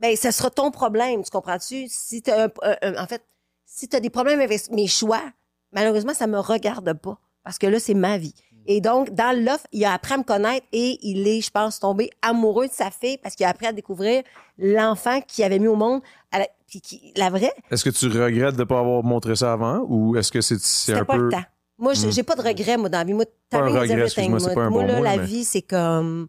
Ben, 0.00 0.16
ce 0.16 0.30
sera 0.32 0.50
ton 0.50 0.70
problème, 0.72 1.22
tu 1.22 1.30
comprends-tu? 1.30 1.86
Si 1.88 2.22
t'as 2.22 2.46
un- 2.46 2.50
un- 2.62 2.76
un- 2.82 3.02
en 3.04 3.06
fait, 3.06 3.22
si 3.64 3.86
t'as 3.88 4.00
des 4.00 4.10
problèmes 4.10 4.40
avec 4.40 4.68
mes 4.70 4.88
choix, 4.88 5.22
malheureusement, 5.70 6.14
ça 6.14 6.26
me 6.26 6.40
regarde 6.40 6.92
pas. 6.94 7.16
Parce 7.44 7.58
que 7.58 7.68
là, 7.68 7.78
c'est 7.78 7.94
ma 7.94 8.18
vie. 8.18 8.34
Et 8.66 8.80
donc, 8.80 9.10
dans 9.10 9.36
l'offre, 9.44 9.66
il 9.72 9.84
a 9.84 9.92
appris 9.94 10.14
à 10.14 10.18
me 10.18 10.22
connaître 10.22 10.66
et 10.72 10.98
il 11.02 11.26
est, 11.26 11.40
je 11.40 11.50
pense, 11.50 11.80
tombé 11.80 12.10
amoureux 12.22 12.68
de 12.68 12.72
sa 12.72 12.90
fille 12.90 13.18
parce 13.18 13.34
qu'il 13.34 13.44
a 13.46 13.48
appris 13.48 13.66
à 13.66 13.72
découvrir 13.72 14.22
l'enfant 14.58 15.20
qu'il 15.20 15.44
avait 15.44 15.58
mis 15.58 15.66
au 15.68 15.76
monde. 15.76 16.00
À 16.30 16.38
la, 16.40 16.46
puis 16.68 16.80
qui- 16.80 17.12
la 17.16 17.28
vraie, 17.30 17.52
Est-ce 17.70 17.84
que 17.84 17.90
tu 17.90 18.06
regrettes 18.08 18.56
de 18.56 18.64
pas 18.64 18.78
avoir 18.78 19.02
montré 19.02 19.34
ça 19.36 19.52
avant 19.52 19.84
ou 19.88 20.16
est-ce 20.16 20.30
que 20.32 20.40
c'est 20.40 20.58
c'est 20.60 20.92
un 20.94 21.04
pas 21.04 21.14
peu. 21.16 21.22
le 21.24 21.30
temps. 21.30 21.42
Moi, 21.78 21.94
j'ai 21.94 22.22
Hmm. 22.22 22.24
pas 22.24 22.36
de 22.36 22.42
regrets, 22.42 22.76
moi, 22.76 22.88
dans 22.88 22.98
la 22.98 23.04
vie. 23.04 23.14
Moi, 23.14 23.24
Pas 23.50 23.58
un 23.58 23.68
regret, 23.80 24.02
excuse-moi, 24.04 24.38
c'est 24.38 24.46
moi. 24.46 24.54
pas 24.54 24.60
un 24.62 24.70
Moi, 24.70 24.84
là, 24.84 24.96
mot, 24.98 25.02
la 25.02 25.16
mais- 25.16 25.24
vie, 25.26 25.44
c'est 25.44 25.62
comme... 25.62 26.28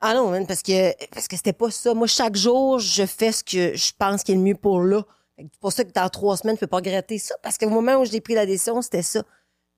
Ah 0.00 0.12
non, 0.14 0.30
man, 0.30 0.46
parce 0.46 0.62
que 0.62 0.92
parce 1.14 1.28
que 1.28 1.36
c'était 1.36 1.52
pas 1.54 1.70
ça. 1.70 1.94
Moi, 1.94 2.06
chaque 2.08 2.34
jour, 2.36 2.78
je 2.78 3.06
fais 3.06 3.32
ce 3.32 3.42
que 3.44 3.74
je 3.76 3.92
pense 3.98 4.22
qui 4.22 4.32
est 4.32 4.34
le 4.34 4.40
mieux 4.42 4.54
pour 4.56 4.80
là. 4.82 5.02
C'est 5.38 5.48
pour 5.60 5.72
ça 5.72 5.84
que 5.84 5.92
dans 5.92 6.08
trois 6.10 6.36
semaines, 6.36 6.56
je 6.56 6.60
peux 6.60 6.66
pas 6.66 6.76
regretter 6.76 7.18
ça. 7.18 7.34
Parce 7.42 7.56
qu'au 7.56 7.70
moment 7.70 7.96
où 7.96 8.04
j'ai 8.04 8.20
pris 8.20 8.34
la 8.34 8.44
décision, 8.44 8.82
c'était 8.82 9.02
ça. 9.02 9.22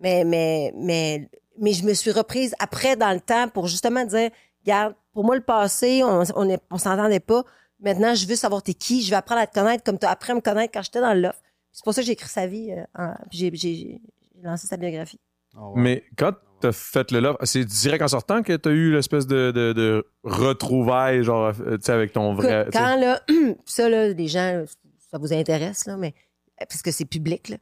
Mais, 0.00 0.24
mais, 0.24 0.72
mais, 0.76 1.28
mais 1.60 1.72
je 1.72 1.84
me 1.84 1.94
suis 1.94 2.10
reprise 2.10 2.54
après 2.58 2.96
dans 2.96 3.12
le 3.12 3.20
temps 3.20 3.48
pour 3.48 3.66
justement 3.66 4.04
dire, 4.04 4.30
regarde, 4.64 4.94
pour 5.12 5.24
moi, 5.24 5.34
le 5.36 5.42
passé, 5.42 6.02
on, 6.04 6.22
on, 6.34 6.48
est- 6.50 6.60
on 6.70 6.78
s'entendait 6.78 7.20
pas. 7.20 7.44
Maintenant, 7.80 8.14
je 8.14 8.26
veux 8.26 8.36
savoir 8.36 8.62
t'es 8.62 8.74
qui. 8.74 9.02
Je 9.02 9.10
vais 9.10 9.16
apprendre 9.16 9.40
à 9.42 9.46
te 9.46 9.54
connaître 9.58 9.82
comme 9.84 9.98
tu 9.98 10.06
as 10.06 10.10
appris 10.10 10.32
à 10.32 10.34
me 10.34 10.40
connaître 10.40 10.72
quand 10.72 10.82
j'étais 10.82 11.00
dans 11.00 11.14
l'offre. 11.14 11.40
C'est 11.72 11.84
pour 11.84 11.92
ça 11.94 12.00
que 12.00 12.06
j'ai 12.06 12.12
écrit 12.12 12.28
sa 12.28 12.46
vie. 12.46 12.72
euh, 12.72 12.84
en- 12.98 13.14
puis 13.30 13.38
j'ai, 13.38 13.50
j'ai, 13.54 13.74
j'ai 13.74 14.00
lancé 14.42 14.66
sa 14.66 14.76
biographie. 14.76 15.20
Oh, 15.58 15.72
ouais. 15.74 15.80
Mais 15.82 16.04
quand 16.16 16.32
t'as 16.60 16.72
fait 16.72 17.10
le 17.12 17.20
love, 17.20 17.36
c'est 17.44 17.64
direct 17.64 18.02
en 18.02 18.08
sortant 18.08 18.42
que 18.42 18.54
t'as 18.56 18.70
eu 18.70 18.92
l'espèce 18.92 19.26
de, 19.26 19.50
de, 19.50 19.72
de 19.74 20.06
retrouvailles, 20.24 21.22
genre, 21.22 21.52
euh, 21.60 21.76
tu 21.76 21.84
sais, 21.84 21.92
avec 21.92 22.12
ton 22.12 22.34
vrai. 22.34 22.66
Quand 22.72 22.96
là, 22.96 23.20
ça 23.66 23.88
là, 23.88 24.08
les 24.08 24.28
gens, 24.28 24.64
ça 25.10 25.18
vous 25.18 25.32
intéresse 25.32 25.86
là, 25.86 25.96
mais 25.96 26.14
parce 26.58 26.82
que 26.82 26.90
c'est 26.90 27.04
public 27.04 27.48
là. 27.50 27.56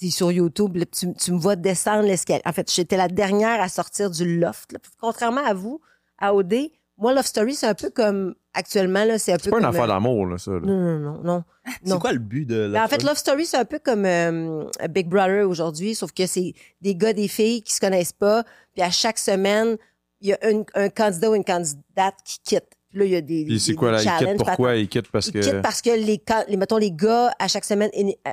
C'est 0.00 0.10
sur 0.10 0.32
YouTube, 0.32 0.76
là, 0.76 0.86
tu, 0.86 1.12
tu 1.12 1.32
me 1.32 1.38
vois 1.38 1.56
descendre 1.56 2.06
l'escalier. 2.06 2.40
En 2.46 2.52
fait, 2.52 2.72
j'étais 2.72 2.96
la 2.96 3.08
dernière 3.08 3.60
à 3.60 3.68
sortir 3.68 4.10
du 4.10 4.38
loft. 4.38 4.72
là. 4.72 4.78
Contrairement 4.98 5.44
à 5.44 5.52
vous, 5.52 5.82
à 6.18 6.34
OD, 6.34 6.54
moi, 6.96 7.12
Love 7.12 7.26
Story, 7.26 7.54
c'est 7.54 7.66
un 7.66 7.74
peu 7.74 7.90
comme 7.90 8.34
actuellement 8.54 9.04
là, 9.04 9.18
c'est 9.18 9.32
un 9.32 9.36
peu 9.36 9.44
C'est 9.44 9.50
pas 9.50 9.58
une 9.58 9.64
affaire 9.66 9.84
euh, 9.84 9.88
d'amour, 9.88 10.26
là, 10.26 10.38
ça. 10.38 10.52
là. 10.52 10.60
Non, 10.60 10.98
non, 10.98 10.98
non, 10.98 11.22
non. 11.22 11.44
C'est 11.84 11.98
quoi 11.98 12.12
le 12.12 12.18
but 12.18 12.46
de 12.46 12.66
Ben, 12.66 12.72
la 12.72 12.84
en 12.84 12.88
fait, 12.88 13.02
Love 13.02 13.16
Story, 13.16 13.44
c'est 13.46 13.58
un 13.58 13.64
peu 13.64 13.78
comme 13.78 14.04
euh, 14.06 14.64
Big 14.88 15.06
Brother 15.08 15.46
aujourd'hui, 15.48 15.94
sauf 15.94 16.12
que 16.12 16.26
c'est 16.26 16.54
des 16.80 16.94
gars, 16.94 17.12
des 17.12 17.28
filles 17.28 17.62
qui 17.62 17.72
se 17.74 17.80
connaissent 17.80 18.12
pas. 18.12 18.44
Puis 18.72 18.82
à 18.82 18.90
chaque 18.90 19.18
semaine, 19.18 19.76
il 20.20 20.28
y 20.30 20.32
a 20.32 20.38
un, 20.42 20.62
un 20.74 20.88
candidat 20.88 21.30
ou 21.30 21.34
une 21.34 21.44
candidate 21.44 22.14
qui 22.24 22.38
quitte. 22.40 22.68
Puis 22.88 22.98
là, 22.98 23.04
il 23.04 23.10
y 23.12 23.16
a 23.16 23.20
des. 23.20 23.44
Puis 23.44 23.60
c'est 23.60 23.74
quoi, 23.74 23.90
des 23.90 23.96
là? 23.96 24.02
Il 24.02 24.08
quitte 24.18 24.18
challenges, 24.26 24.38
pourquoi? 24.38 24.76
Il 24.76 24.88
quitte 24.88 25.10
parce 25.10 25.26
ils 25.28 25.32
que. 25.32 25.38
quittent 25.40 25.62
parce 25.62 25.80
que 25.82 25.90
les, 25.90 26.56
mettons, 26.56 26.78
les 26.78 26.90
gars, 26.92 27.32
à 27.38 27.48
chaque 27.48 27.64
semaine, 27.64 27.90
euh, 27.94 28.30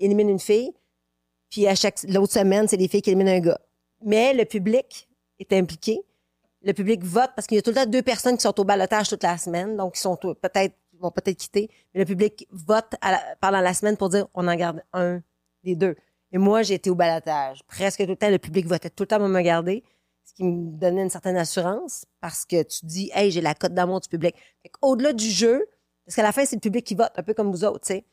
éliminent 0.00 0.30
une 0.30 0.40
fille. 0.40 0.72
Puis 1.50 1.66
à 1.66 1.74
chaque, 1.74 2.02
l'autre 2.08 2.32
semaine, 2.32 2.68
c'est 2.68 2.76
les 2.76 2.88
filles 2.88 3.02
qui 3.02 3.10
éliminent 3.10 3.32
un 3.32 3.40
gars. 3.40 3.60
Mais 4.02 4.34
le 4.34 4.44
public 4.44 5.08
est 5.38 5.52
impliqué. 5.52 6.00
Le 6.62 6.72
public 6.72 7.02
vote 7.04 7.30
parce 7.36 7.46
qu'il 7.46 7.56
y 7.56 7.58
a 7.58 7.62
tout 7.62 7.70
le 7.70 7.76
temps 7.76 7.86
deux 7.86 8.02
personnes 8.02 8.36
qui 8.36 8.42
sont 8.42 8.58
au 8.58 8.64
balotage 8.64 9.08
toute 9.08 9.22
la 9.22 9.38
semaine. 9.38 9.76
Donc, 9.76 9.96
ils 9.96 10.00
sont 10.00 10.16
peut-être, 10.16 10.74
vont 10.98 11.10
peut-être 11.10 11.36
quitter. 11.36 11.70
Mais 11.94 12.00
le 12.00 12.06
public 12.06 12.46
vote 12.50 12.94
pendant 13.40 13.60
la 13.60 13.74
semaine 13.74 13.96
pour 13.96 14.08
dire, 14.08 14.26
on 14.34 14.48
en 14.48 14.54
garde 14.56 14.82
un 14.92 15.20
des 15.62 15.76
deux. 15.76 15.94
Et 16.32 16.38
moi, 16.38 16.62
j'ai 16.62 16.74
été 16.74 16.90
au 16.90 16.94
balotage. 16.94 17.62
Presque 17.68 18.02
tout 18.02 18.10
le 18.10 18.16
temps, 18.16 18.30
le 18.30 18.38
public 18.38 18.66
votait 18.66 18.90
tout 18.90 19.04
le 19.04 19.06
temps 19.06 19.18
pour 19.18 19.28
me 19.28 19.40
garder. 19.40 19.84
Ce 20.24 20.34
qui 20.34 20.42
me 20.42 20.76
donnait 20.76 21.02
une 21.02 21.10
certaine 21.10 21.36
assurance 21.36 22.04
parce 22.20 22.44
que 22.44 22.62
tu 22.64 22.84
dis, 22.84 23.10
hey, 23.14 23.30
j'ai 23.30 23.40
la 23.40 23.54
cote 23.54 23.74
d'amour 23.74 24.00
du 24.00 24.08
public. 24.08 24.34
Fait 24.62 24.72
au-delà 24.82 25.12
du 25.12 25.30
jeu, 25.30 25.68
parce 26.04 26.16
qu'à 26.16 26.22
la 26.22 26.32
fin, 26.32 26.44
c'est 26.44 26.56
le 26.56 26.60
public 26.60 26.84
qui 26.84 26.96
vote, 26.96 27.12
un 27.14 27.22
peu 27.22 27.32
comme 27.32 27.52
vous 27.52 27.64
autres, 27.64 27.86
tu 27.86 27.94
sais. 27.94 28.04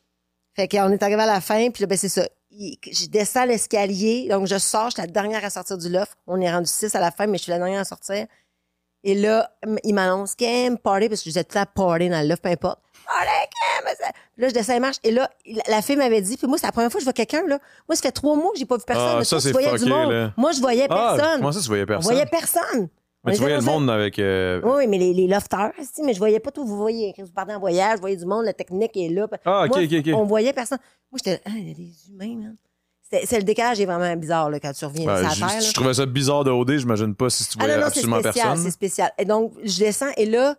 Fait 0.55 0.67
qu'on 0.67 0.91
est 0.91 1.01
arrivé 1.01 1.21
à 1.21 1.25
la 1.25 1.41
fin, 1.41 1.71
puis 1.71 1.81
là, 1.81 1.87
ben, 1.87 1.97
c'est 1.97 2.09
ça. 2.09 2.27
Il- 2.55 2.77
je 2.91 3.07
descends 3.07 3.45
l'escalier, 3.45 4.27
donc 4.29 4.47
je 4.47 4.57
sors, 4.57 4.85
je 4.89 4.93
suis 4.93 5.01
la 5.01 5.07
dernière 5.07 5.43
à 5.43 5.49
sortir 5.49 5.77
du 5.77 5.89
loft. 5.89 6.13
On 6.27 6.39
est 6.39 6.51
rendu 6.51 6.67
six 6.67 6.93
à 6.95 6.99
la 6.99 7.11
fin, 7.11 7.25
mais 7.27 7.37
je 7.37 7.43
suis 7.43 7.51
la 7.51 7.57
dernière 7.57 7.79
à 7.81 7.85
sortir. 7.85 8.27
Et 9.03 9.15
là, 9.15 9.49
il 9.83 9.93
m'annonce 9.93 10.35
Kim, 10.35 10.77
party, 10.77 11.09
parce 11.09 11.21
que 11.21 11.25
je 11.25 11.29
disais 11.31 11.43
tout 11.43 11.59
party 11.75 12.09
dans 12.09 12.21
le 12.21 12.27
loft, 12.27 12.41
peu 12.43 12.49
importe. 12.49 12.79
Party, 13.05 13.27
Kim! 13.49 14.09
là, 14.37 14.47
je 14.47 14.53
descends 14.53 14.73
les 14.73 14.79
marches, 14.79 14.97
et 15.03 15.11
là, 15.11 15.29
la- 15.67 15.81
fille 15.81 15.97
m'avait 15.97 16.21
dit, 16.21 16.37
puis 16.37 16.47
moi, 16.47 16.57
c'est 16.57 16.65
la 16.67 16.71
première 16.71 16.89
fois 16.91 16.99
que 16.99 17.01
je 17.01 17.05
vois 17.05 17.13
quelqu'un, 17.13 17.45
là. 17.47 17.59
Moi, 17.89 17.95
ça 17.95 18.01
fait 18.03 18.11
trois 18.11 18.35
mois 18.35 18.51
que 18.53 18.59
j'ai 18.59 18.65
pas 18.65 18.77
vu 18.77 18.83
personne. 18.87 19.17
Ah, 19.19 19.23
ça, 19.23 19.39
c'est 19.41 19.51
voyais 19.51 19.77
du 19.77 19.85
monde. 19.85 20.11
là. 20.11 20.31
Moi, 20.37 20.51
je 20.53 20.61
voyais 20.61 20.87
Ah, 20.89 21.15
personne. 21.17 21.39
comment 21.39 21.51
ça, 21.51 21.59
tu 21.59 21.67
voyais 21.67 21.83
On 21.83 21.87
personne? 21.87 22.11
voyait 22.13 22.25
personne. 22.27 22.87
On 23.25 23.29
Mais 23.29 23.35
tu 23.35 23.39
voyais 23.41 23.55
le 23.55 23.61
monde 23.61 23.89
avec. 23.89 24.19
euh, 24.19 24.59
Oui, 24.63 24.85
mais 24.87 24.97
les, 24.97 25.13
les 25.13 25.27
lofters, 25.27 25.71
si, 25.81 26.03
mais 26.03 26.13
je 26.13 26.19
voyais 26.19 26.39
pas 26.41 26.51
tout. 26.51 26.65
Vous 26.65 26.75
voyez, 26.77 27.13
quand 27.15 27.23
vous 27.23 27.31
partez 27.31 27.53
en 27.53 27.59
voyage, 27.59 27.95
vous 27.95 28.01
voyez 28.01 28.17
du 28.17 28.25
monde, 28.25 28.43
la 28.45 28.53
technique 28.53 28.95
est 28.97 29.07
là. 29.09 29.27
Ah, 29.45 29.63
ok, 29.65 29.69
Moi, 29.75 29.83
ok, 29.85 29.93
ok. 30.07 30.13
On 30.15 30.23
voyait 30.25 30.51
personne. 30.51 30.79
Moi, 31.11 31.19
j'étais, 31.23 31.41
ah, 31.45 31.51
il 31.55 31.67
y 31.69 31.71
a 31.71 31.73
des 31.73 31.91
humains, 32.09 32.35
man. 32.43 32.55
C'est 33.09 33.25
c'est 33.25 33.37
le 33.37 33.43
décalage 33.43 33.79
est 33.79 33.85
vraiment 33.85 34.13
bizarre, 34.17 34.49
là, 34.49 34.59
quand 34.59 34.73
tu 34.73 34.83
reviens 34.85 35.05
Ben, 35.05 35.21
la 35.21 35.29
je, 35.29 35.39
Terre. 35.39 35.47
là. 35.49 35.59
je 35.59 35.71
trouvais 35.73 35.93
ça 35.93 36.05
bizarre 36.05 36.43
de 36.43 36.51
OD, 36.51 36.77
j'imagine 36.77 37.13
pas 37.15 37.29
si 37.29 37.45
tu 37.45 37.57
Ah 37.59 37.63
voyais 37.63 37.75
non, 37.77 37.83
non, 37.85 37.89
c'est 37.93 37.99
absolument 37.99 38.19
spécial, 38.19 38.45
personne. 38.47 38.63
c'est 38.65 38.71
spécial. 38.71 39.11
Et 39.17 39.25
donc, 39.25 39.53
je 39.63 39.79
descends 39.79 40.11
et 40.17 40.25
là, 40.25 40.55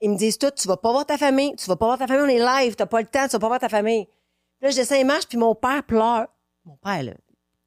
ils 0.00 0.10
me 0.10 0.16
disent 0.16 0.36
tout, 0.36 0.50
tu 0.50 0.66
vas 0.68 0.76
pas 0.76 0.90
voir 0.90 1.06
ta 1.06 1.16
famille, 1.16 1.54
tu 1.56 1.66
vas 1.66 1.76
pas 1.76 1.86
voir 1.86 1.98
ta 1.98 2.06
famille, 2.08 2.24
on 2.24 2.28
est 2.28 2.64
live, 2.64 2.74
t'as 2.74 2.86
pas 2.86 3.00
le 3.00 3.06
temps, 3.06 3.24
tu 3.26 3.32
vas 3.32 3.38
pas 3.38 3.46
voir 3.48 3.60
ta 3.60 3.68
famille. 3.68 4.04
Puis 4.06 4.64
là, 4.64 4.70
je 4.70 4.76
descends 4.76 4.96
les 4.96 5.04
marches, 5.04 5.26
puis 5.28 5.38
mon 5.38 5.54
père 5.54 5.82
pleure. 5.84 6.26
Mon 6.64 6.76
père, 6.76 7.02
là, 7.04 7.12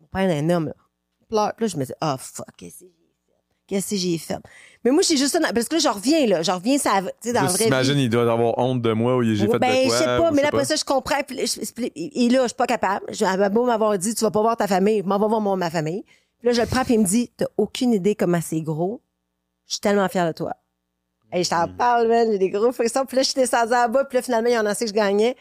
mon 0.02 0.08
père 0.08 0.30
est 0.30 0.40
un 0.40 0.50
homme, 0.50 0.66
là, 0.68 0.74
il 1.22 1.28
pleure. 1.28 1.54
Puis 1.56 1.66
là, 1.66 1.72
je 1.74 1.78
me 1.78 1.86
dis, 1.86 1.94
ah, 2.02 2.18
fuck, 2.20 2.46
qu'est-ce 2.58 2.80
que 2.82 2.86
j'ai 2.86 2.88
fait? 2.88 3.05
Qu'est-ce 3.68 3.90
que 3.92 3.96
j'ai 3.96 4.18
fait? 4.20 4.38
Mais 4.84 4.92
moi, 4.92 5.02
c'est 5.02 5.18
juste 5.18 5.32
ça. 5.34 5.40
Parce 5.54 5.68
que 5.68 5.76
là, 5.76 5.80
je 5.80 5.88
reviens, 5.90 6.28
là. 6.28 6.44
Je 6.44 6.52
reviens, 6.52 6.78
ça, 6.78 7.02
tu 7.02 7.08
sais, 7.30 7.34
dans 7.34 7.42
la 7.42 7.48
vraie 7.48 7.68
il 7.98 8.10
doit 8.10 8.32
avoir 8.32 8.58
honte 8.60 8.82
de 8.82 8.92
moi 8.94 9.16
ou 9.16 9.24
j'ai 9.24 9.36
fait 9.48 9.58
ben, 9.58 9.70
de 9.84 9.88
quoi. 9.88 9.98
je 9.98 10.04
sais 10.04 10.06
pas, 10.06 10.32
mais 10.32 10.42
là, 10.44 10.50
après 10.50 10.66
ça, 10.66 10.76
je 10.76 10.84
comprends. 10.84 11.22
Puis, 11.26 11.38
là, 11.38 11.44
je- 11.46 11.72
puis- 11.72 11.92
et 11.96 12.30
là, 12.30 12.44
je 12.44 12.48
suis 12.50 12.56
pas 12.56 12.68
capable. 12.68 13.06
Je, 13.12 13.26
elle 13.26 13.50
beau 13.50 13.66
m'avoir 13.66 13.98
dit, 13.98 14.14
tu 14.14 14.24
vas 14.24 14.30
pas 14.30 14.42
voir 14.42 14.56
ta 14.56 14.68
famille, 14.68 15.02
m'en 15.02 15.18
va 15.18 15.28
voir 15.28 15.42
moi, 15.42 15.56
ma 15.56 15.72
famille. 15.72 16.04
Puis 16.40 16.48
là, 16.50 16.54
je 16.54 16.62
le 16.62 16.68
prends, 16.68 16.84
puis 16.84 16.94
il 16.94 17.00
me 17.00 17.06
dit, 17.06 17.32
t'as 17.36 17.48
aucune 17.58 17.94
idée 17.94 18.14
comment 18.14 18.40
c'est 18.42 18.62
gros. 18.62 19.02
Je 19.66 19.74
suis 19.74 19.82
tellement 19.82 20.08
fière 20.10 20.28
de 20.28 20.34
toi. 20.34 20.54
Et 21.34 21.44
je 21.44 21.50
Hmm. 21.50 21.66
t'en 21.66 21.68
parle, 21.76 22.08
man, 22.08 22.28
j'ai 22.32 22.38
des 22.38 22.50
gros 22.52 22.72
frissons. 22.72 23.06
Puis 23.08 23.18
là, 23.18 23.24
je 23.24 23.30
suis 23.30 23.42
descendue 23.42 23.74
en 23.74 23.90
bas, 23.90 24.06
puis 24.06 24.18
là, 24.18 24.22
finalement, 24.22 24.50
il 24.50 24.54
y 24.54 24.58
en 24.60 24.66
a 24.68 24.70
assez 24.70 24.86
que 24.86 24.90
je 24.92 24.96
gagnais. 24.96 25.36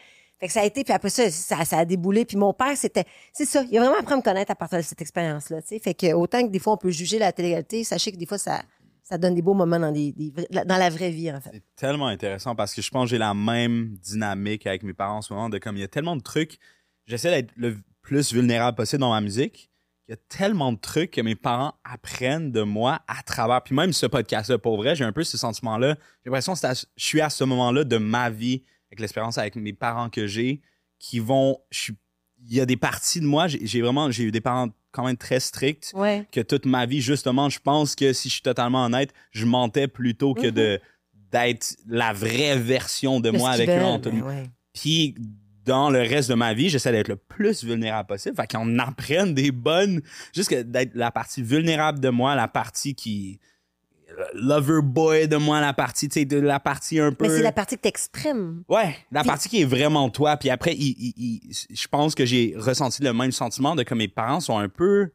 Ça 0.49 0.61
a 0.61 0.65
été, 0.65 0.83
puis 0.83 0.93
après 0.93 1.09
ça, 1.09 1.29
ça, 1.29 1.77
a 1.77 1.85
déboulé. 1.85 2.25
Puis 2.25 2.37
mon 2.37 2.53
père, 2.53 2.75
c'était, 2.75 3.05
c'est 3.33 3.45
ça, 3.45 3.63
il 3.69 3.77
a 3.77 3.81
vraiment 3.81 3.99
appris 3.99 4.13
à 4.13 4.17
me 4.17 4.21
connaître 4.21 4.51
à 4.51 4.55
partir 4.55 4.77
de 4.79 4.83
cette 4.83 5.01
expérience-là. 5.01 5.61
Fait 5.61 5.93
que 5.93 6.13
autant 6.13 6.41
que 6.43 6.51
des 6.51 6.59
fois, 6.59 6.73
on 6.73 6.77
peut 6.77 6.91
juger 6.91 7.19
la 7.19 7.31
télé-réalité, 7.31 7.83
sachez 7.83 8.11
que 8.11 8.17
des 8.17 8.25
fois, 8.25 8.37
ça, 8.37 8.61
ça 9.03 9.17
donne 9.17 9.35
des 9.35 9.41
beaux 9.41 9.53
moments 9.53 9.79
dans, 9.79 9.93
dans 9.93 10.77
la 10.77 10.89
vraie 10.89 11.11
vie, 11.11 11.31
en 11.31 11.39
fait. 11.39 11.51
C'est 11.53 11.75
tellement 11.75 12.07
intéressant 12.07 12.55
parce 12.55 12.73
que 12.73 12.81
je 12.81 12.89
pense 12.89 13.05
que 13.05 13.09
j'ai 13.11 13.17
la 13.19 13.33
même 13.33 13.97
dynamique 14.01 14.65
avec 14.65 14.83
mes 14.83 14.93
parents 14.93 15.17
en 15.17 15.21
ce 15.21 15.31
moment 15.31 15.49
de 15.49 15.59
comme 15.59 15.77
il 15.77 15.81
y 15.81 15.83
a 15.83 15.87
tellement 15.87 16.15
de 16.15 16.23
trucs. 16.23 16.57
J'essaie 17.05 17.29
d'être 17.29 17.51
le 17.55 17.77
plus 18.01 18.33
vulnérable 18.33 18.75
possible 18.75 19.01
dans 19.01 19.11
ma 19.11 19.21
musique. 19.21 19.69
Il 20.07 20.11
y 20.11 20.13
a 20.13 20.17
tellement 20.29 20.71
de 20.71 20.77
trucs 20.77 21.11
que 21.11 21.21
mes 21.21 21.35
parents 21.35 21.73
apprennent 21.83 22.51
de 22.51 22.61
moi 22.61 23.01
à 23.07 23.23
travers. 23.23 23.63
Puis 23.63 23.75
même 23.75 23.93
ce 23.93 24.05
podcast-là, 24.05 24.59
pour 24.59 24.77
vrai, 24.77 24.95
j'ai 24.95 25.03
un 25.03 25.11
peu 25.11 25.23
ce 25.23 25.37
sentiment-là. 25.37 25.95
J'ai 26.23 26.29
l'impression 26.29 26.53
que 26.53 26.59
je 26.61 26.85
suis 26.95 27.21
à 27.21 27.29
ce 27.29 27.43
moment-là 27.43 27.83
de 27.83 27.97
ma 27.97 28.29
vie 28.29 28.63
avec 28.95 29.01
l'expérience 29.01 29.37
avec 29.37 29.55
mes 29.55 29.73
parents 29.73 30.09
que 30.09 30.25
j'ai 30.27 30.61
qui 30.99 31.19
vont. 31.19 31.57
Il 32.47 32.53
y 32.53 32.61
a 32.61 32.65
des 32.65 32.77
parties 32.77 33.19
de 33.21 33.25
moi, 33.25 33.47
j'ai 33.47 33.81
vraiment, 33.81 34.11
j'ai 34.11 34.23
eu 34.25 34.31
des 34.31 34.41
parents 34.41 34.69
quand 34.91 35.05
même 35.05 35.17
très 35.17 35.39
stricts 35.39 35.91
Ouais. 35.93 36.25
que 36.31 36.39
toute 36.41 36.65
ma 36.65 36.85
vie, 36.85 37.01
justement, 37.01 37.49
je 37.49 37.59
pense 37.59 37.95
que 37.95 38.13
si 38.13 38.29
je 38.29 38.33
suis 38.35 38.41
totalement 38.43 38.85
honnête, 38.85 39.13
je 39.31 39.45
mentais 39.45 39.87
plutôt 39.87 40.33
que 40.33 40.47
de 40.49 40.79
d'être 41.31 41.75
la 41.87 42.13
vraie 42.13 42.57
version 42.57 43.19
de 43.19 43.29
De 43.31 43.37
moi 43.37 43.49
avec 43.51 43.67
eux. 43.67 43.73
veulent, 43.73 43.83
en 43.83 43.99
tout- 43.99 44.11
ben 44.11 44.21
ouais. 44.21 44.43
Puis 44.73 45.15
dans 45.65 45.89
le 45.89 45.99
reste 45.99 46.29
de 46.29 46.35
ma 46.35 46.53
vie, 46.53 46.69
j'essaie 46.69 46.91
d'être 46.91 47.07
le 47.09 47.15
plus 47.17 47.63
vulnérable 47.63 48.07
possible. 48.07 48.35
Fait 48.35 48.49
qu'on 48.49 48.77
apprenne 48.79 49.33
des 49.33 49.51
bonnes, 49.51 50.01
juste 50.33 50.53
d'être 50.53 50.93
la 50.93 51.11
partie 51.11 51.41
vulnérable 51.41 51.99
de 51.99 52.09
moi, 52.09 52.35
la 52.35 52.47
partie 52.47 52.93
qui 52.95 53.39
lover 54.33 54.81
boy 54.81 55.27
de 55.27 55.37
moi, 55.37 55.59
la 55.61 55.73
partie, 55.73 56.07
tu 56.09 56.19
sais, 56.19 56.25
de 56.25 56.37
la 56.39 56.59
partie 56.59 56.99
un 56.99 57.11
peu. 57.11 57.25
Mais 57.27 57.29
c'est 57.35 57.41
la 57.43 57.51
partie 57.51 57.75
que 57.75 57.81
t'exprimes. 57.81 58.63
Ouais, 58.69 58.95
la 59.11 59.21
Puis- 59.21 59.27
partie 59.29 59.49
qui 59.49 59.61
est 59.61 59.65
vraiment 59.65 60.09
toi. 60.09 60.37
Puis 60.37 60.49
après, 60.49 60.73
il- 60.73 60.95
il- 60.97 61.13
il- 61.49 61.75
je 61.75 61.87
pense 61.87 62.15
que 62.15 62.25
j'ai 62.25 62.53
ressenti 62.57 63.03
le 63.03 63.13
même 63.13 63.31
sentiment 63.31 63.75
de 63.75 63.83
que 63.83 63.93
mes 63.93 64.07
parents 64.07 64.39
sont 64.39 64.57
un 64.57 64.69
peu 64.69 65.09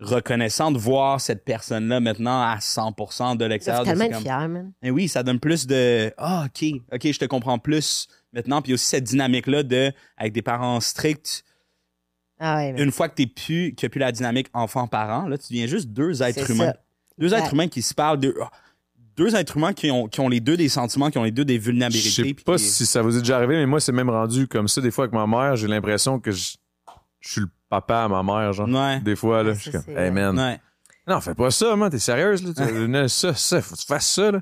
reconnaissants 0.00 0.70
de 0.70 0.78
voir 0.78 1.20
cette 1.20 1.44
personne-là 1.44 2.00
maintenant 2.00 2.40
à 2.40 2.56
100% 2.60 3.36
de 3.36 3.44
l'extérieur. 3.44 3.82
de 3.84 3.88
tellement 3.90 4.04
c'est 4.06 4.10
comme- 4.12 4.22
fier, 4.22 4.48
man. 4.48 4.72
Mais 4.82 4.90
oui, 4.90 5.08
ça 5.08 5.22
donne 5.22 5.38
plus 5.38 5.66
de 5.66 6.10
ah 6.16 6.46
ok 6.46 6.64
ok 6.92 7.12
je 7.12 7.18
te 7.18 7.26
comprends 7.26 7.58
plus 7.58 8.08
maintenant 8.32 8.62
puis 8.62 8.72
aussi 8.72 8.86
cette 8.86 9.04
dynamique 9.04 9.46
là 9.46 9.62
de 9.62 9.92
avec 10.16 10.32
des 10.32 10.40
parents 10.40 10.80
stricts 10.80 11.44
Ah 12.38 12.56
ouais, 12.56 12.72
mais 12.72 12.82
une 12.82 12.92
fois 12.92 13.10
que 13.10 13.14
t'es 13.16 13.26
plus 13.26 13.74
que 13.74 13.86
plus 13.88 13.98
la 13.98 14.10
dynamique 14.10 14.46
enfant 14.54 14.86
parent 14.86 15.28
là 15.28 15.36
tu 15.36 15.48
deviens 15.52 15.66
juste 15.66 15.90
deux 15.90 16.22
êtres 16.22 16.50
humains 16.50 16.68
ça. 16.72 16.76
Deux 17.20 17.32
êtres 17.34 17.52
humains 17.54 17.68
qui 17.68 17.82
se 17.82 17.94
parlent 17.94 18.18
de 18.18 18.34
ah, 18.42 18.50
deux 19.16 19.34
êtres 19.36 19.56
humains 19.56 19.72
qui 19.72 19.90
ont 19.90 20.08
qui 20.08 20.20
ont 20.20 20.28
les 20.28 20.40
deux 20.40 20.56
des 20.56 20.68
sentiments 20.68 21.10
qui 21.10 21.18
ont 21.18 21.22
les 21.24 21.30
deux 21.30 21.44
des 21.44 21.56
Je 21.56 21.60
vulnérabilités 21.60 22.10
sais 22.10 22.22
puis 22.22 22.44
pas 22.44 22.56
qui- 22.56 22.64
si 22.64 22.86
ça 22.86 23.02
vous 23.02 23.16
est 23.16 23.20
déjà 23.20 23.36
arrivé, 23.36 23.56
mais 23.56 23.66
moi, 23.66 23.80
c'est 23.80 23.92
même 23.92 24.10
rendu 24.10 24.48
comme 24.48 24.66
ça. 24.68 24.80
Des 24.80 24.90
fois, 24.90 25.04
avec 25.04 25.14
ma 25.14 25.26
mère, 25.26 25.56
j'ai 25.56 25.68
l'impression 25.68 26.18
que 26.18 26.30
je, 26.30 26.54
je 27.20 27.28
suis 27.30 27.40
le 27.42 27.48
papa 27.68 28.04
à 28.04 28.08
ma 28.08 28.22
mère, 28.22 28.52
genre. 28.52 28.68
ouais 28.68 29.00
Des 29.00 29.14
fois, 29.16 29.42
là, 29.42 29.50
Ouais, 29.50 29.56
je 29.56 29.60
suis 29.60 29.70
comme, 29.70 29.96
hey 29.96 30.10
man. 30.10 30.38
ouais 30.38 30.58
Non, 31.06 31.20
fais 31.20 31.34
pas 31.34 31.50
ça, 31.50 31.76
man. 31.76 31.90
T'es 31.90 31.98
sérieuse, 31.98 32.42
là? 32.42 32.50
Tu- 32.56 33.08
ça, 33.08 33.34
ça, 33.34 33.60
faut 33.62 33.74
que 33.74 33.80
tu 33.80 33.86
fasses 33.86 34.10
ça, 34.10 34.30
là. 34.32 34.40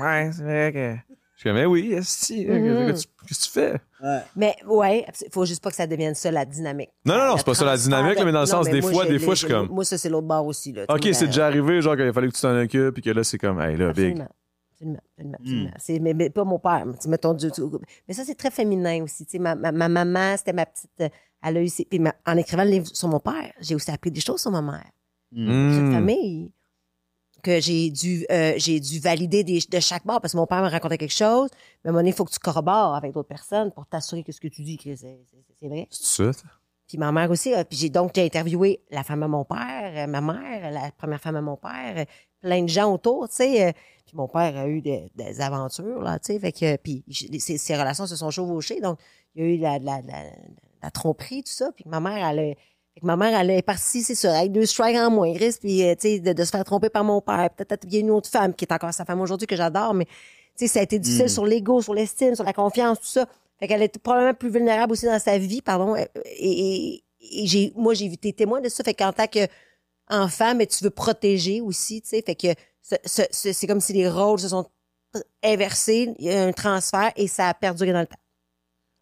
Ouais, 0.00 0.30
c'est 0.32 0.42
vrai 0.42 0.72
que. 0.72 1.17
Je 1.38 1.42
suis 1.42 1.50
comme, 1.50 1.56
mais 1.56 1.66
oui, 1.66 1.92
esti, 1.92 2.44
là, 2.46 2.58
Mhm. 2.58 2.86
qu'est-ce 2.90 3.06
que 3.06 3.12
tu- 3.12 3.26
qu'est-ce 3.28 3.40
que 3.40 3.44
tu 3.44 3.50
fais? 3.52 3.80
Mais 4.34 4.56
ouais, 4.66 5.06
il 5.24 5.30
faut 5.30 5.44
juste 5.44 5.62
pas 5.62 5.70
que 5.70 5.76
ça 5.76 5.86
devienne 5.86 6.16
ça 6.16 6.32
la 6.32 6.44
dynamique. 6.44 6.90
Non, 7.04 7.16
non, 7.16 7.26
non, 7.28 7.36
c'est 7.36 7.46
pas 7.46 7.54
ça 7.54 7.64
la 7.64 7.76
dynamique, 7.76 8.16
mais 8.24 8.32
dans 8.32 8.40
le 8.40 8.46
Non, 8.46 8.46
sens, 8.46 8.68
des 8.68 8.80
moi, 8.80 8.90
fois, 8.90 9.04
je 9.06 9.10
des 9.12 9.18
fois, 9.20 9.34
je 9.34 9.38
suis 9.38 9.48
comme- 9.48 9.68
Moi, 9.68 9.84
ça, 9.84 9.96
c'est 9.98 10.08
l'autre 10.08 10.26
bord 10.26 10.44
aussi. 10.46 10.72
Là, 10.72 10.84
Ok, 10.88 11.08
c'est 11.12 11.26
déjà 11.26 11.46
arrivé, 11.46 11.80
genre, 11.80 11.94
qu'il 11.94 12.06
a 12.08 12.12
fallu 12.12 12.28
que 12.30 12.34
tu 12.34 12.40
t'en 12.42 12.56
occupes, 12.60 12.92
puis 12.94 13.02
que 13.04 13.10
là, 13.10 13.22
c'est 13.22 13.38
comme, 13.38 13.60
hey, 13.60 13.76
là, 13.76 13.92
big. 13.92 14.20
Absolument. 14.20 14.28
Absolument, 14.72 14.98
absolument, 15.16 15.30
Hmm. 15.30 15.34
absolument. 15.44 15.70
C'est, 15.78 15.98
mais, 16.00 16.14
mais 16.14 16.30
pas 16.30 16.42
mon 16.44 16.58
père. 16.58 16.84
tu 17.00 17.08
Mettons, 17.08 17.34
du- 17.34 17.50
du- 17.52 17.62
mais 18.08 18.14
ça, 18.14 18.24
c'est 18.24 18.34
très 18.34 18.50
féminin 18.50 19.04
aussi. 19.04 19.24
tu 19.24 19.30
sais, 19.32 19.38
Ma, 19.38 19.54
ma, 19.54 19.70
ma 19.70 19.88
maman, 19.88 20.36
c'était 20.36 20.52
ma 20.52 20.66
petite. 20.66 20.90
euh, 21.02 21.08
Elle 21.40 21.56
a 21.58 21.62
eu 21.62 21.68
puis 21.88 22.00
ma- 22.00 22.16
en 22.26 22.36
écrivant 22.36 22.64
le 22.64 22.70
livre 22.70 22.86
sur 22.92 23.06
mon 23.06 23.20
père, 23.20 23.52
j'ai 23.60 23.76
aussi 23.76 23.92
appris 23.92 24.10
des 24.10 24.20
choses 24.20 24.40
sur 24.40 24.50
ma 24.50 24.60
mère. 24.60 24.90
Cette 25.32 25.38
Hmm. 25.40 25.92
famille 25.92 26.50
que 27.42 27.60
j'ai 27.60 27.90
dû, 27.90 28.26
euh, 28.30 28.54
j'ai 28.56 28.80
dû 28.80 28.98
valider 29.00 29.44
des- 29.44 29.60
de 29.70 29.80
chaque 29.80 30.04
bord 30.06 30.20
parce 30.20 30.32
que 30.32 30.38
mon 30.38 30.46
père 30.46 30.62
me 30.62 30.68
racontait 30.68 30.98
quelque 30.98 31.12
chose. 31.14 31.48
Mais 31.84 31.88
à 31.88 31.90
un 31.90 31.92
moment 31.92 32.00
donné, 32.00 32.10
il 32.10 32.14
faut 32.14 32.24
que 32.24 32.32
tu 32.32 32.38
corrobores 32.38 32.94
avec 32.94 33.12
d'autres 33.12 33.28
personnes 33.28 33.70
pour 33.72 33.86
t'assurer 33.86 34.22
que 34.24 34.32
ce 34.32 34.40
que 34.40 34.48
tu 34.48 34.62
dis, 34.62 34.76
que 34.76 34.94
c'est, 34.96 35.20
c'est- 35.30 35.44
c'est 35.60 35.68
vrai. 35.68 35.86
C'est 35.90 36.04
ça? 36.04 36.42
Puis 36.86 36.96
ma 36.98 37.12
mère 37.12 37.30
aussi. 37.30 37.52
euh, 37.54 37.64
Puis 37.64 37.76
j'ai 37.78 37.90
donc 37.90 38.12
j'ai 38.14 38.24
interviewé 38.24 38.80
la 38.90 39.04
femme 39.04 39.22
à 39.22 39.28
mon 39.28 39.44
père, 39.44 39.92
euh, 39.94 40.06
ma 40.06 40.20
mère, 40.20 40.70
la 40.70 40.90
première 40.92 41.20
femme 41.20 41.36
à 41.36 41.42
mon 41.42 41.56
père, 41.56 41.94
euh, 41.98 42.04
plein 42.40 42.62
de 42.62 42.68
gens 42.68 42.92
autour, 42.92 43.28
tu 43.28 43.36
sais. 43.36 43.74
Puis 44.06 44.16
mon 44.16 44.26
père 44.26 44.56
a 44.56 44.66
eu 44.66 44.80
des, 44.80 45.10
des 45.14 45.40
aventures, 45.42 46.00
là, 46.00 46.18
tu 46.18 46.32
sais. 46.32 46.38
Fait 46.38 46.52
que, 46.52 46.76
puis 46.76 47.04
ses, 47.40 47.58
ses 47.58 47.76
relations 47.76 48.06
se 48.06 48.16
sont 48.16 48.30
chevauchées. 48.30 48.80
Donc, 48.80 48.98
il 49.34 49.42
y 49.42 49.46
a 49.46 49.48
eu 49.50 49.58
la, 49.58 49.78
la, 49.78 50.00
la, 50.00 50.24
la 50.82 50.90
tromperie, 50.90 51.42
tout 51.44 51.52
ça. 51.52 51.70
Puis 51.72 51.84
ma 51.86 52.00
mère, 52.00 52.26
elle 52.30 52.38
a, 52.38 52.54
fait 52.98 53.00
que 53.00 53.06
ma 53.06 53.16
mère, 53.16 53.38
elle 53.38 53.50
est 53.50 53.62
partie, 53.62 54.02
c'est 54.02 54.14
ça, 54.16 54.38
avec 54.38 54.50
deux 54.52 54.66
strikes 54.66 54.96
en 54.96 55.10
moins, 55.10 55.32
Chris, 55.34 55.54
puis, 55.60 55.82
euh, 55.84 55.94
tu 55.94 56.08
sais, 56.08 56.18
de, 56.20 56.32
de 56.32 56.44
se 56.44 56.50
faire 56.50 56.64
tromper 56.64 56.88
par 56.90 57.04
mon 57.04 57.20
père. 57.20 57.48
Peut-être 57.56 57.82
qu'il 57.82 57.94
y 57.94 57.96
a 57.98 58.00
une 58.00 58.10
autre 58.10 58.28
femme 58.28 58.54
qui 58.54 58.64
est 58.64 58.72
encore 58.72 58.92
sa 58.92 59.04
femme 59.04 59.20
aujourd'hui 59.20 59.46
que 59.46 59.56
j'adore, 59.56 59.94
mais, 59.94 60.04
tu 60.04 60.10
sais, 60.56 60.66
ça 60.66 60.80
a 60.80 60.82
été 60.82 60.98
difficile 60.98 61.26
Mm. 61.26 61.28
sur 61.28 61.46
l'ego, 61.46 61.80
sur 61.82 61.94
l'estime, 61.94 62.34
sur 62.34 62.44
la 62.44 62.52
confiance, 62.52 62.98
tout 63.00 63.06
ça. 63.06 63.26
Fait 63.60 63.68
qu'elle 63.68 63.82
est 63.82 63.98
probablement 63.98 64.34
plus 64.34 64.50
vulnérable 64.50 64.92
aussi 64.92 65.06
dans 65.06 65.18
sa 65.18 65.38
vie, 65.38 65.62
pardon. 65.62 65.94
euh, 65.96 66.04
Et, 66.24 66.94
et, 66.96 67.04
et 67.42 67.46
j'ai, 67.46 67.72
moi, 67.76 67.94
j'ai 67.94 68.06
été 68.06 68.32
témoin 68.32 68.60
de 68.60 68.68
ça. 68.68 68.82
Fait 68.84 68.94
qu'en 68.94 69.12
tant 69.12 69.26
qu'enfant, 69.26 70.54
mais 70.54 70.66
tu 70.66 70.82
veux 70.84 70.90
protéger 70.90 71.60
aussi, 71.60 72.00
tu 72.02 72.08
sais. 72.10 72.22
Fait 72.24 72.34
que 72.34 72.48
ce- 72.82 72.94
ce- 73.04 73.22
ce- 73.30 73.52
c'est 73.52 73.66
comme 73.66 73.80
si 73.80 73.92
les 73.92 74.08
rôles 74.08 74.38
se 74.40 74.48
sont 74.48 74.66
inversés, 75.42 76.14
il 76.18 76.26
y 76.26 76.30
a 76.32 76.44
un 76.44 76.52
transfert 76.52 77.12
et 77.16 77.28
ça 77.28 77.48
a 77.48 77.54
perduré 77.54 77.92
dans 77.92 78.00
le 78.00 78.06
temps. 78.06 78.16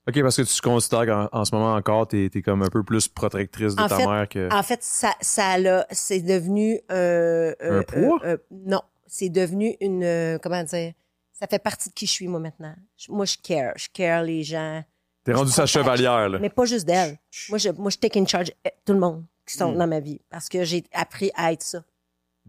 Ok, 0.08 0.22
parce 0.22 0.36
que 0.36 0.42
tu 0.42 0.60
considères 0.60 1.06
qu'en 1.06 1.28
en 1.40 1.44
ce 1.44 1.54
moment 1.54 1.74
encore, 1.74 2.06
t'es 2.06 2.30
es 2.32 2.42
comme 2.42 2.62
un 2.62 2.68
peu 2.68 2.84
plus 2.84 3.08
protectrice 3.08 3.74
de 3.74 3.82
En 3.82 3.88
ta 3.88 3.96
fait, 3.96 4.06
mère 4.06 4.28
que. 4.28 4.48
En 4.54 4.62
fait, 4.62 4.82
ça, 4.82 5.12
ça 5.20 5.58
l'a, 5.58 5.84
c'est 5.90 6.20
devenu 6.20 6.80
euh, 6.92 7.52
euh, 7.62 7.80
Un 7.80 7.82
poids? 7.82 8.20
euh, 8.24 8.34
euh, 8.34 8.36
non, 8.50 8.82
c'est 9.06 9.28
devenu 9.30 9.74
une, 9.80 10.04
euh, 10.04 10.38
comment 10.40 10.62
dire, 10.62 10.92
ça 11.32 11.46
fait 11.48 11.58
partie 11.58 11.88
de 11.88 11.94
qui 11.94 12.06
je 12.06 12.12
suis 12.12 12.28
moi 12.28 12.38
maintenant. 12.38 12.74
Moi, 13.08 13.24
je 13.24 13.36
care, 13.42 13.72
je 13.76 13.88
care 13.92 14.22
les 14.22 14.44
gens, 14.44 14.84
T'es 15.24 15.32
rendu 15.32 15.50
sa 15.50 15.66
chevalière, 15.66 16.28
là. 16.28 16.38
mais 16.38 16.50
pas 16.50 16.66
juste 16.66 16.86
d'elle. 16.86 17.18
Moi, 17.48 17.58
je, 17.58 17.70
moi, 17.70 17.90
je 17.90 17.96
take 17.98 18.18
in 18.20 18.26
charge 18.26 18.52
euh, 18.64 18.70
tout 18.84 18.92
le 18.92 19.00
monde 19.00 19.24
qui 19.44 19.56
sont 19.56 19.72
Mm. 19.72 19.78
dans 19.78 19.86
ma 19.88 19.98
vie 19.98 20.20
parce 20.30 20.48
que 20.48 20.62
j'ai 20.62 20.84
appris 20.92 21.32
à 21.34 21.52
être 21.52 21.62
ça 21.64 21.82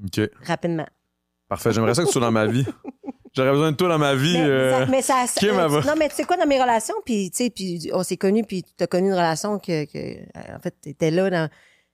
Ok. 0.05 0.21
rapidement. 0.45 0.87
Parfait. 1.49 1.71
J'aimerais 1.73 1.95
ça 1.95 2.03
que 2.03 2.07
tu 2.07 2.11
sois 2.13 2.21
dans 2.21 2.31
ma 2.31 2.45
vie. 2.45 2.65
J'aurais 3.37 3.51
besoin 3.51 3.71
de 3.71 3.77
toi 3.77 3.87
dans 3.87 3.99
ma 3.99 4.15
vie. 4.15 4.33
Mais, 4.33 4.43
euh, 4.43 4.79
ça, 4.79 4.85
mais 4.87 5.01
ça, 5.01 5.25
Kim, 5.37 5.53
va. 5.53 5.67
non, 5.81 5.93
mais 5.97 6.09
tu 6.09 6.15
sais 6.15 6.23
quoi, 6.23 6.37
dans 6.37 6.47
mes 6.47 6.59
relations, 6.61 6.95
puis 7.05 7.29
tu 7.29 7.37
sais, 7.43 7.49
puis 7.49 7.89
on 7.93 8.03
s'est 8.03 8.17
connus, 8.17 8.43
puis 8.43 8.63
tu 8.63 8.83
as 8.83 8.87
connu 8.87 9.07
une 9.07 9.13
relation 9.13 9.59
que, 9.59 9.85
que 9.85 9.97
euh, 9.97 10.55
en 10.55 10.59
fait, 10.59 10.73
t'étais 10.81 11.11
là 11.11 11.29
dans. 11.29 11.49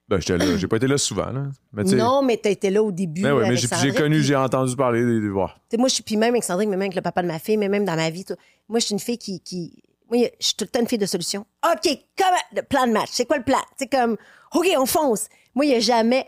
Ben, 0.08 0.20
j'étais 0.20 0.38
là. 0.38 0.56
J'ai 0.56 0.66
pas 0.68 0.76
été 0.76 0.86
là 0.86 0.98
souvent, 0.98 1.30
là. 1.30 1.44
Mais. 1.72 1.84
Non, 1.84 2.22
mais 2.22 2.38
t'as 2.38 2.50
été 2.50 2.70
là 2.70 2.82
au 2.82 2.90
début. 2.90 3.22
Ben 3.22 3.34
ouais, 3.34 3.48
mais 3.48 3.56
j'ai 3.56 3.92
connu, 3.92 4.16
puis- 4.16 4.24
j'ai 4.24 4.36
entendu 4.36 4.74
parler 4.74 5.04
des. 5.04 5.20
sais, 5.70 5.76
moi, 5.76 5.88
je 5.88 5.94
suis, 5.94 6.02
puis 6.02 6.16
même 6.16 6.30
avec 6.34 6.44
Sandrine, 6.44 6.70
mais 6.70 6.76
même 6.76 6.86
avec 6.86 6.96
le 6.96 7.02
papa 7.02 7.22
de 7.22 7.28
ma 7.28 7.38
fille, 7.38 7.58
mais 7.58 7.68
même 7.68 7.84
dans 7.84 7.96
ma 7.96 8.10
vie, 8.10 8.24
tout. 8.24 8.36
moi, 8.68 8.78
je 8.80 8.86
suis 8.86 8.94
une 8.94 9.00
fille 9.00 9.18
qui, 9.18 9.40
qui, 9.40 9.82
moi, 10.10 10.18
je 10.40 10.46
suis 10.46 10.54
tout 10.56 10.64
le 10.64 10.68
temps 10.68 10.80
une 10.80 10.88
fille 10.88 10.98
de 10.98 11.06
solution. 11.06 11.46
OK, 11.64 11.88
comment, 12.18 12.36
le 12.54 12.62
plan 12.62 12.86
de 12.86 12.92
match, 12.92 13.08
c'est 13.12 13.26
quoi 13.26 13.38
le 13.38 13.44
plan? 13.44 13.58
C'est 13.78 13.90
comme, 13.90 14.16
OK, 14.54 14.66
on 14.78 14.86
fonce. 14.86 15.28
Moi, 15.54 15.64
il 15.66 15.68
n'y 15.68 15.74
a 15.74 15.80
jamais, 15.80 16.26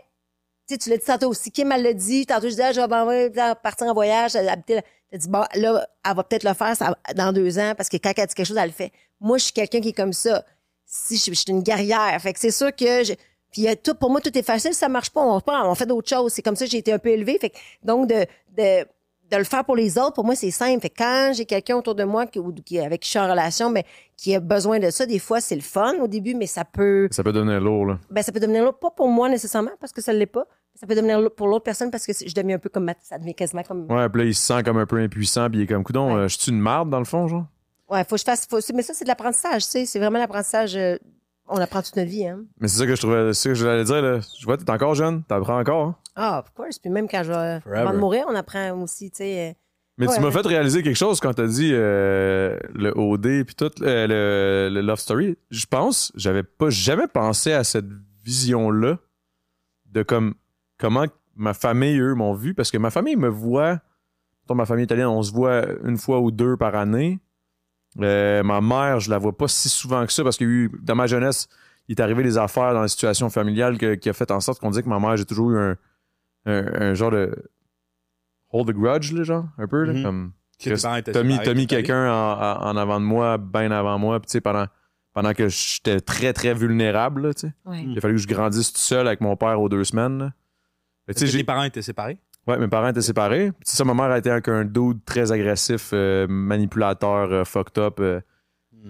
sais, 0.73 0.77
tu 0.77 0.89
l'as 0.89 0.97
dit 0.97 1.05
tantôt 1.05 1.29
aussi, 1.29 1.51
Kim, 1.51 1.71
elle 1.71 1.83
l'a 1.83 1.93
dit, 1.93 2.25
tantôt, 2.25 2.43
je 2.43 2.49
disais, 2.49 2.63
ah, 2.63 2.71
je 2.71 2.81
vais 2.81 3.55
partir 3.61 3.87
en 3.87 3.93
voyage, 3.93 4.35
habiter 4.35 4.75
là. 4.75 4.81
Dit, 5.13 5.29
bon, 5.29 5.43
là, 5.55 5.87
elle 6.05 6.15
va 6.15 6.23
peut-être 6.23 6.43
le 6.43 6.53
faire 6.53 6.73
dans 7.15 7.31
deux 7.31 7.57
ans, 7.59 7.73
parce 7.77 7.87
que 7.87 7.97
quand 7.97 8.11
elle 8.17 8.27
dit 8.27 8.35
quelque 8.35 8.45
chose, 8.45 8.57
elle 8.57 8.67
le 8.67 8.73
fait. 8.73 8.91
Moi, 9.21 9.37
je 9.37 9.45
suis 9.45 9.53
quelqu'un 9.53 9.79
qui 9.79 9.89
est 9.89 9.93
comme 9.93 10.13
ça. 10.13 10.43
Si 10.85 11.17
je, 11.17 11.31
je 11.31 11.33
suis 11.33 11.51
une 11.51 11.63
guerrière, 11.63 12.17
fait 12.21 12.33
que 12.33 12.39
c'est 12.39 12.51
sûr 12.51 12.75
que 12.75 13.03
je, 13.03 13.13
puis 13.51 13.67
tout, 13.83 13.95
pour 13.95 14.09
moi, 14.09 14.21
tout 14.21 14.35
est 14.37 14.43
facile, 14.43 14.73
ça 14.73 14.89
marche 14.89 15.09
pas, 15.09 15.21
on, 15.21 15.41
on 15.47 15.75
fait 15.75 15.85
d'autres 15.85 16.09
choses. 16.09 16.33
C'est 16.33 16.41
comme 16.41 16.55
ça 16.55 16.65
que 16.65 16.71
j'ai 16.71 16.77
été 16.79 16.91
un 16.91 16.99
peu 16.99 17.09
élevée. 17.09 17.37
Fait 17.39 17.49
que, 17.49 17.57
donc, 17.83 18.07
de, 18.07 18.25
de, 18.55 18.85
de 19.31 19.37
le 19.37 19.43
faire 19.43 19.65
pour 19.65 19.75
les 19.75 19.97
autres, 19.97 20.13
pour 20.13 20.23
moi, 20.25 20.35
c'est 20.35 20.51
simple. 20.51 20.79
Fait 20.81 20.89
quand 20.89 21.31
j'ai 21.35 21.45
quelqu'un 21.45 21.75
autour 21.75 21.95
de 21.95 22.03
moi 22.03 22.25
qui, 22.27 22.39
ou 22.39 22.53
qui, 22.53 22.79
avec 22.79 23.01
qui 23.01 23.07
je 23.07 23.11
suis 23.11 23.19
en 23.19 23.29
relation, 23.29 23.69
mais 23.69 23.83
qui 24.15 24.33
a 24.35 24.39
besoin 24.39 24.79
de 24.79 24.89
ça, 24.89 25.05
des 25.05 25.19
fois, 25.19 25.41
c'est 25.41 25.55
le 25.55 25.61
fun 25.61 25.93
au 26.01 26.07
début, 26.07 26.33
mais 26.33 26.47
ça 26.47 26.63
peut, 26.65 27.07
Ça 27.11 27.23
peut 27.23 27.31
devenir 27.33 27.59
lourd, 27.59 27.85
là. 27.85 27.99
ben, 28.09 28.21
ça 28.21 28.31
peut 28.31 28.39
devenir 28.39 28.63
lourd, 28.63 28.77
pas 28.79 28.91
pour 28.91 29.07
moi 29.09 29.27
nécessairement, 29.29 29.71
parce 29.79 29.91
que 29.91 30.01
ça 30.01 30.13
l'est 30.13 30.25
pas. 30.25 30.45
Ça 30.75 30.85
peut 30.87 30.95
devenir 30.95 31.19
lourd 31.19 31.33
pour 31.35 31.47
l'autre 31.47 31.63
personne 31.65 31.89
parce 31.91 32.05
que 32.05 32.13
je 32.13 32.33
deviens 32.35 32.55
un 32.55 32.59
peu 32.59 32.69
comme, 32.69 32.85
ma- 32.85 32.93
ça 33.01 33.17
devient 33.17 33.33
quasiment 33.33 33.63
comme, 33.63 33.91
Ouais, 33.91 34.07
puis 34.09 34.21
là, 34.21 34.27
il 34.27 34.35
se 34.35 34.45
sent 34.45 34.63
comme 34.63 34.77
un 34.77 34.85
peu 34.85 34.97
impuissant, 34.99 35.49
puis 35.49 35.59
il 35.59 35.63
est 35.63 35.67
comme, 35.67 35.83
coudon, 35.83 36.13
Ouais. 36.13 36.19
euh, 36.21 36.27
je 36.27 36.37
suis 36.37 36.51
une 36.51 36.59
marde, 36.59 36.89
dans 36.89 36.99
le 36.99 37.05
fond, 37.05 37.27
genre? 37.27 37.45
ouais, 37.89 38.03
faut 38.03 38.15
que 38.15 38.19
je 38.19 38.23
fasse, 38.25 38.45
faut, 38.49 38.59
mais 38.73 38.81
ça, 38.83 38.93
c'est 38.93 39.05
de 39.05 39.09
l'apprentissage, 39.09 39.63
tu 39.65 39.71
sais. 39.71 39.85
C'est 39.85 39.97
vraiment 39.99 40.19
l'apprentissage, 40.19 40.75
euh, 40.75 40.97
on 41.47 41.57
apprend 41.57 41.81
toute 41.81 41.95
notre 41.95 42.09
vie, 42.09 42.27
hein. 42.27 42.41
Mais 42.59 42.67
c'est 42.67 42.77
ça 42.79 42.85
que 42.85 42.95
je 42.95 43.01
trouvais, 43.01 43.33
c'est 43.33 43.43
ça 43.43 43.49
que 43.49 43.55
je 43.55 43.63
voulais 43.65 43.83
dire, 43.83 44.01
là. 44.01 44.19
Je 44.39 44.45
vois, 44.45 44.57
t'es 44.57 44.69
encore 44.69 44.95
jeune, 44.95 45.23
t'apprends 45.23 45.59
encore, 45.59 45.85
hein. 45.87 45.95
Ah, 46.15 46.39
of 46.39 46.51
course. 46.53 46.79
Puis 46.79 46.89
même 46.89 47.07
quand 47.07 47.23
je 47.23 47.31
vais. 47.31 47.59
Forever. 47.61 47.79
Avant 47.81 47.93
de 47.93 47.99
mourir, 47.99 48.25
on 48.27 48.35
apprend 48.35 48.71
aussi, 48.81 49.11
tu 49.11 49.17
sais. 49.17 49.49
euh, 49.49 49.53
Mais 49.99 50.07
Ouais. 50.07 50.15
tu 50.15 50.21
m'as 50.21 50.31
fait 50.31 50.45
réaliser 50.45 50.81
quelque 50.83 50.95
chose 50.97 51.19
quand 51.19 51.33
t'as 51.33 51.47
dit 51.47 51.71
euh, 51.73 52.57
le 52.73 52.91
OD 52.97 53.43
puis 53.45 53.55
tout 53.55 53.71
euh, 53.81 54.07
le, 54.69 54.73
le 54.73 54.81
Love 54.81 54.99
Story. 54.99 55.37
Je 55.51 55.65
pense, 55.67 56.11
j'avais 56.15 56.43
pas 56.43 56.69
jamais 56.69 57.07
pensé 57.07 57.53
à 57.53 57.63
cette 57.63 57.85
vision-là 58.23 58.97
de 59.91 60.03
comme 60.03 60.33
comment 60.77 61.05
ma 61.35 61.53
famille 61.53 61.97
eux 61.99 62.13
m'ont 62.15 62.33
vu 62.33 62.53
parce 62.53 62.71
que 62.71 62.77
ma 62.77 62.89
famille 62.89 63.15
me 63.15 63.29
voit. 63.29 63.79
Dans 64.47 64.55
ma 64.55 64.65
famille 64.65 64.85
italienne, 64.85 65.07
on 65.07 65.21
se 65.23 65.33
voit 65.33 65.65
une 65.83 65.97
fois 65.97 66.19
ou 66.21 66.31
deux 66.31 66.55
par 66.55 66.73
année. 66.75 67.19
Euh, 67.99 68.43
ma 68.43 68.61
mère, 68.61 68.99
je 68.99 69.09
la 69.09 69.17
vois 69.17 69.35
pas 69.35 69.47
si 69.47 69.69
souvent 69.69 70.05
que 70.05 70.13
ça 70.13 70.23
parce 70.23 70.37
que 70.37 70.43
eu, 70.45 70.71
dans 70.81 70.95
ma 70.95 71.07
jeunesse, 71.07 71.47
il 71.87 71.93
est 71.97 72.01
arrivé 72.01 72.21
des 72.23 72.37
affaires 72.37 72.73
dans 72.73 72.81
la 72.81 72.87
situation 72.87 73.29
familiale 73.29 73.77
que- 73.77 73.95
qui 73.95 74.09
a 74.09 74.13
fait 74.13 74.29
en 74.31 74.39
sorte 74.39 74.59
qu'on 74.59 74.69
dit 74.71 74.83
que 74.83 74.89
ma 74.89 74.99
mère, 74.99 75.17
j'ai 75.17 75.25
toujours 75.25 75.51
eu 75.51 75.57
un, 75.59 75.75
un, 76.45 76.81
un 76.89 76.93
genre 76.93 77.11
de 77.11 77.33
hold 78.51 78.67
the 78.67 78.73
grudge, 78.73 79.11
là, 79.13 79.23
genre, 79.23 79.45
un 79.57 79.67
peu, 79.67 79.83
là, 79.83 79.93
comme 80.03 80.31
tes 80.59 80.69
parents 80.83 80.95
étaient 80.97 81.11
T'as 81.11 81.23
mis, 81.23 81.31
séparés 81.33 81.45
t'as 81.45 81.53
mis 81.53 81.67
quelqu'un 81.67 82.11
en, 82.11 82.77
avant 82.77 82.99
de 82.99 83.05
moi, 83.05 83.37
bien 83.37 83.71
avant 83.71 83.97
moi, 83.99 84.19
puis 84.19 84.27
tu 84.27 84.31
sais, 84.33 84.41
pendant, 84.41 84.65
pendant 85.13 85.33
que 85.33 85.47
j'étais 85.49 85.99
très, 85.99 86.33
très 86.33 86.53
vulnérable, 86.53 87.21
là. 87.27 87.29
Ouais. 87.65 87.83
Il 87.83 87.97
a 87.97 88.01
fallu 88.01 88.15
que 88.15 88.21
je 88.21 88.27
grandisse 88.27 88.71
tout 88.73 88.79
seul 88.79 89.07
avec 89.07 89.21
mon 89.21 89.35
père 89.35 89.59
aux 89.61 89.69
deux 89.69 89.83
semaines, 89.83 90.17
là. 90.19 90.33
Fait 91.07 91.13
que, 91.13 91.31
tes 91.31 91.43
parents 91.45 91.63
étaient 91.63 91.81
séparés? 91.81 92.17
Ouais, 92.47 92.57
mes 92.57 92.67
parents 92.67 92.87
étaient 92.89 93.01
séparés. 93.01 93.51
Puis 93.51 93.63
ça, 93.75 93.83
ma 93.83 93.93
mère 93.93 94.05
a 94.05 94.17
été 94.17 94.29
avec 94.29 94.47
un 94.47 94.63
dude 94.63 95.03
très 95.05 95.31
agressif, 95.31 95.89
euh, 95.93 96.27
manipulateur, 96.29 97.31
euh, 97.31 97.43
fucked 97.43 97.77
up. 97.77 97.99
euh. 97.99 98.21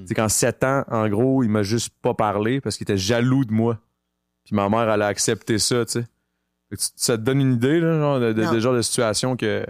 Tu 0.02 0.08
sais, 0.08 0.14
qu'en 0.16 0.30
sept 0.30 0.64
ans, 0.64 0.84
en 0.90 1.10
gros, 1.10 1.44
il 1.44 1.50
m'a 1.50 1.64
juste 1.64 1.90
pas 2.04 2.14
parlé 2.14 2.62
parce 2.62 2.78
qu'il 2.78 2.86
était 2.86 2.98
jaloux 2.98 3.46
de 3.46 3.52
moi. 3.54 3.80
Puis 4.46 4.56
ma 4.56 4.70
mère, 4.70 4.88
elle 4.90 5.02
a 5.02 5.08
accepté 5.08 5.58
ça, 5.58 5.86
tu 5.86 5.94
sais. 5.94 6.06
Ça 6.96 7.18
te 7.18 7.24
donne 7.24 7.40
une 7.42 7.54
idée, 7.54 7.80
là, 7.80 7.98
genre, 8.00 8.20
de, 8.20 8.34
de, 8.34 8.46
de 8.54 8.60
genre 8.60 8.76
de 8.76 8.82
situation 8.82 9.36
que 9.38 9.66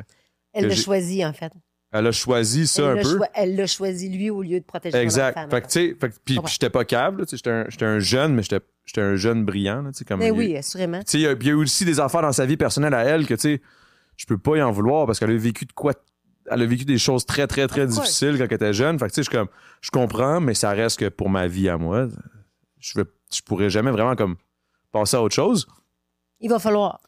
Elle 0.54 0.68
l'a 0.68 0.76
choisi, 0.76 1.24
en 1.26 1.32
fait. 1.32 1.54
elle 1.92 2.08
a 2.08 2.12
choisi 2.12 2.66
ça 2.68 2.92
elle 2.92 3.00
un 3.00 3.02
peu. 3.04 3.20
Elle 3.36 3.56
l'a 3.56 3.68
choisi, 3.68 4.10
lui, 4.10 4.30
au 4.32 4.42
lieu 4.42 4.60
de 4.60 4.66
protéger 4.66 4.98
Exact. 4.98 5.36
son 5.36 5.40
enfant. 5.42 5.50
Fait 5.52 5.62
que, 5.62 5.68
tu 5.68 5.72
sais, 5.72 5.98
fait 6.00 6.10
que- 6.10 6.16
puis, 6.26 6.40
j'étais 6.48 6.70
pas 6.72 6.84
câble, 6.86 7.20
là, 7.22 7.26
tu 7.26 7.30
sais, 7.32 7.38
j'étais 7.38 7.50
un, 7.52 7.66
j'étais 7.70 7.86
un 7.86 8.00
jeune, 8.00 8.34
mais 8.34 8.42
j'étais 8.42 8.60
j'étais 8.84 9.02
un 9.02 9.16
jeune 9.16 9.46
brillant, 9.46 9.82
là, 9.84 9.92
tu 9.92 10.00
sais, 10.00 10.06
comme. 10.06 10.20
Mais 10.20 10.28
il- 10.28 10.32
oui, 10.32 10.58
assurément. 10.58 11.00
tu 11.00 11.06
sais, 11.12 11.18
il 11.20 11.22
y 11.22 11.28
a- 11.28 11.34
il 11.40 11.48
y, 11.48 11.52
a 11.52 11.56
aussi 11.56 11.86
des 11.86 12.00
affaires 12.00 12.22
dans 12.24 12.32
sa 12.34 12.46
vie 12.46 12.58
personnelle 12.58 12.94
à 12.96 13.04
elle 13.06 13.26
que, 13.28 13.36
tu 13.36 13.42
sais, 13.42 13.62
je 14.18 14.26
peux 14.26 14.38
pas 14.38 14.57
y 14.57 14.61
en 14.61 14.72
vouloir 14.72 15.06
parce 15.06 15.19
qu'elle 15.19 15.31
a 15.31 15.38
vécu 15.38 15.65
de 15.65 15.72
quoi. 15.72 15.94
Elle 16.49 16.61
a 16.61 16.65
vécu 16.65 16.85
des 16.85 16.98
choses 16.98 17.26
très, 17.26 17.45
très, 17.45 17.68
très 17.68 17.85
difficiles 17.85 18.38
quand 18.38 18.45
elle 18.45 18.53
était 18.53 18.73
jeune. 18.73 18.98
Fait 18.98 19.07
que, 19.07 19.14
tu 19.14 19.23
sais, 19.23 19.23
je 19.23 19.30
comme, 19.30 19.49
je 19.81 19.91
comprends, 19.91 20.39
mais 20.39 20.53
ça 20.53 20.72
reste 20.72 20.99
que 20.99 21.10
pour 21.10 21.30
ma 21.30 21.48
vie 21.48 21.68
à 21.68 21.77
moi, 21.77 22.07
je, 22.80 22.98
veux, 22.98 23.14
je 23.34 23.41
pourrais 23.41 23.69
jamais 23.69 23.91
vraiment, 23.91 24.15
comme, 24.15 24.38
passer 24.91 25.18
à 25.18 25.22
autre 25.22 25.35
chose. 25.35 25.68
Il 26.39 26.49
va 26.49 26.60
falloir. 26.60 27.02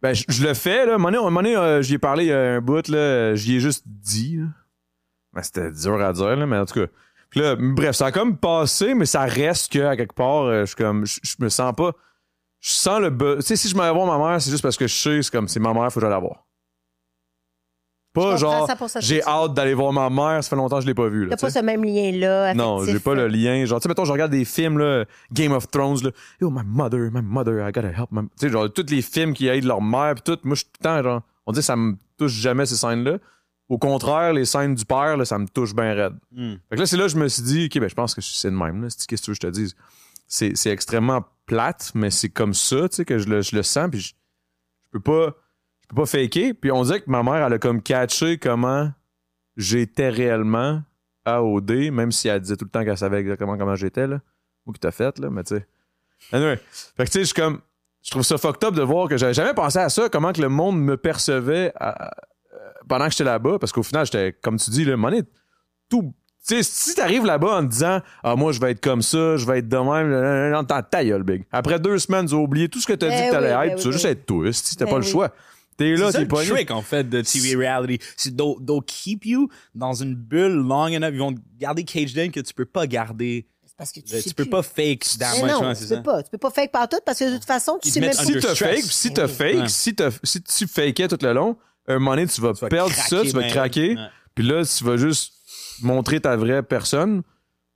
Ben, 0.00 0.14
je, 0.14 0.24
je 0.28 0.46
le 0.46 0.54
fais, 0.54 0.86
là. 0.86 0.92
À 0.92 0.94
un 0.94 0.98
moment 0.98 1.42
donné, 1.42 1.56
euh, 1.56 1.82
j'y 1.82 1.94
ai 1.94 1.98
parlé 1.98 2.30
a 2.30 2.56
un 2.56 2.60
bout, 2.60 2.86
là. 2.88 3.34
J'y 3.34 3.56
ai 3.56 3.60
juste 3.60 3.82
dit, 3.86 4.36
là. 4.36 4.46
Ben, 5.32 5.42
c'était 5.42 5.72
dur 5.72 6.00
à 6.00 6.12
dire, 6.12 6.36
là, 6.36 6.46
mais 6.46 6.58
en 6.58 6.66
tout 6.66 6.80
cas. 6.80 6.86
Puis 7.30 7.40
là, 7.40 7.56
bref, 7.56 7.96
ça 7.96 8.06
a 8.06 8.12
comme 8.12 8.36
passé, 8.36 8.94
mais 8.94 9.06
ça 9.06 9.22
reste 9.22 9.72
que, 9.72 9.80
à 9.80 9.96
quelque 9.96 10.14
part, 10.14 10.42
euh, 10.42 10.60
je 10.60 10.66
suis 10.66 10.76
comme, 10.76 11.04
je, 11.04 11.18
je 11.22 11.34
me 11.40 11.48
sens 11.48 11.72
pas. 11.76 11.92
Je 12.60 12.70
sens 12.70 13.00
le 13.00 13.36
Tu 13.38 13.42
sais, 13.42 13.56
si 13.56 13.68
je 13.68 13.76
m'en 13.76 13.82
vais 13.82 13.92
voir 13.92 14.06
ma 14.06 14.30
mère, 14.30 14.40
c'est 14.40 14.50
juste 14.50 14.62
parce 14.62 14.76
que 14.76 14.86
je 14.86 14.94
sais, 14.94 15.22
c'est 15.22 15.32
comme, 15.32 15.48
c'est 15.48 15.60
ma 15.60 15.74
mère, 15.74 15.92
faut 15.92 15.98
que 15.98 16.06
j'aille 16.06 16.10
la 16.10 16.20
voir. 16.20 16.46
Pas 18.14 18.36
genre, 18.36 18.68
j'ai 19.00 19.24
hâte 19.24 19.54
d'aller 19.54 19.74
voir 19.74 19.92
ma 19.92 20.08
mère, 20.08 20.44
ça 20.44 20.50
fait 20.50 20.54
longtemps 20.54 20.76
que 20.76 20.82
je 20.82 20.86
l'ai 20.86 20.94
pas 20.94 21.08
vue, 21.08 21.24
là. 21.24 21.30
T'as 21.36 21.46
pas 21.48 21.50
ce 21.50 21.58
même 21.58 21.82
lien-là. 21.84 22.54
Non, 22.54 22.76
affectif. 22.76 22.94
j'ai 22.94 23.00
pas 23.00 23.14
le 23.14 23.26
lien. 23.26 23.64
Genre, 23.64 23.80
tu 23.80 23.82
sais, 23.82 23.88
mettons, 23.88 24.04
je 24.04 24.12
regarde 24.12 24.30
des 24.30 24.44
films, 24.44 24.78
là, 24.78 25.04
Game 25.32 25.50
of 25.50 25.68
Thrones, 25.68 25.98
là. 26.04 26.10
Yo, 26.40 26.48
my 26.48 26.62
mother, 26.64 27.10
my 27.12 27.22
mother, 27.22 27.68
I 27.68 27.72
gotta 27.72 27.88
help 27.88 28.12
my... 28.12 28.22
Tu 28.22 28.28
sais, 28.46 28.50
genre, 28.50 28.72
tous 28.72 28.86
les 28.88 29.02
films 29.02 29.34
qui 29.34 29.48
aident 29.48 29.64
leur 29.64 29.82
mère, 29.82 30.14
pis 30.14 30.22
tout. 30.22 30.38
Moi, 30.44 30.54
je 30.54 30.60
suis 30.60 30.66
tout 30.66 30.78
le 30.80 30.84
temps, 30.84 31.02
genre, 31.02 31.22
on 31.44 31.50
dit 31.52 31.58
que 31.58 31.64
ça 31.64 31.74
me 31.74 31.96
touche 32.16 32.32
jamais 32.32 32.66
ces 32.66 32.76
scènes-là. 32.76 33.18
Au 33.68 33.78
contraire, 33.78 34.32
les 34.32 34.44
scènes 34.44 34.76
du 34.76 34.84
père, 34.84 35.16
là, 35.16 35.24
ça 35.24 35.36
me 35.36 35.48
touche 35.48 35.74
bien 35.74 35.92
raide. 35.94 36.14
Hmm. 36.30 36.54
Fait 36.68 36.76
que 36.76 36.80
là, 36.80 36.86
c'est 36.86 36.96
là 36.96 37.04
que 37.04 37.10
je 37.10 37.18
me 37.18 37.26
suis 37.26 37.42
dit, 37.42 37.64
OK, 37.66 37.80
ben, 37.80 37.88
je 37.88 37.94
pense 37.96 38.14
que 38.14 38.20
c'est 38.20 38.48
le 38.50 38.56
même, 38.56 38.80
là. 38.82 38.90
C'est- 38.90 39.08
Qu'est-ce 39.08 39.22
que 39.22 39.24
tu 39.24 39.30
veux 39.32 39.36
que 39.36 39.42
je 39.42 39.48
te 39.48 39.52
dise? 39.52 39.74
C'est, 40.28 40.52
c'est 40.54 40.70
extrêmement 40.70 41.24
plate, 41.46 41.90
mais 41.96 42.10
c'est 42.10 42.28
comme 42.28 42.54
ça, 42.54 42.88
tu 42.88 42.94
sais, 42.94 43.04
que 43.04 43.18
je 43.18 43.28
le, 43.28 43.42
je 43.42 43.56
le 43.56 43.64
sens, 43.64 43.88
puis 43.90 43.98
je, 44.00 44.08
je 44.84 44.88
peux 44.92 45.00
pas, 45.00 45.34
je 45.84 45.88
peux 45.88 46.02
pas 46.02 46.06
faker. 46.06 46.52
Puis 46.60 46.70
on 46.72 46.82
dirait 46.82 47.00
que 47.00 47.10
ma 47.10 47.22
mère, 47.22 47.46
elle 47.46 47.52
a 47.52 47.58
comme 47.58 47.82
catché 47.82 48.38
comment 48.38 48.90
j'étais 49.56 50.08
réellement 50.08 50.82
à 51.24 51.42
OD, 51.42 51.90
même 51.92 52.12
si 52.12 52.28
elle 52.28 52.40
disait 52.40 52.56
tout 52.56 52.64
le 52.64 52.70
temps 52.70 52.84
qu'elle 52.84 52.98
savait 52.98 53.18
exactement 53.20 53.56
comment 53.56 53.76
j'étais, 53.76 54.06
là. 54.06 54.20
Ou 54.66 54.72
qui 54.72 54.80
t'a 54.80 54.90
fait, 54.90 55.18
là, 55.18 55.30
mais 55.30 55.44
tu 55.44 55.56
sais. 55.56 55.66
Anyway. 56.32 56.58
Fait 56.96 57.04
que 57.04 57.10
tu 57.10 57.12
sais, 57.12 57.20
je 57.20 57.24
suis 57.26 57.34
comme, 57.34 57.60
je 58.02 58.10
trouve 58.10 58.22
ça 58.22 58.36
fucked 58.38 58.64
up 58.64 58.74
de 58.74 58.82
voir 58.82 59.08
que 59.08 59.16
j'avais 59.16 59.34
jamais 59.34 59.54
pensé 59.54 59.78
à 59.78 59.88
ça, 59.88 60.08
comment 60.08 60.32
que 60.32 60.40
le 60.40 60.48
monde 60.48 60.80
me 60.80 60.96
percevait 60.96 61.72
à- 61.76 62.10
euh, 62.54 62.58
pendant 62.88 63.06
que 63.06 63.12
j'étais 63.12 63.24
là-bas, 63.24 63.58
parce 63.58 63.72
qu'au 63.72 63.82
final, 63.82 64.04
j'étais, 64.06 64.32
comme 64.32 64.58
tu 64.58 64.70
dis, 64.70 64.84
moment 64.86 65.10
donné, 65.10 65.22
tout. 65.88 66.14
Tu 66.46 66.56
sais, 66.56 66.62
si 66.62 66.94
t'arrives 66.94 67.24
là-bas 67.24 67.56
en 67.58 67.62
te 67.62 67.70
disant, 67.70 68.00
ah, 68.22 68.36
moi, 68.36 68.52
je 68.52 68.60
vais 68.60 68.72
être 68.72 68.82
comme 68.82 69.00
ça, 69.00 69.38
je 69.38 69.46
vais 69.46 69.60
être 69.60 69.68
de 69.68 69.76
même, 69.78 70.10
là, 70.10 70.20
là, 70.20 70.50
là, 70.50 70.62
dans 70.62 70.82
ta 70.82 71.02
gueule, 71.04 71.22
big. 71.22 71.44
Après 71.50 71.78
deux 71.78 71.98
semaines, 71.98 72.26
tu 72.26 72.34
as 72.34 72.38
oublié 72.38 72.68
tout 72.68 72.80
ce 72.80 72.86
que 72.86 72.92
t'as 72.92 73.08
Ben 73.08 73.16
dit 73.18 73.26
que 73.28 73.32
t'allais 73.32 73.46
oui, 73.48 73.54
ben 73.54 73.62
être, 73.62 73.76
oui, 73.76 73.80
tu 73.80 73.84
vas 73.84 73.88
ben 73.88 73.92
juste 73.92 74.04
oui. 74.04 74.10
être 74.10 74.26
touriste, 74.26 74.66
si 74.66 74.76
t'as 74.76 74.84
Ben 74.84 74.90
pas 74.90 74.98
le 74.98 75.04
oui. 75.04 75.10
choix. 75.10 75.30
T'es 75.76 75.96
là, 75.96 76.06
C'est 76.06 76.12
ça 76.12 76.18
t'es 76.18 76.24
le 76.24 76.28
pas 76.28 76.44
trick, 76.44 76.70
en 76.70 76.82
fait, 76.82 77.08
de 77.08 77.20
TV 77.22 77.56
reality. 77.56 77.98
C'est 78.16 78.36
they'll, 78.36 78.54
they'll 78.64 78.82
keep 78.86 79.24
you 79.26 79.48
dans 79.74 79.92
une 79.94 80.14
bulle 80.14 80.52
long 80.52 80.86
enough. 80.88 81.10
Ils 81.12 81.18
vont 81.18 81.32
te 81.34 81.40
garder 81.58 81.84
caged 81.84 82.18
in 82.18 82.30
que 82.30 82.40
tu 82.40 82.54
peux 82.54 82.64
pas 82.66 82.86
garder. 82.86 83.46
Parce 83.76 83.90
que 83.90 83.98
tu, 83.98 84.06
Tu, 84.06 84.20
sais 84.22 84.34
peux 84.34 84.44
plus. 84.44 84.50
pas 84.50 84.62
fake 84.62 85.04
that 85.18 85.32
much, 85.42 85.50
non, 85.50 85.58
tu 85.74 85.80
peux 85.80 85.86
ça. 85.86 85.96
pas. 86.00 86.22
Tu 86.22 86.30
peux 86.30 86.38
pas 86.38 86.50
fake 86.50 86.70
partout 86.70 86.98
parce 87.04 87.18
que 87.18 87.24
de 87.28 87.34
toute 87.34 87.44
façon, 87.44 87.76
tu 87.82 87.88
Ils 87.88 87.90
sais 87.90 88.00
te 88.00 88.06
même 88.06 88.14
pas. 88.16 88.22
si 88.24 88.32
t'as 88.38 88.54
fake, 88.54 88.82
si 88.84 89.08
Ben 89.08 89.14
t'as 89.14 89.28
fake, 89.28 89.54
Ouais. 89.56 89.68
si, 89.68 90.42
tu 90.44 90.66
fakais 90.68 91.08
tout 91.08 91.18
le 91.20 91.32
long, 91.32 91.56
un 91.88 91.94
moment 91.98 92.12
donné, 92.12 92.28
tu 92.28 92.40
vas 92.40 92.52
Tu 92.52 92.60
vas 92.60 92.68
perdre 92.68 92.92
ça, 92.94 93.22
tu 93.22 93.30
vas 93.30 93.40
man. 93.40 93.50
craquer, 93.50 93.96
puis 94.36 94.46
là, 94.46 94.64
tu 94.64 94.84
vas 94.84 94.96
juste 94.96 95.32
montrer 95.82 96.20
ta 96.20 96.36
vraie 96.36 96.62
personne. 96.62 97.22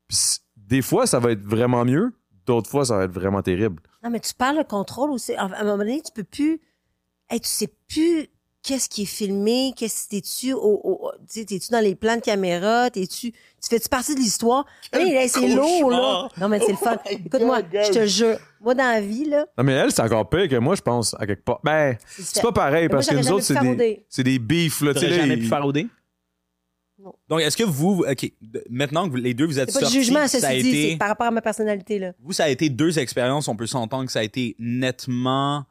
Puis 0.06 0.18
des 0.56 0.82
fois, 0.82 1.08
ça 1.08 1.18
va 1.18 1.32
être 1.32 1.42
vraiment 1.42 1.84
mieux, 1.84 2.12
d'autres 2.46 2.70
fois, 2.70 2.84
ça 2.84 2.96
va 2.96 3.04
être 3.04 3.12
vraiment 3.12 3.42
terrible. 3.42 3.82
Non, 4.04 4.10
mais 4.10 4.20
tu 4.20 4.34
parles 4.34 4.58
de 4.58 4.62
contrôle 4.62 5.10
aussi. 5.10 5.34
À 5.34 5.46
un 5.46 5.64
moment 5.64 5.78
donné, 5.78 6.00
tu 6.00 6.12
peux 6.14 6.22
plus. 6.22 6.60
Hey, 7.30 7.40
tu 7.40 7.48
sais 7.48 7.68
plus 7.88 8.28
qu'est-ce 8.62 8.88
qui 8.88 9.02
est 9.02 9.06
filmé, 9.06 9.72
qu'est-ce 9.76 10.08
t'es-tu 10.08 10.52
au, 10.52 10.80
au- 10.84 11.10
tu 11.20 11.40
sais, 11.40 11.44
t'es-tu 11.44 11.70
dans 11.70 11.80
les 11.82 11.94
plans 11.94 12.16
de 12.16 12.20
caméra, 12.20 12.90
t'es-tu, 12.90 13.32
tu 13.32 13.68
fais-tu 13.70 13.88
partie 13.88 14.14
de 14.14 14.20
l'histoire? 14.20 14.66
Hey, 14.92 15.12
là, 15.14 15.28
c'est 15.28 15.48
lourd, 15.48 15.90
là. 15.90 16.28
Non, 16.38 16.48
mais 16.48 16.58
c'est 16.60 16.72
le 16.72 16.76
fun. 16.76 16.96
Oh 17.04 17.08
my 17.08 17.22
Écoute-moi, 17.26 17.60
je 17.72 17.90
te 17.92 18.06
jure, 18.06 18.36
moi, 18.60 18.74
dans 18.74 18.82
la 18.84 19.00
vie, 19.00 19.24
là, 19.26 19.46
Non, 19.56 19.64
mais 19.64 19.72
elle, 19.72 19.92
c'est 19.92 20.02
encore 20.02 20.28
pire 20.28 20.48
que 20.48 20.56
moi, 20.56 20.74
je 20.74 20.82
pense, 20.82 21.14
à 21.18 21.26
quelque 21.26 21.44
part. 21.44 21.60
Ben, 21.64 21.96
c'est 22.18 22.42
pas 22.42 22.52
pareil, 22.52 22.82
Mais 22.82 22.88
moi, 22.88 22.96
parce 22.96 23.06
que 23.08 23.14
nous 23.14 23.32
autres, 23.32 23.44
c'est 23.44 23.74
des, 23.76 24.04
c'est 24.08 24.24
des 24.24 24.38
beefs, 24.38 24.80
là. 24.82 24.92
T'aurais 24.92 25.14
jamais 25.14 25.36
pu 25.36 25.50
OD? 25.52 25.86
Non. 27.00 27.14
Donc, 27.28 27.40
est-ce 27.40 27.56
que 27.56 27.62
vous, 27.64 28.04
OK, 28.10 28.32
de- 28.42 28.64
maintenant 28.68 29.06
que 29.06 29.10
vous- 29.12 29.16
les 29.16 29.32
deux, 29.32 29.46
vous 29.46 29.60
êtes 29.60 29.72
pas 29.72 29.80
sortis, 29.80 30.02
jugement, 30.02 30.26
ça 30.26 30.48
a 30.48 30.54
dit, 30.56 30.68
été, 30.68 30.96
par 30.96 31.08
rapport 31.08 31.28
à 31.28 31.30
ma 31.30 31.40
personnalité, 31.40 31.98
là. 32.00 32.12
vous, 32.18 32.32
ça 32.32 32.44
a 32.44 32.48
été 32.48 32.68
deux 32.70 32.98
expériences, 32.98 33.46
on 33.46 33.54
peut 33.54 33.68
s'entendre 33.68 34.06
que 34.06 34.12
ça 34.12 34.18
a 34.18 34.24
été 34.24 34.56
nettement, 34.58 35.64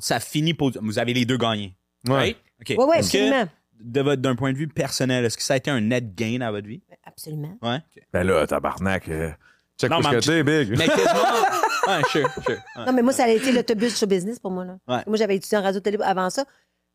ça 0.00 0.16
a 0.16 0.20
fini 0.20 0.54
pour, 0.54 0.72
vous 0.80 0.98
avez 0.98 1.12
les 1.14 1.24
deux 1.24 1.36
gagné. 1.36 1.74
Ouais. 2.08 2.14
Right? 2.14 2.36
OK. 2.60 2.76
Ouais, 2.78 2.84
ouais, 2.84 2.98
Est-ce 2.98 3.12
que, 3.12 3.18
absolument. 3.18 3.48
de 3.80 4.00
votre, 4.00 4.22
d'un 4.22 4.34
point 4.36 4.52
de 4.52 4.58
vue 4.58 4.68
personnel, 4.68 5.24
est-ce 5.24 5.36
que 5.36 5.42
ça 5.42 5.54
a 5.54 5.56
été 5.56 5.70
un 5.70 5.80
net 5.80 6.14
gain 6.14 6.40
à 6.40 6.50
votre 6.50 6.66
vie? 6.66 6.82
Absolument. 7.04 7.56
Ouais. 7.62 7.76
OK. 7.76 8.02
Ben 8.12 8.24
là, 8.24 8.46
tabarnak. 8.46 9.08
euh, 9.08 9.30
check 9.78 9.90
Non, 9.90 10.00
mais- 10.00 10.18
que 10.18 10.24
t'es, 10.24 10.42
big. 10.42 10.76
Mais 10.78 10.86
quasiment, 10.86 11.10
ouais, 11.88 12.02
sure, 12.10 12.30
sure. 12.44 12.56
Ouais. 12.76 12.86
Non, 12.86 12.92
mais 12.92 13.02
moi, 13.02 13.12
ça 13.12 13.24
a 13.24 13.28
été 13.28 13.52
l'autobus 13.52 13.98
show 13.98 14.06
business 14.06 14.38
pour 14.38 14.50
moi, 14.50 14.64
là. 14.64 14.78
Ouais. 14.88 15.02
Moi, 15.06 15.16
j'avais 15.16 15.36
étudié 15.36 15.58
en 15.58 15.62
radio-télé 15.62 15.98
avant 16.02 16.30
ça. 16.30 16.44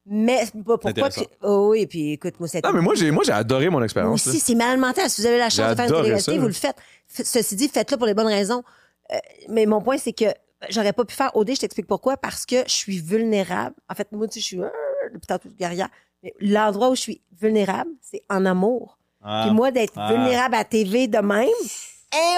Mais 0.09 0.45
pourquoi 0.65 0.93
que... 0.93 1.19
Oh 1.41 1.67
oui, 1.71 1.85
puis 1.85 2.13
écoute, 2.13 2.39
moi, 2.39 2.47
c'était... 2.47 2.65
Non, 2.65 2.73
mais 2.73 2.79
moi, 2.79 2.95
j'ai, 2.95 3.11
moi, 3.11 3.23
j'ai 3.25 3.33
adoré 3.33 3.69
mon 3.69 3.83
expérience. 3.83 4.25
aussi, 4.25 4.39
c'est 4.39 4.55
mal 4.55 4.77
mental. 4.79 5.09
Si 5.09 5.19
vous 5.19 5.27
avez 5.27 5.37
la 5.37 5.49
chance 5.49 5.71
de 5.71 5.75
faire 5.75 6.05
une 6.05 6.19
ça. 6.19 6.37
vous 6.37 6.47
le 6.47 6.53
faites. 6.53 6.77
Ceci 7.07 7.57
dit, 7.57 7.67
faites-le 7.67 7.97
pour 7.97 8.07
les 8.07 8.13
bonnes 8.13 8.27
raisons. 8.27 8.63
Euh, 9.11 9.17
mais 9.49 9.65
mon 9.65 9.81
point, 9.81 9.97
c'est 9.97 10.13
que 10.13 10.25
j'aurais 10.69 10.93
pas 10.93 11.05
pu 11.05 11.13
faire 11.15 11.35
OD, 11.35 11.51
je 11.55 11.59
t'explique 11.61 11.87
pourquoi. 11.87 12.17
Parce 12.17 12.45
que 12.45 12.63
je 12.67 12.73
suis 12.73 12.99
vulnérable. 12.99 13.75
En 13.89 13.95
fait, 13.95 14.11
moi, 14.11 14.27
tu 14.27 14.35
sais, 14.35 14.39
je 14.39 14.45
suis 14.45 14.61
euh, 14.61 14.69
depuis 15.13 15.27
tantôt 15.27 15.49
guerrière. 15.49 15.89
Mais 16.23 16.33
l'endroit 16.39 16.89
où 16.89 16.95
je 16.95 17.01
suis 17.01 17.21
vulnérable, 17.39 17.91
c'est 18.01 18.23
en 18.29 18.45
amour. 18.45 18.97
Ah. 19.21 19.43
Puis 19.45 19.55
moi, 19.55 19.71
d'être 19.71 19.93
Ah. 19.95 20.11
vulnérable 20.11 20.55
à 20.55 20.63
TV 20.63 21.07
de 21.07 21.19
même, 21.19 21.49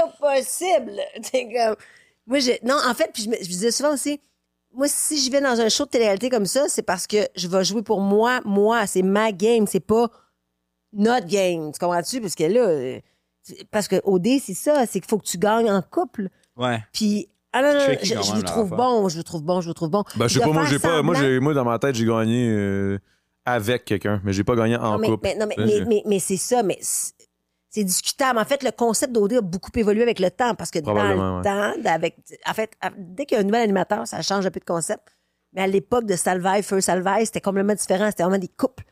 impossible. 0.01 0.99
Comme... 1.31 1.75
Moi, 2.27 2.39
je... 2.39 2.51
Non, 2.63 2.77
en 2.87 2.93
fait, 2.93 3.11
puis 3.13 3.23
je, 3.23 3.29
me... 3.29 3.35
je 3.35 3.47
disais 3.47 3.71
souvent 3.71 3.93
aussi, 3.93 4.21
moi, 4.71 4.87
si 4.87 5.19
je 5.19 5.31
vais 5.31 5.41
dans 5.41 5.59
un 5.59 5.69
show 5.69 5.85
de 5.85 5.89
télé-réalité 5.89 6.29
comme 6.29 6.45
ça, 6.45 6.69
c'est 6.69 6.83
parce 6.83 7.07
que 7.07 7.17
je 7.35 7.47
vais 7.47 7.63
jouer 7.63 7.81
pour 7.81 8.01
moi, 8.01 8.39
moi, 8.45 8.85
c'est 8.85 9.01
ma 9.01 9.31
game, 9.31 9.65
c'est 9.65 9.79
pas 9.79 10.09
notre 10.93 11.25
game. 11.25 11.71
Tu 11.71 11.79
comprends-tu? 11.79 12.21
Parce 12.21 12.35
que 12.35 12.43
là, 12.43 12.61
euh, 12.61 12.99
parce 13.71 13.87
que 13.87 13.99
OD, 14.03 14.27
c'est 14.39 14.53
ça, 14.53 14.85
c'est 14.85 14.99
qu'il 14.99 15.09
faut 15.09 15.17
que 15.17 15.25
tu 15.25 15.39
gagnes 15.39 15.71
en 15.71 15.81
couple. 15.81 16.29
Ouais. 16.55 16.77
Puis, 16.93 17.29
ah 17.53 17.61
non, 17.61 17.67
non, 17.73 17.79
non, 17.79 17.85
je, 18.01 18.05
je 18.05 18.13
la 18.35 18.41
trouve 18.43 18.69
bon, 18.69 19.09
je 19.09 19.17
vous 19.17 19.23
trouve 19.23 19.43
bon, 19.43 19.61
je 19.61 19.67
vous 19.67 19.73
trouve 19.73 19.89
bon. 19.89 20.03
Ben, 20.15 20.27
je 20.27 20.35
sais 20.35 20.39
pas, 20.39 20.51
moi, 20.51 20.65
j'ai 20.65 20.79
pas, 20.79 21.01
moi, 21.01 21.15
j'ai, 21.15 21.39
moi, 21.39 21.53
dans 21.53 21.65
ma 21.65 21.79
tête, 21.79 21.95
j'ai 21.95 22.05
gagné 22.05 22.47
euh, 22.49 22.99
avec 23.45 23.85
quelqu'un, 23.85 24.21
mais 24.23 24.33
j'ai 24.33 24.43
pas 24.43 24.55
gagné 24.55 24.75
en 24.75 24.91
non, 24.93 24.97
mais, 24.99 25.07
couple. 25.07 25.23
mais- 25.27 25.35
non, 25.35 25.45
mais, 25.47 25.55
Ça, 25.55 25.61
mais, 25.65 25.71
j'ai- 25.71 25.85
mais- 25.85 26.03
mais 26.05 26.19
c'est 26.19 26.37
ça, 26.37 26.61
mais 26.61 26.77
c'est 27.71 27.83
discutable. 27.83 28.37
En 28.39 28.45
fait, 28.45 28.61
le 28.63 28.71
concept 28.71 29.13
d'OD 29.13 29.33
a 29.33 29.41
beaucoup 29.41 29.71
évolué 29.75 30.03
avec 30.03 30.19
le 30.19 30.29
temps 30.31 30.53
parce 30.55 30.69
que 30.71 30.79
dans 30.79 30.93
le 30.93 31.43
temps, 31.43 31.73
avec, 31.85 32.17
en 32.47 32.53
fait, 32.53 32.71
dès 32.97 33.25
qu'il 33.25 33.35
y 33.35 33.39
a 33.39 33.41
un 33.41 33.45
nouvel 33.45 33.61
animateur, 33.61 34.05
ça 34.07 34.21
change 34.21 34.45
un 34.45 34.51
peu 34.51 34.59
de 34.59 34.65
concept. 34.65 35.03
Mais 35.53 35.61
à 35.63 35.67
l'époque 35.67 36.05
de 36.05 36.15
Salvaille, 36.15 36.61
Feu 36.61 36.79
Salvaille, 36.81 37.25
c'était 37.25 37.41
complètement 37.41 37.73
différent. 37.73 38.07
C'était 38.11 38.21
vraiment 38.23 38.37
des 38.37 38.47
couples. 38.49 38.83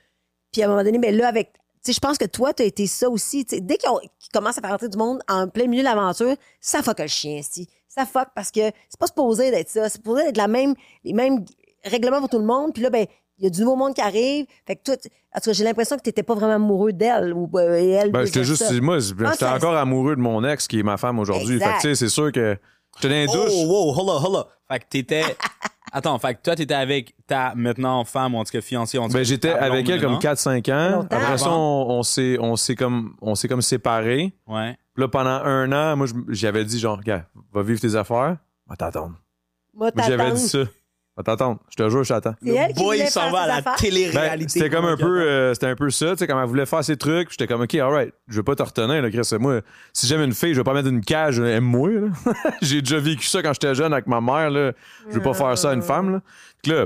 Puis 0.52 0.64
à 0.64 0.66
un 0.66 0.70
moment 0.70 0.84
donné, 0.84 0.98
mais 0.98 1.12
là, 1.12 1.28
avec. 1.28 1.54
Tu 1.54 1.60
sais, 1.84 1.94
je 1.94 2.00
pense 2.00 2.18
que 2.18 2.26
toi, 2.26 2.52
tu 2.54 2.64
as 2.64 2.66
été 2.66 2.88
ça 2.88 3.08
aussi. 3.10 3.46
Tu 3.46 3.56
sais, 3.56 3.62
dès 3.62 3.78
qu'ils 3.78 3.90
qu'ils 4.20 4.32
commencent 4.34 4.58
à 4.58 4.62
faire 4.62 4.72
rentrer 4.72 4.90
du 4.90 4.98
monde 4.98 5.20
en 5.30 5.48
plein 5.48 5.68
milieu 5.68 5.84
de 5.84 5.88
l'aventure, 5.88 6.36
ça 6.60 6.82
fuck 6.82 7.00
le 7.00 7.06
chien, 7.08 7.42
si. 7.44 7.70
Ça 7.98 8.06
fuck 8.06 8.28
parce 8.36 8.52
que 8.52 8.60
c'est 8.90 9.00
pas 9.00 9.08
supposé 9.08 9.50
d'être 9.52 9.70
ça. 9.70 9.90
C'est 9.90 9.98
supposé 9.98 10.24
être 10.28 10.38
la 10.38 10.48
même, 10.48 10.74
les 11.04 11.14
mêmes 11.14 11.44
règlements 11.84 12.20
pour 12.20 12.30
tout 12.30 12.40
le 12.40 12.46
monde. 12.46 12.74
Puis 12.74 12.84
là, 12.84 12.90
ben, 12.90 13.06
il 13.40 13.44
y 13.46 13.48
a 13.48 13.50
du 13.50 13.62
nouveau 13.62 13.76
monde 13.76 13.94
qui 13.94 14.02
arrive. 14.02 14.46
Fait 14.66 14.76
que 14.76 14.82
toi, 14.84 14.98
t- 14.98 15.10
en 15.36 15.40
tout 15.40 15.50
cas, 15.50 15.54
j'ai 15.54 15.64
l'impression 15.64 15.96
que 15.98 16.02
t'étais 16.02 16.24
pas 16.24 16.34
vraiment 16.36 16.56
amoureux 16.56 16.94
d'elle 16.94 17.34
ou 17.34 17.50
euh, 17.56 17.78
et 17.80 17.90
elle. 17.90 18.12
Ben, 18.12 18.26
juste, 18.26 18.72
moi, 18.82 19.00
j'étais 19.00 19.46
encore 19.46 19.76
amoureux 19.76 20.16
de 20.16 20.22
mon 20.22 20.44
ex, 20.44 20.68
qui 20.68 20.80
est 20.80 20.84
ma 20.84 20.98
femme 20.98 21.20
aujourd'hui. 21.20 21.58
Fait 21.60 21.66
Exact. 21.66 21.76
que, 21.78 21.82
tu 21.82 21.88
sais, 21.90 21.96
c'est 21.96 22.10
sûr 22.10 22.32
que 22.32 22.58
j'étais 22.96 23.10
dans 23.10 23.34
les 23.34 23.40
douches. 23.40 23.54
Oh, 23.56 23.94
wow, 23.94 23.94
hold 24.00 24.10
up, 24.10 24.24
hold 24.28 24.36
up. 24.38 24.48
Fait 24.72 24.80
que 24.80 24.86
t'étais. 24.90 25.24
Attends, 25.94 26.20
fait 26.20 26.36
que 26.36 26.42
toi, 26.44 26.56
t'étais 26.56 26.74
avec 26.74 27.16
ta 27.28 27.54
maintenant 27.56 28.04
femme, 28.04 28.36
ou 28.36 28.40
en 28.40 28.44
tout 28.44 28.52
cas 28.52 28.60
fiancée, 28.62 28.98
en 28.98 29.08
tout 29.08 29.14
Ben, 29.14 29.24
j'étais 29.24 29.52
avec 29.52 29.88
elle 29.88 30.02
comme 30.02 30.14
maintenant. 30.14 30.34
4-5 30.34 30.72
ans. 30.74 31.08
Après 31.10 31.38
ça, 31.38 31.50
on, 31.50 31.86
on 31.90 32.04
s'est, 32.04 32.38
on 32.40 32.56
s'est 32.58 32.76
comme, 32.76 33.16
on 33.22 33.36
s'est 33.36 33.48
comme 33.48 33.62
séparés. 33.62 34.34
Ouais. 34.48 34.78
Là, 34.98 35.08
pendant 35.08 35.30
un 35.30 35.72
an, 35.72 35.96
moi, 35.96 36.08
j'avais 36.30 36.66
dit, 36.66 36.80
genre, 36.80 36.98
regarde, 36.98 37.24
va 37.54 37.62
vivre 37.62 37.80
tes 37.80 37.96
affaires. 37.96 38.38
Va 38.68 38.76
t'attendre. 38.76 39.16
Moi, 39.74 39.92
Moi, 39.96 40.06
j'avais 40.08 40.32
dit 40.32 40.40
ça. 40.48 40.60
Va 41.16 41.24
t'attendre. 41.24 41.60
Je 41.70 41.76
te 41.76 41.90
jure, 41.90 42.04
je 42.04 42.10
t'attends. 42.10 42.36
Le 42.42 42.74
boy, 42.76 43.00
il 43.00 43.08
s'en 43.08 43.32
va 43.32 43.42
à 43.42 43.48
la 43.48 43.56
affaires. 43.56 43.74
Ben, 43.74 43.80
télé-réalité. 43.80 44.50
c'était 44.50 44.70
comme 44.70 44.86
un 44.86 44.98
peu, 44.98 45.22
euh, 45.22 45.54
c'était 45.54 45.68
un 45.68 45.76
peu 45.76 45.90
ça, 45.90 46.12
tu 46.12 46.18
sais, 46.18 46.28
quand 46.28 46.40
elle 46.40 46.48
voulait 46.48 46.68
faire 46.68 46.84
ses 46.84 46.96
trucs, 46.96 47.30
puis 47.30 47.38
j'étais 47.40 47.52
comme, 47.52 47.62
ok, 47.62 47.74
alright, 47.76 48.14
je 48.28 48.36
veux 48.36 48.44
pas 48.44 48.54
te 48.56 48.62
retenir, 48.62 49.02
là, 49.02 49.10
Chris, 49.10 49.28
moi, 49.40 49.62
si 49.94 50.06
j'aime 50.06 50.22
une 50.22 50.34
fille, 50.34 50.54
je 50.54 50.60
vais 50.60 50.64
pas 50.64 50.74
mettre 50.76 50.90
une 50.90 51.04
cage, 51.04 51.40
aime-moi, 51.40 51.90
j'ai 52.62 52.82
déjà 52.82 53.00
vécu 53.00 53.26
ça 53.26 53.42
quand 53.42 53.54
j'étais 53.54 53.74
jeune 53.74 53.94
avec 53.94 54.06
ma 54.06 54.22
mère, 54.22 54.52
là. 54.52 54.74
Je 55.10 55.16
veux 55.16 55.22
pas 55.22 55.34
faire 55.34 55.58
ça 55.58 55.72
à 55.72 55.74
une 55.74 55.82
femme, 55.82 56.12
là. 56.12 56.22
Puis 56.62 56.72
là, 56.72 56.86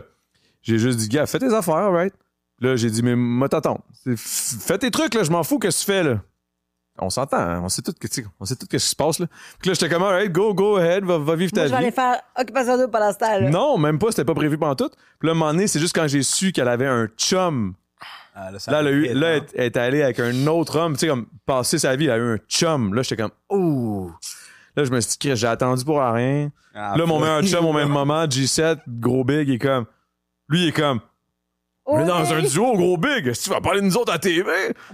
j'ai 0.62 0.78
juste 0.78 0.98
dit, 0.98 1.10
gars, 1.10 1.26
fais 1.26 1.40
tes 1.40 1.54
affaires, 1.54 1.76
alright. 1.76 2.14
Là, 2.62 2.78
j'ai 2.78 2.90
dit, 2.90 3.04
mais 3.04 3.16
moi, 3.16 3.50
t'attends. 3.50 3.84
Fais 4.16 4.78
tes 4.78 4.92
trucs, 4.92 5.14
là, 5.14 5.24
je 5.24 5.32
m'en 5.32 5.44
fous, 5.44 5.60
que 5.60 5.68
tu 5.68 5.86
fais, 5.86 6.04
là. 6.04 6.22
On 7.00 7.10
s'entend, 7.10 7.38
hein, 7.38 7.62
on 7.64 7.70
sait 7.70 7.82
tout 7.82 7.94
que, 8.00 8.08
tu 8.08 8.22
sais, 8.22 8.28
on 8.40 8.46
sait 8.46 8.56
tout 8.56 8.66
ce 8.70 8.78
qui 8.78 8.80
se 8.80 8.96
passe, 8.96 9.20
là. 9.20 9.28
Puis 9.60 9.70
là, 9.70 9.74
j'étais 9.74 9.90
comme, 9.92 10.04
alright, 10.04 10.32
go, 10.32 10.54
go 10.54 10.76
ahead, 10.78 11.04
va, 11.04 11.18
va 11.18 11.36
vivre 11.36 11.52
ta 11.52 11.62
Moi, 11.62 11.68
je 11.68 11.72
vais 11.72 11.78
vie. 11.80 11.84
aller 11.86 11.92
faire 11.96 12.22
occupation 12.38 12.78
double 12.78 12.92
pendant 12.92 13.12
ce 13.14 13.18
temps 13.18 13.40
là. 13.40 13.50
Non, 13.50 13.78
même 13.78 13.98
pas, 13.98 14.08
c'était 14.10 14.26
pas 14.26 14.36
prévu 14.36 14.58
pendant 14.58 14.76
tout. 14.76 14.90
Puis 15.20 15.28
là, 15.28 15.30
à 15.30 15.36
un 15.36 15.38
moment 15.38 15.52
donné, 15.54 15.68
c'est 15.68 15.80
juste 15.80 15.96
quand 15.96 16.08
j'ai 16.08 16.22
su 16.22 16.52
qu'elle 16.52 16.68
avait 16.68 16.88
un 16.88 17.08
chum 17.18 17.74
Ah, 18.36 18.52
Là, 18.52 18.58
elle, 18.82 18.88
a 18.88 18.92
eu, 18.92 19.06
fait 19.08 19.14
là, 19.14 19.40
vite, 19.40 19.50
elle, 19.54 19.60
elle 19.62 19.66
est 19.66 19.78
allée 19.78 20.02
avec 20.04 20.20
un 20.20 20.48
autre 20.48 20.78
homme, 20.78 20.94
tu 20.94 21.00
sais, 21.00 21.08
comme 21.08 21.26
passer 21.46 21.80
sa 21.80 21.96
vie, 21.96 22.06
elle 22.06 22.12
a 22.12 22.18
eu 22.18 22.34
un 22.36 22.38
chum. 22.50 22.94
Là, 22.94 23.02
j'étais 23.04 23.22
comme, 23.22 23.32
ouh. 23.50 24.12
Là, 24.76 24.84
je 24.84 24.92
me 24.92 25.00
suis 25.02 25.18
dit, 25.20 25.36
j'ai 25.36 25.48
attendu 25.48 25.84
pour 25.86 25.98
rien. 26.00 26.46
hein. 26.46 26.52
Ah, 26.76 26.94
là, 26.98 27.06
mon 27.06 27.20
meilleur 27.20 27.42
chum 27.44 27.66
au 27.66 27.74
même 27.74 27.90
moment, 27.90 28.26
G7, 28.26 28.80
gros 28.88 29.24
big, 29.24 29.48
il 29.48 29.56
est 29.56 29.60
comme, 29.60 29.86
lui, 30.50 30.64
il 30.64 30.68
est 30.70 30.72
comme, 30.74 31.00
on 31.86 32.00
est 32.00 32.06
dans 32.06 32.32
un 32.34 32.42
duo, 32.42 32.74
gros 32.76 32.98
big. 32.98 33.28
Est-ce 33.28 33.40
que 33.40 33.44
tu 33.46 33.50
vas 33.50 33.62
parler 33.62 33.82
de 33.82 33.86
nous 33.86 33.98
autres 33.98 34.14
à 34.14 34.20
TV? 34.20 34.44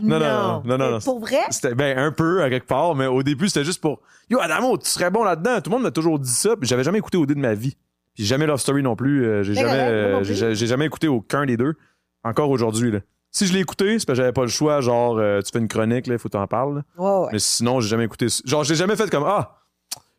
Non, 0.01 0.19
non, 0.19 0.25
non, 0.25 0.61
non, 0.65 0.77
non, 0.77 0.91
non. 0.91 0.99
Pour 0.99 1.19
vrai? 1.19 1.39
C'était 1.49 1.75
ben 1.75 1.97
un 1.97 2.11
peu 2.11 2.43
à 2.43 2.49
quelque 2.49 2.67
part, 2.67 2.95
mais 2.95 3.05
au 3.07 3.23
début 3.23 3.47
c'était 3.49 3.65
juste 3.65 3.81
pour 3.81 4.01
Yo 4.29 4.39
Adamo, 4.39 4.77
tu 4.77 4.89
serais 4.89 5.09
bon 5.11 5.23
là-dedans. 5.23 5.57
Tout 5.61 5.69
le 5.69 5.75
monde 5.75 5.83
m'a 5.83 5.91
toujours 5.91 6.19
dit 6.19 6.31
ça, 6.31 6.55
puis 6.57 6.67
j'avais 6.67 6.83
jamais 6.83 6.97
écouté 6.99 7.17
OD 7.17 7.29
de 7.33 7.39
ma 7.39 7.53
vie. 7.53 7.75
Puis 8.15 8.25
jamais 8.25 8.45
Love 8.47 8.59
Story 8.59 8.81
non 8.83 8.95
plus. 8.95 9.25
euh, 9.25 9.43
j'ai 9.43 9.53
C'est 9.53 9.61
jamais, 9.61 9.77
non 10.11 10.19
euh, 10.19 10.23
j'ai 10.23 10.55
j'ai 10.55 10.67
jamais 10.67 10.85
écouté 10.85 11.07
aucun 11.07 11.45
des 11.45 11.55
deux. 11.57 11.75
Encore 12.23 12.49
aujourd'hui 12.49 12.91
là. 12.91 12.99
Si 13.29 13.45
je 13.45 13.53
l'ai 13.53 13.59
écouté, 13.59 13.99
c'est 13.99 14.05
parce 14.07 14.17
que 14.17 14.23
j'avais 14.23 14.33
pas 14.33 14.41
le 14.41 14.47
choix. 14.47 14.81
Genre, 14.81 15.17
euh, 15.19 15.41
tu 15.41 15.51
fais 15.51 15.59
une 15.59 15.67
chronique 15.67 16.07
là, 16.07 16.17
faut 16.17 16.29
t'en 16.29 16.47
parler. 16.47 16.75
là. 16.75 16.83
Ouais, 16.97 17.25
ouais. 17.25 17.29
Mais 17.33 17.39
sinon, 17.39 17.79
j'ai 17.81 17.89
jamais 17.89 18.05
écouté. 18.05 18.27
Genre, 18.45 18.63
j'ai 18.63 18.73
jamais 18.75 18.95
fait 18.95 19.09
comme 19.11 19.25
ah, 19.27 19.59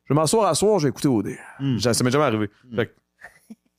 je 0.04 0.14
vais 0.14 0.20
m'asseoir 0.20 0.46
à 0.48 0.54
soir, 0.54 0.78
je 0.78 0.84
vais 0.84 0.90
écouter 0.90 1.08
OD. 1.08 1.30
Hmm. 1.58 1.78
Ça 1.78 2.04
m'est 2.04 2.10
jamais 2.10 2.24
arrivé. 2.24 2.48
Fait 2.76 2.86
que 2.86 2.92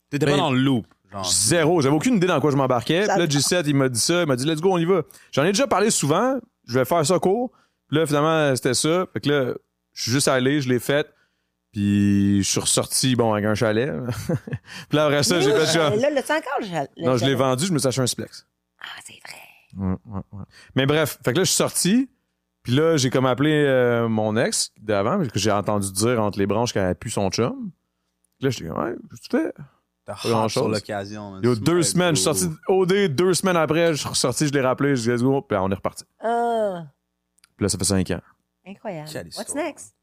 T'étais 0.10 0.26
pas 0.26 0.32
Ben, 0.34 0.38
dans 0.40 0.52
le 0.52 0.60
loop. 0.60 0.86
Genre. 1.12 1.26
Zéro. 1.32 1.82
J'avais 1.82 1.96
aucune 1.96 2.16
idée 2.16 2.28
dans 2.28 2.40
quoi 2.40 2.52
je 2.52 2.56
m'embarquais. 2.56 3.00
Puis 3.00 3.08
là, 3.08 3.18
J'adore. 3.28 3.28
G7, 3.28 3.64
il 3.68 3.76
m'a 3.76 3.90
dit 3.90 4.00
ça. 4.00 4.22
Il 4.22 4.28
m'a 4.28 4.36
dit, 4.36 4.46
let's 4.46 4.62
go, 4.62 4.74
on 4.74 4.78
y 4.78 4.86
va. 4.86 5.02
J'en 5.32 5.44
ai 5.44 5.48
déjà 5.52 5.68
parlé 5.68 5.90
souvent. 5.90 6.40
Je 6.68 6.78
vais 6.78 6.86
faire 6.86 7.06
ça 7.06 7.18
court. 7.20 7.52
Puis 7.88 7.98
là, 7.98 8.06
finalement, 8.06 8.56
c'était 8.56 8.76
ça. 8.76 9.06
Fait 9.14 9.20
que 9.20 9.30
là, 9.30 9.54
je 9.94 10.04
suis 10.04 10.12
juste 10.12 10.28
allé, 10.28 10.62
je 10.62 10.70
l'ai 10.70 10.80
fait. 10.80 11.08
Puis 11.72 12.44
je 12.44 12.50
suis 12.50 12.60
ressorti, 12.60 13.16
bon, 13.16 13.34
avec 13.34 13.46
un 13.46 13.56
chalet. 13.56 13.92
puis 14.90 14.98
là, 14.98 15.06
après 15.06 15.24
ça, 15.24 15.40
j'ai 15.40 15.52
fait. 15.52 15.78
Euh, 15.78 15.96
Là, 15.98 16.10
l'as-tu 16.10 16.32
encore, 16.32 16.60
le 16.62 16.68
chalet? 16.68 16.92
Non, 16.98 17.18
je 17.18 17.26
l'ai 17.26 17.36
vendu, 17.36 17.66
je 17.66 17.74
me 17.74 17.80
suis 17.80 17.88
acheté 17.88 18.02
un 18.02 18.08
Splex. 18.08 18.48
Ah, 18.82 18.86
c'est 19.06 19.14
vrai. 19.28 19.40
Ouais, 19.78 19.98
ouais, 20.06 20.22
ouais. 20.32 20.44
Mais 20.76 20.86
bref, 20.86 21.20
fait 21.24 21.34
que 21.34 21.38
là, 21.38 21.44
je 21.44 21.50
suis 21.50 21.58
sorti. 21.58 22.10
Puis 22.64 22.74
là, 22.74 22.98
j'ai 22.98 23.10
comme 23.10 23.26
appelé 23.26 23.52
euh, 23.52 24.08
mon 24.10 24.36
ex 24.36 24.72
d'avant, 24.82 25.20
que 25.20 25.40
j'ai 25.40 25.52
entendu 25.52 25.92
dire 25.92 26.22
entre 26.22 26.38
les 26.40 26.46
branches 26.46 26.74
qu'elle 26.74 26.84
avait 26.86 26.96
pu 26.96 27.10
son 27.10 27.30
chum. 27.30 27.72
Puis 28.40 28.46
là, 28.46 28.50
j'étais 28.50 28.70
comme, 28.70 28.84
ouais, 28.84 28.96
qu'est-ce 29.10 29.30
que 29.30 29.38
tu 29.38 29.44
fais? 29.44 29.54
Grand 30.24 30.46
hot 30.46 30.50
sur 30.50 30.62
chose. 30.64 30.72
l'occasion. 30.74 31.32
man. 31.32 31.40
Il 31.44 31.48
y 31.48 31.52
a 31.52 31.56
Smart, 31.56 31.66
deux 31.66 31.84
semaines, 31.84 32.16
je 32.16 32.22
suis 32.22 32.24
sorti 32.24 32.48
OD, 32.68 32.94
deux 33.16 33.34
semaines 33.34 33.58
après, 33.58 33.94
je 33.94 34.00
suis 34.00 34.10
ressorti, 34.10 34.48
je 34.48 34.54
l'ai 34.54 34.62
rappelé, 34.62 34.96
je 34.96 35.02
dis 35.04 35.10
let's 35.10 35.22
go, 35.24 35.42
puis 35.42 35.58
on 35.58 35.70
est 35.72 35.76
reparti. 35.76 36.04
Ah, 36.20 36.84
Puis 37.58 37.64
là, 37.66 37.70
ça 37.70 37.78
fait 37.78 37.84
cinq 37.86 38.10
ans. 38.12 38.22
incroyable. 38.66 39.10
Quelle 39.12 39.26
What's 39.28 39.40
histoire. 39.40 39.66
next? 39.66 39.96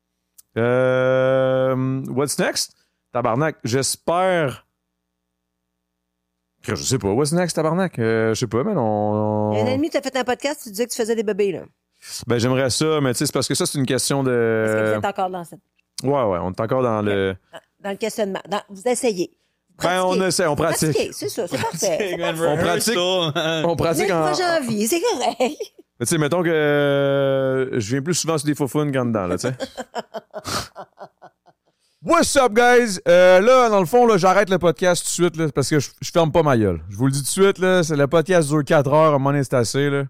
Euh, 0.59 2.03
what's 2.09 2.39
next? 2.39 2.75
Tabarnak, 3.13 3.57
j'espère. 3.65 4.67
Je 6.63 6.75
sais 6.75 6.99
pas, 6.99 7.09
what's 7.13 7.33
next, 7.33 7.55
tabarnak? 7.55 7.99
Euh, 7.99 8.35
je 8.35 8.41
sais 8.41 8.47
pas, 8.49 8.65
mais 8.65 8.73
on. 8.77 9.53
Un 9.53 9.67
ennemi, 9.67 9.89
tu 9.91 9.97
as 9.99 10.03
fait 10.03 10.17
un 10.17 10.25
podcast, 10.25 10.63
tu 10.65 10.71
disais 10.71 10.87
que 10.87 10.91
tu 10.91 10.97
faisais 10.97 11.15
des 11.15 11.23
bébés, 11.23 11.53
là. 11.53 11.63
Ben, 12.27 12.39
j'aimerais 12.39 12.71
ça, 12.71 13.01
mais 13.01 13.13
tu 13.13 13.19
sais, 13.19 13.27
c'est 13.27 13.33
parce 13.33 13.47
que 13.49 13.55
ça, 13.55 13.67
c'est 13.67 13.79
une 13.79 13.87
question 13.87 14.21
Est-ce 14.23 14.27
que 14.29 14.85
vous 14.87 14.93
de. 14.93 14.99
êtes 14.99 15.05
encore 15.05 15.31
dans, 15.31 15.45
cette, 15.45 15.61
Ouais, 16.03 16.11
ouais, 16.11 16.39
on 16.43 16.51
est 16.51 16.61
encore 16.61 16.83
dans 16.83 17.03
le. 17.03 17.37
dans 17.81 17.91
le 17.91 17.97
questionnement? 17.97 18.43
Dans- 18.49 18.63
vous 18.69 18.83
essayez. 18.87 19.31
Ben, 19.83 20.03
on 20.05 20.21
essaie, 20.23 20.47
on 20.47 20.57
pratique. 20.57 20.97
C'est 21.13 21.29
ça, 21.29 21.47
c'est 21.47 21.59
parfait. 21.63 22.17
Parfait. 22.19 22.47
On 22.47 22.57
pratique. 22.57 22.99
On 22.99 23.77
pratique 23.77 24.07
Mais 24.07 24.13
en. 24.13 24.19
moi, 24.21 24.33
j'ai 24.33 24.45
envie, 24.45 24.87
c'est 24.87 25.01
correct. 25.01 25.39
Mais 25.99 26.05
Tu 26.05 26.07
sais, 26.07 26.19
mettons 26.19 26.43
que 26.43 26.49
euh, 26.51 27.81
je 27.81 27.91
viens 27.93 28.03
plus 28.03 28.15
souvent 28.15 28.37
sur 28.39 28.47
des 28.47 28.55
faux 28.55 28.67
qu'en 28.69 28.85
dedans, 29.07 29.27
là, 29.27 29.37
tu 29.39 29.49
sais. 29.49 29.55
What's 32.03 32.37
up, 32.37 32.53
guys? 32.53 33.01
Euh, 33.09 33.41
là, 33.41 33.69
dans 33.69 33.81
le 33.81 33.87
fond, 33.87 34.07
là, 34.07 34.17
j'arrête 34.17 34.49
le 34.49 34.59
podcast 34.59 35.03
tout 35.03 35.09
de 35.09 35.27
suite, 35.27 35.37
là, 35.37 35.49
parce 35.53 35.69
que 35.69 35.81
je, 35.81 35.91
je 36.01 36.11
ferme 36.11 36.31
pas 36.31 36.43
ma 36.43 36.57
gueule. 36.57 36.81
Je 36.89 36.97
vous 36.97 37.07
le 37.07 37.13
dis 37.13 37.19
tout 37.19 37.25
de 37.41 37.45
suite, 37.47 37.59
là, 37.59 37.83
c'est 37.83 37.97
le 37.97 38.07
podcast 38.07 38.49
dure 38.49 38.63
4 38.65 38.93
heures, 38.93 39.15
à 39.15 39.19
donné, 39.19 39.43
c'est 39.43 39.55
assez, 39.55 39.91
là. 39.91 40.05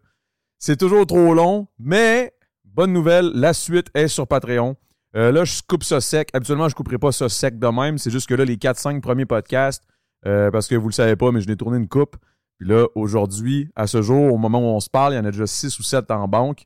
C'est 0.58 0.76
toujours 0.76 1.06
trop 1.06 1.32
long, 1.34 1.68
mais 1.78 2.34
bonne 2.64 2.92
nouvelle, 2.92 3.30
la 3.34 3.54
suite 3.54 3.86
est 3.94 4.08
sur 4.08 4.26
Patreon. 4.26 4.76
Euh, 5.16 5.32
là, 5.32 5.44
je 5.44 5.62
coupe 5.66 5.82
ça 5.82 6.00
sec. 6.00 6.28
Habituellement, 6.34 6.68
je 6.68 6.74
couperai 6.74 6.98
pas 6.98 7.10
ça 7.10 7.28
sec 7.28 7.58
de 7.58 7.66
même. 7.68 7.96
C'est 7.98 8.10
juste 8.10 8.28
que 8.28 8.34
là, 8.34 8.44
les 8.44 8.56
4-5 8.56 9.00
premiers 9.00 9.24
podcasts, 9.24 9.84
euh, 10.26 10.50
parce 10.50 10.68
que 10.68 10.74
vous 10.74 10.88
le 10.88 10.92
savez 10.92 11.16
pas, 11.16 11.32
mais 11.32 11.40
je 11.40 11.48
l'ai 11.48 11.56
tourné 11.56 11.78
une 11.78 11.88
coupe. 11.88 12.16
Puis 12.58 12.68
là, 12.68 12.86
aujourd'hui, 12.94 13.70
à 13.76 13.86
ce 13.86 14.02
jour, 14.02 14.32
au 14.32 14.36
moment 14.36 14.58
où 14.58 14.74
on 14.74 14.80
se 14.80 14.90
parle, 14.90 15.14
il 15.14 15.16
y 15.16 15.18
en 15.18 15.24
a 15.24 15.30
déjà 15.30 15.46
6 15.46 15.78
ou 15.78 15.82
7 15.82 16.10
en 16.10 16.28
banque. 16.28 16.64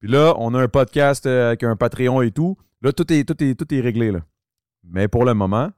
Puis 0.00 0.10
là, 0.10 0.34
on 0.38 0.54
a 0.54 0.60
un 0.60 0.68
podcast 0.68 1.26
euh, 1.26 1.48
avec 1.48 1.62
un 1.62 1.76
Patreon 1.76 2.20
et 2.22 2.30
tout. 2.30 2.58
Là, 2.82 2.92
tout 2.92 3.10
est, 3.12 3.24
tout 3.24 3.42
est, 3.42 3.54
tout 3.54 3.72
est 3.74 3.80
réglé, 3.80 4.12
là. 4.12 4.20
Mais 4.84 5.08
pour 5.08 5.24
le 5.24 5.34
moment, 5.34 5.70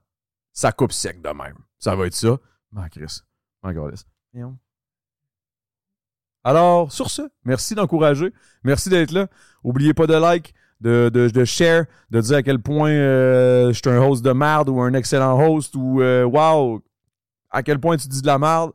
ça 0.51 0.71
coupe 0.71 0.91
sec 0.91 1.21
de 1.21 1.29
même. 1.29 1.57
Ça 1.77 1.95
va 1.95 2.05
être 2.05 2.13
ça. 2.13 2.37
Ah, 2.75 2.89
Chris. 2.89 3.21
Ah. 3.63 3.71
Alors, 6.43 6.91
sur 6.91 7.09
ce, 7.09 7.23
merci 7.43 7.75
d'encourager. 7.75 8.33
Merci 8.63 8.89
d'être 8.89 9.11
là. 9.11 9.27
Oubliez 9.63 9.93
pas 9.93 10.07
de 10.07 10.13
like, 10.13 10.53
de, 10.79 11.09
de, 11.13 11.29
de 11.29 11.45
share, 11.45 11.85
de 12.09 12.21
dire 12.21 12.37
à 12.37 12.43
quel 12.43 12.59
point 12.59 12.91
euh, 12.91 13.67
je 13.71 13.73
suis 13.73 13.89
un 13.89 14.01
host 14.01 14.23
de 14.23 14.31
merde 14.31 14.69
ou 14.69 14.79
un 14.81 14.93
excellent 14.93 15.39
host 15.39 15.75
ou 15.75 16.01
euh, 16.01 16.23
wow, 16.23 16.83
à 17.49 17.63
quel 17.63 17.79
point 17.79 17.97
tu 17.97 18.07
dis 18.07 18.21
de 18.21 18.27
la 18.27 18.39
merde. 18.39 18.71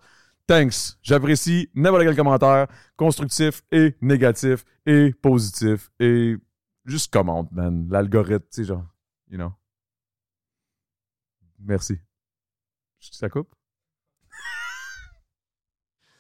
Thanks. 0.47 0.99
J'apprécie 1.03 1.71
n'importe 1.75 2.03
quel 2.05 2.17
commentaire, 2.17 2.67
constructif 2.97 3.63
et 3.73 3.97
négatif 4.03 4.65
et 4.85 5.13
positif 5.13 5.91
et 5.99 6.37
juste 6.85 7.13
commente, 7.13 7.51
man. 7.53 7.89
L'algorithme, 7.91 8.45
tu 8.53 8.63
sais, 8.63 8.65
genre, 8.65 8.85
you 9.31 9.39
know. 9.39 9.53
Merci. 11.59 11.99
Ça 13.01 13.29
coupe? 13.29 13.55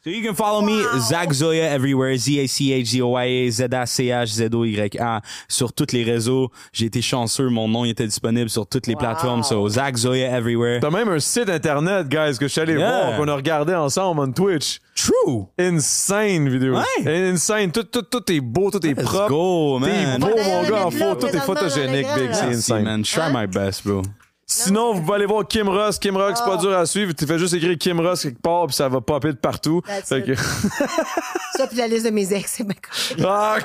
So 0.05 0.11
you 0.11 0.23
can 0.23 0.35
follow 0.35 0.61
me, 0.61 0.83
Zach 1.01 1.33
Zoya, 1.33 1.71
everywhere. 1.73 2.15
Z-A-C-H-Z-O-Y-A, 2.19 3.51
Z-A-C-H-Z-O-Y-A. 3.51 5.23
Sur 5.49 5.73
tous 5.73 5.93
les 5.93 6.05
réseaux. 6.05 6.51
J'ai 6.75 6.85
été 6.87 7.01
chanceux. 7.01 7.49
Mon 7.49 7.69
nom 7.69 7.87
était 7.87 8.05
disponible 8.07 8.51
sur 8.51 8.67
toutes 8.67 8.87
les 8.87 8.93
Wow. 8.93 9.01
plateformes. 9.01 9.43
So, 9.43 9.67
Zach 9.67 9.97
Zoya, 9.97 10.29
everywhere. 10.37 10.81
T'as 10.81 10.91
même 10.91 11.09
un 11.09 11.19
site 11.21 11.49
internet, 11.49 12.07
guys, 12.09 12.37
que 12.39 12.47
je 12.47 12.53
suis 12.53 12.61
allé 12.61 12.75
Yeah. 12.75 12.79
voir, 13.07 13.17
qu'on 13.17 13.29
a 13.29 13.35
regardé 13.35 13.75
ensemble 13.75 14.21
on 14.21 14.31
Twitch. 14.33 14.79
True. 14.95 15.47
Insane 15.59 16.51
vidéo. 16.51 16.77
Ouais. 16.77 17.31
Insane. 17.31 17.73
Tout, 17.73 17.85
tout, 17.85 18.03
tout 18.03 18.31
est 18.31 18.41
beau, 18.41 18.71
tout 18.71 18.85
est 18.87 18.91
Let's 18.95 19.05
propre. 19.05 19.29
go, 19.31 19.81
T'es 19.81 19.87
man. 19.89 20.21
beau, 20.21 20.27
va 20.29 20.35
d'ailleurs 20.35 20.63
mon 20.63 20.69
gars, 20.69 20.87
en 20.87 20.91
photo. 20.91 21.15
Tout 21.15 21.27
est 21.29 21.31
présentement, 21.39 21.55
photogénique, 21.55 22.07
big. 22.15 22.29
C'est 22.35 22.45
insane. 22.45 22.83
man. 22.85 23.03
Try 23.05 23.33
my 23.33 23.47
best, 23.47 23.87
bro. 23.87 24.03
Sinon, 24.47 24.93
vous 24.95 25.01
pouvez 25.03 25.15
aller 25.17 25.27
voir 25.27 25.47
Kim 25.47 25.69
Ross. 25.69 25.99
Kim 25.99 26.17
Ross, 26.17 26.35
c'est 26.39 26.45
pas 26.45 26.57
Oh. 26.59 26.61
dur 26.61 26.77
à 26.77 26.85
suivre. 26.87 27.13
Tu 27.15 27.27
fais 27.27 27.39
juste 27.39 27.55
écrire 27.55 27.77
Kim 27.79 27.99
Ross 28.01 28.23
quelque 28.23 28.41
part, 28.41 28.67
puis 28.67 28.75
ça 28.77 28.89
va 28.89 29.01
popper 29.01 29.29
de 29.33 29.39
partout. 29.39 29.81
Fait 30.05 30.23
que... 30.23 30.35
Ça, 31.57 31.67
puis 31.69 31.77
la 31.79 31.87
liste 31.87 32.05
de 32.05 32.11
mes 32.11 32.33
ex, 32.33 32.53
c'est 32.57 32.65
bien 32.65 32.75
correct. 32.83 33.25
Ah, 33.25 33.59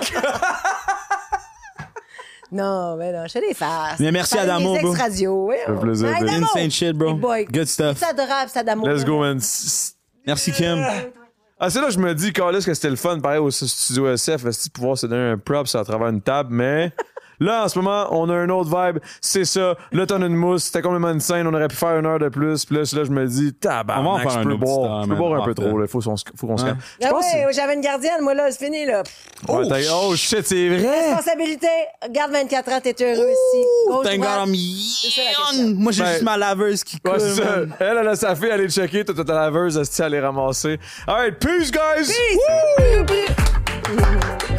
Non, 2.52 2.96
mais 2.98 3.12
non, 3.14 3.26
je 3.28 3.32
fais 3.34 3.42
des 3.48 3.54
farces. 3.54 4.00
Mais 4.00 4.12
merci, 4.12 4.38
Adamo, 4.38 4.74
des 4.76 4.82
bro. 4.82 4.92
ex-radios, 4.94 5.48
oui. 5.50 5.56
Ça 5.66 5.74
fait 5.74 5.80
plaisir, 5.80 6.08
Ouais, 6.08 6.14
baby. 6.20 6.30
Adamo. 6.32 6.46
Insane 6.48 6.72
shit, 6.72 6.94
bro. 6.94 7.14
Boy. 7.14 7.46
Good 7.46 7.68
stuff. 7.68 7.98
C'est 8.00 8.06
adorable, 8.08 8.50
c'est 8.52 8.60
Adamo. 8.60 8.88
Let's 8.88 9.06
go, 9.06 9.20
man. 9.20 9.40
Merci, 10.26 10.52
Kim. 10.52 10.84
Ah, 11.60 11.70
c'est 11.70 11.80
là 11.82 11.88
que 11.88 11.94
je 11.94 12.00
me 12.00 12.16
dis, 12.16 12.32
Carlis, 12.34 12.64
que 12.66 12.74
c'était 12.74 12.90
le 12.90 12.96
fun, 12.96 13.20
pareil, 13.20 13.40
au 13.40 13.52
studio 13.52 14.08
SF, 14.14 14.46
est 14.46 14.74
pouvoir 14.74 14.98
se 14.98 15.06
donner 15.06 15.32
un 15.32 15.38
props 15.38 15.76
à 15.76 15.84
travers 15.84 16.08
une 16.08 16.22
table, 16.22 16.50
mais. 16.52 16.92
Là, 17.40 17.64
en 17.64 17.68
ce 17.68 17.80
moment, 17.80 18.08
on 18.12 18.30
a 18.30 18.34
un 18.36 18.50
autre 18.50 18.70
vibe. 18.70 19.00
C'est 19.22 19.46
ça. 19.46 19.76
Là, 19.92 20.06
t'en 20.06 20.22
as 20.22 20.26
une 20.28 20.36
mousse. 20.36 20.66
C'était 20.66 20.82
complètement 20.82 21.08
insane. 21.10 21.48
On 21.48 21.54
aurait 21.54 21.68
pu 21.68 21.76
faire 21.76 21.98
une 21.98 22.06
heure 22.06 22.20
de 22.20 22.30
plus. 22.30 22.66
Puis 22.66 22.76
là, 22.76 22.82
là, 22.82 23.04
je 23.04 23.12
me 23.12 23.26
dis, 23.28 23.54
tabarnak, 23.54 24.00
On 24.00 24.04
va 24.04 24.10
en 24.16 24.18
faire 24.30 24.44
je 24.44 24.48
peux 24.50 24.56
boire. 24.56 24.90
temps, 24.90 25.04
Je 25.04 25.10
peux 25.10 25.16
boire 25.16 25.42
un 25.42 25.46
peu 25.46 25.54
trop. 25.54 25.78
Là. 25.78 25.88
Faut, 25.88 26.00
qu'on 26.00 26.18
se- 26.18 26.26
faut 26.36 26.48
qu'on 26.48 26.58
se 26.58 26.64
Ouais. 26.66 26.70
calme. 26.72 26.80
Ah 27.16 27.52
j'avais 27.52 27.74
une 27.76 27.82
gardienne, 27.82 28.22
moi, 28.22 28.34
là, 28.34 28.52
c'est 28.52 28.66
fini, 28.66 28.86
là. 28.86 29.04
Ouais, 29.48 29.68
t'as- 29.68 29.80
oh 29.94 30.16
shit, 30.16 30.46
c'est 30.46 30.70
vrai! 30.70 31.10
Responsabilité, 31.16 31.68
garde 32.12 32.32
24 32.32 32.70
ans, 32.72 32.80
t'es 32.82 32.96
heureux 33.02 33.30
ici. 33.30 33.66
Thank 34.04 34.20
God. 34.20 34.48
I'm. 34.48 35.76
Moi, 35.76 35.92
j'ai 35.92 36.04
Ben, 36.04 36.10
juste 36.12 36.24
ma 36.24 36.38
laveuse 36.38 36.84
qui 36.84 37.00
coule. 37.00 37.14
Ouais, 37.14 37.20
c'est 37.20 37.36
ça. 37.42 37.44
man. 37.58 37.76
Elle, 37.80 37.98
elle 38.02 38.08
a 38.08 38.16
sa 38.16 38.36
fille, 38.36 38.50
elle 38.52 38.62
est 38.62 38.70
checker. 38.70 39.06
T'as 39.06 39.14
ta 39.24 39.34
laveuse, 39.34 39.78
elle 39.78 40.06
à 40.06 40.10
les 40.10 40.20
ramasser? 40.20 40.80
Alright, 41.08 41.40
peace, 41.40 41.72
guys! 41.72 42.12
Peace. 43.08 44.59